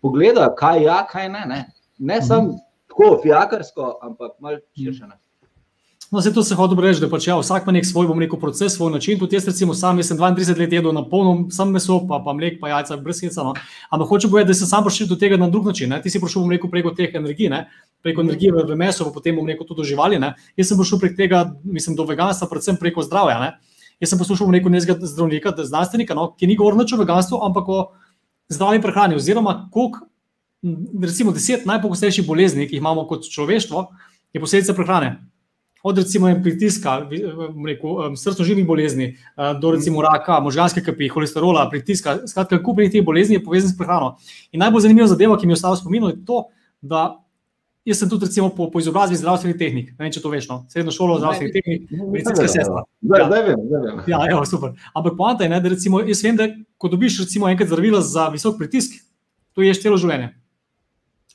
Pogledajo, 0.00 0.54
kaj 0.56 0.78
je, 0.78 0.84
ja, 0.84 1.00
kaj 1.10 1.28
ne. 1.28 1.46
Ne, 1.46 1.64
ne 1.98 2.18
mm. 2.18 2.28
samo 2.28 2.56
tako, 2.88 3.18
fijakarsko, 3.22 3.98
ampak 4.02 4.38
malo 4.40 4.62
širše. 4.76 5.06
Ne? 5.06 5.20
No, 6.10 6.20
se 6.20 6.32
to 6.34 6.42
se 6.42 6.54
hoče 6.54 6.74
reči, 6.82 7.00
da 7.00 7.06
pač, 7.06 7.28
ja, 7.28 7.36
vsak 7.38 7.68
ima 7.68 7.72
nek 7.76 7.84
svoj, 7.86 8.08
bom 8.10 8.18
rekel, 8.18 8.38
proces, 8.42 8.74
svoj 8.74 8.90
način. 8.90 9.18
Tudi 9.18 9.36
jaz, 9.36 9.44
recimo, 9.46 9.74
sam 9.78 10.02
sem 10.02 10.18
32 10.18 10.58
let 10.58 10.72
jedel 10.72 10.92
na 10.92 11.04
polno, 11.06 11.46
sam 11.54 11.70
meso, 11.70 12.00
pa, 12.08 12.18
pa 12.24 12.32
mlek, 12.34 12.56
pa 12.60 12.68
jajca, 12.68 12.96
brez 12.96 13.20
heca. 13.22 13.44
No. 13.46 13.52
Ampak 13.90 14.08
hoče 14.08 14.28
povedati, 14.28 14.50
da 14.50 14.56
sem 14.58 14.66
sam 14.66 14.82
prišel 14.84 15.06
do 15.06 15.16
tega 15.16 15.38
na 15.38 15.46
drug 15.48 15.70
način. 15.70 15.90
Ne. 15.90 16.00
Ti 16.02 16.10
si 16.10 16.20
prišel, 16.20 16.42
bom 16.42 16.50
rekel, 16.50 16.70
preko 16.70 16.90
teh 16.98 17.14
energij, 17.14 17.48
ne. 17.54 17.68
preko 18.02 18.24
energije 18.26 18.50
v, 18.50 18.66
v 18.72 18.80
meso, 18.80 19.06
pa 19.06 19.14
potem 19.14 19.38
bom 19.38 19.46
rekel 19.46 19.66
tudi 19.68 19.86
živali. 19.86 20.18
Ne. 20.18 20.34
Jaz 20.58 20.72
sem 20.72 20.82
prišel 20.82 20.98
prek 20.98 21.16
tega, 21.16 21.44
mislim, 21.62 21.94
do 21.94 22.08
veganstva, 22.10 22.50
predvsem 22.50 22.82
preko 22.82 23.06
zdravja. 23.06 23.38
Ne. 23.38 23.54
Jaz 24.02 24.10
sem 24.10 24.18
poslušal 24.18 24.50
nekega 24.50 24.98
zdravnika, 25.06 25.54
znanstvenika, 25.62 26.18
no, 26.18 26.32
ki 26.34 26.50
ni 26.50 26.58
govoril 26.58 26.82
o 26.82 27.02
veganstvu, 27.04 27.44
ampak 27.46 27.68
o 27.70 27.80
zdravi 28.50 28.82
prehrani. 28.82 29.14
Oziroma, 29.14 29.68
koliko, 29.70 30.08
recimo, 31.06 31.30
deset 31.30 31.70
najpogostejših 31.70 32.26
bolezni, 32.26 32.66
ki 32.66 32.80
jih 32.80 32.82
imamo 32.82 33.06
kot 33.06 33.30
človeštvo, 33.30 33.90
je 34.34 34.40
posledica 34.42 34.74
prehrane 34.74 35.29
od 35.82 35.98
recimo 35.98 36.28
pritiska, 36.42 37.08
srčno-žilnih 38.16 38.66
bolezni, 38.66 39.04
eh, 39.04 39.54
do 39.60 39.70
recimo 39.70 40.02
raka, 40.02 40.40
možganske 40.40 40.82
kapi, 40.84 41.08
holesterola, 41.08 41.68
pritiska. 41.70 42.18
Skratka, 42.26 42.62
kup 42.62 42.76
teh 42.76 43.04
bolezni 43.04 43.36
je 43.38 43.44
povezan 43.44 43.70
s 43.70 43.78
prehrano. 43.78 44.16
In 44.52 44.60
najbolj 44.60 44.88
zanimiva 44.88 45.06
zadeva, 45.06 45.38
ki 45.38 45.46
mi 45.46 45.52
je 45.52 45.60
ostala 45.60 45.76
spomin, 45.76 46.04
je 46.10 46.24
to, 46.24 46.44
da 46.80 47.20
jaz 47.84 47.98
sem 47.98 48.08
tudi 48.08 48.26
recimo, 48.26 48.50
po, 48.50 48.70
po 48.70 48.80
izobrazbi 48.80 49.16
zdravstvenih 49.16 49.56
tehnik, 49.58 49.92
ne 49.98 50.04
vem, 50.04 50.12
če 50.12 50.20
to 50.20 50.30
veš, 50.32 50.48
no? 50.50 50.58
srednjo 50.68 50.92
šolo 50.94 51.18
zdravstvenih 51.18 51.54
tehnik, 51.54 51.86
medicinska 52.12 52.48
sestra. 52.48 52.84
Ja, 53.00 53.24
da, 53.24 53.40
vem, 53.46 53.62
da 53.70 53.80
vem. 53.86 54.02
Ja, 54.10 54.20
evo, 54.28 54.44
super. 54.48 54.74
Ampak 54.94 55.16
poanta 55.16 55.46
je, 55.46 55.52
ne, 55.52 55.60
da 55.64 55.72
recimo, 55.72 56.02
jaz 56.04 56.22
vem, 56.24 56.36
da 56.36 56.50
ko 56.80 56.90
dobiš 56.92 57.22
recimo 57.24 57.48
enkrat 57.48 57.70
zdravila 57.72 58.02
za 58.04 58.28
visok 58.34 58.58
pritisk, 58.60 59.00
to 59.56 59.64
ješ 59.64 59.80
celo 59.82 59.98
življenje. 60.00 60.34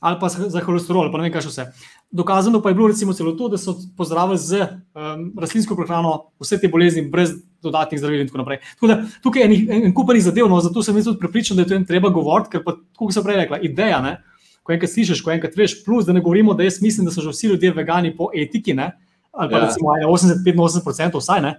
Ali 0.03 0.19
pa 0.19 0.27
za 0.29 0.59
holesterol, 0.59 1.07
pa 1.11 1.17
ne 1.17 1.27
vem, 1.27 1.33
kaj 1.33 1.45
še 1.45 1.51
vse. 1.53 1.65
Dokazano 2.11 2.59
pa 2.61 2.69
je 2.69 2.75
bilo 2.75 2.89
recimo 2.91 3.13
celo 3.15 3.31
to, 3.39 3.47
da 3.49 3.57
so 3.57 3.77
pozdravili 3.95 4.37
z 4.37 4.59
um, 4.59 5.29
rastlinsko 5.39 5.77
prehrano 5.77 6.33
vse 6.43 6.59
te 6.59 6.69
bolezni, 6.71 7.05
brez 7.11 7.31
dodatnih 7.63 8.01
zdravil 8.01 8.21
in 8.21 8.29
tako 8.29 8.41
naprej. 8.43 8.59
Tako 8.75 8.89
da, 8.91 8.97
tukaj 9.23 9.45
je 9.45 9.47
en, 9.47 9.85
en 9.87 9.95
kup 9.95 10.11
zadev, 10.19 10.49
no, 10.51 10.59
zato 10.61 10.83
sem 10.83 10.99
tudi 10.99 11.19
prepričan, 11.19 11.57
da 11.57 11.63
je 11.63 11.71
to 11.71 11.77
en 11.79 11.87
treba 11.87 12.11
govoriti, 12.13 12.57
ker 12.57 12.65
pa, 12.65 12.75
kot 12.97 13.15
sem 13.15 13.23
prej 13.23 13.39
rekla, 13.45 13.61
ideja, 13.63 14.01
ne, 14.03 14.17
ko 14.67 14.75
enkrat 14.75 14.91
slišiš, 14.91 15.23
ko 15.23 15.31
enkrat 15.31 15.55
veš, 15.57 15.79
plus 15.85 16.05
da 16.05 16.13
ne 16.13 16.21
govorimo, 16.21 16.53
da 16.53 16.67
jaz 16.67 16.81
mislim, 16.83 17.07
da 17.07 17.15
so 17.15 17.23
že 17.23 17.31
vsi 17.31 17.55
ljudje 17.55 17.71
vegani 17.73 18.11
po 18.17 18.29
etiki, 18.35 18.75
ne, 18.75 18.91
ali 19.31 19.51
pa 19.51 19.63
ja. 19.63 19.65
recimo 19.69 19.95
85-85% 19.95 21.23
vsaj 21.23 21.41
ne. 21.41 21.55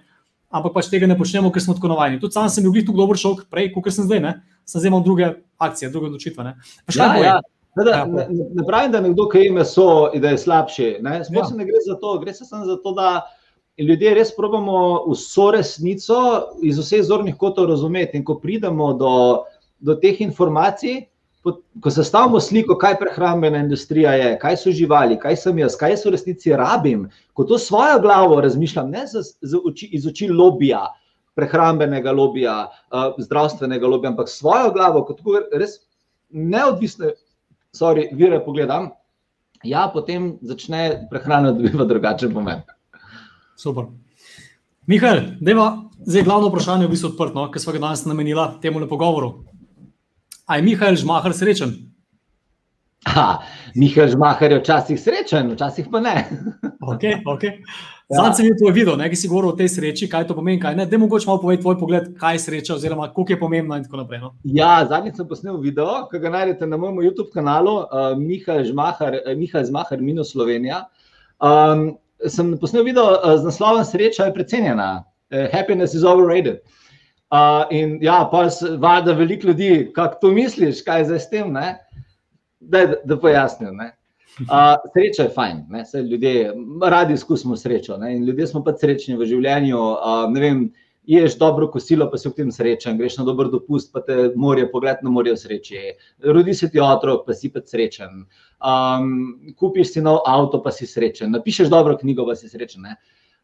Ampak 0.57 0.77
pač 0.77 0.87
tega 0.89 1.09
ne 1.11 1.17
počnemo, 1.19 1.51
ker 1.53 1.63
smo 1.63 1.75
tako 1.75 1.91
navajeni. 1.91 2.21
Tudi 2.23 2.37
sam 2.37 2.47
sem 2.53 2.65
bil 2.65 2.85
tako 2.87 3.03
dober 3.03 3.19
šok, 3.19 3.49
prej, 3.51 3.73
kot 3.75 3.91
sem 3.91 4.07
zdaj, 4.07 4.21
ne? 4.23 4.33
sem 4.67 4.83
zdaj 4.83 4.91
imel 4.91 5.03
druge 5.03 5.29
akcije, 5.63 5.91
druge 5.91 6.07
odločitve. 6.07 6.55
Ja, 6.95 7.41
Da, 7.85 8.05
ne, 8.05 8.27
ne 8.31 8.65
pravim, 8.67 8.93
da 8.93 9.01
nekdo, 9.05 9.27
ki 9.29 9.47
ima 9.47 9.61
meso, 9.61 10.11
da 10.17 10.33
je 10.33 10.39
slabši. 10.39 10.87
Ne, 11.05 11.19
ja. 11.31 11.49
ne 11.57 11.65
gre 11.65 11.83
za 11.87 11.99
to, 12.01 12.19
gre 12.19 12.33
samo 12.33 12.65
za 12.65 12.77
to, 12.83 12.93
da 12.97 13.27
ljudje 13.79 14.15
res 14.17 14.33
probujemo 14.37 14.79
vso 15.11 15.51
resnico 15.53 16.21
iz 16.65 16.79
vseh 16.81 17.03
zornih 17.05 17.37
kotov 17.37 17.69
razumeti. 17.69 18.17
In 18.17 18.25
ko 18.25 18.39
pridemo 18.41 18.93
do, 18.97 19.13
do 19.79 19.97
teh 20.01 20.23
informacij, 20.25 21.03
po, 21.45 21.59
ko 21.85 21.93
sestavimo 21.93 22.41
sliko, 22.41 22.79
kaj 22.81 22.97
prehrambena 23.03 23.61
industrija 23.61 24.15
je, 24.17 24.31
kaj 24.41 24.57
so 24.63 24.73
živali, 24.73 25.19
kaj 25.21 25.37
sem 25.45 25.61
jaz, 25.61 25.77
kaj 25.77 25.93
jaz 25.99 26.07
v 26.07 26.15
resnici 26.17 26.57
rabim, 26.57 27.05
ko 27.37 27.45
to 27.45 27.59
svojo 27.61 28.01
glavo 28.01 28.41
razmišljam, 28.41 28.89
ne 28.91 29.05
z, 29.07 29.21
z 29.43 29.61
oči, 29.61 29.91
iz 29.93 30.09
oči 30.09 30.31
lobija. 30.33 30.87
Prehrambenega 31.37 32.15
lobija, 32.17 32.53
uh, 32.89 33.13
zdravstvenega 33.21 33.85
lobija, 33.87 34.15
ampak 34.15 34.31
svojo 34.33 34.71
glavo, 34.73 35.05
kot 35.05 35.21
res 35.53 35.83
neodvisne 36.33 37.13
sorry, 37.77 38.09
vire 38.13 38.41
pogledam, 38.45 38.91
ja, 39.65 39.87
potem 39.93 40.37
začne 40.43 41.09
prehrana 41.11 41.53
dobivati 41.53 41.89
drugačen 41.89 42.35
pomen. 42.35 42.63
Super. 43.57 43.91
Mihajl, 44.87 45.23
deva, 45.41 45.67
zdaj 46.07 46.23
glavno 46.23 46.49
vprašanje 46.49 46.85
je 46.85 46.89
v 46.89 46.95
bistvu 46.95 47.09
odprto, 47.13 47.35
no, 47.41 47.51
ker 47.51 47.63
smo 47.63 47.75
ga 47.75 47.83
danes 47.89 48.05
namenili 48.07 48.47
temu 48.63 48.85
pogovoru. 48.89 49.33
A 50.47 50.57
je 50.57 50.63
Mihajl 50.63 50.97
Žmahar 51.03 51.35
srečen? 51.35 51.75
Mihajl 53.81 54.13
Žmahar 54.15 54.53
je 54.53 54.61
včasih 54.61 55.01
srečen, 55.01 55.51
včasih 55.57 55.89
pa 55.91 56.01
ne. 56.01 56.17
okay, 56.93 57.19
okay. 57.25 57.59
Ja. 58.09 58.21
Zdaj 58.23 58.35
sem 58.39 58.55
to 58.55 58.71
videl, 58.71 58.95
nekaj 58.95 59.19
si 59.19 59.27
govoril 59.27 59.51
o 59.51 59.59
tej 59.59 59.67
sreči, 59.73 60.07
kaj 60.07 60.29
to 60.29 60.35
pomeni. 60.39 60.63
Da, 60.63 60.99
mogoče 60.99 61.27
malo 61.27 61.41
povej 61.43 61.59
tvoj 61.59 61.75
pogled, 61.79 62.05
kaj 62.21 62.37
je 62.37 62.43
sreča, 62.45 62.77
oziroma 62.77 63.09
koliko 63.11 63.33
je 63.33 63.39
pomembna. 63.41 63.81
Naprej, 63.83 64.21
no? 64.23 64.31
Ja, 64.45 64.87
zadnjič 64.87 65.19
sem 65.19 65.27
posnel 65.27 65.59
video, 65.59 66.05
ki 66.07 66.21
ga 66.23 66.31
najdete 66.31 66.69
na 66.71 66.79
mojem 66.79 67.03
YouTube 67.03 67.35
kanalu, 67.35 67.81
uh, 67.83 68.15
Miha 68.15 68.63
Zmahar, 69.67 69.99
minus 69.99 70.31
Slovenija. 70.37 70.85
Um, 71.43 71.99
sem 72.31 72.55
posnel 72.63 72.87
video 72.87 73.19
uh, 73.19 73.35
z 73.43 73.51
naslovom 73.51 73.83
Sreča 73.83 74.31
je 74.31 74.37
precenjena, 74.39 75.03
uh, 75.03 75.51
Happiness 75.51 75.99
is 75.99 76.07
overrated. 76.07 76.63
Uh, 77.35 77.67
in 77.75 77.99
ja, 78.07 78.23
pa 78.31 78.47
vada 78.79 79.19
veliko 79.19 79.51
ljudi, 79.51 79.91
kako 79.95 80.21
to 80.21 80.31
misliš, 80.31 80.85
kaj 80.87 81.01
je 81.03 81.11
zdaj 81.11 81.21
s 81.27 81.31
tem. 81.35 81.51
Da, 81.51 81.75
da, 82.87 83.03
da 83.03 83.19
pojasnim. 83.19 83.83
Uh, 84.47 84.75
sreča 84.93 85.23
je 85.23 85.31
fajn, 85.33 85.63
ljudje 86.11 86.53
radi 86.83 87.15
izkusimo 87.15 87.57
srečo. 87.57 87.97
Ne? 87.97 88.19
Ljudje 88.19 88.47
smo 88.47 88.61
pa 88.65 88.75
srečni 88.77 89.17
v 89.17 89.25
življenju. 89.25 89.79
Uh, 89.79 90.27
vem, 90.35 90.67
ješ 91.07 91.39
dobro 91.39 91.71
kosilo, 91.71 92.09
pa 92.11 92.19
si 92.19 92.29
v 92.29 92.35
tem 92.37 92.51
srečen, 92.53 92.99
greš 92.99 93.17
na 93.21 93.25
dober 93.25 93.49
dopust, 93.49 93.93
pa 93.95 94.03
te 94.05 94.33
morje, 94.37 94.67
pogled 94.73 95.01
na 95.07 95.11
morje 95.11 95.37
sreče, 95.39 95.95
rodi 96.27 96.55
se 96.55 96.69
ti 96.71 96.83
otrok, 96.83 97.23
pa 97.27 97.35
si 97.35 97.49
pa 97.53 97.63
srečen, 97.63 98.27
um, 98.59 99.15
kupiš 99.57 99.95
si 99.95 100.03
nov 100.03 100.25
avto, 100.27 100.61
pa 100.63 100.75
si 100.75 100.89
srečen, 100.91 101.31
napišeš 101.33 101.71
dobro 101.73 101.97
knjigo, 101.97 102.27
pa 102.27 102.35
si 102.37 102.51
srečen. 102.51 102.91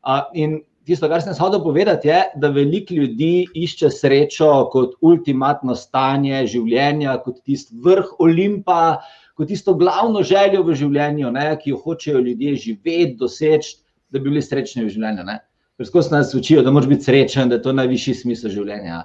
Uh, 0.02 0.26
in 0.34 0.58
tisto, 0.84 1.06
kar 1.06 1.22
sem 1.22 1.38
hodil 1.38 1.62
povedati, 1.62 2.10
je, 2.10 2.20
da 2.42 2.50
veliko 2.50 2.98
ljudi 2.98 3.46
išče 3.54 3.90
srečo 3.94 4.50
kot 4.74 4.98
ultimatno 5.00 5.78
stanje 5.78 6.42
življenja, 6.50 7.20
kot 7.22 7.38
tisti 7.46 7.78
vrh 7.84 8.16
Olimpa, 8.18 8.98
kot 9.38 9.48
tisto 9.48 9.74
glavno 9.74 10.22
željo 10.26 10.62
v 10.66 10.76
življenju, 10.78 11.30
ne, 11.32 11.46
ki 11.60 11.72
jo 11.72 11.80
hočejo 11.84 12.20
ljudje 12.20 12.54
živeti, 12.66 13.16
doseči, 13.20 13.78
da 14.12 14.20
bi 14.20 14.28
bili 14.28 14.42
srečni 14.44 14.84
v 14.84 14.92
življenju. 14.92 15.24
Ne. 15.28 15.38
Ker 15.80 15.88
skozi 15.88 16.12
nas 16.12 16.34
učijo, 16.36 16.62
da 16.62 16.70
moraš 16.70 16.90
biti 16.90 17.08
srečen, 17.08 17.48
da 17.48 17.56
je 17.56 17.64
to 17.64 17.72
najvišji 17.74 18.14
smisel 18.20 18.52
življenja. 18.52 19.04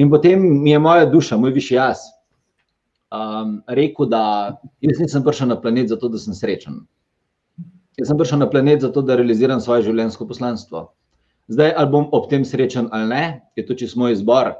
In 0.00 0.10
potem 0.10 0.42
mi 0.62 0.72
je 0.72 0.80
moja 0.80 1.06
duša, 1.10 1.36
moj 1.38 1.52
višji 1.54 1.76
jaz, 1.76 2.06
um, 3.12 3.58
rekel, 3.68 4.08
da 4.10 4.22
jaz 4.84 5.00
nisem 5.02 5.24
prišel 5.26 5.52
na 5.52 5.60
planet 5.60 5.92
zato, 5.92 6.08
da 6.08 6.18
sem 6.18 6.34
srečen. 6.34 6.80
Jaz 8.00 8.10
sem 8.10 8.18
prišel 8.18 8.40
na 8.40 8.48
planet 8.50 8.82
zato, 8.84 9.04
da 9.04 9.16
realiziram 9.16 9.60
svoje 9.60 9.86
življenjsko 9.90 10.26
poslanstvo. 10.28 10.86
Zdaj, 11.52 11.72
ali 11.78 11.92
bom 11.92 12.08
ob 12.16 12.26
tem 12.30 12.44
srečen 12.44 12.88
ali 12.92 13.08
ne, 13.12 13.24
je 13.56 13.66
to 13.66 13.76
čisto 13.78 14.00
moj 14.00 14.16
izbor. 14.16 14.56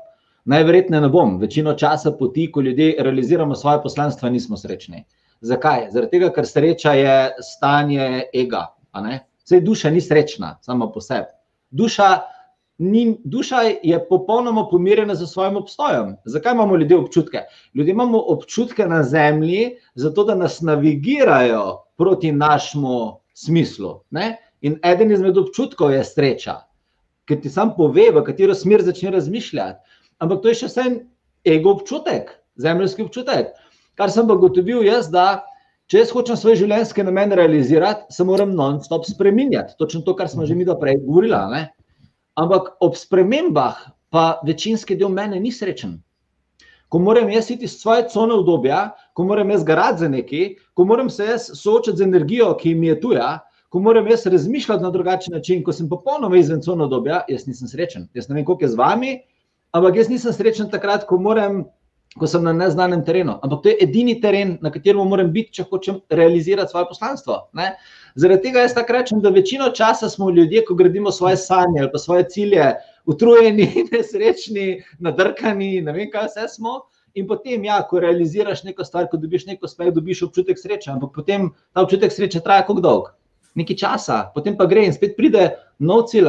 Najverjetneje 0.46 1.00
ne 1.02 1.08
bom. 1.08 1.38
Večino 1.38 1.74
časa 1.74 2.12
poti, 2.18 2.50
ko 2.52 2.60
ljudje 2.60 2.94
realiziramo 2.98 3.54
svoje 3.54 3.82
poslanstvo, 3.82 4.28
nismo 4.30 4.56
srečni. 4.56 5.04
Zakaj? 5.40 5.90
Zaradi 5.92 6.18
tega, 6.18 6.30
ker 6.32 6.46
sreča 6.46 6.92
je 6.96 7.16
stanje 7.42 8.28
ega. 8.34 8.66
Vse 9.44 9.60
duša 9.60 9.90
ni 9.90 10.00
srečna, 10.00 10.56
sama 10.62 10.88
po 10.92 11.00
sebi 11.00 11.36
duša, 11.70 12.20
ni, 12.78 13.18
duša 13.24 13.56
je 13.82 14.08
popolnoma 14.08 14.68
pomirjena 14.70 15.14
za 15.14 15.26
svojim 15.26 15.56
obstojem. 15.56 16.16
Zakaj 16.24 16.52
imamo 16.52 16.76
ljudje 16.76 16.98
občutke? 16.98 17.38
Ljudje 17.74 17.90
imamo 17.90 18.18
občutke 18.18 18.86
na 18.86 19.02
zemlji, 19.02 19.76
zato 19.94 20.24
da 20.24 20.34
nas 20.34 20.60
navigirajo 20.60 21.76
proti 21.96 22.32
našemu 22.32 23.20
smislu. 23.34 24.00
Ne? 24.10 24.36
In 24.60 24.78
eden 24.84 25.12
izmed 25.12 25.38
občutkov 25.38 25.92
je 25.92 26.04
sreča, 26.04 26.54
ker 27.28 27.40
ti 27.40 27.50
sam 27.50 27.74
pove, 27.76 28.10
v 28.12 28.22
katero 28.24 28.54
smer 28.54 28.82
začne 28.82 29.10
razmišljati. 29.10 29.95
Ampak 30.22 30.42
to 30.42 30.52
je 30.52 30.60
še 30.62 30.70
vsem 30.70 30.96
ego 31.46 31.76
občutek, 31.76 32.30
zemljski 32.56 33.04
občutek. 33.04 33.52
Kar 33.96 34.12
sem 34.12 34.28
pa 34.28 34.36
gotovil 34.40 34.84
jaz, 34.84 35.10
da 35.12 35.44
če 35.90 36.02
jaz 36.02 36.12
hočem 36.12 36.38
svoj 36.38 36.58
življenjski 36.62 37.04
namen 37.06 37.34
realizirati, 37.36 38.08
se 38.12 38.24
moram 38.24 38.54
non-stop 38.56 39.06
spremenjati. 39.08 39.76
Točno 39.80 40.02
to, 40.06 40.16
kar 40.16 40.28
smo 40.28 40.46
že 40.46 40.56
mi 40.56 40.64
do 40.64 40.76
prej 40.80 40.98
govorili. 41.04 41.66
Ampak 42.36 42.74
ob 42.84 42.96
spremembah, 42.96 43.78
pa 44.12 44.40
večinski 44.44 44.96
del 44.96 45.12
mene 45.12 45.40
ni 45.40 45.52
srečen. 45.52 45.98
Ko 46.88 47.00
moram 47.02 47.30
jaz 47.32 47.50
iti 47.50 47.66
iz 47.66 47.80
svoje 47.80 48.06
cone 48.12 48.34
obdobja, 48.36 48.92
ko 49.16 49.24
moram 49.24 49.50
jaz 49.50 49.64
garati 49.64 50.04
za 50.04 50.08
nekaj, 50.08 50.54
ko 50.74 50.84
moram 50.84 51.10
se 51.10 51.24
jaz 51.24 51.48
soočati 51.58 51.98
z 51.98 52.06
energijo, 52.06 52.52
ki 52.60 52.74
mi 52.74 52.92
je 52.92 53.00
tuja, 53.00 53.30
ko 53.68 53.80
moram 53.82 54.06
jaz 54.06 54.26
razmišljati 54.26 54.84
na 54.84 54.90
drugačen 54.90 55.34
način, 55.34 55.64
ko 55.64 55.72
sem 55.72 55.88
popolnoma 55.88 56.38
izven 56.38 56.62
cone 56.62 56.84
obdobja, 56.84 57.24
jaz 57.28 57.46
nisem 57.46 57.68
srečen. 57.68 58.06
Jaz 58.14 58.28
ne 58.28 58.38
vem, 58.38 58.44
koliko 58.44 58.64
je 58.64 58.74
z 58.76 58.78
vami, 58.78 59.16
ampak 59.72 59.96
jaz 59.96 60.08
nisem 60.12 60.32
srečen 60.32 60.70
takrat, 60.70 61.06
ko 61.06 61.18
moram 61.18 61.64
ko 62.18 62.26
sem 62.26 62.44
na 62.44 62.52
neznanem 62.52 63.04
terenu. 63.04 63.36
Ampak 63.44 63.62
to 63.62 63.68
je 63.68 63.76
edini 63.84 64.16
teren, 64.20 64.56
na 64.64 64.72
katerem 64.72 65.04
moram 65.08 65.30
biti, 65.32 65.52
če 65.58 65.66
hočem 65.70 66.00
realizirati 66.10 66.72
svoje 66.72 66.88
poslanstvo. 66.88 67.38
Ne? 67.56 67.74
Zaradi 68.16 68.48
tega 68.48 68.64
jaz 68.64 68.74
tako 68.76 68.96
rečem, 68.96 69.20
da 69.20 69.32
večino 69.34 69.68
časa 69.76 70.08
smo 70.08 70.30
ljudje, 70.30 70.64
ko 70.64 70.74
gradimo 70.74 71.12
svoje 71.12 71.36
sanje 71.36 71.82
ali 71.82 71.92
pa 71.92 71.98
svoje 71.98 72.28
cilje, 72.32 72.70
utrujeni, 73.06 73.68
nesrečni, 73.92 74.82
nadrkani, 74.98 75.80
ne 75.84 75.92
vem, 75.92 76.10
kaj 76.12 76.30
vse 76.30 76.48
smo. 76.56 76.80
In 77.16 77.28
potem, 77.28 77.64
ja, 77.64 77.78
ko 77.88 78.00
realiziraš 78.00 78.64
neko 78.64 78.84
stvar, 78.84 79.06
ko 79.08 79.16
dobiš 79.16 79.46
neko 79.48 79.68
uspeh, 79.68 79.92
dobiš 79.92 80.26
občutek 80.26 80.58
sreče. 80.60 80.90
Ampak 80.92 81.14
potem 81.16 81.48
ta 81.72 81.84
občutek 81.84 82.12
sreče 82.12 82.42
traja 82.44 82.64
kako 82.64 82.82
dolgo? 82.84 83.14
Nekaj 83.56 83.76
časa, 83.80 84.18
potem 84.34 84.56
pa 84.56 84.66
gre 84.68 84.84
in 84.84 84.92
spet 84.92 85.16
pride 85.16 85.48
nov 85.80 86.10
cilj. 86.12 86.28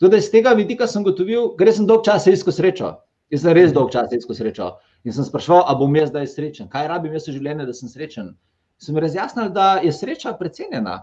Tudi 0.00 0.20
iz 0.20 0.30
tega 0.30 0.52
vidika 0.56 0.86
sem 0.86 1.04
gotovil, 1.04 1.54
gre 1.56 1.72
sem 1.72 1.86
dolg 1.88 2.04
časa 2.04 2.32
iskal 2.34 2.52
srečo. 2.52 2.92
Jaz 3.32 3.42
sem 3.42 3.54
res 3.56 3.72
dolg 3.74 3.90
čas 3.94 4.12
iskal 4.14 4.36
srečo 4.38 4.70
in 5.06 5.14
sem 5.14 5.24
sprašval, 5.24 5.64
ali 5.66 5.78
bom 5.78 5.94
jaz 5.96 6.10
zdaj 6.10 6.26
srečen, 6.30 6.68
kaj 6.70 6.88
rabim 6.90 7.14
jaz 7.14 7.28
v 7.28 7.36
življenju, 7.36 7.66
da 7.66 7.74
sem 7.74 7.90
srečen. 7.90 8.32
Sem 8.82 8.98
razjasnil, 8.98 9.52
da 9.54 9.66
je 9.82 9.92
sreča 9.94 10.34
precenjena, 10.38 10.96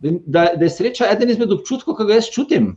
da, 0.00 0.46
da 0.56 0.64
je 0.64 0.70
sreča 0.72 1.10
eden 1.12 1.30
izmed 1.30 1.52
občutkov, 1.54 1.98
ki 1.98 2.08
ga 2.08 2.18
jaz 2.18 2.30
čutim. 2.32 2.72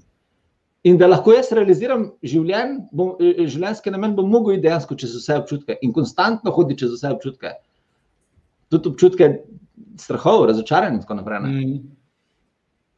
In 0.86 1.00
da 1.02 1.08
lahko 1.10 1.34
jaz 1.34 1.50
realiziram 1.56 2.10
življen, 2.22 2.76
bom, 2.94 3.16
življenjski 3.20 3.94
namen, 3.96 4.14
bom 4.20 4.28
mogel 4.30 4.58
iti 4.58 4.68
dejansko 4.68 5.00
čez 5.02 5.16
vse 5.18 5.40
občutke 5.42 5.80
in 5.82 5.96
konstantno 5.96 6.54
hoditi 6.54 6.84
čez 6.84 6.94
vse 6.94 7.16
občutke. 7.16 7.56
Tudi 8.70 8.92
občutke 8.92 9.32
strahov, 10.02 10.46
razočaranja 10.52 11.00
in 11.00 11.02
tako 11.02 11.18
naprej. 11.24 11.42
Mm. 11.48 11.80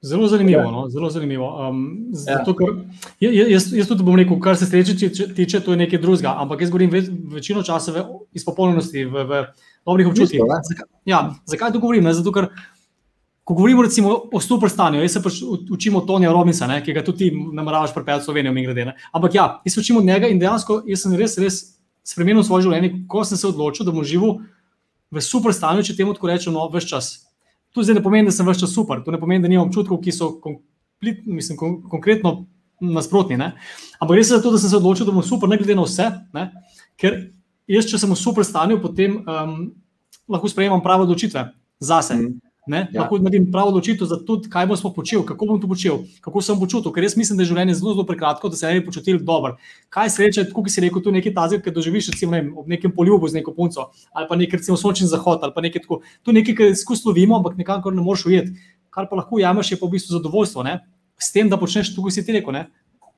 Zelo 0.01 0.27
zanimivo. 0.27 0.61
Ja. 0.61 0.71
No? 0.71 0.89
Zelo 0.89 1.09
zanimivo. 1.09 1.69
Um, 1.69 2.07
zato, 2.13 2.53
ker, 2.55 2.73
jaz, 3.19 3.71
jaz 3.73 3.87
tudi 3.89 4.05
bom 4.05 4.15
rekel, 4.15 4.37
kar 4.39 4.57
se 4.57 4.67
sreče 4.69 4.93
tiče, 5.35 5.59
to 5.65 5.73
je 5.73 5.77
nekaj 5.77 5.99
drugega. 5.99 6.35
Ampak 6.37 6.61
jaz 6.61 6.69
govorim 6.69 6.91
ve, 6.93 7.01
večino 7.33 7.63
časa 7.65 7.91
v 7.95 8.03
izpopolnjenosti, 8.37 9.05
v, 9.05 9.23
v 9.25 9.43
dobrih 9.85 10.11
občutkih. 10.11 10.43
Zakaj, 10.69 10.89
ja, 11.05 11.21
zakaj 11.49 11.73
to 11.73 11.81
govorim? 11.81 12.05
Ne? 12.05 12.13
Zato, 12.13 12.31
ker 12.35 12.51
ko 13.47 13.55
govorimo 13.55 13.81
recimo, 13.81 14.11
o 14.33 14.41
superstanju, 14.43 15.01
jaz 15.01 15.13
se 15.17 15.23
pač 15.23 15.39
učim 15.71 15.95
od 15.95 16.07
Tonija 16.07 16.33
Robinsa, 16.35 16.67
ne? 16.67 16.81
ki 16.83 16.93
ga 16.93 17.01
tudi 17.07 17.31
nameravaš 17.31 17.93
prepeljati 17.95 18.25
v 18.25 18.25
Slovenijo, 18.25 18.53
mi 18.53 18.65
grede. 18.65 18.91
Ampak 19.15 19.35
ja, 19.39 19.45
jaz 19.65 19.73
se 19.77 19.79
učim 19.79 19.97
od 19.97 20.05
njega 20.05 20.27
in 20.27 20.39
dejansko 20.39 20.81
sem 20.99 21.15
res, 21.15 21.37
res 21.39 21.61
spremenil 22.03 22.43
svoje 22.43 22.67
življenje, 22.67 22.91
ko 23.07 23.23
sem 23.23 23.39
se 23.39 23.47
odločil, 23.47 23.87
da 23.87 23.95
bom 23.95 24.03
živel 24.03 24.41
v 25.11 25.23
superstanju, 25.23 25.85
če 25.87 25.95
temu 25.95 26.11
tako 26.13 26.27
rečem, 26.27 26.53
no, 26.53 26.67
več 26.73 26.89
čas. 26.91 27.26
To 27.77 27.83
zdaj 27.85 27.99
ne 27.99 28.01
pomeni, 28.01 28.25
da 28.25 28.33
sem 28.33 28.47
vse 28.47 28.63
čas 28.63 28.71
super, 28.73 29.03
to 29.05 29.13
ne 29.13 29.19
pomeni, 29.21 29.43
da 29.43 29.49
nimam 29.51 29.67
občutkov, 29.67 29.99
ki 30.01 30.09
so 30.09 30.31
komplet, 30.41 31.19
mislim, 31.29 31.59
kon 31.59 31.75
konkretno 31.85 32.31
nasprotni. 32.81 33.37
Ne? 33.37 33.51
Ampak 34.01 34.17
res 34.17 34.31
je 34.31 34.39
zato, 34.39 34.49
da 34.49 34.57
sem 34.57 34.71
se 34.71 34.79
odločil, 34.79 35.05
da 35.05 35.13
bom 35.13 35.25
super, 35.25 35.49
ne 35.49 35.59
glede 35.61 35.75
na 35.77 35.85
vse. 35.85 36.07
Ne? 36.33 36.47
Ker 36.97 37.19
jaz, 37.69 37.85
če 37.85 38.01
sem 38.01 38.09
v 38.09 38.17
super 38.17 38.47
stanju, 38.47 38.79
potem 38.81 39.19
um, 39.21 39.53
lahko 40.25 40.49
sprejemam 40.49 40.81
prave 40.81 41.05
odločitve 41.05 41.43
zase. 41.77 42.17
Mm. 42.17 42.46
Ja. 42.67 43.01
Lahko 43.01 43.17
naredim 43.23 43.47
pravo 43.51 43.71
odločitev 43.71 44.07
za 44.09 44.17
to, 44.25 44.37
kaj 44.51 44.67
bom 44.67 44.93
počel, 44.95 45.23
kako 45.25 45.45
bom 45.45 45.61
to 45.61 45.67
počel, 45.67 46.01
kako 46.21 46.41
sem 46.41 46.59
počutil. 46.59 46.91
Ker 46.91 47.07
jaz 47.07 47.15
mislim, 47.17 47.37
da 47.37 47.45
je 47.45 47.51
življenje 47.51 47.77
zelo, 47.79 47.93
zelo 47.95 48.05
prekratko, 48.07 48.49
da 48.51 48.59
se 48.59 48.67
ne 48.67 48.79
bi 48.79 48.85
počutil 48.85 49.19
dobro. 49.23 49.55
Kaj 49.93 50.11
sreče, 50.15 50.47
kot 50.53 50.69
si 50.71 50.83
rekel, 50.83 51.03
tu 51.03 51.13
nekaj 51.15 51.33
tazga, 51.35 51.61
ki 51.63 51.73
doživiš 51.75 52.11
recimo, 52.13 52.35
ne, 52.35 52.43
ob 52.55 52.67
nekem 52.67 52.91
poljubu 52.91 53.29
z 53.31 53.39
neko 53.39 53.53
punco, 53.55 53.89
ali 54.11 54.27
pa 54.29 54.39
nekaj 54.39 54.59
recimo 54.59 54.77
sončni 54.77 55.07
zahod, 55.07 55.39
ali 55.43 55.55
pa 55.55 55.63
nekaj 55.63 55.85
tako. 55.85 56.01
To 56.23 56.33
je 56.33 56.39
nekaj, 56.41 56.57
kar 56.59 56.75
skozi 56.75 57.07
lovimo, 57.07 57.39
ampak 57.39 57.55
nekako 57.57 57.95
ne 57.95 58.03
moreš 58.03 58.27
ujeti. 58.27 58.73
Kar 58.93 59.07
pa 59.09 59.19
lahko 59.19 59.39
jamaš, 59.39 59.71
je 59.71 59.79
pa 59.79 59.87
v 59.87 59.95
bistvu 59.95 60.17
zadovoljstvo. 60.17 60.65
Ne? 60.67 60.79
S 61.19 61.31
tem, 61.31 61.49
da 61.49 61.57
počneš 61.57 61.93
to, 61.95 62.03
kot 62.03 62.13
si 62.13 62.25
ti 62.25 62.35
rekel, 62.35 62.55
ne? 62.55 62.67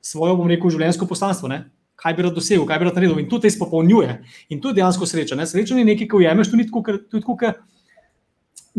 svojo, 0.02 0.38
bom 0.40 0.48
rekel, 0.48 0.72
življenjsko 0.72 1.08
poslanstvo. 1.10 1.50
Ne? 1.52 1.66
Kaj 2.00 2.16
bi 2.16 2.24
rad 2.24 2.36
dosegel, 2.36 2.64
kaj 2.68 2.80
bi 2.80 2.88
rad 2.88 2.96
naredil, 2.96 3.18
in 3.20 3.28
to 3.32 3.42
te 3.44 3.50
izpopolnjuje. 3.52 4.14
In 4.54 4.62
to 4.64 4.72
je 4.72 4.80
dejansko 4.80 5.08
sreča. 5.10 5.36
Ne? 5.36 5.48
Sreča 5.50 5.76
je 5.76 5.88
nekaj, 5.88 6.08
kar 6.12 6.22
ujameš, 6.22 6.52
tu 6.52 6.60
ni 6.60 6.68
tako, 6.68 6.84
ker 7.36 7.58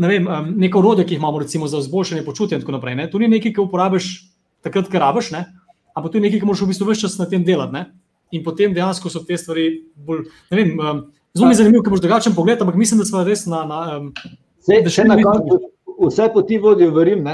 ne 0.00 0.08
vem, 0.08 0.26
um, 0.26 0.50
neko 0.60 0.80
orodje, 0.80 1.04
ki 1.06 1.14
jih 1.14 1.20
imamo 1.20 1.38
recimo, 1.42 1.68
za 1.68 1.78
izboljšanje 1.78 2.24
počutja. 2.24 2.56
In 2.56 2.64
tako 2.64 2.78
naprej. 2.78 2.96
Ne? 2.96 3.08
To 3.10 3.20
ni 3.20 3.28
nekaj, 3.28 3.52
ki 3.56 3.64
uporabiš 3.64 4.10
takrat, 4.64 4.88
ker 4.92 5.02
rabiš, 5.04 5.32
ampak 5.94 6.12
to 6.12 6.18
je 6.18 6.24
nekaj, 6.26 6.40
ki 6.40 6.48
moraš 6.48 6.64
v 6.64 6.70
bistvu 6.72 6.88
več 6.88 7.04
časa 7.04 7.22
na 7.22 7.28
tem 7.30 7.44
delati. 7.44 7.76
Ne? 7.76 7.84
In 8.36 8.44
potem 8.46 8.74
dejansko 8.76 9.12
so 9.12 9.22
te 9.26 9.36
stvari 9.40 9.66
bolj. 10.06 10.24
Vem, 10.54 10.72
um, 10.78 11.04
zelo 11.36 11.50
mi 11.50 11.56
je 11.56 11.60
zanimivo, 11.60 11.84
ker 11.84 11.94
boš 11.94 12.04
drugačen 12.06 12.36
pogled, 12.36 12.62
ampak 12.62 12.78
mislim, 12.80 13.02
da 13.02 13.08
smo 13.08 13.24
res 13.26 13.44
na. 13.50 13.64
na 13.68 13.80
um, 13.98 14.10
Se, 14.60 14.76
še 14.92 15.06
na 15.08 15.16
koncu, 15.16 15.56
vse 16.02 16.26
poti 16.34 16.58
vodijo 16.60 16.92
v 16.92 17.04
Rim. 17.08 17.28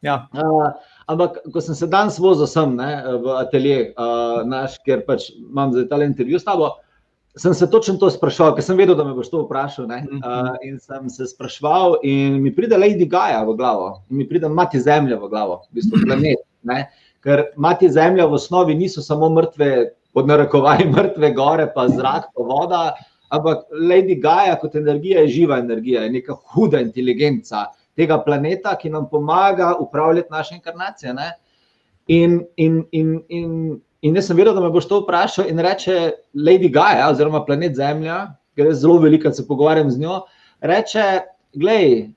Ja. 0.00 0.14
Uh, 0.32 0.70
ampak, 1.12 1.42
ko 1.52 1.60
sem 1.60 1.76
se 1.76 1.88
danes 1.92 2.16
vozil 2.20 2.48
sem 2.48 2.72
ne, 2.76 2.88
v 3.20 3.34
atelje, 3.36 3.80
uh, 3.92 4.40
naš, 4.48 4.78
ker 4.86 5.04
pač 5.04 5.28
imam 5.36 5.74
za 5.76 5.84
ta 5.90 6.00
intervju 6.00 6.40
s 6.40 6.48
tabo, 6.48 6.70
uh, 6.72 6.89
sem 7.36 7.54
se 7.54 7.70
točno 7.70 7.94
to 7.96 8.10
sprašval, 8.10 8.54
ker 8.54 8.64
sem 8.64 8.78
vedel, 8.78 8.96
da 8.98 9.04
me 9.04 9.14
boš 9.14 9.30
to 9.30 9.44
vprašal. 9.44 9.86
Uh, 9.86 10.56
in 10.66 10.78
sem 10.82 11.08
se 11.10 11.28
sprašval, 11.30 12.00
in 12.02 12.40
mi 12.42 12.54
pride 12.54 12.78
Lady 12.78 13.06
Gaga 13.08 13.44
v 13.46 13.54
glavo, 13.56 13.92
in 14.10 14.16
mi 14.16 14.28
pride 14.28 14.48
Mati 14.48 14.80
Zemlja 14.80 15.18
v 15.20 15.30
glavo, 15.30 15.62
v 15.70 15.80
bistvu 15.80 16.02
planet. 16.06 16.42
Ne? 16.66 16.82
Ker 17.22 17.46
Mati 17.56 17.90
Zemlja 17.90 18.26
v 18.26 18.38
osnovi 18.40 18.74
niso 18.74 19.02
samo 19.02 19.30
mrtve, 19.30 19.70
pod 20.14 20.26
narekovaji 20.26 20.88
mrtve 20.96 21.32
gore, 21.36 21.68
pa 21.74 21.86
zrak, 21.88 22.32
pa 22.34 22.42
voda. 22.42 22.94
Ampak 23.30 23.68
Lady 23.70 24.18
Gaga 24.18 24.56
kot 24.58 24.74
energija 24.74 25.22
je 25.22 25.36
živa 25.38 25.60
energija, 25.62 26.02
je 26.02 26.16
neka 26.16 26.34
huda 26.54 26.80
inteligenca 26.82 27.68
tega 27.96 28.18
planeta, 28.24 28.74
ki 28.78 28.90
nam 28.90 29.06
pomaga 29.10 29.74
upravljati 29.78 30.28
naše 30.30 30.54
inkarnacije. 30.54 31.14
In, 32.10 32.40
in, 32.56 32.82
in, 32.90 33.20
in 33.28 33.80
In 34.02 34.16
jaz 34.16 34.30
sem 34.30 34.38
vedel, 34.38 34.54
da 34.56 34.62
me 34.64 34.70
boš 34.72 34.86
to 34.88 35.02
vprašal. 35.02 35.50
In 35.50 35.60
reče 35.60 36.12
Lady 36.34 36.70
Gaga, 36.72 37.10
oziroma 37.12 37.42
planet 37.44 37.76
Zemlja, 37.76 38.34
ker 38.56 38.70
je 38.70 38.78
zelo 38.80 38.98
velika, 39.02 39.32
se 39.32 39.44
pogovarjam 39.46 39.90
z 39.90 40.00
njo. 40.00 40.22
Reče, 40.64 41.04
gledaj, 41.54 42.08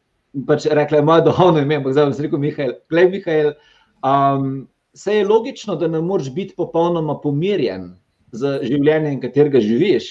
pač 0.47 0.67
rekla 0.71 1.01
je 1.01 1.07
moja 1.07 1.25
duhovna 1.25 1.63
ime, 1.63 1.81
ampak 1.81 1.95
zdaj 1.95 2.09
bom 2.09 2.21
rekel 2.25 2.39
Mihajl. 2.39 2.73
Glej, 2.89 3.09
Mihajl, 3.11 3.51
um, 4.03 4.47
se 4.93 5.17
je 5.17 5.27
logično, 5.27 5.75
da 5.75 5.87
ne 5.87 6.01
moreš 6.01 6.31
biti 6.33 6.55
popolnoma 6.55 7.17
pomirjen 7.21 7.93
z 8.31 8.59
življenjem, 8.63 9.19
katerega 9.21 9.61
živiš. 9.61 10.09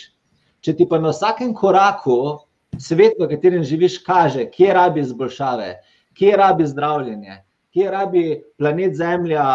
Če 0.63 0.77
ti 0.79 0.87
pa 0.87 1.01
na 1.03 1.11
vsakem 1.11 1.55
koraku 1.57 2.39
svet, 2.79 3.17
v 3.19 3.29
katerem 3.31 3.65
živiš, 3.67 3.99
kaže, 4.07 4.45
kje 4.53 4.75
rabi 4.77 5.03
izboljšave, 5.03 5.71
kje 6.19 6.37
rabi 6.37 6.67
zdravljenje, 6.69 7.41
kje 7.73 7.89
rabi 7.91 8.25
planet 8.61 8.95
Zemlja 8.97 9.47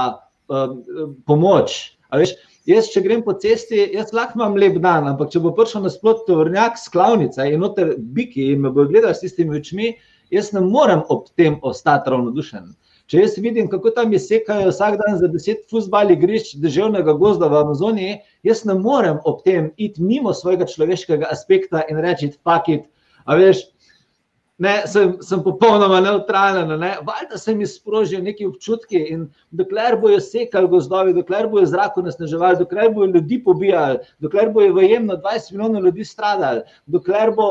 um, 0.49 0.81
pomoč. 1.25 1.96
Veš, 2.15 2.33
jaz, 2.69 2.87
če 2.93 3.03
grem 3.03 3.21
po 3.25 3.33
cesti, 3.35 3.79
jaz 3.95 4.13
lahko 4.15 4.39
imam 4.39 4.55
lep 4.59 4.77
dan, 4.83 5.09
ampak 5.11 5.31
če 5.33 5.41
bo 5.43 5.51
prišel 5.55 5.83
na 5.83 5.91
splot 5.91 6.23
tovrnjak 6.27 6.79
s 6.79 6.91
klavnica 6.93 7.47
in 7.47 7.59
noter 7.63 7.95
biki 7.97 8.53
in 8.53 8.63
me 8.63 8.71
bo 8.71 8.87
gledal 8.87 9.15
s 9.15 9.25
tistimi 9.25 9.59
očmi, 9.59 9.95
jaz 10.31 10.53
ne 10.55 10.63
morem 10.63 11.03
ob 11.13 11.27
tem 11.35 11.59
ostati 11.67 12.13
ravnodušen. 12.13 12.69
Če 13.07 13.21
jaz 13.21 13.37
vidim, 13.39 13.69
kako 13.71 13.93
tam 13.95 14.11
je 14.11 14.19
sekajo 14.19 14.71
vsak 14.71 14.97
dan 14.99 15.19
za 15.19 15.27
deset 15.31 15.61
fusbali 15.71 16.15
grišč 16.19 16.57
državnega 16.63 17.13
gozda 17.15 17.47
v 17.47 17.61
Amazoniji, 17.61 18.17
jaz 18.43 18.65
ne 18.67 18.75
morem 18.75 19.21
ob 19.23 19.45
tem 19.45 19.69
iti 19.77 20.03
mimo 20.03 20.33
svojega 20.35 20.67
človeškega 20.67 21.29
aspekta 21.31 21.85
in 21.87 22.01
reči: 22.03 22.33
Fuck 22.43 22.67
it. 22.73 22.83
A 23.23 23.35
veš, 23.39 23.63
ne, 24.57 24.73
sem, 24.87 25.17
sem 25.21 25.43
popolnoma 25.43 25.99
neutralen. 26.01 26.73
Ne? 26.79 26.95
Valjda 27.05 27.37
se 27.37 27.55
mi 27.55 27.67
sprožijo 27.67 28.21
neki 28.21 28.45
občutki 28.45 29.03
in 29.13 29.27
dokler 29.51 29.99
bojo 30.01 30.19
sekali 30.19 30.67
gozdovi, 30.67 31.13
dokler 31.13 31.47
bojo 31.51 31.65
zraku 31.65 32.01
nasneževali, 32.01 32.59
dokler 32.59 32.91
bojo 32.93 33.11
ljudi 33.13 33.43
pobijali, 33.43 33.99
dokler 34.19 34.49
bojo 34.53 34.73
vajemno 34.73 35.17
20 35.17 35.51
milijonov 35.51 35.85
ljudi 35.85 36.05
stradali, 36.05 36.61
dokler 36.85 37.31
bo, 37.35 37.49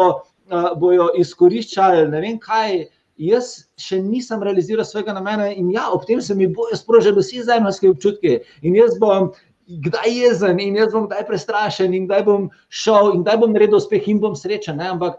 uh, 0.50 0.70
bojo 0.78 1.10
izkoriščali 1.18 2.08
ne 2.10 2.20
vem 2.20 2.38
kaj 2.42 2.86
jaz 3.16 3.66
še 3.80 3.98
nisem 4.02 4.42
realiziral 4.44 4.84
svojega 4.84 5.14
namena, 5.16 5.48
in 5.48 5.70
ja, 5.72 5.88
ob 5.92 6.04
tem 6.06 6.20
se 6.20 6.34
mi 6.34 6.46
bojo 6.46 6.76
sprožili 6.76 7.22
vsi 7.22 7.44
zemljski 7.46 7.88
občutki. 7.88 8.40
In 8.62 8.76
jaz 8.76 8.98
bom 9.00 9.30
kdaj 9.66 10.12
jezen, 10.12 10.60
in 10.60 10.76
jaz 10.76 10.92
bom 10.92 11.06
kdaj 11.08 11.24
prestrašen, 11.26 11.94
in 11.94 12.06
kdaj 12.06 12.26
bom 12.26 12.50
šel, 12.68 13.14
in 13.14 13.24
kdaj 13.24 13.40
bom 13.42 13.56
naredil 13.56 13.80
uspeh, 13.80 14.04
in 14.08 14.20
bom 14.22 14.36
srečen. 14.38 14.78
Ne? 14.82 14.90
Ampak, 14.94 15.18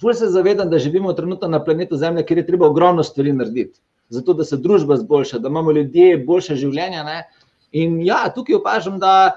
fulj 0.00 0.14
se 0.14 0.30
zavedam, 0.30 0.70
da 0.70 0.78
živimo 0.78 1.12
trenutno 1.12 1.48
na 1.48 1.60
planetu 1.64 1.96
Zemlja, 1.96 2.22
kjer 2.26 2.38
je 2.42 2.46
treba 2.46 2.66
ogromno 2.66 3.02
stvari 3.02 3.32
narediti, 3.32 3.80
zato 4.08 4.34
da 4.34 4.44
se 4.44 4.56
družba 4.56 4.96
zboljša, 4.96 5.38
da 5.38 5.48
imamo 5.48 5.72
ljudje 5.72 6.18
boljše 6.26 6.56
življenje. 6.56 7.04
Ne? 7.04 7.18
In 7.72 8.00
ja, 8.06 8.24
tukaj 8.34 8.58
opažam, 8.60 8.98
da 8.98 9.32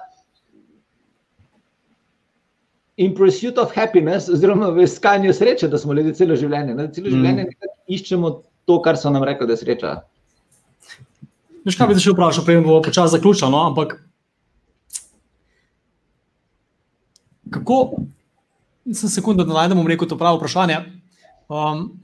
in 3.01 3.15
pursuit 3.15 3.57
of 3.57 3.73
happiness, 3.75 4.29
oziroma 4.29 4.69
v 4.75 4.83
iskanju 4.83 5.33
sreče, 5.33 5.67
da 5.67 5.77
smo 5.77 5.93
ljudje 5.93 6.13
celo 6.19 6.35
življenje. 6.37 6.75
Ne? 6.77 6.87
Celo 6.93 7.09
življenje 7.09 7.47
mm. 7.47 7.73
iščemo 7.87 8.31
to, 8.69 8.77
kar 8.85 8.99
so 8.99 9.09
nam 9.09 9.25
rekli, 9.27 9.47
da 9.49 9.57
je 9.57 9.63
sreča. 9.63 9.97
Veš, 11.65 11.77
kaj 11.77 11.89
bi 11.89 11.97
te 11.97 12.03
še 12.03 12.13
vprašal, 12.15 12.45
prej 12.45 12.61
bomo 12.61 12.81
počasi 12.85 13.15
zaključili, 13.15 13.51
no? 13.53 13.65
ampak 13.69 13.99
kako, 17.51 17.79
sem 18.93 19.09
sekunda, 19.09 19.43
da 19.43 19.53
najdemo 19.53 19.83
neko 19.83 20.05
to 20.05 20.17
pravo 20.17 20.37
vprašanje. 20.37 20.77
Um, 21.49 21.99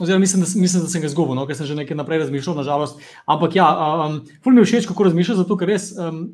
oziroma, 0.00 0.20
mislim 0.20 0.42
da, 0.42 0.48
mislim, 0.54 0.82
da 0.82 0.88
sem 0.88 1.00
ga 1.00 1.10
izgubil, 1.10 1.34
no? 1.34 1.46
ker 1.46 1.56
sem 1.56 1.66
že 1.66 1.74
nekaj 1.78 1.96
naprej 1.96 2.24
razmišljal, 2.24 2.56
nažalost. 2.56 3.00
Ampak 3.26 3.56
ja, 3.56 3.66
um, 4.06 4.20
ful 4.44 4.52
mi 4.52 4.62
je 4.62 4.70
všeč, 4.70 4.86
kako 4.90 5.10
razmišljaš, 5.10 5.42
zato 5.42 5.56
ker 5.56 5.68
res 5.68 5.92
um, 5.96 6.28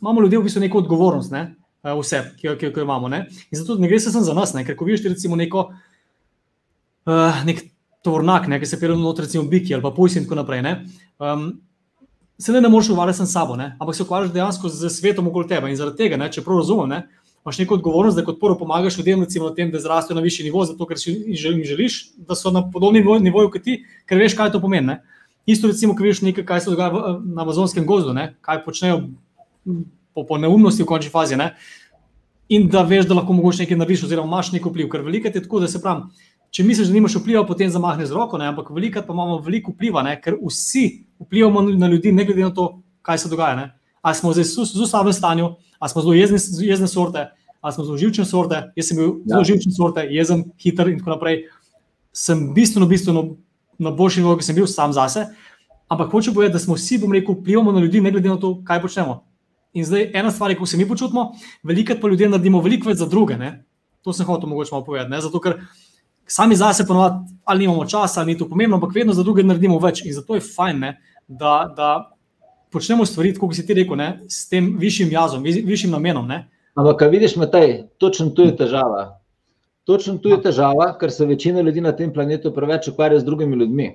imamo 0.00 0.22
ljudje 0.22 0.38
v 0.38 0.46
bistvu 0.48 0.64
neko 0.66 0.84
odgovornost. 0.84 1.32
Ne? 1.32 1.54
Eh, 1.84 1.94
vse, 1.96 2.22
ki 2.36 2.46
jo, 2.46 2.56
ki 2.60 2.66
jo 2.66 2.84
imamo. 2.84 3.08
Ne? 3.08 3.26
In 3.50 3.58
zato 3.58 3.78
ne 3.80 3.88
gre 3.88 4.00
se 4.00 4.12
samo 4.12 4.24
za 4.24 4.34
nas, 4.36 4.52
ne? 4.54 4.64
ker 4.66 4.76
ko 4.76 4.84
vidiš 4.84 5.06
recimo 5.08 5.36
neko, 5.36 5.70
uh, 7.08 7.44
nek 7.46 7.64
tovornak, 8.04 8.48
ne? 8.48 8.60
ki 8.60 8.68
se 8.68 8.80
pelje 8.80 8.98
noter, 9.00 9.24
recimo 9.24 9.44
biki 9.48 9.74
ali 9.74 9.82
pa 9.82 9.92
pojsi 9.96 10.20
in 10.20 10.28
tako 10.28 10.40
naprej. 10.42 10.62
Ne? 10.62 10.74
Um, 11.18 11.52
se 12.40 12.52
ne, 12.52 12.60
ne 12.60 12.68
moreš 12.68 12.92
ukvarjati 12.92 13.26
s 13.26 13.32
sabo, 13.32 13.56
ne? 13.56 13.76
ampak 13.80 13.96
se 13.96 14.02
ukvarjaš 14.02 14.32
dejansko 14.32 14.68
z 14.68 14.90
svetom 14.92 15.28
okoli 15.28 15.48
tebe. 15.48 15.70
In 15.70 15.76
zaradi 15.76 16.02
tega, 16.04 16.20
ne? 16.20 16.28
če 16.32 16.44
prav 16.44 16.60
razumem, 16.60 16.92
ne? 16.92 17.19
Imaš 17.44 17.58
neko 17.58 17.74
odgovornost, 17.74 18.16
da 18.16 18.24
kot 18.24 18.40
prvo 18.40 18.58
pomagaš 18.58 18.98
ljudem, 18.98 19.22
recimo, 19.24 19.50
tem, 19.50 19.70
da 19.70 19.80
zrastejo 19.80 20.14
na 20.14 20.22
višji 20.22 20.44
nivo, 20.44 20.64
zato 20.64 20.86
ker 20.86 20.96
jim 21.06 21.64
želiš, 21.64 22.10
da 22.16 22.34
so 22.34 22.50
na 22.50 22.62
podobnem 22.70 23.06
nivoju 23.22 23.50
kot 23.50 23.62
ti, 23.64 23.80
ker 24.06 24.18
veš, 24.18 24.36
kaj 24.36 24.52
to 24.52 24.60
pomeni. 24.60 24.86
Ne? 24.86 25.02
Isto, 25.46 25.68
recimo, 25.68 25.96
ko 25.96 26.02
vidiš 26.02 26.22
nekaj, 26.22 26.44
kaj 26.44 26.60
se 26.60 26.70
dogaja 26.70 26.92
v, 26.92 27.14
na 27.34 27.42
amazonskem 27.42 27.86
gozdu, 27.86 28.12
ne? 28.12 28.34
kaj 28.40 28.64
počnejo 28.64 29.00
po, 30.14 30.26
po 30.26 30.38
neumnosti 30.38 30.82
v 30.82 30.86
končni 30.86 31.10
fazi. 31.10 31.36
Ne? 31.40 31.54
In 32.48 32.68
da 32.68 32.82
veš, 32.82 33.08
da 33.08 33.16
lahko 33.16 33.32
mogoče 33.32 33.64
nekaj 33.64 33.78
narediš, 33.78 34.04
oziroma 34.04 34.28
imaš 34.28 34.52
neko 34.52 34.70
vpliv. 34.70 34.90
Ker 34.92 35.06
veliko 35.06 35.30
je 35.30 35.40
tako, 35.40 35.64
da 35.64 35.68
se 35.70 35.80
pravi, 35.80 36.10
če 36.50 36.66
misliš, 36.66 36.90
da 36.90 36.98
nimaš 36.98 37.16
vpliva, 37.22 37.46
potem 37.48 37.70
zamahne 37.72 38.06
z 38.06 38.14
roko, 38.14 38.38
ne? 38.38 38.50
ampak 38.52 38.68
veliko 38.74 39.02
pa 39.06 39.16
imamo 39.16 39.38
veliko 39.40 39.72
vpliva, 39.72 40.04
ne? 40.04 40.18
ker 40.20 40.36
vsi 40.42 41.06
vplivamo 41.22 41.62
na 41.72 41.88
ljudi, 41.88 42.12
ne 42.12 42.24
glede 42.28 42.44
na 42.44 42.52
to, 42.54 42.72
kaj 43.02 43.24
se 43.24 43.32
dogaja. 43.32 43.56
Ne? 43.56 43.68
Ali 44.02 44.16
smo 44.16 44.32
zdaj 44.32 44.44
v 44.44 44.64
zelo 44.64 44.86
slabem 44.86 45.12
stanju, 45.12 45.54
ali 45.78 45.90
smo 45.90 46.02
zelo 46.02 46.14
jezne, 46.14 46.38
jezne 46.66 46.88
sorte, 46.88 47.28
ali 47.60 47.72
smo 47.72 47.84
zelo 47.84 47.96
živčne 48.00 48.24
sorte. 48.24 48.62
Jaz 48.76 48.88
sem 48.88 48.96
bil 48.96 49.08
ja. 49.24 49.34
zelo 49.34 49.44
živčne 49.44 49.72
sorte, 49.72 50.06
jezen, 50.10 50.44
hiter 50.60 50.88
in 50.88 50.98
tako 50.98 51.16
naprej. 51.16 51.44
Sem 52.12 52.48
bistveno, 52.54 52.86
bistveno 52.86 53.24
na 53.78 53.90
boljši 53.90 54.20
nivoju, 54.20 54.40
kot 54.40 54.48
sem 54.48 54.56
bil 54.56 54.66
sam 54.66 54.92
zase. 54.92 55.26
Ampak 55.90 56.12
hoče 56.12 56.32
povedati, 56.32 56.52
da 56.52 56.62
smo 56.62 56.74
vsi, 56.74 56.98
bom 57.02 57.12
rekel, 57.12 57.34
vplivamo 57.34 57.72
na 57.72 57.80
ljudi, 57.80 58.00
ne 58.00 58.10
glede 58.10 58.28
na 58.28 58.38
to, 58.40 58.54
kaj 58.64 58.80
počnemo. 58.82 59.20
In 59.72 59.84
zdaj 59.84 60.10
ena 60.14 60.30
stvar, 60.30 60.54
kako 60.54 60.66
se 60.66 60.76
mi 60.76 60.88
počutimo, 60.88 61.32
veliko 61.62 61.94
pa 62.00 62.08
ljudje 62.08 62.28
naredimo 62.28 62.60
veliko 62.60 62.88
več 62.88 62.98
za 62.98 63.06
druge. 63.06 63.36
Ne? 63.36 63.64
To 64.02 64.12
sem 64.12 64.26
hotel 64.26 64.48
mogoče 64.48 64.70
malo 64.72 64.84
povedati. 64.84 65.10
Ne? 65.10 65.20
Zato, 65.20 65.40
ker 65.40 65.60
sami 66.26 66.56
zase 66.56 66.86
ponovadi 66.86 67.34
ali 67.44 67.66
nimamo 67.66 67.86
časa, 67.86 68.20
ali 68.20 68.32
ni 68.32 68.38
to 68.38 68.48
pomembno, 68.48 68.76
ampak 68.76 68.94
vedno 68.94 69.12
za 69.12 69.22
druge 69.22 69.42
naredimo 69.42 69.78
več. 69.78 70.04
In 70.06 70.14
zato 70.14 70.34
je 70.34 70.46
fajn, 70.46 70.78
ne? 70.78 70.96
da, 71.28 71.72
da 71.76 71.90
počnemo 72.72 73.06
stvari, 73.06 73.34
kot 73.34 73.54
si 73.56 73.66
ti 73.66 73.74
rekel, 73.74 73.98
ne? 73.98 74.10
s 74.28 74.48
tem 74.48 74.74
višjim 74.78 75.10
jazom, 75.12 75.42
višjim 75.44 75.92
namenom. 75.92 76.28
Ne? 76.28 76.44
Ampak, 76.74 77.00
kaj 77.02 77.10
vidiš, 77.12 77.36
Matej, 77.36 77.74
točno 77.98 78.30
tu 78.34 78.46
je 78.46 78.56
težava. 78.56 79.20
Točno 79.88 80.18
tu 80.22 80.30
je 80.30 80.38
težava, 80.42 80.92
ker 81.00 81.10
se 81.10 81.26
večina 81.26 81.64
ljudi 81.66 81.82
na 81.82 81.92
tem 81.96 82.12
planetu 82.12 82.52
preveč 82.54 82.88
ukvarja 82.88 83.20
z 83.20 83.26
drugimi 83.26 83.56
ljudmi. 83.56 83.88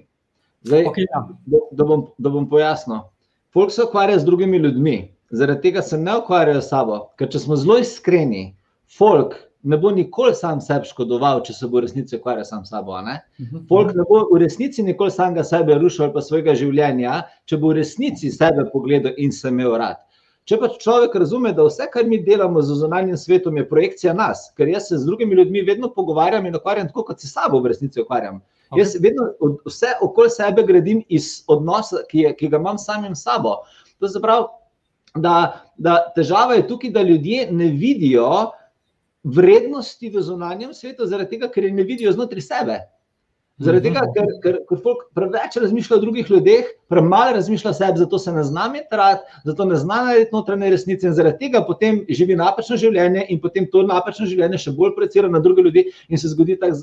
Zdaj, 0.66 0.88
okay, 0.90 1.06
ja. 1.08 1.22
da, 1.46 1.62
da, 1.72 1.86
bom, 1.86 2.08
da 2.18 2.30
bom 2.34 2.50
pojasnil. 2.50 3.06
Folk 3.54 3.72
se 3.72 3.84
ukvarja 3.86 4.20
z 4.20 4.26
drugimi 4.26 4.58
ljudmi, 4.58 4.96
zaradi 5.30 5.62
tega 5.62 5.82
se 5.82 5.98
ne 5.98 6.18
ukvarjajo 6.18 6.62
s 6.62 6.70
sabo. 6.74 7.00
Ker 7.20 7.30
če 7.32 7.40
smo 7.46 7.56
zelo 7.56 7.78
iskreni, 7.80 8.56
folk 8.98 9.38
ne 9.66 9.78
bo 9.82 9.92
nikoli 9.92 10.36
sam 10.38 10.62
sebi 10.62 10.86
škodoval, 10.86 11.42
če 11.46 11.54
se 11.58 11.68
bo 11.68 11.80
v 11.80 11.88
resnici 11.88 12.20
ukvarjal 12.20 12.46
sam 12.46 12.66
s 12.66 12.70
sabo. 12.70 12.98
Ne? 13.02 13.18
Mhm. 13.42 13.66
Folk 13.70 13.96
ne 13.98 14.06
bo 14.10 14.22
v 14.30 14.42
resnici 14.44 14.84
nikoli 14.86 15.12
samega 15.12 15.44
sebe 15.44 15.78
rušil 15.82 16.06
ali 16.06 16.14
pa 16.14 16.22
svojega 16.22 16.54
življenja, 16.56 17.22
če 17.50 17.58
bo 17.58 17.74
v 17.74 17.80
resnici 17.82 18.30
sebe 18.32 18.68
pogledal 18.74 19.18
in 19.18 19.34
se 19.34 19.50
imel 19.50 19.78
rad. 19.82 20.02
Če 20.46 20.60
pa 20.62 20.68
človek 20.70 21.16
razume, 21.18 21.56
da 21.58 21.64
vse, 21.66 21.88
kar 21.90 22.06
mi 22.06 22.20
delamo 22.22 22.62
z 22.62 22.76
zunanjim 22.78 23.18
svetom, 23.18 23.56
je 23.58 23.66
projekcija 23.66 24.14
nas, 24.14 24.52
ker 24.54 24.70
jaz 24.70 24.92
se 24.92 25.00
z 25.02 25.08
drugimi 25.08 25.40
ljudmi 25.40 25.64
vedno 25.66 25.90
pogovarjam 25.90 26.46
in 26.46 26.58
ukvarjam 26.60 26.92
tako, 26.92 27.08
kot 27.08 27.24
se 27.24 27.28
sabo 27.32 27.64
v 27.64 27.72
resnici 27.74 28.04
ukvarjam. 28.04 28.44
Okay. 28.70 28.84
Jaz 28.84 28.94
vedno 29.02 29.26
vse 29.66 29.96
okoli 30.06 30.30
sebe 30.30 30.62
gradim 30.68 31.02
iz 31.10 31.40
odnosa, 31.50 32.04
ki, 32.12 32.28
je, 32.28 32.36
ki 32.38 32.52
ga 32.54 32.62
imam 32.62 32.78
samim 32.78 33.18
sabo. 33.18 33.64
To 33.98 34.12
se 34.12 34.22
pravi, 34.22 34.46
da, 35.16 35.34
da 35.82 35.98
težava 36.14 36.60
je 36.60 36.68
tukaj, 36.70 36.94
da 36.94 37.02
ljudje 37.02 37.48
ne 37.50 37.72
vidijo 37.74 38.30
vrednosti 39.26 40.10
v 40.10 40.22
zunanjem 40.22 40.74
svetu, 40.74 41.08
zaradi 41.10 41.36
tega, 41.36 41.50
ker 41.50 41.66
je 41.66 41.74
ne 41.74 41.84
vidijo 41.84 42.14
znotraj 42.14 42.46
sebe. 42.46 42.84
Zaradi 43.56 43.88
tega, 43.88 44.02
ker, 44.12 44.26
ker, 44.44 44.56
ker 44.68 44.80
folk 44.84 45.06
preveč 45.16 45.54
razmišlja 45.64 45.96
o 45.96 46.02
drugih 46.04 46.28
ljudeh, 46.28 46.74
premalo 46.92 47.38
razmišlja 47.38 47.72
o 47.72 47.78
sebi, 47.78 48.02
zato 48.04 48.20
se 48.20 48.34
ne 48.36 48.44
zna 48.44 48.66
metrati, 48.74 49.24
zato 49.48 49.66
ne 49.66 49.80
zna 49.80 50.02
narediti 50.10 50.36
notranje 50.36 50.74
resnice 50.74 51.08
in 51.08 51.16
zaradi 51.16 51.46
tega 51.46 51.62
potem 51.64 52.02
živi 52.10 52.36
napačno 52.36 52.76
življenje 52.82 53.24
in 53.32 53.40
potem 53.40 53.70
to 53.72 53.86
napačno 53.88 54.28
življenje 54.28 54.60
še 54.66 54.76
bolj 54.76 54.92
projicira 54.98 55.32
na 55.32 55.40
druge 55.40 55.64
ljudi 55.64 55.86
in 56.10 56.20
se 56.20 56.34
zgodi 56.36 56.60
tak 56.60 56.76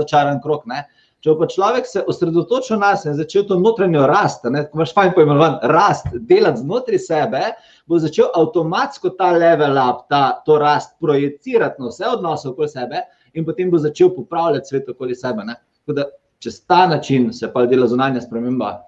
začaran 0.00 0.40
krok. 0.40 0.64
Ne? 0.70 0.86
Če 1.24 1.36
pa 1.36 1.50
človek 1.52 1.86
se 1.88 2.00
osredotočil 2.08 2.80
na 2.80 2.94
sebe 2.96 3.12
in 3.12 3.20
začel 3.20 3.44
to 3.48 3.60
notranjo 3.60 4.08
rast, 4.08 4.48
ko 4.48 4.80
imaš 4.80 4.96
fajn 4.96 5.12
pojmenovan 5.16 5.60
rast, 5.72 6.08
delati 6.28 6.64
znotraj 6.64 7.04
sebe, 7.04 7.46
bo 7.86 7.98
začel 7.98 8.30
avtomatsko 8.34 9.10
ta 9.18 9.30
level 9.32 9.78
up, 9.78 10.06
ta, 10.08 10.42
to 10.46 10.58
rast 10.58 10.96
projicirati 11.00 11.82
na 11.82 11.88
vse 11.88 12.08
odnose 12.08 12.48
okoli 12.48 12.68
sebe 12.68 13.04
in 13.34 13.44
potem 13.44 13.70
bo 13.70 13.78
začel 13.78 14.14
popravljati 14.14 14.68
svet 14.68 14.88
okoli 14.88 15.14
sebe. 15.14 15.44
Da, 15.86 16.04
čez 16.38 16.60
ta 16.66 16.86
način 16.86 17.32
se 17.32 17.52
pa 17.52 17.66
dela 17.66 17.86
zunanja 17.86 18.20
sprememba. 18.20 18.82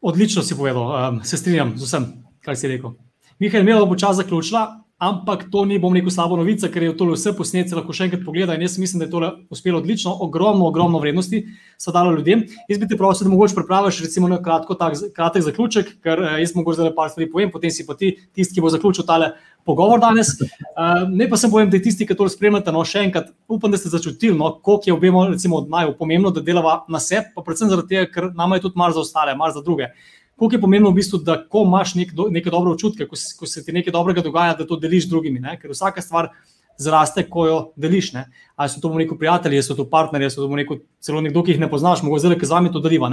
Odlično 0.00 0.42
si 0.42 0.56
povedal, 0.56 1.08
um, 1.08 1.24
se 1.24 1.36
strinjam 1.36 1.72
z 1.76 1.82
vsem, 1.82 2.06
kar 2.40 2.56
si 2.56 2.68
rekel. 2.68 2.92
Mihaj, 3.38 3.60
imel 3.60 3.86
bo 3.86 3.96
čas 3.96 4.16
zaključila. 4.16 4.85
Ampak 4.98 5.50
to 5.52 5.64
ni, 5.68 5.76
bom 5.78 5.92
rekel, 5.92 6.08
slabo 6.08 6.38
novica, 6.40 6.70
ker 6.72 6.86
je 6.86 6.94
to 6.96 7.10
vse 7.10 7.34
posnete, 7.36 7.76
lahko 7.76 7.92
še 7.92 8.06
enkrat 8.08 8.22
pogleda. 8.24 8.54
In 8.56 8.64
jaz 8.64 8.78
mislim, 8.80 9.02
da 9.02 9.06
je 9.06 9.12
to 9.12 9.20
uspelo 9.52 9.82
odlično, 9.82 10.14
ogromno, 10.24 10.64
ogromno 10.70 11.00
vrednosti 11.02 11.42
so 11.76 11.92
dalo 11.92 12.14
ljudem. 12.16 12.46
Jaz 12.70 12.80
bi 12.80 12.88
ti 12.88 12.96
prosil, 12.96 13.28
da 13.28 13.34
mogoče 13.34 13.58
prepraviš, 13.58 14.00
recimo, 14.06 14.30
na 14.32 14.40
kratko, 14.42 14.78
tak, 14.80 14.96
kratek 15.16 15.44
zaključek, 15.50 15.92
ker 16.00 16.24
eh, 16.24 16.40
jaz 16.40 16.56
mogoče 16.56 16.80
zdaj 16.80 16.94
par 16.96 17.12
stvari 17.12 17.28
povem, 17.32 17.52
potem 17.52 17.70
si 17.70 17.84
pa 17.84 17.98
ti, 17.98 18.14
tisti, 18.32 18.56
ki 18.56 18.64
bo 18.64 18.72
zaključil 18.72 19.04
tale 19.04 19.34
pogovor 19.68 20.00
danes. 20.00 20.32
Uh, 20.38 21.04
ne 21.10 21.28
pa 21.28 21.36
sem 21.36 21.52
povem, 21.52 21.68
da 21.68 21.80
tisti, 21.82 22.06
ki 22.08 22.16
to 22.16 22.30
spremljate, 22.32 22.72
no 22.72 22.84
še 22.86 23.04
enkrat 23.04 23.32
upam, 23.52 23.72
da 23.74 23.80
ste 23.80 23.92
začutili, 23.92 24.36
no, 24.38 24.54
koliko 24.64 24.88
je 24.88 24.96
obema, 24.96 25.28
recimo, 25.28 25.60
od 25.60 25.72
naju 25.72 25.96
pomembno, 25.98 26.32
da 26.32 26.40
delava 26.40 26.84
na 26.88 27.02
sebi, 27.02 27.34
pa 27.34 27.44
predvsem 27.44 27.68
zaradi 27.72 27.92
tega, 27.92 28.12
ker 28.14 28.30
nama 28.32 28.56
je 28.56 28.68
tudi 28.68 28.80
mar 28.80 28.94
za 28.96 29.02
ostale, 29.02 29.36
mar 29.36 29.52
za 29.52 29.64
druge 29.66 29.90
koliko 30.36 30.56
je 30.56 30.60
pomembno, 30.60 30.90
v 30.90 31.00
bistvu, 31.00 31.20
da 31.24 31.38
ko 31.48 31.64
imaš 31.64 31.94
nek 31.96 32.12
do, 32.14 32.28
neke 32.30 32.52
dobre 32.52 32.74
občutke, 32.74 33.06
ko, 33.08 33.16
ko 33.38 33.48
se 33.48 33.64
ti 33.64 33.72
nekaj 33.72 33.92
dobrega 33.92 34.24
dogaja, 34.24 34.54
da 34.58 34.66
to 34.68 34.76
deliš 34.80 35.06
z 35.06 35.14
drugimi. 35.14 35.40
Ne? 35.40 35.56
Ker 35.60 35.72
vsaka 35.72 36.04
stvar 36.04 36.30
zraste, 36.78 37.24
ko 37.28 37.46
jo 37.46 37.58
deliš. 37.76 38.12
Ne? 38.12 38.26
Ali 38.56 38.70
so 38.72 38.80
to 38.80 38.88
neki 38.94 39.18
prijatelji, 39.18 39.62
so 39.62 39.74
to 39.76 39.84
partnerji, 39.90 40.30
so 40.30 40.46
to 40.46 40.56
neko, 40.56 40.78
celo 41.00 41.20
nekdo, 41.20 41.42
ki 41.44 41.54
jih 41.54 41.60
ne 41.60 41.68
poznaš, 41.70 42.02
mogoče 42.02 42.22
zelo, 42.24 42.38
ki 42.40 42.48
z 42.48 42.54
vami 42.54 42.72
to 42.72 42.80
deliva. 42.80 43.10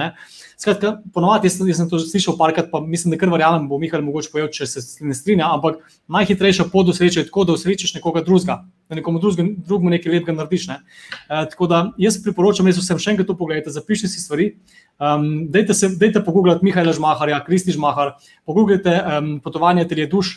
Skratka, 0.60 0.94
ponovadi 1.14 1.49
jaz 1.49 1.57
sem 1.60 1.90
to 1.90 1.99
slišal 1.99 2.38
parkrat, 2.40 2.69
pa 2.72 2.80
mislim, 2.80 3.11
da 3.11 3.19
kar 3.19 3.31
verjamem, 3.34 3.65
bo 3.68 3.80
Mihael 3.81 4.03
mogoče 4.06 4.31
povedal, 4.31 4.52
če 4.53 4.68
se 4.69 4.84
ne 5.03 5.15
strinja, 5.18 5.49
ampak 5.52 5.81
najhitrejša 6.07 6.69
pot 6.72 6.88
do 6.88 6.95
sreče 6.95 7.23
je 7.23 7.27
tako, 7.27 7.44
da 7.49 7.57
usrečiš 7.57 7.95
nekoga 7.98 8.23
drugega, 8.23 8.61
da 8.90 8.99
nekomu 8.99 9.19
drugemu 9.19 9.95
nekaj 9.98 10.15
lepega 10.15 10.38
narediš. 10.38 10.69
Ne? 10.72 10.80
E, 11.27 11.44
tako 11.52 11.68
da 11.68 11.84
jaz 11.99 12.22
priporočam, 12.23 12.69
res 12.69 12.80
vsem 12.80 13.02
še 13.02 13.15
enkrat 13.15 13.27
to 13.27 13.35
pogledajte, 13.40 13.73
zapišite 13.76 14.11
si 14.14 14.23
stvari. 14.23 14.53
Um, 15.02 15.49
dejte, 15.52 15.73
se, 15.76 15.90
dejte 15.99 16.22
pogooglati 16.23 16.64
Mihajla 16.64 16.94
Žmaharja, 16.95 17.41
Kristi 17.44 17.73
Žmahar, 17.76 18.14
pogooglite 18.48 18.94
um, 19.02 19.35
potovanje 19.44 19.88
telje 19.90 20.07
duš, 20.07 20.35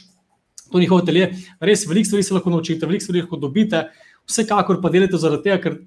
to 0.72 0.80
njihov 0.82 1.04
telje. 1.06 1.30
Res 1.60 1.86
veliko 1.88 2.10
stvari 2.10 2.22
se 2.26 2.34
lahko 2.34 2.50
naučite, 2.50 2.86
veliko 2.86 3.04
stvari 3.04 3.24
lahko 3.24 3.40
dobite, 3.40 3.84
vsekakor 4.26 4.80
pa 4.82 4.90
delite 4.90 5.20
zaradi 5.20 5.46
tega, 5.46 5.58
ker 5.62 5.78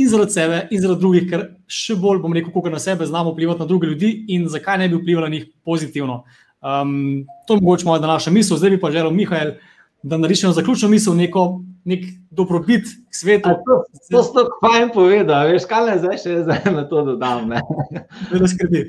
in 0.00 0.08
zaradi 0.08 0.32
sebe, 0.32 0.60
in 0.70 0.82
zaradi 0.82 1.00
drugih, 1.00 1.26
ker 1.30 1.46
še 1.70 1.96
bolj 2.00 2.22
bom 2.22 2.36
rekel, 2.36 2.52
kako 2.54 2.72
na 2.72 2.80
sebe 2.82 3.06
znamo 3.06 3.34
vplivati 3.34 3.60
na 3.60 3.68
druge 3.68 3.90
ljudi 3.90 4.12
in 4.34 4.48
zakaj 4.48 4.78
ne 4.80 4.88
bi 4.88 5.00
vplivali 5.00 5.28
na 5.28 5.34
njih 5.36 5.50
pozitivno. 5.64 6.22
Um, 6.60 7.26
to 7.46 7.56
je 7.56 7.60
mogoče 7.60 7.88
moja 7.88 8.00
današnja 8.00 8.32
misel, 8.32 8.56
zdaj 8.56 8.70
bi 8.70 8.80
pa 8.80 8.90
želel 8.90 9.12
Mihajl, 9.16 9.52
da 10.02 10.16
narišemo 10.16 10.52
zaključno 10.52 10.88
misel 10.88 11.16
neko 11.16 11.60
nek 11.84 12.04
dobrobit 12.30 12.84
k 13.10 13.14
svetu. 13.16 13.48
To, 13.48 13.84
to 14.10 14.22
si 14.22 14.34
tako 14.34 14.58
fajn 14.64 14.90
povedal, 14.94 15.48
veš, 15.48 15.64
kaj 15.68 15.86
ne 15.86 15.98
zdaj 15.98 16.18
še 16.22 16.40
zdaj 16.44 16.72
na 16.72 16.84
to 16.88 17.04
dodam. 17.12 17.48
Ne, 17.48 17.62
ne 18.32 18.48
skrbi. 18.48 18.84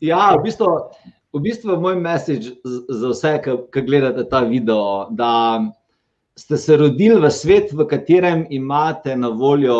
Ja, 0.00 0.34
v 0.36 0.44
bistvu, 0.44 0.70
v 1.32 1.40
bistvu 1.40 1.76
moj 1.80 1.96
message 1.96 2.56
za 2.88 3.12
vse, 3.12 3.36
ki 3.72 3.82
gledate 3.86 4.24
ta 4.30 4.40
video, 4.40 5.06
da 5.10 5.60
ste 6.36 6.56
se 6.56 6.76
rodili 6.76 7.20
v 7.20 7.30
svet, 7.30 7.72
v 7.72 7.86
katerem 7.86 8.46
imate 8.50 9.16
na 9.16 9.28
voljo 9.28 9.76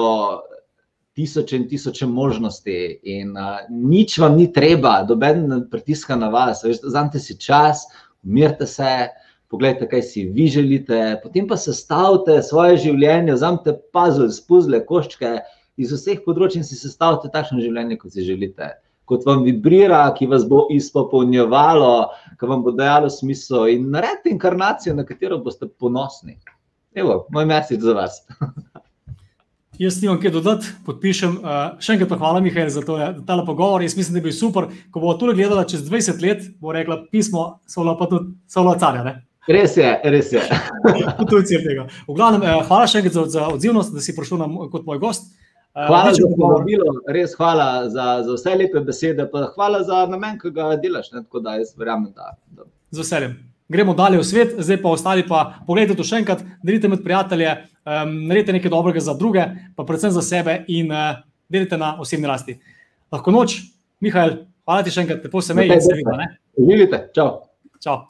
tisoče 1.17 1.57
in 1.57 1.69
tisoče 1.69 2.07
možnosti, 2.07 3.01
in 3.03 3.35
uh, 3.37 3.65
nič 3.71 4.19
vam 4.19 4.37
ni 4.39 4.47
treba, 4.53 5.03
doben 5.09 5.67
pritiska 5.71 6.17
na 6.17 6.29
vas, 6.31 6.63
vzamete 6.65 7.19
si 7.19 7.39
čas, 7.39 7.83
umirte 8.23 8.67
se 8.67 9.09
pogledajte, 9.51 9.89
kaj 9.91 10.03
si 10.03 10.25
vi 10.31 10.47
želite, 10.47 11.19
potem 11.23 11.49
pa 11.49 11.57
sestavite 11.59 12.39
svoje 12.47 12.79
življenje, 12.87 13.35
vzamete 13.35 13.75
puzzle, 13.93 14.31
spuzle, 14.31 14.85
koščke 14.87 15.41
iz 15.81 15.91
vseh 15.97 16.23
področji 16.23 16.63
in 16.63 16.69
si 16.69 16.79
sestavite 16.79 17.33
takšno 17.35 17.59
življenje, 17.59 17.99
kot 17.99 18.15
si 18.15 18.23
želite. 18.23 18.71
Kot 19.11 19.27
vam 19.27 19.43
vibrira, 19.43 20.05
ki 20.15 20.29
vas 20.31 20.45
bo 20.47 20.69
izpopolnjevalo, 20.71 21.95
ki 22.39 22.51
vam 22.51 22.63
bo 22.63 22.71
dajalo 22.71 23.11
smisel 23.11 23.67
in 23.73 23.89
naredite 23.91 24.31
inkarnacijo, 24.31 24.95
na 24.95 25.05
katero 25.07 25.41
boste 25.43 25.67
ponosni. 25.67 26.39
Evo, 26.95 27.25
moj 27.35 27.49
mesič 27.51 27.83
za 27.83 27.95
vas. 27.99 28.23
Jaz 29.81 29.97
nimam 30.03 30.19
kaj 30.21 30.35
dodati, 30.35 30.71
podpišem. 30.85 31.39
Uh, 31.41 31.61
še 31.81 31.95
enkrat 31.95 32.11
pa 32.11 32.19
hvala, 32.21 32.43
Mihajl, 32.45 32.69
za 32.69 32.83
to, 32.85 32.99
ta 33.25 33.39
pogovor. 33.47 33.81
Jaz 33.81 33.95
mislim, 33.97 34.19
da 34.19 34.21
bi 34.21 34.29
bil 34.29 34.35
super. 34.37 34.67
Ko 34.93 35.01
bo 35.01 35.15
to 35.17 35.33
gledala 35.33 35.65
čez 35.65 35.87
20 35.87 36.21
let, 36.21 36.43
bo 36.61 36.75
rekla 36.77 36.99
pismo, 37.09 37.63
so 37.65 37.87
pa 37.97 38.09
tudi 38.11 38.35
carja. 38.79 39.15
Res 39.49 39.79
je, 39.81 39.95
res 40.05 40.33
je. 40.37 40.43
Potujci 41.21 41.63
tega. 41.65 41.89
V 42.07 42.15
glavnem, 42.15 42.45
eh, 42.45 42.61
hvala 42.69 42.87
še 42.87 43.01
enkrat 43.01 43.17
za, 43.17 43.25
za 43.33 43.49
odzivnost, 43.55 43.97
da 43.97 44.05
si 44.05 44.13
prišel 44.15 44.43
nam 44.45 44.59
kot 44.69 44.85
moj 44.85 45.01
gost. 45.01 45.33
Eh, 45.33 45.50
hvala 45.75 46.13
za 46.15 46.29
povabilo, 46.37 46.97
res 47.09 47.35
hvala 47.39 47.89
za, 47.89 48.07
za 48.27 48.35
vse 48.35 48.57
lepe 48.59 48.81
besede, 48.81 49.27
pa 49.31 49.47
hvala 49.55 49.83
za 49.87 50.05
namen, 50.11 50.39
ki 50.41 50.51
ga 50.55 50.75
delaš. 50.81 51.13
Ne, 51.13 51.23
tako 51.23 51.43
da 51.45 51.57
jaz 51.61 51.73
verjamem, 51.79 52.13
da. 52.17 52.35
da. 52.57 52.67
Z 52.91 53.05
veseljem. 53.05 53.39
Gremo 53.71 53.95
dalje 53.95 54.19
v 54.19 54.27
svet, 54.27 54.55
zdaj 54.59 54.81
pa 54.83 54.91
ostali 54.91 55.23
pa 55.23 55.45
pogledajte 55.67 56.01
to 56.01 56.07
še 56.07 56.25
enkrat, 56.25 56.43
delite 56.67 56.91
med 56.91 57.05
prijatelje, 57.05 57.53
um, 57.87 58.17
naredite 58.27 58.57
nekaj 58.57 58.73
dobrega 58.73 59.03
za 59.05 59.15
druge, 59.15 59.45
pa 59.79 59.87
predvsem 59.87 60.11
za 60.11 60.25
sebe 60.27 60.65
in 60.67 60.91
uh, 60.91 61.21
delite 61.47 61.79
na 61.79 61.95
osebni 62.03 62.27
rasti. 62.27 62.59
Lahko 63.15 63.31
noč, 63.31 63.61
Mihajl, 64.03 64.41
hvala 64.67 64.83
ti 64.83 64.91
še 64.91 65.05
enkrat, 65.05 65.23
lepo 65.23 65.43
se 65.45 65.55
meji, 65.55 65.79
se 65.87 65.95
vidimo. 65.95 66.19
Vidite, 66.59 67.05
čau. 67.15 67.45
Čau. 67.79 68.01